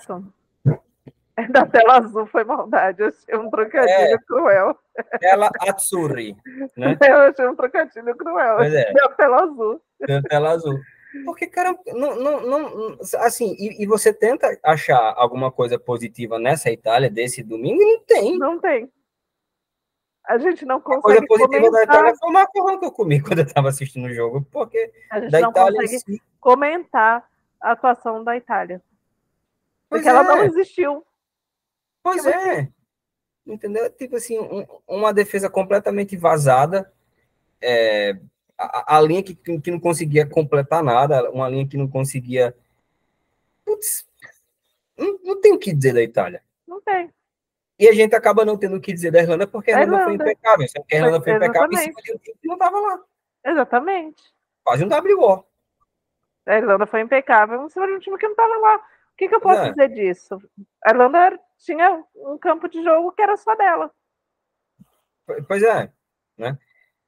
da 1.49 1.65
tela 1.65 1.97
azul 1.97 2.25
foi 2.27 2.43
maldade, 2.43 3.01
eu 3.01 3.07
achei 3.07 3.35
um 3.35 3.49
trocadilho 3.49 3.91
é, 3.91 4.17
cruel. 4.27 4.77
Tela 5.19 5.49
Atsuri, 5.61 6.35
né? 6.77 6.95
Eu 7.01 7.17
achei 7.17 7.47
um 7.47 7.55
trocadilho 7.55 8.15
cruel. 8.15 8.57
Pois 8.57 8.73
é. 8.73 8.93
Deu 8.93 9.09
tela 9.15 9.43
azul. 9.43 9.81
Deu 9.99 10.21
tela 10.23 10.51
azul. 10.51 10.79
Porque, 11.25 11.47
cara, 11.47 11.77
não, 11.87 12.15
não, 12.15 12.41
não 12.41 12.97
assim, 13.19 13.55
e, 13.59 13.83
e, 13.83 13.85
você 13.85 14.11
tenta 14.11 14.57
achar 14.63 15.13
alguma 15.15 15.51
coisa 15.51 15.77
positiva 15.77 16.39
nessa 16.39 16.71
Itália 16.71 17.09
desse 17.09 17.43
domingo 17.43 17.81
e 17.81 17.85
não 17.85 18.03
tem. 18.03 18.37
Não 18.37 18.59
tem. 18.59 18.91
a 20.25 20.37
gente 20.39 20.65
não 20.65 20.81
consegue. 20.81 20.99
A 20.99 21.01
coisa 21.01 21.27
positiva 21.27 21.65
comentar. 21.65 21.85
da 21.87 21.93
Itália 21.93 22.15
foi 22.15 22.29
o 22.29 22.33
macarrão 22.33 22.79
que 22.79 22.85
eu 22.85 22.91
comi 22.91 23.21
quando 23.21 23.39
eu 23.39 23.45
estava 23.45 23.69
assistindo 23.69 24.05
o 24.07 24.13
jogo, 24.13 24.45
porque 24.51 24.91
a 25.11 25.19
gente 25.19 25.31
da 25.31 25.39
não 25.41 25.51
Itália 25.51 25.81
consegue 25.81 25.99
si... 25.99 26.21
comentar 26.39 27.29
a 27.61 27.71
atuação 27.71 28.23
da 28.23 28.35
Itália. 28.35 28.81
Porque 29.89 30.07
ela 30.07 30.23
não 30.23 30.37
é. 30.37 30.45
existiu. 30.47 31.05
Pois 32.03 32.25
é. 32.25 32.69
Entendeu? 33.47 33.89
Tipo 33.89 34.17
assim, 34.17 34.37
um, 34.37 34.65
uma 34.87 35.13
defesa 35.13 35.49
completamente 35.49 36.15
vazada. 36.17 36.91
É, 37.61 38.17
a, 38.57 38.97
a, 38.97 39.01
linha 39.01 39.23
que, 39.23 39.33
que 39.33 39.71
não 39.71 39.79
conseguia 39.79 40.25
completar 40.25 40.83
nada, 40.83 41.29
uma 41.31 41.49
linha 41.49 41.67
que 41.67 41.77
não 41.77 41.87
conseguia. 41.87 42.55
Putz, 43.65 44.05
não, 44.97 45.19
não 45.23 45.41
tem 45.41 45.53
o 45.53 45.59
que 45.59 45.73
dizer 45.73 45.93
da 45.93 46.03
Itália. 46.03 46.43
Não 46.67 46.81
tem. 46.81 47.09
E 47.79 47.87
a 47.87 47.93
gente 47.93 48.15
acaba 48.15 48.45
não 48.45 48.57
tendo 48.57 48.77
o 48.77 48.81
que 48.81 48.93
dizer 48.93 49.11
da 49.11 49.19
Irlanda 49.19 49.47
porque 49.47 49.71
a 49.71 49.81
Irlanda, 49.81 50.03
Irlanda. 50.03 50.23
foi 50.23 50.31
impecável. 50.31 50.67
Só 50.67 50.83
que 50.83 50.95
a 50.95 50.99
Irlanda 50.99 51.21
foi 51.21 51.33
impecável 51.33 51.71
em 51.71 51.77
cima 51.77 52.01
de 52.01 52.13
um 52.13 52.17
time 52.17 52.37
que 52.41 52.47
não 52.47 52.55
estava 52.55 52.79
lá. 52.79 52.99
Exatamente. 53.45 54.23
Quase 54.63 54.85
um 54.85 54.87
WO. 54.87 55.45
A 56.45 56.57
Irlanda 56.57 56.85
foi 56.85 57.01
impecável 57.01 57.65
em 57.65 57.69
cima 57.69 57.87
de 57.87 57.93
um 57.93 57.99
time 57.99 58.17
que 58.17 58.25
não 58.25 58.31
estava 58.31 58.57
lá. 58.57 58.81
O 59.13 59.17
que, 59.17 59.29
que 59.29 59.35
eu 59.35 59.41
posso 59.41 59.61
é. 59.61 59.69
dizer 59.69 59.89
disso? 59.89 60.41
A 60.83 60.89
Irlanda 60.89 61.39
tinha 61.59 62.03
um 62.15 62.37
campo 62.37 62.67
de 62.67 62.83
jogo 62.83 63.11
que 63.11 63.21
era 63.21 63.37
só 63.37 63.55
dela. 63.55 63.91
Pois 65.47 65.61
é, 65.63 65.91
né? 66.37 66.57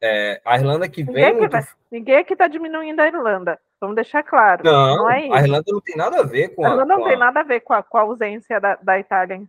É, 0.01 0.39
a 0.45 0.55
Irlanda 0.55 0.87
que 0.87 1.03
ninguém 1.03 1.25
vem. 1.25 1.35
Muito... 1.35 1.57
Ninguém 1.91 2.17
aqui 2.17 2.33
está 2.33 2.47
diminuindo 2.47 2.99
a 2.99 3.07
Irlanda. 3.07 3.59
Vamos 3.81 3.95
deixar 3.95 4.23
claro. 4.23 4.63
Não, 4.63 4.97
não 4.97 5.09
é 5.09 5.23
a 5.31 5.41
Irlanda 5.41 5.63
não 5.67 5.81
tem 5.81 5.95
nada 5.95 6.19
a 6.19 6.23
ver 6.23 6.49
com 6.49 6.63
a. 6.63 6.67
A 6.67 6.71
Irlanda 6.71 6.95
não 6.95 7.03
tem 7.03 7.15
a... 7.15 7.19
nada 7.19 7.39
a 7.39 7.43
ver 7.43 7.61
com 7.61 7.73
a, 7.73 7.81
com 7.81 7.97
a 7.97 8.01
ausência 8.01 8.59
da, 8.59 8.75
da 8.75 8.99
Itália 8.99 9.41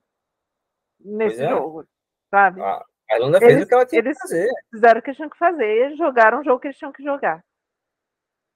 nesse 0.98 1.42
é. 1.42 1.48
jogo, 1.48 1.84
sabe? 2.30 2.62
A, 2.62 2.84
Irlanda 3.12 3.38
fez 3.38 3.52
eles, 3.52 3.64
o 3.64 3.68
que 3.68 3.74
ela 3.74 3.86
tinha 3.86 4.02
que 4.02 4.14
fazer. 4.14 4.50
Fizeram 4.70 4.98
o 4.98 5.02
que 5.02 5.12
tinham 5.12 5.30
que 5.30 5.38
fazer, 5.38 5.96
jogaram 5.96 6.40
o 6.40 6.44
jogo 6.44 6.58
que 6.58 6.68
eles 6.68 6.78
tinham 6.78 6.92
que 6.92 7.04
jogar. 7.04 7.44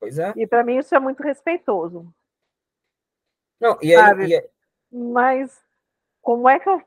Pois 0.00 0.18
é. 0.18 0.32
E 0.36 0.46
para 0.46 0.64
mim 0.64 0.78
isso 0.78 0.94
é 0.94 0.98
muito 0.98 1.22
respeitoso. 1.22 2.12
Não, 3.60 3.78
e 3.82 3.94
aí, 3.94 4.28
e 4.28 4.34
aí, 4.36 4.50
Mas 4.90 5.62
como 6.22 6.48
é 6.48 6.58
que 6.58 6.68
eu 6.68 6.82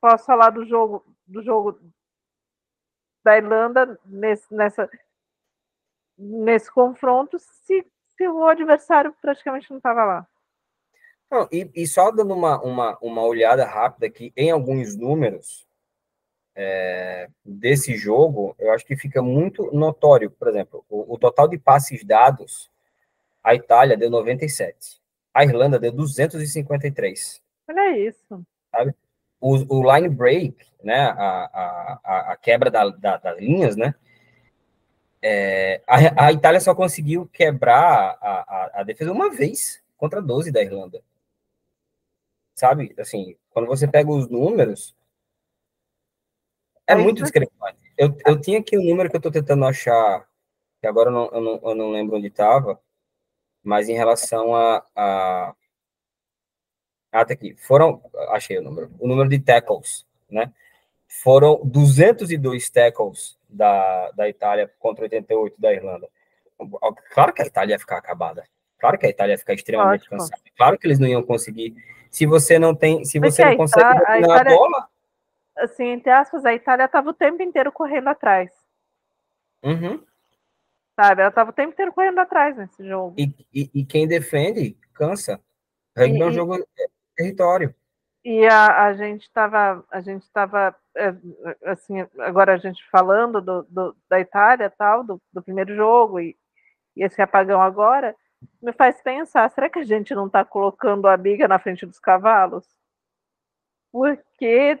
posso 0.00 0.24
falar 0.26 0.50
do 0.50 0.64
jogo 0.64 1.04
do 1.26 1.42
jogo 1.42 1.80
da 3.22 3.36
Irlanda 3.36 3.98
nesse, 4.04 4.52
nessa, 4.52 4.90
nesse 6.18 6.70
confronto 6.70 7.38
se, 7.38 7.86
se 8.16 8.28
o 8.28 8.44
adversário 8.46 9.14
praticamente 9.20 9.70
não 9.70 9.76
estava 9.76 10.04
lá? 10.04 10.28
Não, 11.30 11.48
e, 11.52 11.70
e, 11.74 11.86
só 11.86 12.10
dando 12.10 12.34
uma, 12.34 12.60
uma, 12.60 12.98
uma 13.00 13.22
olhada 13.22 13.64
rápida 13.64 14.06
aqui 14.06 14.32
em 14.36 14.50
alguns 14.50 14.96
números 14.96 15.68
é, 16.56 17.28
desse 17.44 17.96
jogo, 17.96 18.56
eu 18.58 18.72
acho 18.72 18.84
que 18.84 18.96
fica 18.96 19.22
muito 19.22 19.70
notório. 19.72 20.30
Por 20.30 20.48
exemplo, 20.48 20.84
o, 20.88 21.14
o, 21.14 21.18
total 21.18 21.46
de 21.46 21.56
passes 21.56 22.04
dados, 22.04 22.68
a 23.44 23.54
Itália 23.54 23.96
deu 23.96 24.10
97, 24.10 24.99
a 25.32 25.44
Irlanda 25.44 25.78
deu 25.78 25.92
253. 25.92 27.40
Olha 27.68 27.98
isso. 27.98 28.44
Sabe? 28.70 28.94
O, 29.40 29.78
o 29.78 29.94
line 29.94 30.08
break, 30.08 30.56
né, 30.82 31.00
a, 31.00 32.00
a, 32.04 32.32
a 32.32 32.36
quebra 32.36 32.70
da, 32.70 32.88
da, 32.88 33.16
das 33.16 33.38
linhas, 33.38 33.74
né, 33.74 33.94
é, 35.22 35.82
a, 35.86 36.26
a, 36.26 36.32
Itália 36.32 36.60
só 36.60 36.74
conseguiu 36.74 37.26
quebrar 37.26 38.18
a, 38.20 38.30
a, 38.30 38.70
a 38.80 38.82
defesa 38.82 39.12
uma 39.12 39.30
vez 39.30 39.82
contra 39.96 40.20
12 40.20 40.50
da 40.50 40.62
Irlanda 40.62 41.02
sabe? 42.60 42.94
Assim, 42.98 43.36
quando 43.50 43.66
você 43.66 43.88
pega 43.88 44.10
os 44.10 44.28
números, 44.28 44.94
é, 46.86 46.94
muito 46.94 47.22
discrepante. 47.22 47.78
Eu, 47.96 48.14
eu 48.26 48.40
tinha 48.40 48.58
aqui 48.58 48.76
um 48.78 48.84
número 48.84 49.08
que 49.08 49.16
eu 49.16 49.18
estou 49.18 49.32
tentando 49.32 49.64
achar, 49.64 50.26
que 50.80 50.86
agora 50.86 51.08
eu 51.08 51.12
não, 51.12 51.30
eu 51.32 51.40
não, 51.40 51.60
eu 51.70 51.74
não 51.74 51.90
lembro 51.90 52.16
onde 52.16 52.26
estava, 52.26 52.80
mas 53.62 53.88
em 53.88 53.94
relação 53.94 54.54
a, 54.54 54.84
a. 54.94 55.54
Ah, 57.12 57.24
tá 57.24 57.34
aqui. 57.34 57.54
Foram. 57.56 58.02
Achei 58.30 58.58
o 58.58 58.62
número. 58.62 58.90
O 58.98 59.06
número 59.06 59.28
de 59.28 59.38
tackles, 59.38 60.06
né? 60.28 60.52
Foram 61.08 61.60
202 61.64 62.70
tackles 62.70 63.38
da, 63.48 64.10
da 64.12 64.28
Itália 64.28 64.72
contra 64.78 65.04
88 65.04 65.60
da 65.60 65.72
Irlanda. 65.72 66.08
Claro 67.12 67.32
que 67.32 67.42
a 67.42 67.46
Itália 67.46 67.74
ia 67.74 67.78
ficar 67.78 67.98
acabada. 67.98 68.44
Claro 68.78 68.98
que 68.98 69.06
a 69.06 69.10
Itália 69.10 69.32
ia 69.32 69.38
ficar 69.38 69.54
extremamente 69.54 70.02
Ótimo. 70.02 70.18
cansada. 70.18 70.42
Claro 70.56 70.78
que 70.78 70.86
eles 70.86 70.98
não 70.98 71.08
iam 71.08 71.22
conseguir 71.22 71.74
se 72.10 72.26
você 72.26 72.58
não 72.58 72.74
tem, 72.74 73.04
se 73.04 73.18
você 73.20 73.44
não 73.44 73.56
consegue 73.56 74.00
tá, 74.00 74.12
a, 74.12 74.20
Itália, 74.20 74.52
a 74.52 74.56
bola. 74.56 74.88
Assim, 75.56 75.86
entre 75.86 76.10
aspas, 76.10 76.44
a 76.44 76.52
Itália 76.52 76.84
estava 76.84 77.10
o 77.10 77.14
tempo 77.14 77.42
inteiro 77.42 77.70
correndo 77.70 78.08
atrás. 78.08 78.50
Uhum. 79.62 80.02
Sabe? 81.00 81.22
Ela 81.22 81.30
estava 81.30 81.48
o 81.48 81.54
tempo 81.54 81.72
inteiro 81.72 81.94
correndo 81.94 82.18
atrás 82.18 82.54
nesse 82.54 82.86
jogo. 82.86 83.14
E, 83.16 83.34
e, 83.54 83.70
e 83.72 83.84
quem 83.86 84.06
defende, 84.06 84.76
cansa. 84.92 85.40
Rugby 85.96 86.20
é 86.20 86.26
um 86.26 86.32
jogo 86.32 86.56
é, 86.56 86.86
território. 87.16 87.74
E 88.22 88.46
a, 88.46 88.84
a 88.84 88.92
gente 88.92 89.22
estava, 89.22 89.82
a 89.90 90.00
gente 90.02 90.24
estava, 90.24 90.76
é, 90.94 91.14
assim, 91.64 92.06
agora 92.18 92.52
a 92.52 92.58
gente 92.58 92.86
falando 92.90 93.40
do, 93.40 93.62
do 93.62 93.96
da 94.10 94.20
Itália, 94.20 94.68
tal, 94.68 95.02
do, 95.02 95.22
do 95.32 95.42
primeiro 95.42 95.74
jogo 95.74 96.20
e, 96.20 96.36
e 96.94 97.02
esse 97.02 97.22
apagão 97.22 97.62
agora, 97.62 98.14
me 98.60 98.72
faz 98.74 99.00
pensar, 99.00 99.50
será 99.50 99.70
que 99.70 99.78
a 99.78 99.84
gente 99.84 100.14
não 100.14 100.26
está 100.26 100.44
colocando 100.44 101.08
a 101.08 101.14
amiga 101.14 101.48
na 101.48 101.58
frente 101.58 101.86
dos 101.86 101.98
cavalos? 101.98 102.66
Porque, 103.90 104.78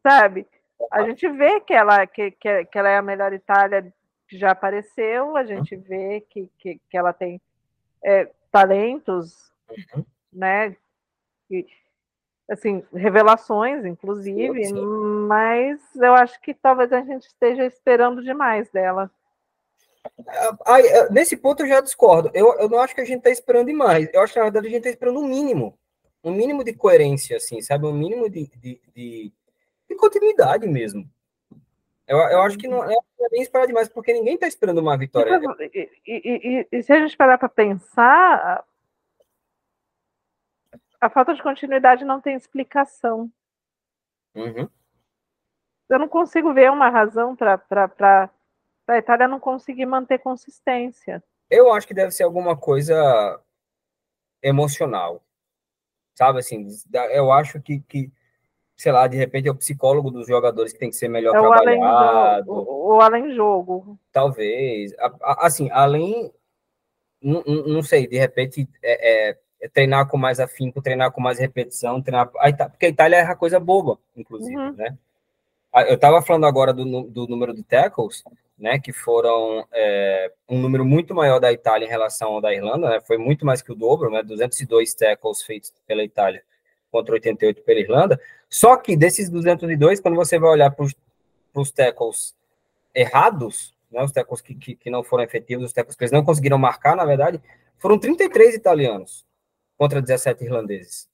sabe, 0.00 0.46
a 0.92 1.02
gente 1.02 1.28
vê 1.28 1.58
que 1.60 1.74
ela, 1.74 2.06
que, 2.06 2.30
que, 2.30 2.66
que 2.66 2.78
ela 2.78 2.88
é 2.88 2.98
a 2.98 3.02
melhor 3.02 3.32
Itália 3.32 3.92
que 4.28 4.38
já 4.38 4.50
apareceu, 4.50 5.36
a 5.36 5.44
gente 5.44 5.76
vê 5.76 6.20
que, 6.20 6.50
que, 6.58 6.80
que 6.90 6.96
ela 6.96 7.12
tem 7.12 7.40
é, 8.04 8.30
talentos, 8.50 9.50
uhum. 9.94 10.04
né? 10.32 10.76
E, 11.50 11.66
assim, 12.48 12.82
revelações, 12.92 13.84
inclusive, 13.84 14.64
sim, 14.64 14.74
sim. 14.74 14.86
mas 15.26 15.80
eu 15.96 16.14
acho 16.14 16.40
que 16.40 16.54
talvez 16.54 16.92
a 16.92 17.02
gente 17.02 17.26
esteja 17.26 17.64
esperando 17.64 18.22
demais 18.22 18.70
dela. 18.70 19.10
Aí, 20.64 20.84
nesse 21.10 21.36
ponto 21.36 21.62
eu 21.62 21.68
já 21.68 21.80
discordo. 21.80 22.30
Eu, 22.32 22.52
eu 22.58 22.68
não 22.68 22.78
acho 22.78 22.94
que 22.94 23.00
a 23.00 23.04
gente 23.04 23.18
está 23.18 23.30
esperando 23.30 23.66
demais. 23.66 24.08
Eu 24.12 24.20
acho 24.20 24.32
que 24.32 24.38
na 24.38 24.44
verdade 24.44 24.68
a 24.68 24.70
gente 24.70 24.78
está 24.78 24.90
esperando 24.90 25.18
um 25.18 25.26
mínimo. 25.26 25.76
Um 26.22 26.32
mínimo 26.32 26.64
de 26.64 26.72
coerência, 26.72 27.36
assim, 27.36 27.60
sabe? 27.60 27.86
Um 27.86 27.92
mínimo 27.92 28.28
de, 28.28 28.46
de, 28.56 28.80
de, 28.94 29.32
de 29.88 29.96
continuidade 29.96 30.66
mesmo. 30.68 31.08
Eu, 32.06 32.18
eu 32.18 32.42
acho 32.42 32.56
que 32.56 32.68
não 32.68 32.84
é, 32.84 32.94
bem 33.30 33.42
esperar 33.42 33.66
demais, 33.66 33.88
porque 33.88 34.12
ninguém 34.12 34.34
está 34.34 34.46
esperando 34.46 34.78
uma 34.78 34.96
vitória. 34.96 35.40
E, 35.60 35.90
e, 36.06 36.20
e, 36.24 36.68
e, 36.70 36.82
se 36.82 36.92
a 36.92 37.00
gente 37.00 37.16
parar 37.16 37.36
para 37.36 37.48
pensar, 37.48 38.64
a 41.00 41.10
falta 41.10 41.34
de 41.34 41.42
continuidade 41.42 42.04
não 42.04 42.20
tem 42.20 42.36
explicação. 42.36 43.30
Uhum. 44.34 44.68
Eu 45.88 45.98
não 45.98 46.08
consigo 46.08 46.52
ver 46.54 46.70
uma 46.70 46.88
razão 46.88 47.34
para 47.34 48.30
a 48.88 48.98
Itália 48.98 49.26
não 49.26 49.40
conseguir 49.40 49.86
manter 49.86 50.18
consistência. 50.18 51.22
Eu 51.50 51.72
acho 51.72 51.86
que 51.86 51.94
deve 51.94 52.12
ser 52.12 52.24
alguma 52.24 52.56
coisa 52.56 53.40
emocional, 54.42 55.24
sabe? 56.14 56.38
Assim, 56.38 56.66
eu 57.12 57.32
acho 57.32 57.60
que, 57.60 57.80
que 57.80 58.12
sei 58.76 58.92
lá, 58.92 59.06
de 59.06 59.16
repente 59.16 59.48
é 59.48 59.50
o 59.50 59.56
psicólogo 59.56 60.10
dos 60.10 60.26
jogadores 60.26 60.72
que 60.72 60.78
tem 60.78 60.90
que 60.90 60.96
ser 60.96 61.08
melhor 61.08 61.34
é 61.34 61.38
trabalhado. 61.38 62.52
O, 62.52 63.00
além 63.00 63.34
jogo. 63.34 63.98
Talvez. 64.12 64.94
Assim, 65.22 65.68
além. 65.72 66.30
Não, 67.22 67.42
não 67.42 67.82
sei, 67.82 68.06
de 68.06 68.18
repente 68.18 68.68
é, 68.82 69.30
é, 69.30 69.38
é, 69.62 69.68
treinar 69.68 70.06
com 70.06 70.18
mais 70.18 70.38
afinco, 70.38 70.82
treinar 70.82 71.10
com 71.10 71.20
mais 71.20 71.38
repetição, 71.38 72.02
treinar. 72.02 72.30
Porque 72.70 72.86
a 72.86 72.90
Itália 72.90 73.16
é 73.16 73.22
a 73.22 73.34
coisa 73.34 73.58
boba, 73.58 73.98
inclusive, 74.14 74.56
uhum. 74.56 74.72
né? 74.72 74.96
Eu 75.88 75.94
estava 75.94 76.22
falando 76.22 76.46
agora 76.46 76.72
do, 76.72 77.02
do 77.02 77.26
número 77.26 77.52
de 77.52 77.62
tackles 77.62 78.22
né, 78.58 78.78
que 78.78 78.92
foram 78.92 79.66
é, 79.72 80.32
um 80.48 80.58
número 80.58 80.84
muito 80.84 81.14
maior 81.14 81.38
da 81.38 81.52
Itália 81.52 81.84
em 81.84 81.90
relação 81.90 82.32
ao 82.32 82.40
da 82.40 82.54
Irlanda, 82.54 82.88
né, 82.88 83.00
foi 83.00 83.18
muito 83.18 83.44
mais 83.44 83.60
que 83.60 83.70
o 83.70 83.74
dobro, 83.74 84.10
né, 84.10 84.22
202 84.22 84.94
tackles 84.94 85.42
feitos 85.42 85.74
pela 85.86 86.02
Itália 86.02 86.42
contra 86.96 87.14
88 87.14 87.62
pela 87.62 87.80
Irlanda, 87.80 88.20
só 88.48 88.74
que 88.76 88.96
desses 88.96 89.28
202, 89.28 90.00
quando 90.00 90.14
você 90.14 90.38
vai 90.38 90.48
olhar 90.48 90.70
para 90.70 90.86
os 91.54 91.70
tackles 91.70 92.34
errados, 92.94 93.74
né, 93.90 94.02
os 94.02 94.12
tackles 94.12 94.40
que, 94.40 94.54
que, 94.54 94.74
que, 94.74 94.90
não 94.90 95.04
foram 95.04 95.24
efetivos, 95.24 95.66
os 95.66 95.72
tackles 95.74 95.94
que 95.94 96.04
eles 96.04 96.12
não 96.12 96.24
conseguiram 96.24 96.56
marcar, 96.56 96.96
na 96.96 97.04
verdade, 97.04 97.38
foram 97.76 97.98
33 97.98 98.54
italianos 98.54 99.26
contra 99.76 100.00
17 100.00 100.42
irlandeses. 100.42 101.06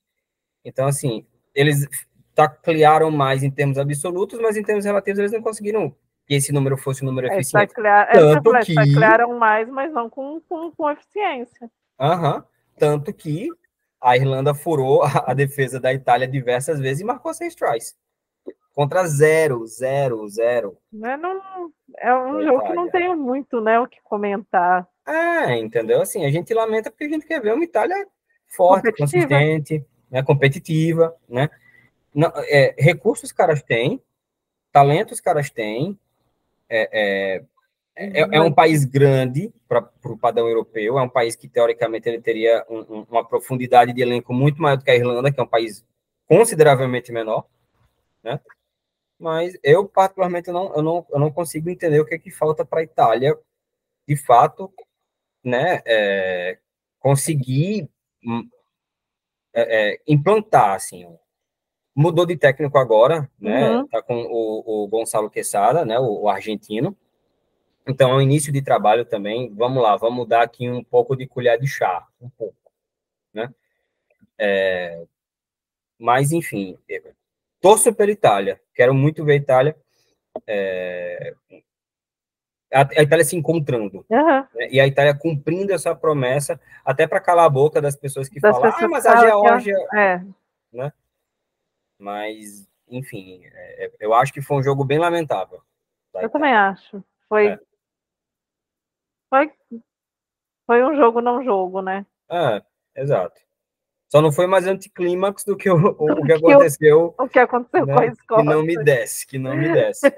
Então, 0.65 0.87
assim, 0.87 1.27
eles 1.53 1.89
taclearam 2.33 3.11
mais 3.11 3.43
em 3.43 3.51
termos 3.51 3.77
absolutos, 3.77 4.39
mas 4.41 4.57
em 4.57 4.63
termos 4.63 4.85
relativos 4.85 5.19
eles 5.19 5.33
não 5.33 5.43
conseguiram 5.43 5.93
que 6.25 6.35
esse 6.35 6.53
número 6.53 6.77
fosse 6.77 7.03
um 7.03 7.07
número 7.07 7.27
é, 7.27 7.35
eficiente. 7.35 7.71
Taclear, 7.71 8.09
é, 8.09 8.13
tanto 8.13 8.55
é, 8.55 8.61
que... 8.61 8.75
Taclearam 8.75 9.37
mais, 9.37 9.69
mas 9.69 9.93
não 9.93 10.09
com, 10.09 10.41
com, 10.49 10.71
com 10.71 10.91
eficiência. 10.91 11.69
Uhum. 11.99 12.43
Tanto 12.79 13.13
que 13.13 13.49
a 14.03 14.17
Irlanda 14.17 14.53
furou 14.53 15.03
a, 15.05 15.33
defesa 15.33 15.79
da 15.79 15.93
Itália 15.93 16.27
diversas 16.27 16.81
vezes 16.81 17.03
e 17.03 17.05
marcou 17.05 17.33
seis 17.33 17.55
tries. 17.55 17.97
contra 18.75 19.07
zero, 19.07 19.67
zero, 19.67 20.29
zero. 20.29 20.77
Mas 20.93 21.21
não, 21.21 21.41
é 21.99 22.15
um 22.15 22.43
jogo 22.43 22.65
que 22.65 22.73
não 22.73 22.91
tenho 22.91 23.17
muito, 23.17 23.61
né, 23.61 23.79
o 23.79 23.87
que 23.87 24.01
comentar. 24.03 24.87
É, 25.07 25.57
entendeu? 25.57 26.01
Assim, 26.01 26.25
a 26.25 26.31
gente 26.31 26.53
lamenta 26.53 26.91
porque 26.91 27.05
a 27.05 27.09
gente 27.09 27.27
quer 27.27 27.41
ver 27.41 27.55
uma 27.55 27.65
Itália 27.65 28.07
forte, 28.49 28.93
consistente, 28.93 29.85
né, 30.11 30.23
competitiva, 30.23 31.15
né? 31.29 31.49
Não, 32.15 32.31
é, 32.37 32.75
recursos 32.79 33.31
os 33.31 33.33
caras 33.33 33.63
têm, 33.63 34.03
talento 34.71 35.13
os 35.13 35.21
caras 35.21 35.51
têm, 35.51 35.99
é, 36.69 36.89
é, 36.93 37.45
é, 37.95 38.37
é 38.37 38.41
um 38.41 38.53
país 38.53 38.85
grande 38.85 39.53
para 39.69 39.91
o 40.05 40.17
padrão 40.17 40.49
europeu, 40.49 40.99
é 40.99 41.03
um 41.03 41.09
país 41.09 41.37
que, 41.37 41.49
teoricamente, 41.49 42.09
ele 42.09 42.21
teria 42.21 42.65
um, 42.69 42.79
um, 42.79 43.07
uma 43.11 43.27
profundidade 43.27 43.93
de 43.93 44.01
elenco 44.01 44.33
muito 44.33 44.61
maior 44.61 44.77
do 44.77 44.85
que 44.85 44.91
a 44.91 44.97
Irlanda, 44.97 45.31
que 45.31 45.39
é 45.39 45.43
um 45.43 45.49
país 45.49 45.85
consideravelmente 46.27 47.13
menor, 47.13 47.47
né? 48.23 48.41
Mas 49.19 49.57
eu, 49.63 49.87
particularmente, 49.87 50.51
não, 50.51 50.75
eu, 50.75 50.83
não, 50.83 51.07
eu 51.11 51.19
não 51.19 51.31
consigo 51.31 51.71
entender 51.71 52.01
o 52.01 52.05
que 52.05 52.15
é 52.15 52.19
que 52.19 52.31
falta 52.31 52.65
para 52.65 52.81
a 52.81 52.85
Itália, 52.85 53.39
de 54.09 54.17
fato, 54.17 54.73
né, 55.45 55.81
é, 55.87 56.59
conseguir 56.99 57.89
hum, 58.25 58.49
é, 59.55 59.93
é, 59.93 60.01
implantar, 60.09 60.75
assim, 60.75 61.07
mudou 61.95 62.27
de 62.27 62.37
técnico 62.37 62.79
agora, 62.79 63.31
né, 63.39 63.71
uhum. 63.71 63.87
tá 63.87 64.03
com 64.03 64.17
o, 64.25 64.85
o 64.85 64.89
Gonçalo 64.89 65.31
Quesada, 65.31 65.85
né, 65.85 65.99
o, 66.01 66.23
o 66.23 66.29
argentino, 66.29 66.97
então, 67.87 68.11
é 68.11 68.15
um 68.15 68.21
início 68.21 68.53
de 68.53 68.63
trabalho 68.63 69.05
também. 69.05 69.53
Vamos 69.55 69.83
lá, 69.83 69.97
vamos 69.97 70.29
dar 70.29 70.43
aqui 70.43 70.69
um 70.69 70.85
pouco 70.85 71.17
de 71.17 71.27
colher 71.27 71.59
de 71.59 71.67
chá, 71.67 72.07
um 72.21 72.29
pouco, 72.31 72.57
né? 73.33 73.53
É, 74.39 75.05
mas, 75.99 76.33
enfim, 76.33 76.79
torço 77.61 77.95
pela 77.95 78.11
Itália. 78.11 78.61
Quero 78.75 78.93
muito 78.95 79.25
ver 79.25 79.33
a 79.33 79.37
Itália. 79.37 79.77
É, 80.47 81.35
a, 82.73 82.81
a, 82.81 83.03
Itália 83.03 83.25
se 83.25 83.37
encontrando. 83.37 84.05
Uhum. 84.09 84.47
Né? 84.55 84.69
E 84.71 84.81
a 84.81 84.87
Itália 84.87 85.15
cumprindo 85.15 85.73
essa 85.73 85.95
promessa, 85.95 86.61
até 86.85 87.07
para 87.07 87.21
calar 87.21 87.45
a 87.45 87.51
boca 87.51 87.81
das 87.81 87.95
pessoas 87.95 88.29
que 88.29 88.41
das 88.41 88.57
falam, 88.57 88.69
ah, 88.69 88.73
pessoas 88.73 88.85
ah, 88.85 88.89
mas 88.89 89.07
a 89.07 89.27
Geórgia. 89.27 89.77
É. 89.95 90.23
Né? 90.73 90.93
Mas, 91.99 92.69
enfim, 92.89 93.43
é, 93.45 93.85
é, 93.85 93.93
eu 94.01 94.15
acho 94.15 94.33
que 94.33 94.43
foi 94.43 94.57
um 94.57 94.63
jogo 94.63 94.85
bem 94.85 94.99
lamentável. 94.99 95.61
Eu 96.15 96.31
também 96.31 96.53
acho. 96.53 97.03
Foi 97.29 97.47
é. 97.47 97.61
Foi, 99.33 99.51
foi 100.67 100.85
um 100.85 100.95
jogo 100.95 101.23
não 101.23 101.43
jogo, 101.43 101.81
né? 101.81 102.05
É, 102.31 102.63
exato. 102.95 103.41
Só 104.11 104.21
não 104.21 104.31
foi 104.31 104.47
mais 104.47 104.67
anticlímax 104.67 105.43
do 105.43 105.57
que 105.57 105.71
o, 105.71 105.75
o 105.75 106.21
que 106.27 106.33
aconteceu. 106.35 107.15
O, 107.19 107.25
o 107.25 107.29
que 107.31 107.39
aconteceu 107.39 107.87
né? 107.87 107.95
com 107.95 108.01
a 108.01 108.07
escola. 108.07 108.43
Que 108.43 108.49
não 108.51 108.63
me 108.63 108.85
desce, 108.85 109.27
que 109.27 109.39
não 109.39 109.57
me 109.57 109.73
desce. 109.73 110.15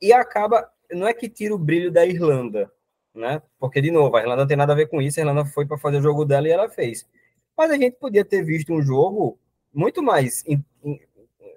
e 0.00 0.10
acaba, 0.10 0.66
não 0.90 1.06
é 1.06 1.12
que 1.12 1.28
tira 1.28 1.54
o 1.54 1.58
brilho 1.58 1.92
da 1.92 2.06
Irlanda, 2.06 2.72
né? 3.14 3.42
Porque, 3.58 3.82
de 3.82 3.90
novo, 3.90 4.16
a 4.16 4.20
Irlanda 4.20 4.40
não 4.40 4.48
tem 4.48 4.56
nada 4.56 4.72
a 4.72 4.76
ver 4.76 4.88
com 4.88 5.02
isso, 5.02 5.20
a 5.20 5.22
Irlanda 5.22 5.44
foi 5.44 5.66
para 5.66 5.76
fazer 5.76 5.98
o 5.98 6.02
jogo 6.02 6.24
dela 6.24 6.48
e 6.48 6.50
ela 6.50 6.70
fez. 6.70 7.06
Mas 7.54 7.70
a 7.70 7.76
gente 7.76 7.98
podia 7.98 8.24
ter 8.24 8.42
visto 8.42 8.72
um 8.72 8.80
jogo 8.80 9.38
muito 9.70 10.02
mais, 10.02 10.42
em, 10.46 10.64
em, 10.82 10.98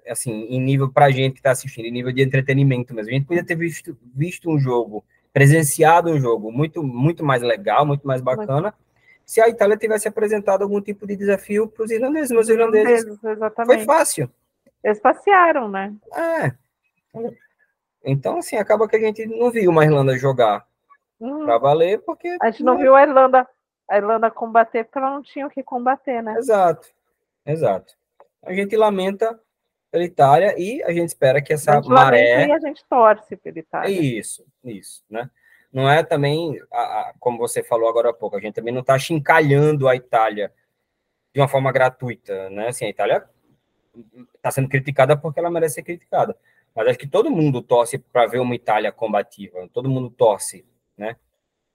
assim, 0.06 0.32
em 0.50 0.60
nível 0.60 0.92
para 0.92 1.06
a 1.06 1.10
gente 1.10 1.32
que 1.32 1.40
está 1.40 1.52
assistindo, 1.52 1.86
em 1.86 1.92
nível 1.92 2.12
de 2.12 2.20
entretenimento 2.20 2.94
mas 2.94 3.08
A 3.08 3.10
gente 3.10 3.24
podia 3.24 3.42
ter 3.42 3.56
visto, 3.56 3.96
visto 4.14 4.50
um 4.50 4.58
jogo 4.58 5.02
presenciado 5.32 6.10
um 6.10 6.18
jogo 6.18 6.50
muito, 6.50 6.82
muito 6.82 7.24
mais 7.24 7.42
legal, 7.42 7.86
muito 7.86 8.06
mais 8.06 8.20
bacana, 8.20 8.74
se 9.24 9.40
a 9.40 9.48
Itália 9.48 9.76
tivesse 9.76 10.08
apresentado 10.08 10.62
algum 10.62 10.80
tipo 10.80 11.06
de 11.06 11.14
desafio 11.14 11.68
para 11.68 11.84
os 11.84 11.90
irlandeses. 11.90 12.30
Mas 12.30 12.46
os 12.46 12.50
irlandeses 12.50 13.18
foi 13.66 13.84
fácil. 13.84 14.30
Eles 14.82 15.00
passearam, 15.00 15.68
né? 15.68 15.94
É. 16.14 16.52
Então, 18.04 18.38
assim, 18.38 18.56
acaba 18.56 18.88
que 18.88 18.96
a 18.96 19.00
gente 19.00 19.26
não 19.26 19.50
viu 19.50 19.70
uma 19.70 19.84
Irlanda 19.84 20.16
jogar 20.16 20.66
uhum. 21.20 21.44
para 21.44 21.58
valer, 21.58 22.00
porque. 22.00 22.36
A 22.40 22.50
gente 22.50 22.62
não, 22.62 22.74
não 22.74 22.80
viu 22.80 22.94
a 22.94 23.02
Irlanda, 23.02 23.46
a 23.88 23.96
Irlanda 23.96 24.30
combater 24.30 24.84
porque 24.84 24.98
ela 24.98 25.10
não 25.10 25.22
tinha 25.22 25.46
o 25.46 25.50
que 25.50 25.62
combater, 25.62 26.22
né? 26.22 26.36
Exato, 26.38 26.88
exato. 27.44 27.94
A 28.42 28.54
gente 28.54 28.76
lamenta 28.76 29.38
pela 29.90 30.04
Itália 30.04 30.54
e 30.58 30.82
a 30.82 30.92
gente 30.92 31.08
espera 31.08 31.40
que 31.40 31.52
essa 31.52 31.80
maré. 31.80 32.46
E 32.46 32.52
a 32.52 32.58
gente 32.58 32.84
torce 32.88 33.36
pela 33.36 33.58
Itália. 33.58 33.90
Isso, 33.90 34.44
isso, 34.64 35.04
né? 35.08 35.30
Não 35.72 35.88
é 35.88 36.02
também, 36.02 36.60
a, 36.72 36.80
a, 36.80 37.14
como 37.20 37.38
você 37.38 37.62
falou 37.62 37.88
agora 37.88 38.10
há 38.10 38.12
pouco, 38.12 38.36
a 38.36 38.40
gente 38.40 38.54
também 38.54 38.72
não 38.72 38.80
está 38.80 38.98
chincalhando 38.98 39.86
a 39.88 39.94
Itália 39.94 40.52
de 41.32 41.40
uma 41.40 41.48
forma 41.48 41.70
gratuita, 41.70 42.48
né? 42.50 42.68
Assim, 42.68 42.86
a 42.86 42.88
Itália 42.88 43.24
está 44.34 44.50
sendo 44.50 44.68
criticada 44.68 45.16
porque 45.16 45.40
ela 45.40 45.50
merece 45.50 45.76
ser 45.76 45.82
criticada. 45.82 46.36
Mas 46.74 46.88
acho 46.88 46.98
que 46.98 47.06
todo 47.06 47.30
mundo 47.30 47.60
torce 47.60 47.98
para 47.98 48.26
ver 48.26 48.38
uma 48.38 48.54
Itália 48.54 48.92
combativa, 48.92 49.68
todo 49.72 49.90
mundo 49.90 50.10
torce, 50.10 50.64
né? 50.96 51.16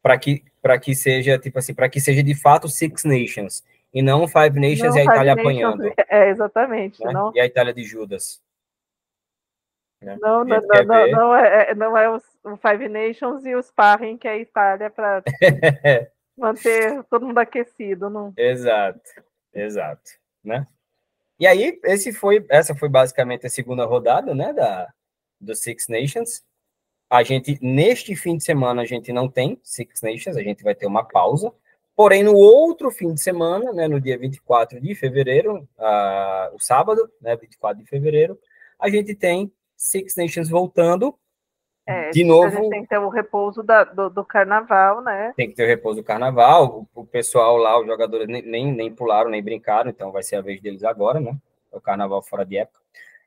Para 0.01 0.17
que, 0.17 0.43
que 0.81 0.95
seja, 0.95 1.37
tipo 1.37 1.59
assim, 1.59 1.73
para 1.73 1.89
que 1.89 1.99
seja 1.99 2.23
de 2.23 2.35
fato 2.35 2.67
Six 2.67 3.03
Nations 3.03 3.63
e 3.93 4.01
não 4.01 4.27
Five 4.27 4.59
Nations 4.59 4.95
não, 4.95 4.97
e 4.97 4.99
a 4.99 5.03
Itália 5.03 5.33
apanhando. 5.33 5.93
É, 6.09 6.29
exatamente. 6.29 7.03
Né? 7.03 7.13
Não... 7.13 7.31
E 7.35 7.39
a 7.39 7.45
Itália 7.45 7.73
de 7.73 7.83
Judas. 7.83 8.41
Né? 10.01 10.17
Não, 10.19 10.43
não, 10.43 10.61
não, 10.61 10.83
não, 10.85 11.07
não, 11.11 11.35
é, 11.35 11.71
é, 11.71 11.75
não 11.75 11.97
é 11.97 12.09
o 12.09 12.19
Five 12.57 12.89
Nations 12.89 13.45
e 13.45 13.55
os 13.55 13.67
Sparring 13.67 14.17
que 14.17 14.27
é 14.27 14.31
a 14.31 14.37
Itália 14.37 14.89
para 14.89 15.23
manter 16.37 17.03
todo 17.05 17.25
mundo 17.25 17.37
aquecido. 17.37 18.09
Não... 18.09 18.33
Exato, 18.35 18.99
exato. 19.53 20.11
Né? 20.43 20.67
E 21.39 21.47
aí, 21.47 21.79
esse 21.83 22.11
foi, 22.11 22.45
essa 22.49 22.75
foi 22.75 22.89
basicamente 22.89 23.45
a 23.45 23.49
segunda 23.49 23.85
rodada 23.85 24.33
né, 24.33 24.53
da, 24.53 24.91
do 25.39 25.55
Six 25.55 25.87
Nations. 25.87 26.43
A 27.09 27.21
gente, 27.21 27.59
neste 27.61 28.15
fim 28.15 28.37
de 28.37 28.43
semana, 28.43 28.81
a 28.81 28.85
gente 28.85 29.13
não 29.13 29.29
tem 29.29 29.59
Six 29.63 30.01
Nations, 30.01 30.35
a 30.35 30.41
gente 30.41 30.63
vai 30.63 30.73
ter 30.73 30.87
uma 30.87 31.03
pausa. 31.03 31.53
Porém, 31.95 32.23
no 32.23 32.35
outro 32.35 32.89
fim 32.89 33.13
de 33.13 33.21
semana, 33.21 33.71
né, 33.71 33.87
no 33.87 34.01
dia 34.01 34.17
24 34.17 34.81
de 34.81 34.95
fevereiro, 34.95 35.67
o 36.53 36.59
sábado, 36.59 37.09
né, 37.21 37.35
24 37.35 37.83
de 37.83 37.89
fevereiro, 37.89 38.37
a 38.79 38.89
gente 38.89 39.13
tem 39.13 39.51
Six 39.77 40.15
Nations 40.15 40.49
voltando. 40.49 41.15
É, 41.85 42.11
de 42.11 42.23
novo. 42.23 42.45
A 42.45 42.49
gente 42.49 42.69
tem 42.69 42.81
que 42.83 42.87
ter 42.87 42.97
o 42.97 43.09
repouso 43.09 43.61
da, 43.61 43.83
do, 43.83 44.09
do, 44.09 44.23
carnaval, 44.23 45.01
né? 45.01 45.33
Tem 45.35 45.49
que 45.49 45.55
ter 45.55 45.65
o 45.65 45.67
repouso 45.67 46.01
do 46.01 46.05
carnaval. 46.05 46.87
O, 46.95 47.01
o 47.01 47.05
pessoal 47.05 47.57
lá, 47.57 47.79
os 47.79 47.85
jogadores 47.85 48.27
nem, 48.27 48.41
nem, 48.41 48.71
nem, 48.71 48.93
pularam, 48.93 49.29
nem 49.29 49.43
brincaram, 49.43 49.89
então 49.89 50.11
vai 50.11 50.23
ser 50.23 50.37
a 50.37 50.41
vez 50.41 50.61
deles 50.61 50.83
agora, 50.83 51.19
né? 51.19 51.35
O 51.71 51.81
carnaval 51.81 52.21
fora 52.21 52.45
de 52.45 52.57
época. 52.57 52.79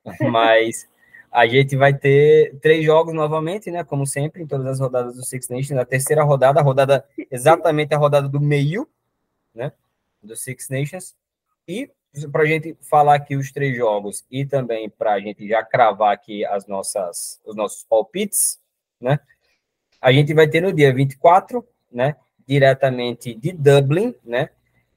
Mas 0.30 0.88
a 1.36 1.46
gente 1.46 1.76
vai 1.76 1.92
ter 1.92 2.58
três 2.62 2.82
jogos 2.82 3.12
novamente, 3.12 3.70
né? 3.70 3.84
Como 3.84 4.06
sempre, 4.06 4.42
em 4.42 4.46
todas 4.46 4.66
as 4.66 4.80
rodadas 4.80 5.16
do 5.16 5.22
Six 5.22 5.50
Nations. 5.50 5.78
A 5.78 5.84
terceira 5.84 6.24
rodada, 6.24 6.60
a 6.60 6.62
rodada 6.62 7.06
exatamente 7.30 7.94
a 7.94 7.98
rodada 7.98 8.26
do 8.26 8.40
meio, 8.40 8.88
né? 9.54 9.70
Do 10.22 10.34
Six 10.34 10.70
Nations. 10.70 11.14
E 11.68 11.90
para 12.32 12.42
a 12.42 12.46
gente 12.46 12.74
falar 12.80 13.16
aqui 13.16 13.36
os 13.36 13.52
três 13.52 13.76
jogos 13.76 14.24
e 14.30 14.46
também 14.46 14.88
para 14.88 15.12
a 15.12 15.20
gente 15.20 15.46
já 15.46 15.62
cravar 15.62 16.14
aqui 16.14 16.42
as 16.46 16.66
nossas, 16.66 17.38
os 17.44 17.54
nossos 17.54 17.84
palpites, 17.84 18.58
né? 18.98 19.20
A 20.00 20.10
gente 20.12 20.32
vai 20.32 20.48
ter 20.48 20.62
no 20.62 20.72
dia 20.72 20.90
24, 20.94 21.62
né? 21.92 22.16
Diretamente 22.48 23.34
de 23.34 23.52
Dublin, 23.52 24.14
né? 24.24 24.48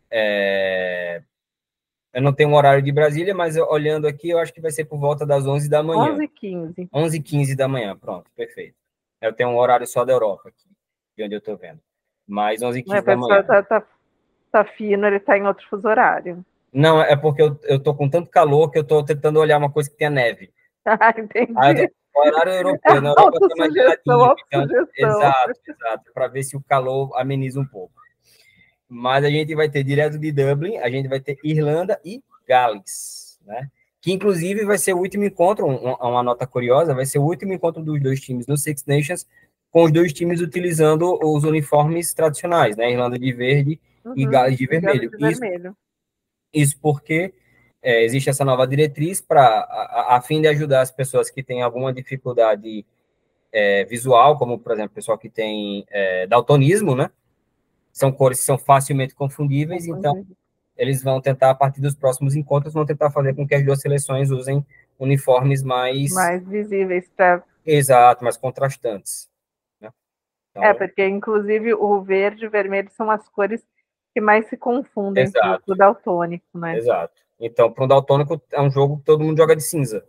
É, 0.10 1.22
eu 2.14 2.22
não 2.22 2.34
tenho 2.34 2.50
um 2.50 2.56
horário 2.56 2.82
de 2.82 2.92
Brasília, 2.92 3.36
mas 3.36 3.56
olhando 3.56 4.08
aqui, 4.08 4.30
eu 4.30 4.40
acho 4.40 4.54
que 4.54 4.62
vai 4.62 4.72
ser 4.72 4.86
por 4.86 5.00
volta 5.00 5.26
das 5.26 5.46
11 5.46 5.70
da 5.70 5.84
manhã. 5.84 6.14
11 6.14 6.24
h 6.24 6.32
15 6.36 6.90
11 6.94 7.18
h 7.18 7.30
15 7.30 7.56
da 7.56 7.68
manhã, 7.68 7.96
pronto, 7.96 8.30
perfeito. 8.36 8.76
Eu 9.22 9.34
tenho 9.34 9.50
um 9.50 9.58
horário 9.58 9.86
só 9.86 10.04
da 10.04 10.14
Europa 10.14 10.50
aqui, 10.50 10.70
de 11.18 11.24
onde 11.24 11.36
eu 11.36 11.40
estou 11.40 11.58
vendo. 11.58 11.80
Mas 12.28 12.62
11 12.62 12.80
h 12.80 12.86
15 12.96 13.06
da 13.06 13.16
manhã. 13.18 13.44
Tá, 13.44 13.64
tá, 13.64 13.84
tá 14.52 14.66
fino, 14.66 15.06
ele 15.06 15.18
está 15.18 15.38
em 15.38 15.46
outro 15.46 15.68
fuso 15.70 15.88
horário. 15.88 16.44
Não, 16.74 17.02
é 17.02 17.16
porque 17.16 17.42
eu, 17.42 17.60
eu 17.64 17.82
tô 17.82 17.94
com 17.94 18.10
tanto 18.10 18.30
calor 18.30 18.70
que 18.72 18.78
eu 18.78 18.84
estou 18.84 19.04
tentando 19.04 19.40
olhar 19.40 19.58
uma 19.58 19.72
coisa 19.72 19.90
que 19.90 19.98
tenha 19.98 20.10
neve. 20.10 20.52
Ah, 20.86 21.14
entendi. 21.16 21.54
Aí, 21.58 21.88
horário 22.16 22.54
europeu, 22.54 23.02
na 23.02 23.10
Europa 23.10 23.40
tá 23.40 23.56
mais 23.58 23.74
geladinho. 23.74 24.36
Então, 24.48 24.76
exato, 24.96 25.62
exato, 25.68 26.14
para 26.14 26.28
ver 26.28 26.42
se 26.42 26.58
o 26.58 26.64
calor 26.64 27.12
ameniza 27.16 27.60
um 27.60 27.66
pouco. 27.66 27.94
Mas 28.90 29.24
a 29.24 29.30
gente 29.30 29.54
vai 29.54 29.70
ter 29.70 29.84
direto 29.84 30.18
de 30.18 30.32
Dublin, 30.32 30.78
a 30.78 30.90
gente 30.90 31.08
vai 31.08 31.20
ter 31.20 31.38
Irlanda 31.44 32.02
e 32.04 32.24
Gales, 32.48 33.40
né? 33.46 33.70
Que 34.02 34.12
inclusive 34.12 34.66
vai 34.66 34.80
ser 34.80 34.94
o 34.94 34.98
último 34.98 35.26
encontro, 35.26 35.68
uma 35.68 36.24
nota 36.24 36.48
curiosa, 36.48 36.96
vai 36.96 37.06
ser 37.06 37.20
o 37.20 37.24
último 37.24 37.54
encontro 37.54 37.84
dos 37.84 38.02
dois 38.02 38.20
times 38.20 38.48
no 38.48 38.58
Six 38.58 38.86
Nations, 38.86 39.28
com 39.70 39.84
os 39.84 39.92
dois 39.92 40.12
times 40.12 40.42
utilizando 40.42 41.20
os 41.22 41.44
uniformes 41.44 42.14
tradicionais, 42.16 42.76
né? 42.76 42.92
Irlanda 42.92 43.20
de 43.20 43.32
verde 43.32 43.80
uhum, 44.04 44.14
e 44.18 44.26
Gales 44.26 44.58
de 44.58 44.66
vermelho. 44.66 45.12
De 45.12 45.18
vermelho. 45.18 45.78
isso 46.52 46.76
porque 46.82 47.32
é, 47.84 48.04
existe 48.04 48.30
essa 48.30 48.44
nova 48.44 48.66
diretriz 48.66 49.22
para 49.22 49.42
a, 49.42 50.18
a, 50.18 50.22
fim 50.22 50.42
de 50.42 50.48
ajudar 50.48 50.82
as 50.82 50.92
pessoas 50.92 51.30
que 51.30 51.44
têm 51.44 51.62
alguma 51.62 51.94
dificuldade 51.94 52.84
é, 53.52 53.86
visual, 53.86 54.38
como 54.38 54.58
por 54.58 54.72
exemplo, 54.72 54.96
pessoal 54.96 55.18
que 55.18 55.30
tem 55.30 55.86
é, 55.90 56.26
daltonismo, 56.26 56.96
né? 56.96 57.12
São 58.00 58.12
cores 58.12 58.40
que 58.40 58.46
são 58.46 58.58
facilmente 58.58 59.14
confundíveis, 59.14 59.86
então 59.86 60.26
eles 60.78 61.04
vão 61.04 61.20
tentar, 61.20 61.50
a 61.50 61.56
partir 61.56 61.82
dos 61.82 61.94
próximos 61.94 62.34
encontros, 62.36 62.74
vão 62.74 62.86
tentar 62.86 63.12
fazer 63.12 63.36
com 63.36 63.46
que 63.46 63.54
as 63.54 63.66
duas 63.66 63.82
seleções 63.82 64.32
usem 64.32 64.66
uniformes 64.98 65.62
mais 65.62 66.14
mais 66.14 66.46
visíveis 66.48 67.10
para 67.16 67.44
exato, 67.66 68.24
mais 68.24 68.38
contrastantes. 68.38 69.30
Né? 69.82 69.90
Então... 70.52 70.64
É 70.64 70.74
porque 70.74 71.06
inclusive 71.06 71.74
o 71.74 72.02
verde 72.02 72.46
e 72.46 72.48
o 72.48 72.52
vermelho 72.52 72.90
são 72.92 73.12
as 73.12 73.28
cores 73.28 73.62
que 74.14 74.22
mais 74.22 74.48
se 74.48 74.56
confundem 74.56 75.26
exato. 75.26 75.64
com 75.66 75.74
o 75.74 75.76
daltônico, 75.76 76.58
né? 76.58 76.78
Exato. 76.78 77.14
Então, 77.40 77.72
para 77.72 77.86
um 77.86 77.88
daltônico 77.88 78.42
é 78.52 78.62
um 78.62 78.72
jogo 78.72 78.98
que 78.98 79.04
todo 79.04 79.24
mundo 79.24 79.38
joga 79.38 79.56
de 79.56 79.62
cinza. 79.62 80.06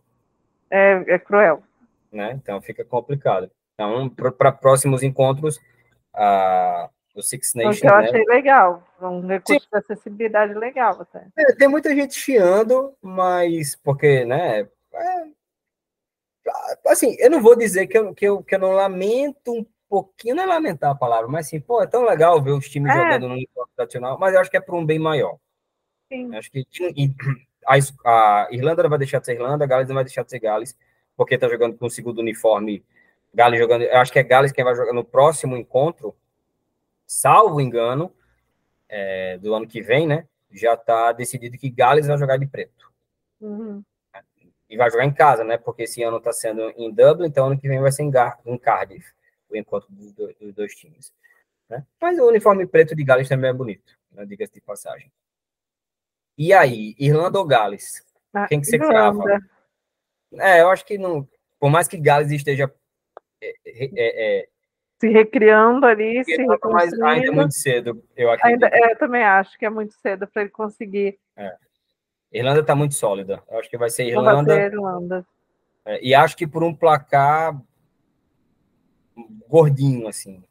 É, 0.71 1.15
é 1.15 1.19
cruel. 1.19 1.62
Né? 2.11 2.33
Então 2.33 2.61
fica 2.62 2.85
complicado. 2.85 3.51
Então, 3.75 4.09
para 4.09 4.53
próximos 4.53 5.03
encontros, 5.03 5.61
a, 6.15 6.89
o 7.15 7.23
Six 7.23 7.55
Nations. 7.55 7.78
O 7.78 7.81
que 7.81 7.87
eu 7.87 7.99
né? 7.99 8.09
achei 8.09 8.24
legal, 8.24 8.87
um 9.01 9.27
recurso 9.27 9.62
Sim. 9.62 9.69
de 9.73 9.78
acessibilidade 9.78 10.55
legal 10.55 11.01
até. 11.01 11.27
É, 11.37 11.55
tem 11.55 11.69
muita 11.69 11.95
gente 11.95 12.15
chiando, 12.15 12.95
mas 13.03 13.77
porque, 13.77 14.24
né? 14.24 14.69
É, 14.93 15.27
assim, 16.87 17.16
eu 17.19 17.31
não 17.31 17.41
vou 17.41 17.57
dizer 17.57 17.87
que 17.87 17.99
eu, 17.99 18.15
que, 18.15 18.27
eu, 18.27 18.43
que 18.43 18.55
eu 18.55 18.59
não 18.59 18.73
lamento 18.73 19.53
um 19.53 19.66
pouquinho, 19.89 20.37
não 20.37 20.45
é 20.45 20.47
lamentar 20.47 20.91
a 20.91 20.95
palavra, 20.95 21.28
mas 21.28 21.47
assim, 21.47 21.61
pô, 21.61 21.82
é 21.82 21.87
tão 21.87 22.05
legal 22.05 22.41
ver 22.43 22.53
os 22.53 22.69
times 22.69 22.93
é. 22.93 22.97
jogando 22.97 23.28
no 23.28 23.35
uniforme 23.35 23.73
tradicional, 23.74 24.19
mas 24.19 24.35
eu 24.35 24.41
acho 24.41 24.51
que 24.51 24.57
é 24.57 24.61
para 24.61 24.77
um 24.77 24.87
bem 24.87 24.99
maior. 24.99 25.37
Sim. 26.09 26.35
acho 26.35 26.51
que 26.51 26.66
e, 26.97 27.15
a, 27.66 27.77
a, 28.05 28.49
Irlanda 28.51 28.82
não 28.82 28.91
vai 28.91 28.99
deixar 28.99 29.20
de 29.20 29.27
ser 29.27 29.35
Irlanda, 29.35 29.65
a 29.65 29.66
Gales 29.66 29.89
não 29.89 29.95
vai 29.95 30.05
deixar 30.05 30.24
de 30.24 30.31
ser 30.31 30.41
Gales, 30.41 30.77
porque 31.16 31.39
tá 31.39 31.49
jogando 31.49 31.77
com 31.77 31.87
o 31.87 31.91
segundo 31.91 32.19
uniforme. 32.19 32.85
Gales 33.32 33.61
jogando, 33.61 33.82
eu 33.82 33.99
acho 33.99 34.12
que 34.12 34.19
é 34.19 34.23
Gales 34.23 34.53
quem 34.53 34.65
vai 34.65 34.74
jogar 34.74 34.93
no 34.93 35.05
próximo 35.05 35.57
encontro, 35.57 36.16
salvo 37.11 37.61
engano, 37.61 38.15
é, 38.89 39.37
do 39.39 39.53
ano 39.53 39.66
que 39.66 39.82
vem, 39.82 40.07
né? 40.07 40.28
Já 40.53 40.74
está 40.74 41.11
decidido 41.11 41.59
que 41.59 41.69
Gales 41.69 42.07
vai 42.07 42.16
jogar 42.16 42.37
de 42.37 42.47
preto. 42.47 42.89
Uhum. 43.41 43.82
E 44.69 44.77
vai 44.77 44.89
jogar 44.89 45.05
em 45.05 45.12
casa, 45.12 45.43
né? 45.43 45.59
Porque 45.59 45.82
esse 45.82 46.01
ano 46.05 46.19
está 46.19 46.32
sendo 46.32 46.70
em 46.77 46.93
Dublin, 46.93 47.27
então 47.27 47.47
ano 47.47 47.59
que 47.59 47.66
vem 47.66 47.81
vai 47.81 47.91
ser 47.91 48.05
em, 48.05 48.11
Gar 48.12 48.39
em 48.47 48.57
Cardiff, 48.57 49.12
o 49.49 49.57
encontro 49.57 49.89
dos, 49.91 50.12
dos 50.12 50.55
dois 50.55 50.73
times. 50.77 51.12
Né? 51.69 51.85
Mas 52.01 52.16
o 52.20 52.28
uniforme 52.28 52.65
preto 52.65 52.95
de 52.95 53.03
Gales 53.03 53.28
também 53.28 53.51
é 53.51 53.55
bonito, 53.55 53.93
né? 54.12 54.24
diga-se 54.24 54.53
de 54.53 54.61
passagem. 54.61 55.11
E 56.39 56.53
aí, 56.53 56.95
Irlanda 56.97 57.41
ou 57.41 57.45
Gales? 57.45 58.05
Ah, 58.32 58.47
Quem 58.47 58.61
que 58.61 58.69
você 58.69 58.78
crava? 58.78 59.24
É, 60.35 60.61
eu 60.61 60.70
acho 60.70 60.85
que 60.85 60.97
não. 60.97 61.28
Por 61.59 61.70
mais 61.70 61.89
que 61.89 61.99
Gales 61.99 62.31
esteja 62.31 62.73
é, 63.43 63.55
é, 63.66 64.43
é 64.43 64.49
se 65.01 65.09
recriando 65.09 65.86
ali, 65.86 66.22
se 66.24 66.44
mas 66.44 66.93
ainda 67.01 67.27
é 67.27 67.31
muito 67.31 67.55
cedo, 67.55 68.02
eu 68.14 68.31
acredito. 68.31 68.64
Ainda, 68.64 68.77
é, 68.77 68.93
eu 68.93 68.98
também 68.98 69.24
acho 69.24 69.59
que 69.59 69.64
é 69.64 69.70
muito 69.70 69.94
cedo 69.94 70.27
para 70.27 70.43
ele 70.43 70.51
conseguir. 70.51 71.18
É. 71.35 71.56
Irlanda 72.31 72.60
está 72.60 72.74
muito 72.74 72.94
sólida. 72.94 73.43
Eu 73.51 73.59
acho 73.59 73.70
que 73.70 73.78
vai 73.78 73.89
ser 73.89 74.05
Irlanda. 74.05 74.55
Vai 74.55 74.62
ser 74.62 74.72
Irlanda. 74.72 75.27
É, 75.86 76.05
e 76.06 76.14
acho 76.14 76.36
que 76.36 76.47
por 76.47 76.62
um 76.62 76.74
placar 76.74 77.59
gordinho, 79.48 80.06
assim. 80.06 80.44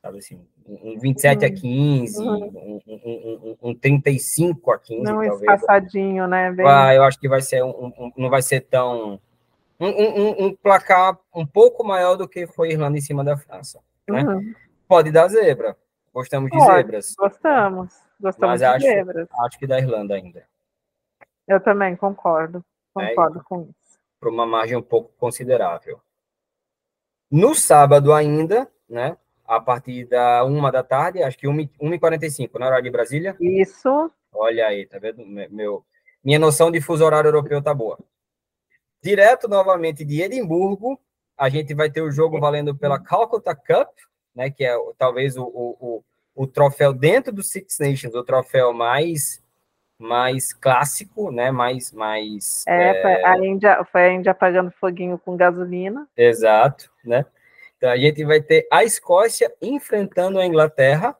Sabe 0.00 0.18
assim, 0.18 0.40
um 0.64 0.96
27 1.00 1.44
uhum. 1.44 1.46
a 1.46 1.54
15, 1.54 2.22
uhum. 2.22 2.34
um, 2.34 2.80
um, 2.86 3.56
um, 3.64 3.70
um 3.70 3.74
35 3.74 4.70
a 4.70 4.78
15, 4.78 5.02
não 5.02 5.14
talvez. 5.14 5.32
espaçadinho, 5.40 6.28
né? 6.28 6.52
Bem... 6.52 6.64
Ah, 6.66 6.94
eu 6.94 7.02
acho 7.02 7.18
que 7.18 7.28
vai 7.28 7.42
ser 7.42 7.64
um, 7.64 8.12
não 8.16 8.30
vai 8.30 8.42
ser 8.42 8.60
tão 8.60 9.20
um, 9.86 10.46
um, 10.46 10.56
placar 10.56 11.18
um 11.34 11.46
pouco 11.46 11.84
maior 11.84 12.16
do 12.16 12.28
que 12.28 12.46
foi 12.46 12.70
Irlanda 12.70 12.98
em 12.98 13.00
cima 13.00 13.22
da 13.22 13.36
França, 13.36 13.80
né? 14.08 14.22
Uhum. 14.22 14.54
Pode 14.86 15.10
dar 15.10 15.28
zebra. 15.28 15.76
Gostamos 16.12 16.50
de 16.50 16.56
Pode, 16.56 16.72
zebras. 16.72 17.14
Gostamos. 17.16 17.94
Gostamos 18.20 18.50
Mas 18.50 18.60
de 18.60 18.64
acho, 18.64 18.86
zebras. 18.86 19.28
Acho 19.44 19.58
que 19.58 19.66
da 19.66 19.78
Irlanda 19.78 20.14
ainda. 20.14 20.44
Eu 21.46 21.60
também 21.60 21.94
concordo. 21.94 22.64
Concordo 22.92 23.38
é, 23.38 23.42
com 23.44 23.62
isso. 23.62 23.98
Por 24.18 24.28
uma 24.28 24.46
margem 24.46 24.76
um 24.76 24.82
pouco 24.82 25.12
considerável. 25.18 26.00
No 27.30 27.54
sábado 27.54 28.12
ainda, 28.12 28.68
né? 28.88 29.16
a 29.48 29.58
partir 29.58 30.04
da 30.04 30.44
uma 30.44 30.70
da 30.70 30.82
tarde, 30.82 31.22
acho 31.22 31.38
que 31.38 31.48
1h45, 31.48 32.58
na 32.58 32.66
hora 32.66 32.82
de 32.82 32.90
Brasília. 32.90 33.34
Isso. 33.40 34.10
Olha 34.30 34.66
aí, 34.66 34.84
tá 34.84 34.98
vendo? 34.98 35.24
Meu, 35.24 35.82
minha 36.22 36.38
noção 36.38 36.70
de 36.70 36.82
fuso 36.82 37.02
horário 37.02 37.28
europeu 37.28 37.62
tá 37.62 37.72
boa. 37.72 37.98
Direto 39.02 39.48
novamente 39.48 40.04
de 40.04 40.22
Edimburgo, 40.22 41.00
a 41.36 41.48
gente 41.48 41.74
vai 41.74 41.90
ter 41.90 42.02
o 42.02 42.10
jogo 42.10 42.40
valendo 42.40 42.74
pela 42.74 42.98
Calcutta 42.98 43.54
Cup, 43.54 43.90
né, 44.34 44.50
que 44.50 44.64
é 44.64 44.74
talvez 44.96 45.36
o, 45.36 45.44
o, 45.44 45.76
o, 45.80 46.04
o 46.34 46.46
troféu 46.46 46.92
dentro 46.92 47.32
do 47.32 47.42
Six 47.42 47.78
Nations, 47.78 48.14
o 48.14 48.24
troféu 48.24 48.72
mais 48.72 49.42
mais 49.98 50.52
clássico, 50.52 51.32
né? 51.32 51.50
Mais, 51.50 51.92
mais. 51.92 52.64
É, 52.68 53.20
é... 53.20 53.26
A 53.26 53.36
Índia, 53.44 53.84
foi 53.90 54.02
a 54.02 54.12
Índia 54.12 54.30
apagando 54.30 54.70
foguinho 54.70 55.18
com 55.18 55.36
gasolina. 55.36 56.08
Exato, 56.16 56.90
né? 57.04 57.26
Então 57.76 57.90
a 57.90 57.96
gente 57.96 58.24
vai 58.24 58.40
ter 58.40 58.66
a 58.70 58.84
Escócia 58.84 59.52
enfrentando 59.60 60.38
a 60.38 60.46
Inglaterra, 60.46 61.16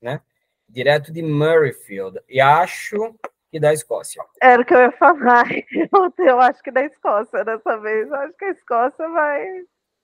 né? 0.00 0.20
Direto 0.68 1.10
de 1.10 1.22
Murrayfield. 1.22 2.20
E 2.28 2.40
acho 2.40 3.14
que 3.50 3.58
da 3.58 3.72
Escócia. 3.72 4.22
Era 4.40 4.62
o 4.62 4.64
que 4.64 4.74
eu 4.74 4.80
ia 4.80 4.92
falar. 4.92 5.46
Eu, 5.72 6.26
eu 6.26 6.40
acho 6.40 6.62
que 6.62 6.70
da 6.70 6.84
Escócia 6.84 7.44
dessa 7.44 7.76
vez. 7.78 8.08
Eu 8.08 8.14
acho 8.14 8.34
que 8.34 8.44
a 8.44 8.50
Escócia 8.50 9.08
vai. 9.08 9.46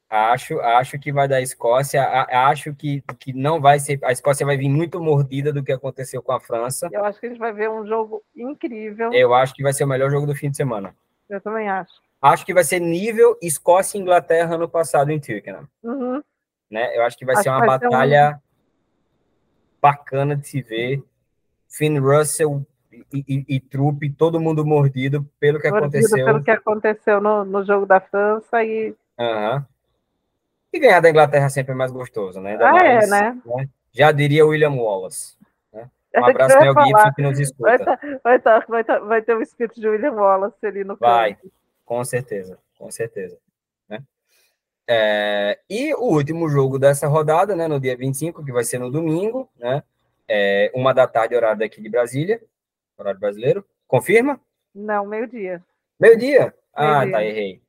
Acho, 0.08 0.60
acho 0.60 0.98
que 0.98 1.12
vai 1.12 1.26
da 1.26 1.40
Escócia. 1.40 2.02
Acho 2.30 2.74
que, 2.74 3.02
que 3.18 3.32
não 3.32 3.60
vai 3.60 3.78
ser. 3.78 3.98
A 4.02 4.12
Escócia 4.12 4.46
vai 4.46 4.56
vir 4.56 4.68
muito 4.68 5.00
mordida 5.00 5.52
do 5.52 5.62
que 5.62 5.72
aconteceu 5.72 6.22
com 6.22 6.32
a 6.32 6.40
França. 6.40 6.88
Eu 6.92 7.04
acho 7.04 7.20
que 7.20 7.26
a 7.26 7.28
gente 7.30 7.38
vai 7.38 7.52
ver 7.52 7.68
um 7.68 7.86
jogo 7.86 8.22
incrível. 8.34 9.12
Eu 9.12 9.34
acho 9.34 9.54
que 9.54 9.62
vai 9.62 9.72
ser 9.72 9.84
o 9.84 9.88
melhor 9.88 10.10
jogo 10.10 10.26
do 10.26 10.34
fim 10.34 10.50
de 10.50 10.56
semana. 10.56 10.94
Eu 11.28 11.40
também 11.40 11.68
acho. 11.68 11.92
Acho 12.20 12.46
que 12.46 12.54
vai 12.54 12.64
ser 12.64 12.80
nível 12.80 13.36
Escócia 13.42 13.98
e 13.98 14.00
Inglaterra 14.00 14.56
no 14.56 14.68
passado 14.68 15.10
em 15.10 15.20
Twickenham. 15.20 15.68
Uhum. 15.82 16.22
Né? 16.70 16.96
Eu 16.96 17.02
acho 17.02 17.18
que 17.18 17.24
vai 17.24 17.34
acho 17.34 17.42
ser 17.42 17.50
uma 17.50 17.58
vai 17.58 17.68
batalha 17.68 18.30
ser 18.30 18.36
um... 18.36 18.40
bacana 19.80 20.36
de 20.36 20.48
se 20.48 20.62
ver. 20.62 21.02
Finn 21.68 22.00
Russell 22.00 22.64
e, 23.12 23.24
e, 23.28 23.44
e, 23.56 23.60
trupe, 23.60 24.10
todo 24.10 24.40
mundo 24.40 24.64
mordido 24.64 25.26
pelo 25.40 25.60
que 25.60 25.68
mordido 25.68 25.96
aconteceu. 25.96 26.24
Pelo 26.24 26.42
que 26.42 26.50
aconteceu 26.50 27.20
no, 27.20 27.44
no 27.44 27.64
jogo 27.64 27.86
da 27.86 28.00
França 28.00 28.62
e. 28.62 28.94
Uhum. 29.18 29.62
E 30.72 30.78
ganhar 30.78 31.00
da 31.00 31.10
Inglaterra 31.10 31.48
sempre 31.48 31.72
é 31.72 31.76
mais 31.76 31.92
gostoso, 31.92 32.40
né? 32.40 32.52
Ainda 32.52 32.68
ah, 32.68 32.72
mais, 32.72 33.04
é, 33.04 33.06
né? 33.06 33.42
né? 33.44 33.68
Já 33.92 34.10
diria 34.10 34.44
William 34.44 34.72
Wallace. 34.72 35.36
Né? 35.72 35.88
Um 36.16 36.24
abraço, 36.24 36.58
Mel 36.58 36.74
Gibson, 36.84 37.12
que 37.12 37.22
nos 37.22 37.38
escuta. 37.40 37.62
Vai, 37.62 37.78
tá, 37.78 37.98
vai, 38.22 38.38
tá, 38.38 38.64
vai, 38.68 38.84
tá, 38.84 38.98
vai 39.00 39.22
ter 39.22 39.36
o 39.36 39.42
espírito 39.42 39.80
de 39.80 39.88
William 39.88 40.12
Wallace 40.12 40.64
ali 40.64 40.84
no 40.84 40.96
Vai. 40.96 41.34
Campo. 41.34 41.52
Com 41.84 42.04
certeza, 42.04 42.58
com 42.78 42.90
certeza. 42.90 43.36
Né? 43.88 44.02
É, 44.88 45.58
e 45.68 45.94
o 45.94 46.02
último 46.02 46.48
jogo 46.48 46.78
dessa 46.78 47.06
rodada, 47.06 47.54
né, 47.54 47.68
no 47.68 47.80
dia 47.80 47.96
25, 47.96 48.44
que 48.44 48.52
vai 48.52 48.64
ser 48.64 48.78
no 48.78 48.90
domingo, 48.90 49.48
né, 49.58 49.82
é, 50.28 50.70
uma 50.74 50.92
da 50.92 51.06
tarde, 51.06 51.34
horário 51.34 51.58
daqui 51.58 51.80
de 51.80 51.88
Brasília, 51.88 52.40
horário 52.96 53.20
brasileiro. 53.20 53.64
Confirma? 53.86 54.40
Não, 54.74 55.06
meio-dia. 55.06 55.62
Meio-dia? 55.98 56.54
Ah, 56.72 57.00
meio 57.00 57.12
tá, 57.12 57.24
errei. 57.24 57.62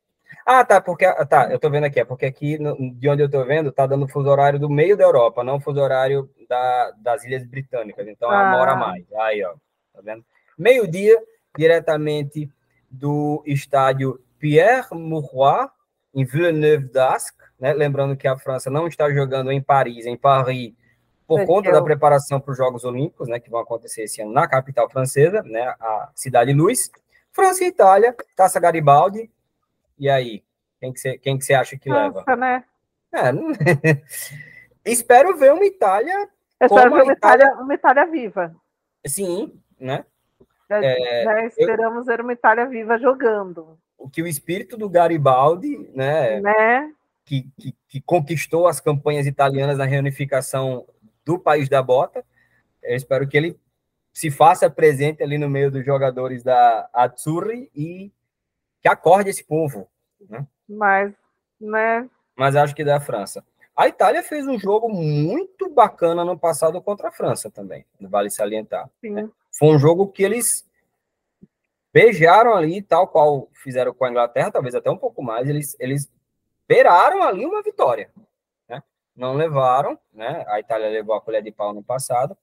Ah, 0.45 0.65
tá, 0.65 0.81
porque, 0.81 1.06
tá, 1.26 1.52
eu 1.52 1.60
tô 1.60 1.69
vendo 1.69 1.85
aqui, 1.85 1.99
é 1.99 2.06
porque 2.06 2.26
aqui, 2.26 2.57
de 2.93 3.10
onde 3.10 3.22
eu 3.22 3.30
tô 3.30 3.43
vendo, 3.45 3.72
tá 3.72 3.85
dando 3.85 4.07
fuso 4.07 4.30
horário 4.30 4.60
do 4.60 4.69
meio 4.69 4.97
da 4.97 5.03
Europa, 5.03 5.43
não 5.43 5.60
fuso 5.60 5.80
horário 5.80 6.30
da, 6.49 6.91
das 6.97 7.23
Ilhas 7.23 7.45
Britânicas, 7.45 8.07
então 8.07 8.31
é 8.31 8.35
ah. 8.35 8.41
uma 8.41 8.57
hora 8.57 8.76
mais. 8.76 9.06
Aí, 9.14 9.43
ó, 9.43 9.53
tá 9.93 10.02
vendo? 10.03 10.26
Meio-dia, 10.57 11.18
diretamente 11.57 12.49
do 12.89 13.43
estádio 13.45 14.19
Pierre 14.39 14.88
Mauroy, 14.93 15.68
em 16.14 16.23
Villeneuve 16.23 16.91
d'Ascq, 16.91 17.35
né? 17.60 17.73
lembrando 17.73 18.15
que 18.15 18.27
a 18.27 18.38
França 18.38 18.69
não 18.69 18.88
está 18.88 19.11
jogando 19.11 19.52
em 19.52 19.61
Paris, 19.61 20.06
em 20.06 20.18
Paris, 20.18 20.73
por 21.27 21.45
conta 21.45 21.72
da 21.72 21.81
preparação 21.81 22.39
para 22.39 22.52
os 22.52 22.57
Jogos 22.57 22.84
Olímpicos, 22.84 23.27
né, 23.27 23.39
que 23.39 23.49
vão 23.49 23.60
acontecer 23.60 24.03
esse 24.03 24.22
ano 24.22 24.31
na 24.31 24.47
capital 24.47 24.89
francesa, 24.89 25.41
né, 25.43 25.76
a 25.80 26.10
Cidade 26.14 26.53
Luz. 26.53 26.91
França 27.31 27.64
e 27.65 27.68
Itália, 27.68 28.15
Taça 28.35 28.60
Garibaldi. 28.60 29.30
E 29.99 30.10
aí, 30.10 30.43
quem 30.80 30.93
que 30.93 30.99
você 30.99 31.18
quem 31.18 31.38
que 31.38 31.53
acha 31.53 31.77
que 31.77 31.89
Nossa, 31.89 32.23
leva? 32.26 32.35
né? 32.35 32.64
É, 33.11 33.31
não... 33.31 33.52
espero 34.85 35.35
ver 35.35 35.53
uma 35.53 35.65
Itália. 35.65 36.30
Eu 36.60 36.68
espero 36.68 36.93
ver 36.93 37.03
uma 37.03 37.14
Itália... 37.14 37.45
Itália, 37.45 37.64
uma 37.64 37.73
Itália 37.73 38.06
viva. 38.06 38.56
Sim, 39.06 39.60
né? 39.80 40.06
Já, 40.69 40.84
é, 40.84 41.23
já 41.23 41.45
esperamos 41.45 42.07
eu, 42.07 42.15
ver 42.15 42.22
uma 42.22 42.34
Itália 42.34 42.65
viva 42.68 42.97
jogando. 42.97 43.77
O 43.97 44.10
que 44.10 44.22
o 44.22 44.27
espírito 44.27 44.77
do 44.77 44.89
Garibaldi, 44.89 45.89
né, 45.93 46.39
né? 46.39 46.91
Que, 47.23 47.47
que, 47.57 47.76
que, 47.88 48.02
conquistou 48.02 48.68
as 48.68 48.80
campanhas 48.80 49.26
italianas 49.26 49.77
na 49.77 49.85
reunificação 49.85 50.85
do 51.26 51.39
país 51.39 51.68
da 51.68 51.81
bota, 51.81 52.23
eu 52.84 52.95
espero 52.95 53.27
que 53.27 53.35
ele 53.35 53.60
se 54.14 54.31
faça 54.31 54.69
presente 54.69 55.22
ali 55.22 55.38
no 55.38 55.49
meio 55.49 55.69
dos 55.69 55.84
jogadores 55.84 56.43
da 56.43 56.89
Azzurri 56.93 57.69
e 57.76 58.11
que 58.81 58.88
acorde 58.88 59.30
esse 59.30 59.43
povo, 59.43 59.89
né? 60.30 60.47
Mas, 60.69 61.14
né? 61.60 62.10
Mas 62.35 62.56
acho 62.56 62.76
que 62.76 62.84
da 62.84 62.99
França. 62.99 63.43
A 63.76 63.88
Itália 63.88 64.23
fez 64.23 64.47
um 64.47 64.57
jogo 64.57 64.88
muito 64.88 65.69
bacana 65.69 66.23
no 66.23 66.39
passado 66.39 66.81
contra 66.81 67.10
a 67.10 67.11
França 67.11 67.52
também, 67.52 67.85
vale 67.99 68.30
salientar. 68.30 68.89
Né? 69.03 69.27
Foi 69.52 69.76
um 69.76 69.80
jogo 69.80 70.07
que 70.07 70.23
eles 70.23 70.65
beijaram 71.91 72.53
ali, 72.56 72.81
tal 72.81 73.07
qual 73.07 73.49
fizeram 73.53 73.93
com 73.93 74.06
a 74.06 74.10
Inglaterra, 74.10 74.52
talvez 74.52 74.76
até 74.76 74.89
um 74.89 74.97
pouco 74.97 75.22
mais, 75.22 75.49
eles, 75.49 75.76
eles 75.80 76.10
beiraram 76.68 77.23
ali 77.23 77.45
uma 77.45 77.61
vitória. 77.61 78.10
Não 79.16 79.34
levaram, 79.34 79.98
né? 80.14 80.44
A 80.48 80.60
Itália 80.60 80.90
levou 80.90 81.16
a 81.16 81.22
colher 81.22 81.42
de 81.42 81.52
pau 81.52 81.74
no 81.74 81.84
passado. 81.84 82.38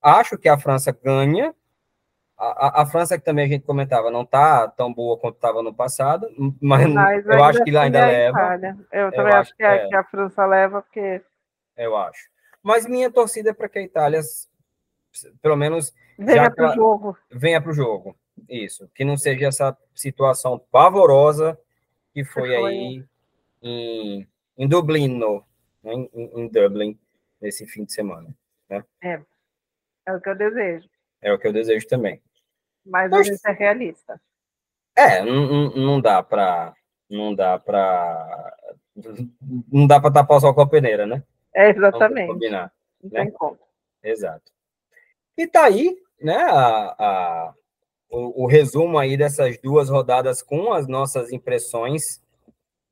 Acho 0.00 0.38
que 0.38 0.48
a 0.48 0.58
França 0.58 0.92
ganha. 0.92 1.54
A, 2.38 2.80
a, 2.80 2.82
a 2.82 2.86
França, 2.86 3.18
que 3.18 3.24
também 3.24 3.46
a 3.46 3.48
gente 3.48 3.64
comentava, 3.64 4.10
não 4.10 4.22
está 4.22 4.68
tão 4.68 4.92
boa 4.92 5.18
quanto 5.18 5.36
estava 5.36 5.62
no 5.62 5.72
passado, 5.72 6.28
mas, 6.60 6.86
mas 6.92 7.26
eu 7.26 7.42
acho 7.42 7.64
que 7.64 7.70
lá 7.70 7.82
ainda 7.82 8.06
leva. 8.06 8.38
Itália. 8.38 8.76
Eu 8.92 9.10
também 9.10 9.32
eu 9.32 9.38
acho, 9.38 9.56
que, 9.56 9.62
é, 9.62 9.88
que 9.88 9.96
a 9.96 10.04
França 10.04 10.44
leva, 10.46 10.82
porque. 10.82 11.22
Eu 11.76 11.96
acho. 11.96 12.28
Mas 12.62 12.86
minha 12.86 13.10
torcida 13.10 13.50
é 13.50 13.54
para 13.54 13.68
que 13.68 13.78
a 13.78 13.82
Itália, 13.82 14.20
pelo 15.40 15.56
menos. 15.56 15.94
Venha 16.18 16.50
para 16.50 16.70
o 16.70 16.74
jogo. 16.74 17.16
Venha 17.30 17.60
para 17.60 17.70
o 17.70 17.74
jogo. 17.74 18.16
Isso. 18.48 18.90
Que 18.94 19.04
não 19.04 19.16
seja 19.16 19.48
essa 19.48 19.76
situação 19.94 20.58
pavorosa 20.70 21.58
que 22.12 22.24
foi, 22.24 22.50
que 22.50 22.56
foi. 22.56 22.70
aí 22.70 23.04
em, 23.62 24.28
em 24.58 24.68
Dublin, 24.68 25.08
no, 25.08 25.44
né? 25.86 26.08
em, 26.12 26.40
em, 26.40 26.48
Dublin, 26.48 26.98
nesse 27.40 27.66
fim 27.66 27.84
de 27.84 27.92
semana. 27.92 28.28
Né? 28.68 28.84
É. 29.02 29.22
É 30.06 30.12
o 30.12 30.20
que 30.20 30.28
eu 30.28 30.36
desejo. 30.36 30.88
É 31.20 31.32
o 31.32 31.38
que 31.38 31.46
eu 31.46 31.52
desejo 31.52 31.86
também. 31.88 32.22
Mas, 32.84 33.10
Mas 33.10 33.20
a 33.28 33.32
gente 33.32 33.46
é 33.46 33.52
realista. 33.52 34.20
É, 34.94 35.22
não, 35.22 35.70
não 35.70 36.00
dá 36.00 36.22
para 36.22 36.74
não 37.08 37.34
dá 37.34 37.58
para 37.58 38.56
não 39.70 39.86
dá 39.86 40.00
para 40.00 40.12
tapar 40.12 40.38
o 40.38 40.40
sol 40.40 40.54
com 40.54 40.62
a 40.62 40.68
peneira, 40.68 41.06
né? 41.06 41.22
É 41.54 41.70
exatamente. 41.70 42.32
combinar, 42.32 42.72
não 43.02 43.10
né? 43.10 43.24
tem 43.24 43.32
como. 43.32 43.58
Exato. 44.02 44.52
E 45.36 45.46
tá 45.46 45.64
aí, 45.64 45.96
né, 46.20 46.36
a, 46.36 46.96
a 46.98 47.54
o, 48.08 48.44
o, 48.44 48.46
resumo 48.46 48.98
aí 48.98 49.16
dessas 49.16 49.58
duas 49.58 49.90
rodadas 49.90 50.40
com 50.40 50.72
as 50.72 50.86
nossas 50.86 51.32
impressões 51.32 52.22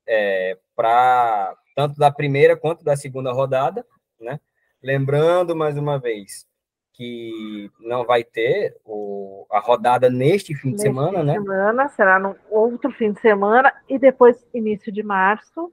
é, 0.06 0.58
para 0.74 1.56
tanto 1.74 1.98
da 1.98 2.10
primeira 2.10 2.56
quanto 2.56 2.84
da 2.84 2.96
segunda 2.96 3.32
rodada, 3.32 3.84
né? 4.20 4.40
Lembrando 4.82 5.56
mais 5.56 5.76
uma 5.76 5.98
vez 5.98 6.46
que 6.92 7.70
não 7.80 8.04
vai 8.04 8.22
ter 8.22 8.76
o, 8.84 9.46
a 9.50 9.58
rodada 9.58 10.08
neste 10.08 10.54
fim 10.54 10.68
de 10.68 10.74
neste 10.74 10.86
semana, 10.86 11.20
fim 11.20 11.26
né? 11.26 11.32
Semana 11.34 11.88
será 11.88 12.18
no 12.18 12.36
outro 12.48 12.90
fim 12.92 13.12
de 13.12 13.20
semana 13.20 13.74
e 13.88 13.98
depois 13.98 14.46
início 14.54 14.92
de 14.92 15.02
março. 15.02 15.72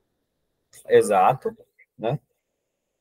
Exato, 0.89 1.55
né? 1.97 2.19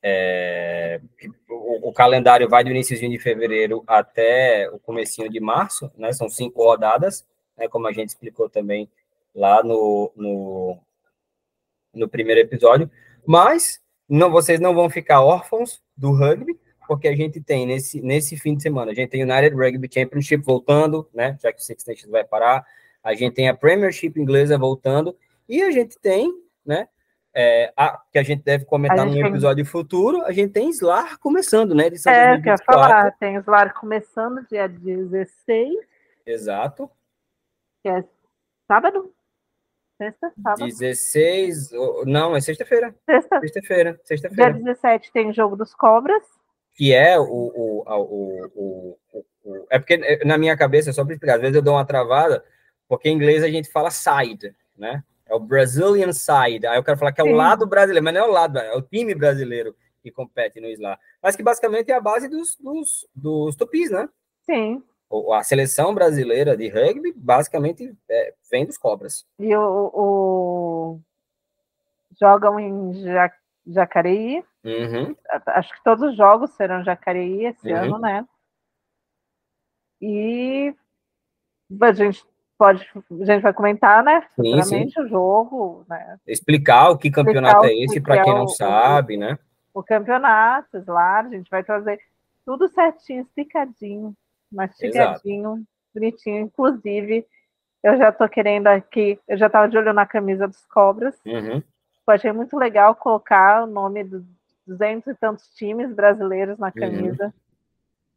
É, 0.02 1.00
o, 1.48 1.90
o, 1.90 1.92
calendário 1.92 2.48
vai 2.48 2.64
do 2.64 2.70
início 2.70 2.98
de 2.98 3.18
fevereiro 3.18 3.84
até 3.86 4.68
o 4.70 4.78
comecinho 4.78 5.28
de 5.30 5.40
março, 5.40 5.90
né? 5.96 6.12
São 6.12 6.28
cinco 6.28 6.62
rodadas, 6.62 7.26
né? 7.56 7.68
Como 7.68 7.86
a 7.86 7.92
gente 7.92 8.08
explicou 8.08 8.48
também 8.48 8.90
lá 9.34 9.62
no, 9.62 10.12
no, 10.16 10.78
no 11.94 12.08
primeiro 12.08 12.40
episódio. 12.40 12.90
Mas 13.26 13.80
não, 14.08 14.30
vocês 14.30 14.58
não 14.58 14.74
vão 14.74 14.90
ficar 14.90 15.20
órfãos 15.20 15.80
do 15.96 16.12
rugby, 16.12 16.58
porque 16.88 17.06
a 17.06 17.14
gente 17.14 17.40
tem 17.40 17.66
nesse, 17.66 18.00
nesse 18.00 18.36
fim 18.36 18.56
de 18.56 18.62
semana, 18.62 18.90
a 18.90 18.94
gente 18.94 19.10
tem 19.10 19.22
United 19.22 19.54
Rugby 19.54 19.88
Championship 19.92 20.44
voltando, 20.44 21.08
né? 21.14 21.38
Já 21.40 21.52
que 21.52 21.60
o 21.60 21.62
Six 21.62 21.84
Nations 21.86 22.10
vai 22.10 22.24
parar, 22.24 22.66
a 23.04 23.14
gente 23.14 23.34
tem 23.34 23.48
a 23.48 23.54
Premiership 23.54 24.14
inglesa 24.16 24.58
voltando, 24.58 25.16
e 25.48 25.62
a 25.62 25.70
gente 25.70 25.98
tem, 26.00 26.32
né? 26.66 26.88
É, 27.32 27.72
a, 27.76 28.02
que 28.10 28.18
a 28.18 28.24
gente 28.24 28.42
deve 28.42 28.64
comentar 28.64 29.06
num 29.06 29.24
episódio 29.24 29.62
tem... 29.62 29.70
futuro, 29.70 30.24
a 30.24 30.32
gente 30.32 30.52
tem 30.52 30.68
SLAR 30.70 31.16
começando, 31.20 31.76
né? 31.76 31.88
De 31.88 31.96
é, 32.08 32.40
quer 32.40 32.58
falar, 32.64 33.12
tem 33.12 33.36
SLAR 33.36 33.72
começando 33.72 34.44
dia 34.48 34.68
16. 34.68 35.72
Exato. 36.26 36.90
Que 37.82 37.88
é 37.88 38.04
sábado? 38.66 39.14
Sexta, 40.00 40.32
sábado. 40.42 40.64
16, 40.64 41.72
não, 42.06 42.34
é 42.34 42.40
sexta-feira. 42.40 42.94
Sexta. 43.04 43.40
Sexta-feira, 43.40 44.00
sexta-feira. 44.02 44.54
Dia 44.54 44.62
17 44.62 45.12
tem 45.12 45.30
Jogo 45.30 45.56
dos 45.56 45.74
Cobras. 45.74 46.22
Que 46.72 46.94
é 46.94 47.18
o, 47.18 47.24
o, 47.24 47.84
o, 47.86 48.50
o, 48.56 48.98
o 49.44 49.66
É 49.68 49.78
porque 49.78 50.00
é, 50.02 50.24
na 50.24 50.38
minha 50.38 50.56
cabeça, 50.56 50.90
só 50.90 51.04
para 51.04 51.12
explicar, 51.12 51.34
às 51.34 51.42
vezes 51.42 51.54
eu 51.54 51.60
dou 51.60 51.74
uma 51.74 51.84
travada, 51.84 52.42
porque 52.88 53.10
em 53.10 53.14
inglês 53.14 53.44
a 53.44 53.50
gente 53.50 53.70
fala 53.70 53.90
side, 53.90 54.56
né? 54.74 55.04
É 55.28 55.34
o 55.34 55.38
Brazilian 55.38 56.14
side. 56.14 56.66
Aí 56.66 56.78
eu 56.78 56.84
quero 56.84 56.96
falar 56.96 57.12
que 57.12 57.20
é 57.20 57.24
o 57.24 57.34
lado 57.34 57.66
brasileiro, 57.66 58.02
mas 58.02 58.14
não 58.14 58.22
é 58.22 58.26
o 58.26 58.32
lado, 58.32 58.58
é 58.58 58.74
o 58.74 58.80
time 58.80 59.14
brasileiro 59.14 59.76
que 60.02 60.10
compete 60.10 60.62
no 60.62 60.66
Isla. 60.66 60.98
Mas 61.22 61.36
que 61.36 61.42
basicamente 61.42 61.92
é 61.92 61.94
a 61.94 62.00
base 62.00 62.26
dos, 62.26 62.56
dos, 62.56 63.06
dos 63.14 63.54
tupis, 63.54 63.90
né? 63.90 64.08
Sim 64.46 64.82
a 65.32 65.42
seleção 65.42 65.94
brasileira 65.94 66.56
de 66.56 66.68
rugby 66.68 67.12
basicamente 67.16 67.96
é, 68.08 68.34
vem 68.50 68.64
dos 68.64 68.78
cobras. 68.78 69.26
E 69.38 69.54
o, 69.56 69.90
o... 69.92 71.00
jogam 72.18 72.60
em 72.60 72.94
ja... 72.94 73.30
Jacareí. 73.66 74.42
Uhum. 74.64 75.14
Acho 75.46 75.72
que 75.74 75.82
todos 75.84 76.10
os 76.10 76.16
jogos 76.16 76.50
serão 76.52 76.84
Jacareí 76.84 77.46
esse 77.46 77.72
uhum. 77.72 77.78
ano, 77.78 77.98
né? 77.98 78.26
E 80.00 80.74
a 81.80 81.92
gente 81.92 82.24
pode, 82.58 82.86
a 82.94 83.24
gente 83.24 83.42
vai 83.42 83.52
comentar, 83.52 84.02
né? 84.02 84.26
Sim, 84.64 84.86
o 84.98 85.08
jogo, 85.08 85.84
né? 85.88 86.18
Explicar 86.26 86.90
o 86.90 86.98
que 86.98 87.10
campeonato 87.10 87.64
é 87.66 87.74
esse 87.74 88.00
para 88.00 88.22
quem 88.22 88.32
é 88.32 88.36
não 88.36 88.44
o, 88.44 88.48
sabe, 88.48 89.16
né? 89.16 89.38
O 89.72 89.82
campeonato, 89.82 90.82
lá, 90.86 91.20
a 91.20 91.28
gente 91.28 91.50
vai 91.50 91.62
trazer 91.62 92.00
tudo 92.44 92.68
certinho, 92.68 93.22
explicadinho 93.22 94.14
mastigadinho, 94.50 95.64
bonitinho. 95.94 96.40
Inclusive, 96.40 97.26
eu 97.82 97.96
já 97.96 98.12
tô 98.12 98.28
querendo 98.28 98.66
aqui, 98.66 99.18
eu 99.26 99.36
já 99.36 99.48
tava 99.48 99.68
de 99.68 99.76
olho 99.78 99.92
na 99.92 100.06
camisa 100.06 100.46
dos 100.46 100.64
cobras. 100.66 101.18
Uhum. 101.24 101.62
Eu 102.06 102.14
achei 102.14 102.32
muito 102.32 102.56
legal 102.56 102.94
colocar 102.94 103.62
o 103.62 103.66
nome 103.66 104.04
dos 104.04 104.24
duzentos 104.66 105.12
e 105.12 105.14
tantos 105.14 105.48
times 105.54 105.92
brasileiros 105.94 106.58
na 106.58 106.68
uhum. 106.68 106.72
camisa. 106.72 107.24
Uhum. 107.26 107.32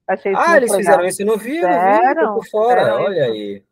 Achei 0.08 0.34
ah, 0.36 0.58
eles 0.58 0.72
legal. 0.72 0.78
fizeram 0.80 1.06
isso 1.06 1.26
no 1.26 1.38
vi, 1.38 1.62
não 1.62 2.36
por 2.36 2.46
fora, 2.48 2.96
olha 2.96 3.24
aí. 3.26 3.64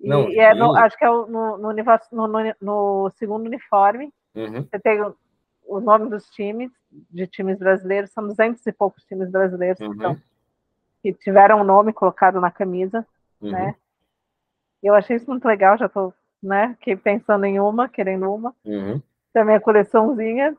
Não, 0.00 0.28
e, 0.28 0.38
é 0.38 0.52
no, 0.52 0.74
acho 0.74 0.98
que 0.98 1.04
é 1.04 1.08
no, 1.08 1.26
no, 1.28 1.72
no, 1.72 2.54
no 2.60 3.10
segundo 3.16 3.46
uniforme. 3.46 4.12
Uhum. 4.34 4.62
Você 4.64 4.78
tem 4.80 5.00
o, 5.00 5.14
o, 5.64 5.80
nome 5.80 6.10
dos 6.10 6.28
times, 6.30 6.72
de 6.90 7.26
times 7.28 7.58
brasileiros, 7.58 8.10
são 8.10 8.26
duzentos 8.26 8.66
e 8.66 8.72
poucos 8.72 9.04
times 9.04 9.30
brasileiros 9.30 9.78
uhum. 9.80 9.90
que 9.90 9.94
estão 9.94 10.16
que 11.02 11.12
tiveram 11.12 11.58
o 11.58 11.60
um 11.62 11.64
nome 11.64 11.92
colocado 11.92 12.40
na 12.40 12.50
camisa, 12.50 13.06
uhum. 13.40 13.50
né? 13.50 13.74
Eu 14.82 14.94
achei 14.94 15.16
isso 15.16 15.28
muito 15.28 15.44
legal, 15.46 15.76
já 15.76 15.88
tô, 15.88 16.12
né, 16.42 16.76
que 16.80 16.96
pensando 16.96 17.44
em 17.44 17.60
uma, 17.60 17.88
querendo 17.88 18.32
uma. 18.32 18.54
Uhum. 18.64 19.00
Da 19.34 19.44
minha 19.44 19.60
coleçãozinha. 19.60 20.56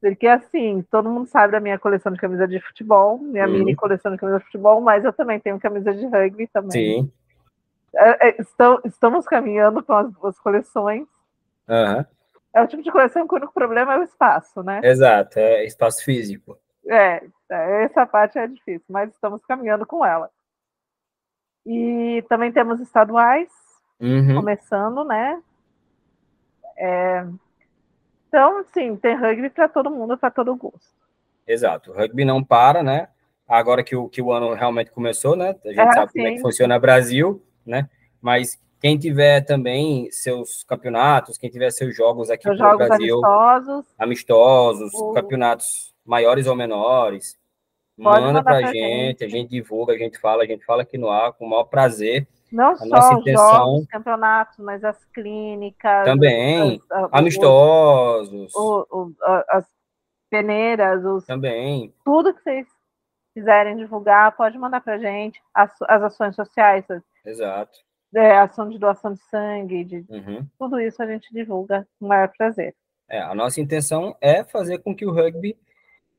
Porque 0.00 0.26
assim, 0.26 0.84
todo 0.90 1.10
mundo 1.10 1.26
sabe 1.26 1.52
da 1.52 1.60
minha 1.60 1.78
coleção 1.78 2.12
de 2.12 2.18
camisa 2.18 2.46
de 2.46 2.60
futebol, 2.60 3.18
minha 3.18 3.46
uhum. 3.46 3.52
mini 3.52 3.74
coleção 3.74 4.12
de 4.12 4.18
camisa 4.18 4.38
de 4.38 4.44
futebol, 4.44 4.80
mas 4.80 5.04
eu 5.04 5.12
também 5.12 5.40
tenho 5.40 5.58
camisa 5.58 5.92
de 5.92 6.06
rugby 6.06 6.46
também. 6.48 6.70
Sim. 6.70 7.12
É, 7.94 8.28
é, 8.28 8.40
estão, 8.40 8.80
estamos 8.84 9.26
caminhando 9.26 9.82
com 9.82 9.92
as 9.92 10.12
duas 10.12 10.38
coleções. 10.38 11.06
Uhum. 11.68 12.04
É 12.54 12.62
o 12.62 12.66
tipo 12.66 12.82
de 12.82 12.92
coleção 12.92 13.26
que 13.26 13.34
o 13.34 13.38
único 13.38 13.52
problema 13.52 13.94
é 13.94 13.98
o 13.98 14.02
espaço, 14.02 14.62
né? 14.62 14.80
Exato, 14.82 15.38
é 15.38 15.64
espaço 15.64 16.04
físico. 16.04 16.58
É, 16.88 17.22
essa 17.50 18.06
parte 18.06 18.38
é 18.38 18.46
difícil, 18.46 18.86
mas 18.88 19.10
estamos 19.10 19.44
caminhando 19.44 19.86
com 19.86 20.04
ela. 20.04 20.30
E 21.66 22.24
também 22.28 22.50
temos 22.50 22.80
estaduais, 22.80 23.50
uhum. 24.00 24.36
começando, 24.36 25.04
né? 25.04 25.42
É, 26.76 27.26
então, 28.28 28.64
sim, 28.72 28.96
tem 28.96 29.16
rugby 29.16 29.50
para 29.50 29.68
todo 29.68 29.90
mundo, 29.90 30.16
para 30.16 30.30
todo 30.30 30.54
gosto. 30.56 30.96
Exato, 31.46 31.90
o 31.90 31.94
rugby 31.94 32.24
não 32.24 32.42
para, 32.42 32.82
né? 32.82 33.08
Agora 33.46 33.82
que 33.82 33.96
o, 33.96 34.08
que 34.08 34.20
o 34.20 34.32
ano 34.32 34.54
realmente 34.54 34.90
começou, 34.90 35.34
né? 35.34 35.56
A 35.64 35.68
gente 35.68 35.80
é, 35.80 35.92
sabe 35.92 36.12
sim. 36.12 36.18
como 36.18 36.28
é 36.28 36.34
que 36.36 36.40
funciona 36.40 36.76
o 36.76 36.80
Brasil, 36.80 37.42
né? 37.64 37.88
Mas 38.20 38.58
quem 38.80 38.98
tiver 38.98 39.40
também 39.42 40.10
seus 40.10 40.62
campeonatos, 40.64 41.36
quem 41.38 41.50
tiver 41.50 41.70
seus 41.70 41.96
jogos 41.96 42.30
aqui 42.30 42.46
no 42.48 42.56
Brasil, 42.56 43.16
amistosos, 43.24 43.86
amistosos 43.98 44.94
o... 44.94 45.12
campeonatos 45.12 45.94
maiores 46.08 46.46
ou 46.46 46.56
menores, 46.56 47.38
Pode 48.02 48.24
manda 48.24 48.42
pra, 48.42 48.58
pra 48.60 48.72
gente, 48.72 48.78
gente, 48.78 49.24
a 49.24 49.28
gente 49.28 49.50
divulga, 49.50 49.92
a 49.92 49.98
gente 49.98 50.18
fala, 50.18 50.44
a 50.44 50.46
gente 50.46 50.64
fala 50.64 50.82
aqui 50.82 50.96
no 50.96 51.10
ar 51.10 51.32
com 51.32 51.44
o 51.44 51.50
maior 51.50 51.64
prazer. 51.64 52.28
Não 52.50 52.70
a 52.70 52.76
só 52.76 52.86
nossa 52.86 53.14
intenção, 53.14 53.50
jogos, 53.50 53.86
campeonatos, 53.88 54.58
mas 54.58 54.84
as 54.84 55.04
clínicas. 55.06 56.04
Também, 56.04 56.80
as, 56.90 57.04
as, 57.04 57.10
amistosos. 57.12 58.54
O, 58.54 58.86
o, 58.90 59.14
as 59.48 59.66
peneiras, 60.30 61.04
os, 61.04 61.26
também. 61.26 61.92
Tudo 62.04 62.32
que 62.32 62.42
vocês 62.42 62.66
quiserem 63.34 63.76
divulgar, 63.76 64.34
pode 64.36 64.56
mandar 64.56 64.80
pra 64.80 64.96
gente. 64.96 65.42
As, 65.52 65.72
as 65.82 66.02
ações 66.02 66.36
sociais. 66.36 66.84
Exato. 67.26 67.78
É, 68.14 68.38
ação 68.38 68.68
de 68.68 68.78
doação 68.78 69.12
de 69.12 69.20
sangue, 69.24 69.84
de, 69.84 70.06
uhum. 70.08 70.46
tudo 70.58 70.80
isso 70.80 71.02
a 71.02 71.06
gente 71.06 71.28
divulga 71.30 71.86
com 71.98 72.06
o 72.06 72.08
maior 72.08 72.28
prazer. 72.28 72.74
É, 73.06 73.20
a 73.20 73.34
nossa 73.34 73.60
intenção 73.60 74.16
é 74.20 74.42
fazer 74.44 74.78
com 74.78 74.94
que 74.94 75.04
o 75.04 75.12
rugby 75.12 75.58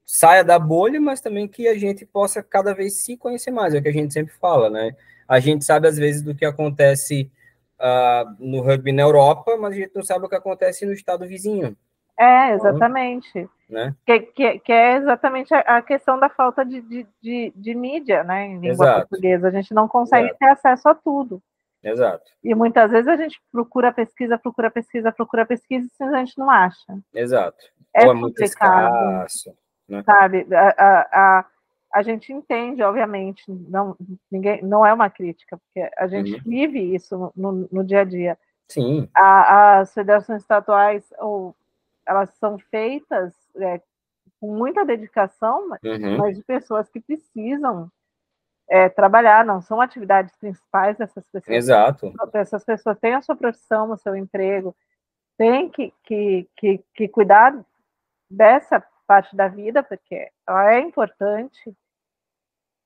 saia 0.05 0.43
da 0.43 0.57
bolha, 0.57 0.99
mas 0.99 1.21
também 1.21 1.47
que 1.47 1.67
a 1.67 1.77
gente 1.77 2.05
possa 2.05 2.41
cada 2.41 2.73
vez 2.73 3.01
se 3.01 3.15
conhecer 3.17 3.51
mais, 3.51 3.73
é 3.73 3.79
o 3.79 3.81
que 3.81 3.89
a 3.89 3.93
gente 3.93 4.13
sempre 4.13 4.33
fala, 4.33 4.69
né? 4.69 4.95
A 5.27 5.39
gente 5.39 5.63
sabe 5.63 5.87
às 5.87 5.97
vezes 5.97 6.21
do 6.21 6.33
que 6.33 6.45
acontece 6.45 7.31
uh, 7.79 8.35
no 8.39 8.61
rugby 8.61 8.91
na 8.91 9.03
Europa, 9.03 9.55
mas 9.57 9.73
a 9.73 9.77
gente 9.77 9.95
não 9.95 10.03
sabe 10.03 10.25
o 10.25 10.29
que 10.29 10.35
acontece 10.35 10.85
no 10.85 10.93
estado 10.93 11.27
vizinho. 11.27 11.77
É, 12.19 12.53
exatamente. 12.53 13.49
Né? 13.69 13.95
Que, 14.05 14.19
que, 14.19 14.59
que 14.59 14.73
é 14.73 14.97
exatamente 14.97 15.53
a, 15.53 15.59
a 15.59 15.81
questão 15.81 16.19
da 16.19 16.27
falta 16.27 16.65
de, 16.65 16.81
de, 16.81 17.07
de, 17.21 17.53
de, 17.55 17.75
mídia, 17.75 18.23
né, 18.23 18.47
em 18.47 18.55
língua 18.55 18.71
Exato. 18.71 19.07
portuguesa. 19.07 19.47
A 19.47 19.51
gente 19.51 19.73
não 19.73 19.87
consegue 19.87 20.25
Exato. 20.25 20.39
ter 20.39 20.49
acesso 20.49 20.89
a 20.89 20.95
tudo. 20.95 21.41
Exato. 21.81 22.25
E 22.43 22.53
muitas 22.53 22.91
vezes 22.91 23.07
a 23.07 23.15
gente 23.15 23.39
procura 23.51 23.93
pesquisa, 23.93 24.37
procura 24.37 24.69
pesquisa, 24.69 25.11
procura 25.13 25.45
pesquisa 25.45 25.87
e 25.99 26.03
a 26.03 26.17
gente 26.17 26.37
não 26.37 26.49
acha. 26.49 26.97
Exato. 27.13 27.57
É, 27.93 28.05
Ou 28.05 28.11
é 28.11 28.13
muito 28.13 28.43
escasso. 28.43 29.55
Né? 29.89 30.03
Sabe? 30.03 30.47
A, 30.53 30.69
a, 30.77 31.39
a, 31.39 31.45
a, 31.93 32.01
gente 32.03 32.31
entende, 32.31 32.83
obviamente, 32.83 33.43
não, 33.47 33.97
ninguém, 34.31 34.61
não 34.63 34.85
é 34.85 34.93
uma 34.93 35.09
crítica, 35.09 35.57
porque 35.57 35.89
a 35.97 36.07
gente 36.07 36.35
uhum. 36.35 36.41
vive 36.45 36.95
isso 36.95 37.31
no, 37.35 37.67
no, 37.71 37.83
dia 37.83 38.01
a 38.01 38.03
dia. 38.03 38.37
Sim. 38.67 39.09
as 39.15 39.91
federações 39.93 40.43
estaduais, 40.43 41.11
ou, 41.17 41.55
elas 42.05 42.29
são 42.35 42.59
feitas 42.59 43.33
é, 43.57 43.81
com 44.39 44.55
muita 44.55 44.85
dedicação, 44.85 45.69
uhum. 45.83 46.17
mas 46.17 46.37
de 46.37 46.43
pessoas 46.43 46.87
que 46.87 46.99
precisam 46.99 47.91
é, 48.69 48.87
trabalhar, 48.87 49.43
não 49.43 49.59
são 49.59 49.81
atividades 49.81 50.35
principais 50.35 50.95
dessas 50.97 51.25
pessoas. 51.27 51.57
Exato. 51.57 52.13
Essas 52.33 52.63
pessoas 52.63 52.99
têm 52.99 53.15
a 53.15 53.21
sua 53.21 53.35
profissão, 53.35 53.91
o 53.91 53.97
seu 53.97 54.15
emprego, 54.15 54.75
têm 55.37 55.69
que, 55.69 55.91
que, 56.03 56.47
que, 56.55 56.83
que 56.93 57.07
cuidar 57.07 57.59
dessa 58.29 58.83
parte 59.09 59.35
da 59.35 59.47
vida, 59.47 59.81
porque 59.81 60.29
ela 60.47 60.71
é 60.71 60.79
importante. 60.79 61.75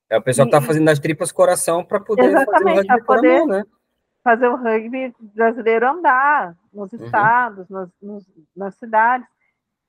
É 0.09 0.17
o 0.17 0.21
pessoal 0.21 0.47
que 0.47 0.55
está 0.55 0.65
fazendo 0.65 0.87
as 0.87 0.99
tripas 0.99 1.33
coração 1.33 1.83
para 1.83 1.99
poder 1.99 2.29
exatamente, 2.29 2.87
fazer 2.87 2.93
o 2.93 2.95
rugby 2.95 3.05
poder 3.05 3.39
mão, 3.39 3.47
né? 3.47 3.63
fazer 4.23 4.47
o 4.47 4.55
rugby 4.55 5.13
brasileiro 5.19 5.85
andar 5.85 6.55
nos 6.73 6.93
uhum. 6.93 7.03
estados, 7.03 7.69
uhum. 7.69 7.79
nos, 7.81 7.89
nos, 8.01 8.23
nas 8.55 8.75
cidades. 8.75 9.27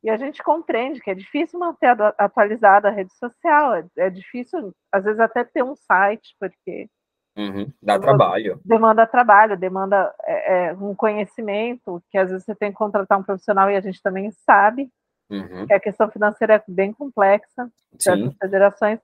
E 0.03 0.11
a 0.11 0.17
gente 0.17 0.43
compreende 0.43 1.01
que 1.01 1.11
é 1.11 1.15
difícil 1.15 1.59
manter 1.59 1.97
atualizada 2.19 2.89
a 2.89 2.91
rede 2.91 3.15
social, 3.15 3.75
é, 3.75 3.87
é 3.97 4.11
difícil, 4.11 4.75
às 4.91 5.05
vezes, 5.05 5.21
até 5.21 5.45
ter 5.45 5.63
um 5.63 5.77
site, 5.77 6.35
porque. 6.41 6.89
Uhum, 7.37 7.73
dá 7.81 7.99
trabalho. 7.99 8.61
Demanda 8.65 9.07
trabalho, 9.07 9.57
demanda 9.57 10.13
é, 10.25 10.67
é, 10.67 10.73
um 10.75 10.95
conhecimento, 10.95 12.03
que 12.11 12.19
às 12.19 12.31
vezes 12.31 12.45
você 12.45 12.55
tem 12.55 12.71
que 12.71 12.77
contratar 12.77 13.19
um 13.19 13.23
profissional 13.23 13.71
e 13.71 13.77
a 13.77 13.81
gente 13.81 14.03
também 14.03 14.31
sabe 14.31 14.91
uhum. 15.31 15.67
que 15.67 15.73
a 15.73 15.81
questão 15.81 16.11
financeira 16.11 16.55
é 16.55 16.63
bem 16.67 16.93
complexa 16.93 17.71
das 17.93 18.35
federações. 18.37 19.01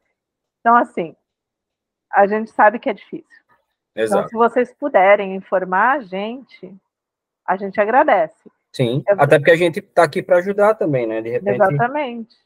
Então, 0.61 0.77
assim, 0.77 1.15
a 2.13 2.27
gente 2.27 2.51
sabe 2.51 2.79
que 2.79 2.89
é 2.91 2.95
difícil. 2.95 3.41
Então, 3.93 4.05
Exato. 4.05 4.27
Então, 4.27 4.29
se 4.29 4.37
vocês 4.37 4.75
puderem 4.75 5.35
informar 5.35 5.99
a 5.99 6.01
gente, 6.01 6.75
a 7.47 7.57
gente 7.57 7.81
agradece. 7.81 8.51
Sim, 8.73 9.03
é 9.09 9.13
até 9.13 9.39
porque 9.39 9.51
a 9.51 9.57
gente 9.57 9.81
está 9.81 10.05
aqui 10.05 10.23
para 10.23 10.39
ajudar 10.39 10.75
também, 10.75 11.07
né? 11.07 11.21
De 11.21 11.31
repente. 11.31 11.57
Exatamente. 11.57 12.37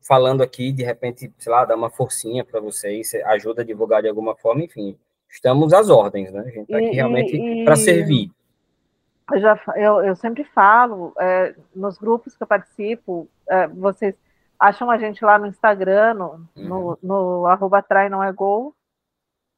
Falando 0.00 0.42
aqui, 0.42 0.72
de 0.72 0.82
repente, 0.82 1.30
sei 1.38 1.52
lá, 1.52 1.66
dar 1.66 1.76
uma 1.76 1.90
forcinha 1.90 2.42
para 2.42 2.60
vocês, 2.60 3.14
ajuda 3.26 3.60
a 3.60 3.64
divulgar 3.64 4.00
de 4.00 4.08
alguma 4.08 4.34
forma, 4.34 4.62
enfim. 4.62 4.98
Estamos 5.28 5.74
às 5.74 5.90
ordens, 5.90 6.32
né? 6.32 6.40
A 6.40 6.50
gente 6.50 6.60
está 6.60 6.78
aqui 6.78 6.90
realmente 6.92 7.64
para 7.64 7.76
servir. 7.76 8.30
Eu, 9.32 9.40
já, 9.40 9.60
eu, 9.74 10.04
eu 10.04 10.16
sempre 10.16 10.44
falo, 10.44 11.12
é, 11.18 11.54
nos 11.74 11.98
grupos 11.98 12.36
que 12.36 12.42
eu 12.42 12.46
participo, 12.46 13.28
é, 13.48 13.66
vocês 13.66 14.16
acham 14.58 14.90
a 14.90 14.98
gente 14.98 15.24
lá 15.24 15.38
no 15.38 15.46
Instagram, 15.46 16.14
no, 16.14 16.48
uhum. 16.56 16.68
no, 16.68 16.98
no 17.02 17.46
arroba 17.46 17.82
trai 17.82 18.08
não 18.08 18.22
é 18.22 18.32
gol. 18.32 18.74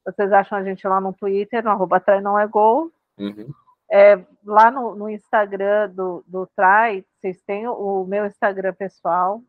Vocês 0.05 0.31
acham 0.31 0.57
a 0.57 0.63
gente 0.63 0.87
lá 0.87 0.99
no 0.99 1.13
Twitter, 1.13 1.63
no 1.63 1.69
arroba 1.69 1.99
trai 1.99 2.19
não 2.19 2.37
é 2.37 2.47
gol. 2.47 2.91
Uhum. 3.17 3.53
É, 3.91 4.23
lá 4.45 4.69
no, 4.69 4.95
no, 4.95 5.09
Instagram 5.09 5.89
do, 5.89 6.23
do 6.27 6.45
Trai, 6.55 7.03
vocês 7.15 7.41
têm 7.41 7.67
o, 7.67 8.05
meu 8.05 8.25
Instagram 8.27 8.73
pessoal, 8.73 9.41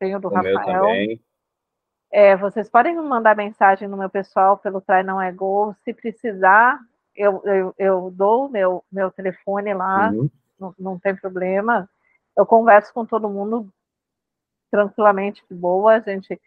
tem 0.00 0.16
o 0.16 0.20
do 0.20 0.28
o 0.28 0.34
Rafael. 0.34 0.84
É, 2.10 2.36
vocês 2.36 2.68
podem 2.68 2.94
me 2.94 3.02
mandar 3.02 3.36
mensagem 3.36 3.88
no 3.88 3.96
meu 3.96 4.10
pessoal 4.10 4.58
pelo 4.58 4.80
Trai 4.80 5.02
Não 5.04 5.22
É 5.22 5.30
Gol. 5.30 5.74
Se 5.84 5.94
precisar, 5.94 6.78
eu, 7.14 7.42
eu, 7.44 7.74
eu 7.78 8.10
dou 8.14 8.48
meu, 8.48 8.84
meu 8.90 9.10
telefone 9.10 9.74
lá, 9.74 10.10
uhum. 10.10 10.30
não, 10.58 10.74
não 10.78 10.98
tem 10.98 11.14
problema. 11.14 11.88
Eu 12.36 12.46
converso 12.46 12.92
com 12.92 13.04
todo 13.04 13.28
mundo 13.28 13.68
tranquilamente, 14.70 15.44
de 15.48 15.54
boa. 15.54 15.96
A 15.96 16.00
gente, 16.00 16.40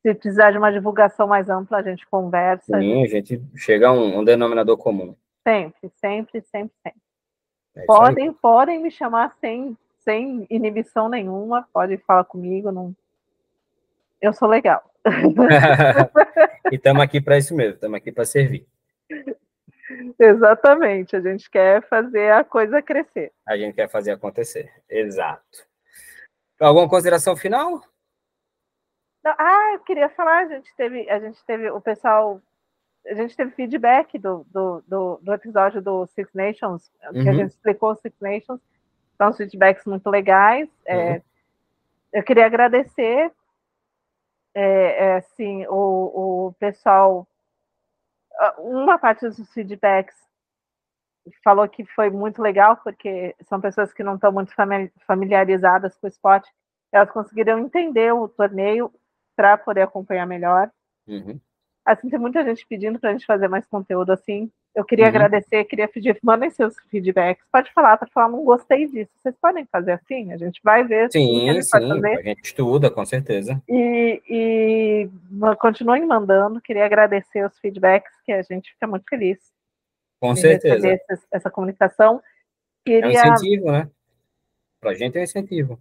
se 0.00 0.14
precisar 0.14 0.52
de 0.52 0.58
uma 0.58 0.72
divulgação 0.72 1.26
mais 1.26 1.50
ampla, 1.50 1.78
a 1.78 1.82
gente 1.82 2.06
conversa. 2.06 2.78
Sim, 2.78 3.02
a 3.02 3.06
gente 3.08 3.42
chega 3.56 3.88
a 3.88 3.92
um, 3.92 4.20
um 4.20 4.24
denominador 4.24 4.76
comum. 4.76 5.16
Sempre, 5.46 5.90
sempre, 6.00 6.40
sempre, 6.42 6.74
sempre. 6.82 7.00
É 7.74 7.84
podem, 7.84 8.32
podem 8.32 8.80
me 8.80 8.90
chamar 8.90 9.34
sem, 9.40 9.76
sem 9.98 10.46
inibição 10.48 11.08
nenhuma, 11.08 11.66
podem 11.72 11.96
falar 11.98 12.24
comigo, 12.24 12.70
não... 12.70 12.94
eu 14.20 14.32
sou 14.32 14.46
legal. 14.46 14.82
e 16.70 16.76
estamos 16.76 17.02
aqui 17.02 17.20
para 17.20 17.38
isso 17.38 17.56
mesmo, 17.56 17.74
estamos 17.74 17.96
aqui 17.96 18.12
para 18.12 18.24
servir. 18.24 18.66
Exatamente, 20.18 21.16
a 21.16 21.20
gente 21.20 21.50
quer 21.50 21.86
fazer 21.88 22.32
a 22.32 22.44
coisa 22.44 22.82
crescer. 22.82 23.32
A 23.46 23.56
gente 23.56 23.74
quer 23.74 23.88
fazer 23.88 24.12
acontecer, 24.12 24.72
exato. 24.88 25.66
Alguma 26.60 26.88
consideração 26.88 27.36
final? 27.36 27.82
Não, 29.24 29.34
ah, 29.38 29.72
eu 29.74 29.80
queria 29.80 30.08
falar, 30.10 30.44
a 30.44 30.48
gente 30.48 30.74
teve, 30.76 31.08
a 31.10 31.18
gente 31.18 31.44
teve 31.44 31.70
o 31.70 31.80
pessoal 31.80 32.40
a 33.06 33.14
gente 33.14 33.36
teve 33.36 33.50
feedback 33.52 34.18
do, 34.18 34.46
do, 34.50 34.82
do, 34.86 35.20
do 35.22 35.32
episódio 35.32 35.82
do 35.82 36.06
Six 36.06 36.32
Nations, 36.32 36.90
que 37.12 37.18
uhum. 37.18 37.30
a 37.30 37.34
gente 37.34 37.50
explicou 37.50 37.96
Six 37.96 38.14
Nations, 38.20 38.60
são 39.16 39.32
feedbacks 39.32 39.84
muito 39.86 40.08
legais. 40.08 40.68
É, 40.84 40.96
uhum. 40.96 41.02
É, 41.02 41.22
eu 42.12 42.22
queria 42.22 42.46
agradecer, 42.46 43.32
é, 44.54 45.06
é, 45.06 45.16
assim, 45.16 45.66
o, 45.66 46.48
o 46.48 46.52
pessoal, 46.58 47.26
uma 48.58 48.98
parte 48.98 49.28
dos 49.28 49.52
feedbacks 49.52 50.16
falou 51.44 51.68
que 51.68 51.84
foi 51.84 52.10
muito 52.10 52.42
legal, 52.42 52.76
porque 52.78 53.34
são 53.42 53.60
pessoas 53.60 53.92
que 53.92 54.02
não 54.02 54.16
estão 54.16 54.32
muito 54.32 54.52
familiarizadas 55.06 55.96
com 55.96 56.06
o 56.06 56.08
esporte, 56.08 56.50
elas 56.92 57.10
conseguiram 57.10 57.58
entender 57.58 58.12
o 58.12 58.28
torneio 58.28 58.92
para 59.36 59.56
poder 59.56 59.82
acompanhar 59.82 60.26
melhor. 60.26 60.70
Uhum. 61.06 61.40
Assim, 61.84 62.08
tem 62.10 62.18
muita 62.18 62.44
gente 62.44 62.66
pedindo 62.66 62.98
para 62.98 63.10
a 63.10 63.12
gente 63.12 63.26
fazer 63.26 63.48
mais 63.48 63.66
conteúdo 63.66 64.12
assim. 64.12 64.50
Eu 64.74 64.84
queria 64.84 65.04
uhum. 65.04 65.10
agradecer, 65.10 65.64
queria 65.64 65.86
pedir, 65.86 66.18
mandem 66.22 66.50
seus 66.50 66.74
feedbacks. 66.90 67.44
Pode 67.52 67.70
falar, 67.72 67.98
pode 67.98 68.10
falar, 68.10 68.30
não 68.30 68.42
gostei 68.42 68.86
disso. 68.86 69.10
Vocês 69.18 69.34
podem 69.40 69.66
fazer 69.66 69.92
assim? 69.92 70.32
A 70.32 70.38
gente 70.38 70.60
vai 70.64 70.82
ver. 70.82 71.12
Sim, 71.12 71.50
a 71.50 71.62
sim, 71.62 71.78
a 71.78 72.22
gente 72.22 72.44
estuda, 72.44 72.90
com 72.90 73.04
certeza. 73.04 73.62
E, 73.68 74.22
e 74.28 75.08
continuem 75.58 76.06
mandando. 76.06 76.60
Queria 76.60 76.86
agradecer 76.86 77.44
os 77.44 77.58
feedbacks, 77.58 78.12
que 78.24 78.32
a 78.32 78.42
gente 78.42 78.72
fica 78.72 78.86
muito 78.86 79.04
feliz. 79.08 79.38
Com 80.18 80.34
certeza. 80.34 80.88
Essa, 80.88 81.26
essa 81.30 81.50
comunicação. 81.50 82.22
Queria... 82.84 83.04
É 83.04 83.08
um 83.08 83.34
incentivo, 83.34 83.70
né? 83.70 83.90
Para 84.80 84.92
a 84.92 84.94
gente 84.94 85.18
é 85.18 85.20
um 85.20 85.24
incentivo 85.24 85.78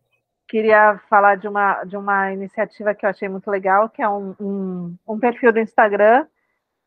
queria 0.52 1.00
falar 1.10 1.38
de 1.38 1.48
uma, 1.48 1.86
de 1.86 1.96
uma 1.96 2.34
iniciativa 2.34 2.94
que 2.94 3.06
eu 3.06 3.10
achei 3.10 3.30
muito 3.30 3.50
legal, 3.50 3.88
que 3.88 4.02
é 4.02 4.10
um, 4.10 4.36
um, 4.38 4.98
um 5.08 5.18
perfil 5.18 5.54
do 5.54 5.62
Instagram, 5.62 6.28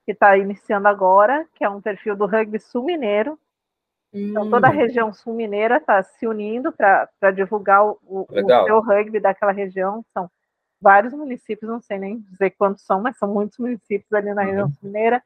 que 0.04 0.12
está 0.12 0.36
iniciando 0.36 0.88
agora, 0.88 1.46
que 1.54 1.64
é 1.64 1.68
um 1.68 1.80
perfil 1.80 2.16
do 2.16 2.26
rugby 2.26 2.60
sul 2.60 2.84
mineiro. 2.84 3.38
Hum. 4.12 4.30
Então, 4.30 4.50
toda 4.50 4.68
a 4.68 4.70
hum. 4.70 4.74
região 4.74 5.12
sul 5.12 5.34
mineira 5.34 5.78
está 5.78 6.02
se 6.02 6.26
unindo 6.26 6.72
para 6.72 7.30
divulgar 7.34 7.84
o, 7.84 7.98
o, 8.04 8.26
o 8.30 8.64
seu 8.66 8.80
rugby 8.80 9.20
daquela 9.20 9.52
região. 9.52 10.04
São 10.12 10.30
vários 10.80 11.12
municípios, 11.12 11.70
não 11.70 11.80
sei 11.80 11.98
nem 11.98 12.20
dizer 12.20 12.50
quantos 12.50 12.84
são, 12.84 13.00
mas 13.00 13.16
são 13.16 13.28
muitos 13.28 13.58
municípios 13.58 14.12
ali 14.12 14.32
na 14.34 14.42
uhum. 14.42 14.48
região 14.48 14.68
sul 14.68 14.78
mineira. 14.82 15.22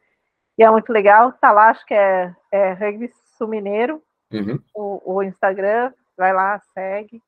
E 0.57 0.63
é 0.63 0.71
muito 0.71 0.93
legal. 0.93 1.31
Está 1.31 1.53
lá, 1.53 1.71
acho 1.71 1.85
que 1.87 1.95
é, 1.95 2.35
é 2.51 2.73
Rugby 2.73 3.13
Sul 3.37 3.47
Mineiro, 3.47 4.03
uhum. 4.33 4.59
o, 4.75 5.15
o 5.15 5.23
Instagram. 5.23 5.93
Vai 6.17 6.33
lá, 6.33 6.61
segue 6.75 7.23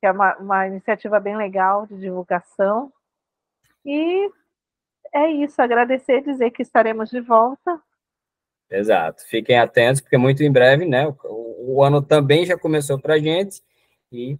que 0.00 0.06
é 0.06 0.12
uma, 0.12 0.36
uma 0.36 0.66
iniciativa 0.66 1.18
bem 1.18 1.36
legal 1.36 1.86
de 1.86 1.98
divulgação. 1.98 2.92
E 3.84 4.30
é 5.14 5.30
isso, 5.30 5.60
agradecer, 5.60 6.22
dizer 6.22 6.50
que 6.50 6.62
estaremos 6.62 7.10
de 7.10 7.20
volta. 7.20 7.80
Exato, 8.70 9.26
fiquem 9.26 9.58
atentos, 9.58 10.00
porque 10.00 10.18
muito 10.18 10.42
em 10.42 10.52
breve, 10.52 10.84
né? 10.84 11.06
O, 11.24 11.76
o 11.76 11.84
ano 11.84 12.02
também 12.02 12.44
já 12.44 12.56
começou 12.58 12.98
para 12.98 13.14
a 13.14 13.18
gente 13.18 13.62
e 14.12 14.38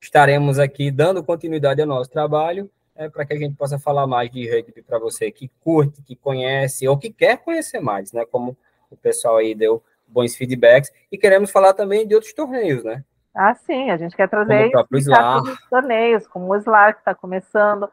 estaremos 0.00 0.58
aqui 0.58 0.90
dando 0.90 1.24
continuidade 1.24 1.80
ao 1.80 1.86
nosso 1.86 2.10
trabalho 2.10 2.70
é, 2.94 3.08
para 3.08 3.24
que 3.24 3.34
a 3.34 3.38
gente 3.38 3.56
possa 3.56 3.78
falar 3.78 4.06
mais 4.06 4.30
de 4.30 4.48
rugby 4.48 4.82
para 4.82 4.98
você 4.98 5.30
que 5.30 5.50
curte, 5.60 6.02
que 6.02 6.14
conhece 6.14 6.86
ou 6.86 6.96
que 6.96 7.12
quer 7.12 7.38
conhecer 7.38 7.80
mais, 7.80 8.12
né? 8.12 8.24
Como 8.24 8.56
o 8.90 8.96
pessoal 8.96 9.38
aí 9.38 9.54
deu 9.54 9.82
bons 10.06 10.36
feedbacks 10.36 10.92
e 11.10 11.18
queremos 11.18 11.50
falar 11.50 11.72
também 11.72 12.06
de 12.06 12.14
outros 12.14 12.32
torneios, 12.32 12.84
né? 12.84 13.02
Ah, 13.34 13.54
sim, 13.54 13.90
a 13.90 13.96
gente 13.96 14.14
quer 14.14 14.28
trazer 14.28 14.70
os 14.92 15.68
torneios, 15.68 16.26
como 16.28 16.52
o 16.52 16.56
SLAR 16.56 16.94
que 16.94 17.00
está 17.00 17.14
começando. 17.14 17.90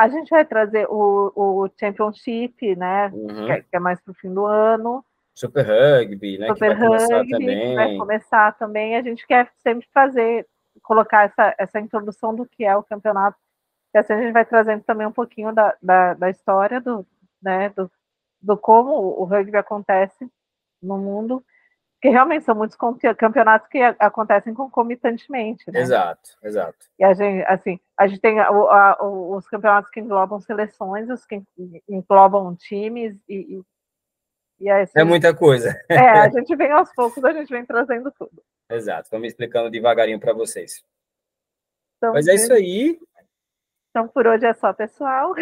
A 0.00 0.08
gente 0.08 0.30
vai 0.30 0.46
trazer 0.46 0.86
o, 0.88 1.30
o 1.36 1.68
Championship, 1.78 2.74
né? 2.74 3.08
Uhum. 3.08 3.44
Que, 3.44 3.52
é, 3.52 3.60
que, 3.60 3.76
é, 3.76 3.78
mais 3.78 4.00
para 4.00 4.12
o 4.12 4.14
fim 4.14 4.32
do 4.32 4.46
ano. 4.46 5.04
Super 5.34 5.60
Rugby, 5.60 6.38
né? 6.38 6.46
Super 6.46 6.74
que 6.74 6.80
vai 6.80 6.88
Rugby, 6.88 7.06
começar 7.06 7.38
também. 7.38 7.74
vai 7.74 7.96
começar 7.98 8.58
também. 8.58 8.96
A 8.96 9.02
gente 9.02 9.26
quer 9.26 9.52
sempre 9.58 9.86
fazer, 9.92 10.46
colocar 10.82 11.24
essa, 11.24 11.54
essa 11.58 11.78
introdução 11.78 12.34
do 12.34 12.46
que 12.46 12.64
é 12.64 12.74
o 12.74 12.82
campeonato. 12.82 13.36
E 13.94 13.98
assim 13.98 14.14
a 14.14 14.22
gente 14.22 14.32
vai 14.32 14.46
trazendo 14.46 14.82
também 14.84 15.06
um 15.06 15.12
pouquinho 15.12 15.52
da, 15.54 15.76
da, 15.82 16.14
da 16.14 16.30
história 16.30 16.80
do, 16.80 17.06
né, 17.42 17.68
do, 17.68 17.92
do 18.40 18.56
como 18.56 18.92
o 18.92 19.24
rugby 19.24 19.58
acontece 19.58 20.26
no 20.82 20.96
mundo 20.96 21.44
porque 22.00 22.08
realmente 22.08 22.46
são 22.46 22.54
muitos 22.54 22.78
campeonatos 23.18 23.68
que 23.68 23.78
acontecem 23.98 24.54
concomitantemente, 24.54 25.70
né? 25.70 25.80
Exato, 25.80 26.30
exato. 26.42 26.78
E 26.98 27.04
a 27.04 27.12
gente, 27.12 27.44
assim, 27.46 27.78
a 27.94 28.06
gente 28.08 28.22
tem 28.22 28.40
a, 28.40 28.48
a, 28.48 29.04
os 29.04 29.46
campeonatos 29.46 29.90
que 29.90 30.00
englobam 30.00 30.40
seleções, 30.40 31.10
os 31.10 31.26
que 31.26 31.42
englobam 31.86 32.56
times 32.56 33.14
e, 33.28 33.62
e, 34.58 34.70
assim, 34.70 34.98
é 34.98 35.04
muita 35.04 35.34
coisa. 35.34 35.78
É, 35.90 35.98
a 35.98 36.28
gente 36.32 36.56
vem 36.56 36.72
aos 36.72 36.90
poucos, 36.94 37.22
a 37.22 37.34
gente 37.34 37.50
vem 37.50 37.66
trazendo 37.66 38.10
tudo. 38.12 38.42
Exato, 38.70 39.10
vamos 39.10 39.28
explicando 39.28 39.70
devagarinho 39.70 40.18
para 40.18 40.32
vocês. 40.32 40.82
Então, 41.98 42.14
Mas 42.14 42.26
é 42.28 42.34
isso 42.34 42.50
aí. 42.50 42.98
Então, 43.90 44.08
por 44.08 44.26
hoje 44.26 44.46
é 44.46 44.54
só, 44.54 44.72
pessoal. 44.72 45.34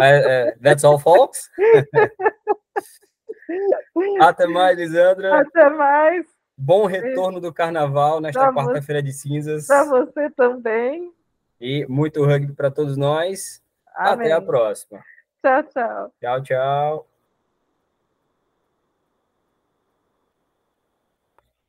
É, 0.00 0.48
é, 0.48 0.56
that's 0.56 0.84
all, 0.84 0.98
folks. 0.98 1.50
Até 4.20 4.46
mais, 4.46 4.76
Lisandra. 4.76 5.40
Até 5.40 5.68
mais. 5.70 6.26
Bom 6.56 6.86
retorno 6.86 7.40
do 7.40 7.52
carnaval 7.52 8.20
nesta 8.20 8.52
quarta-feira 8.52 9.02
de 9.02 9.12
cinzas. 9.12 9.66
Para 9.66 9.84
você 9.84 10.30
também. 10.30 11.12
E 11.60 11.86
muito 11.88 12.24
rugby 12.24 12.52
para 12.52 12.70
todos 12.70 12.96
nós. 12.96 13.62
Amém. 13.94 14.26
Até 14.26 14.32
a 14.32 14.40
próxima. 14.40 15.00
Tchau, 15.42 15.62
tchau. 15.64 16.12
Tchau, 16.20 16.42
tchau. 16.42 17.11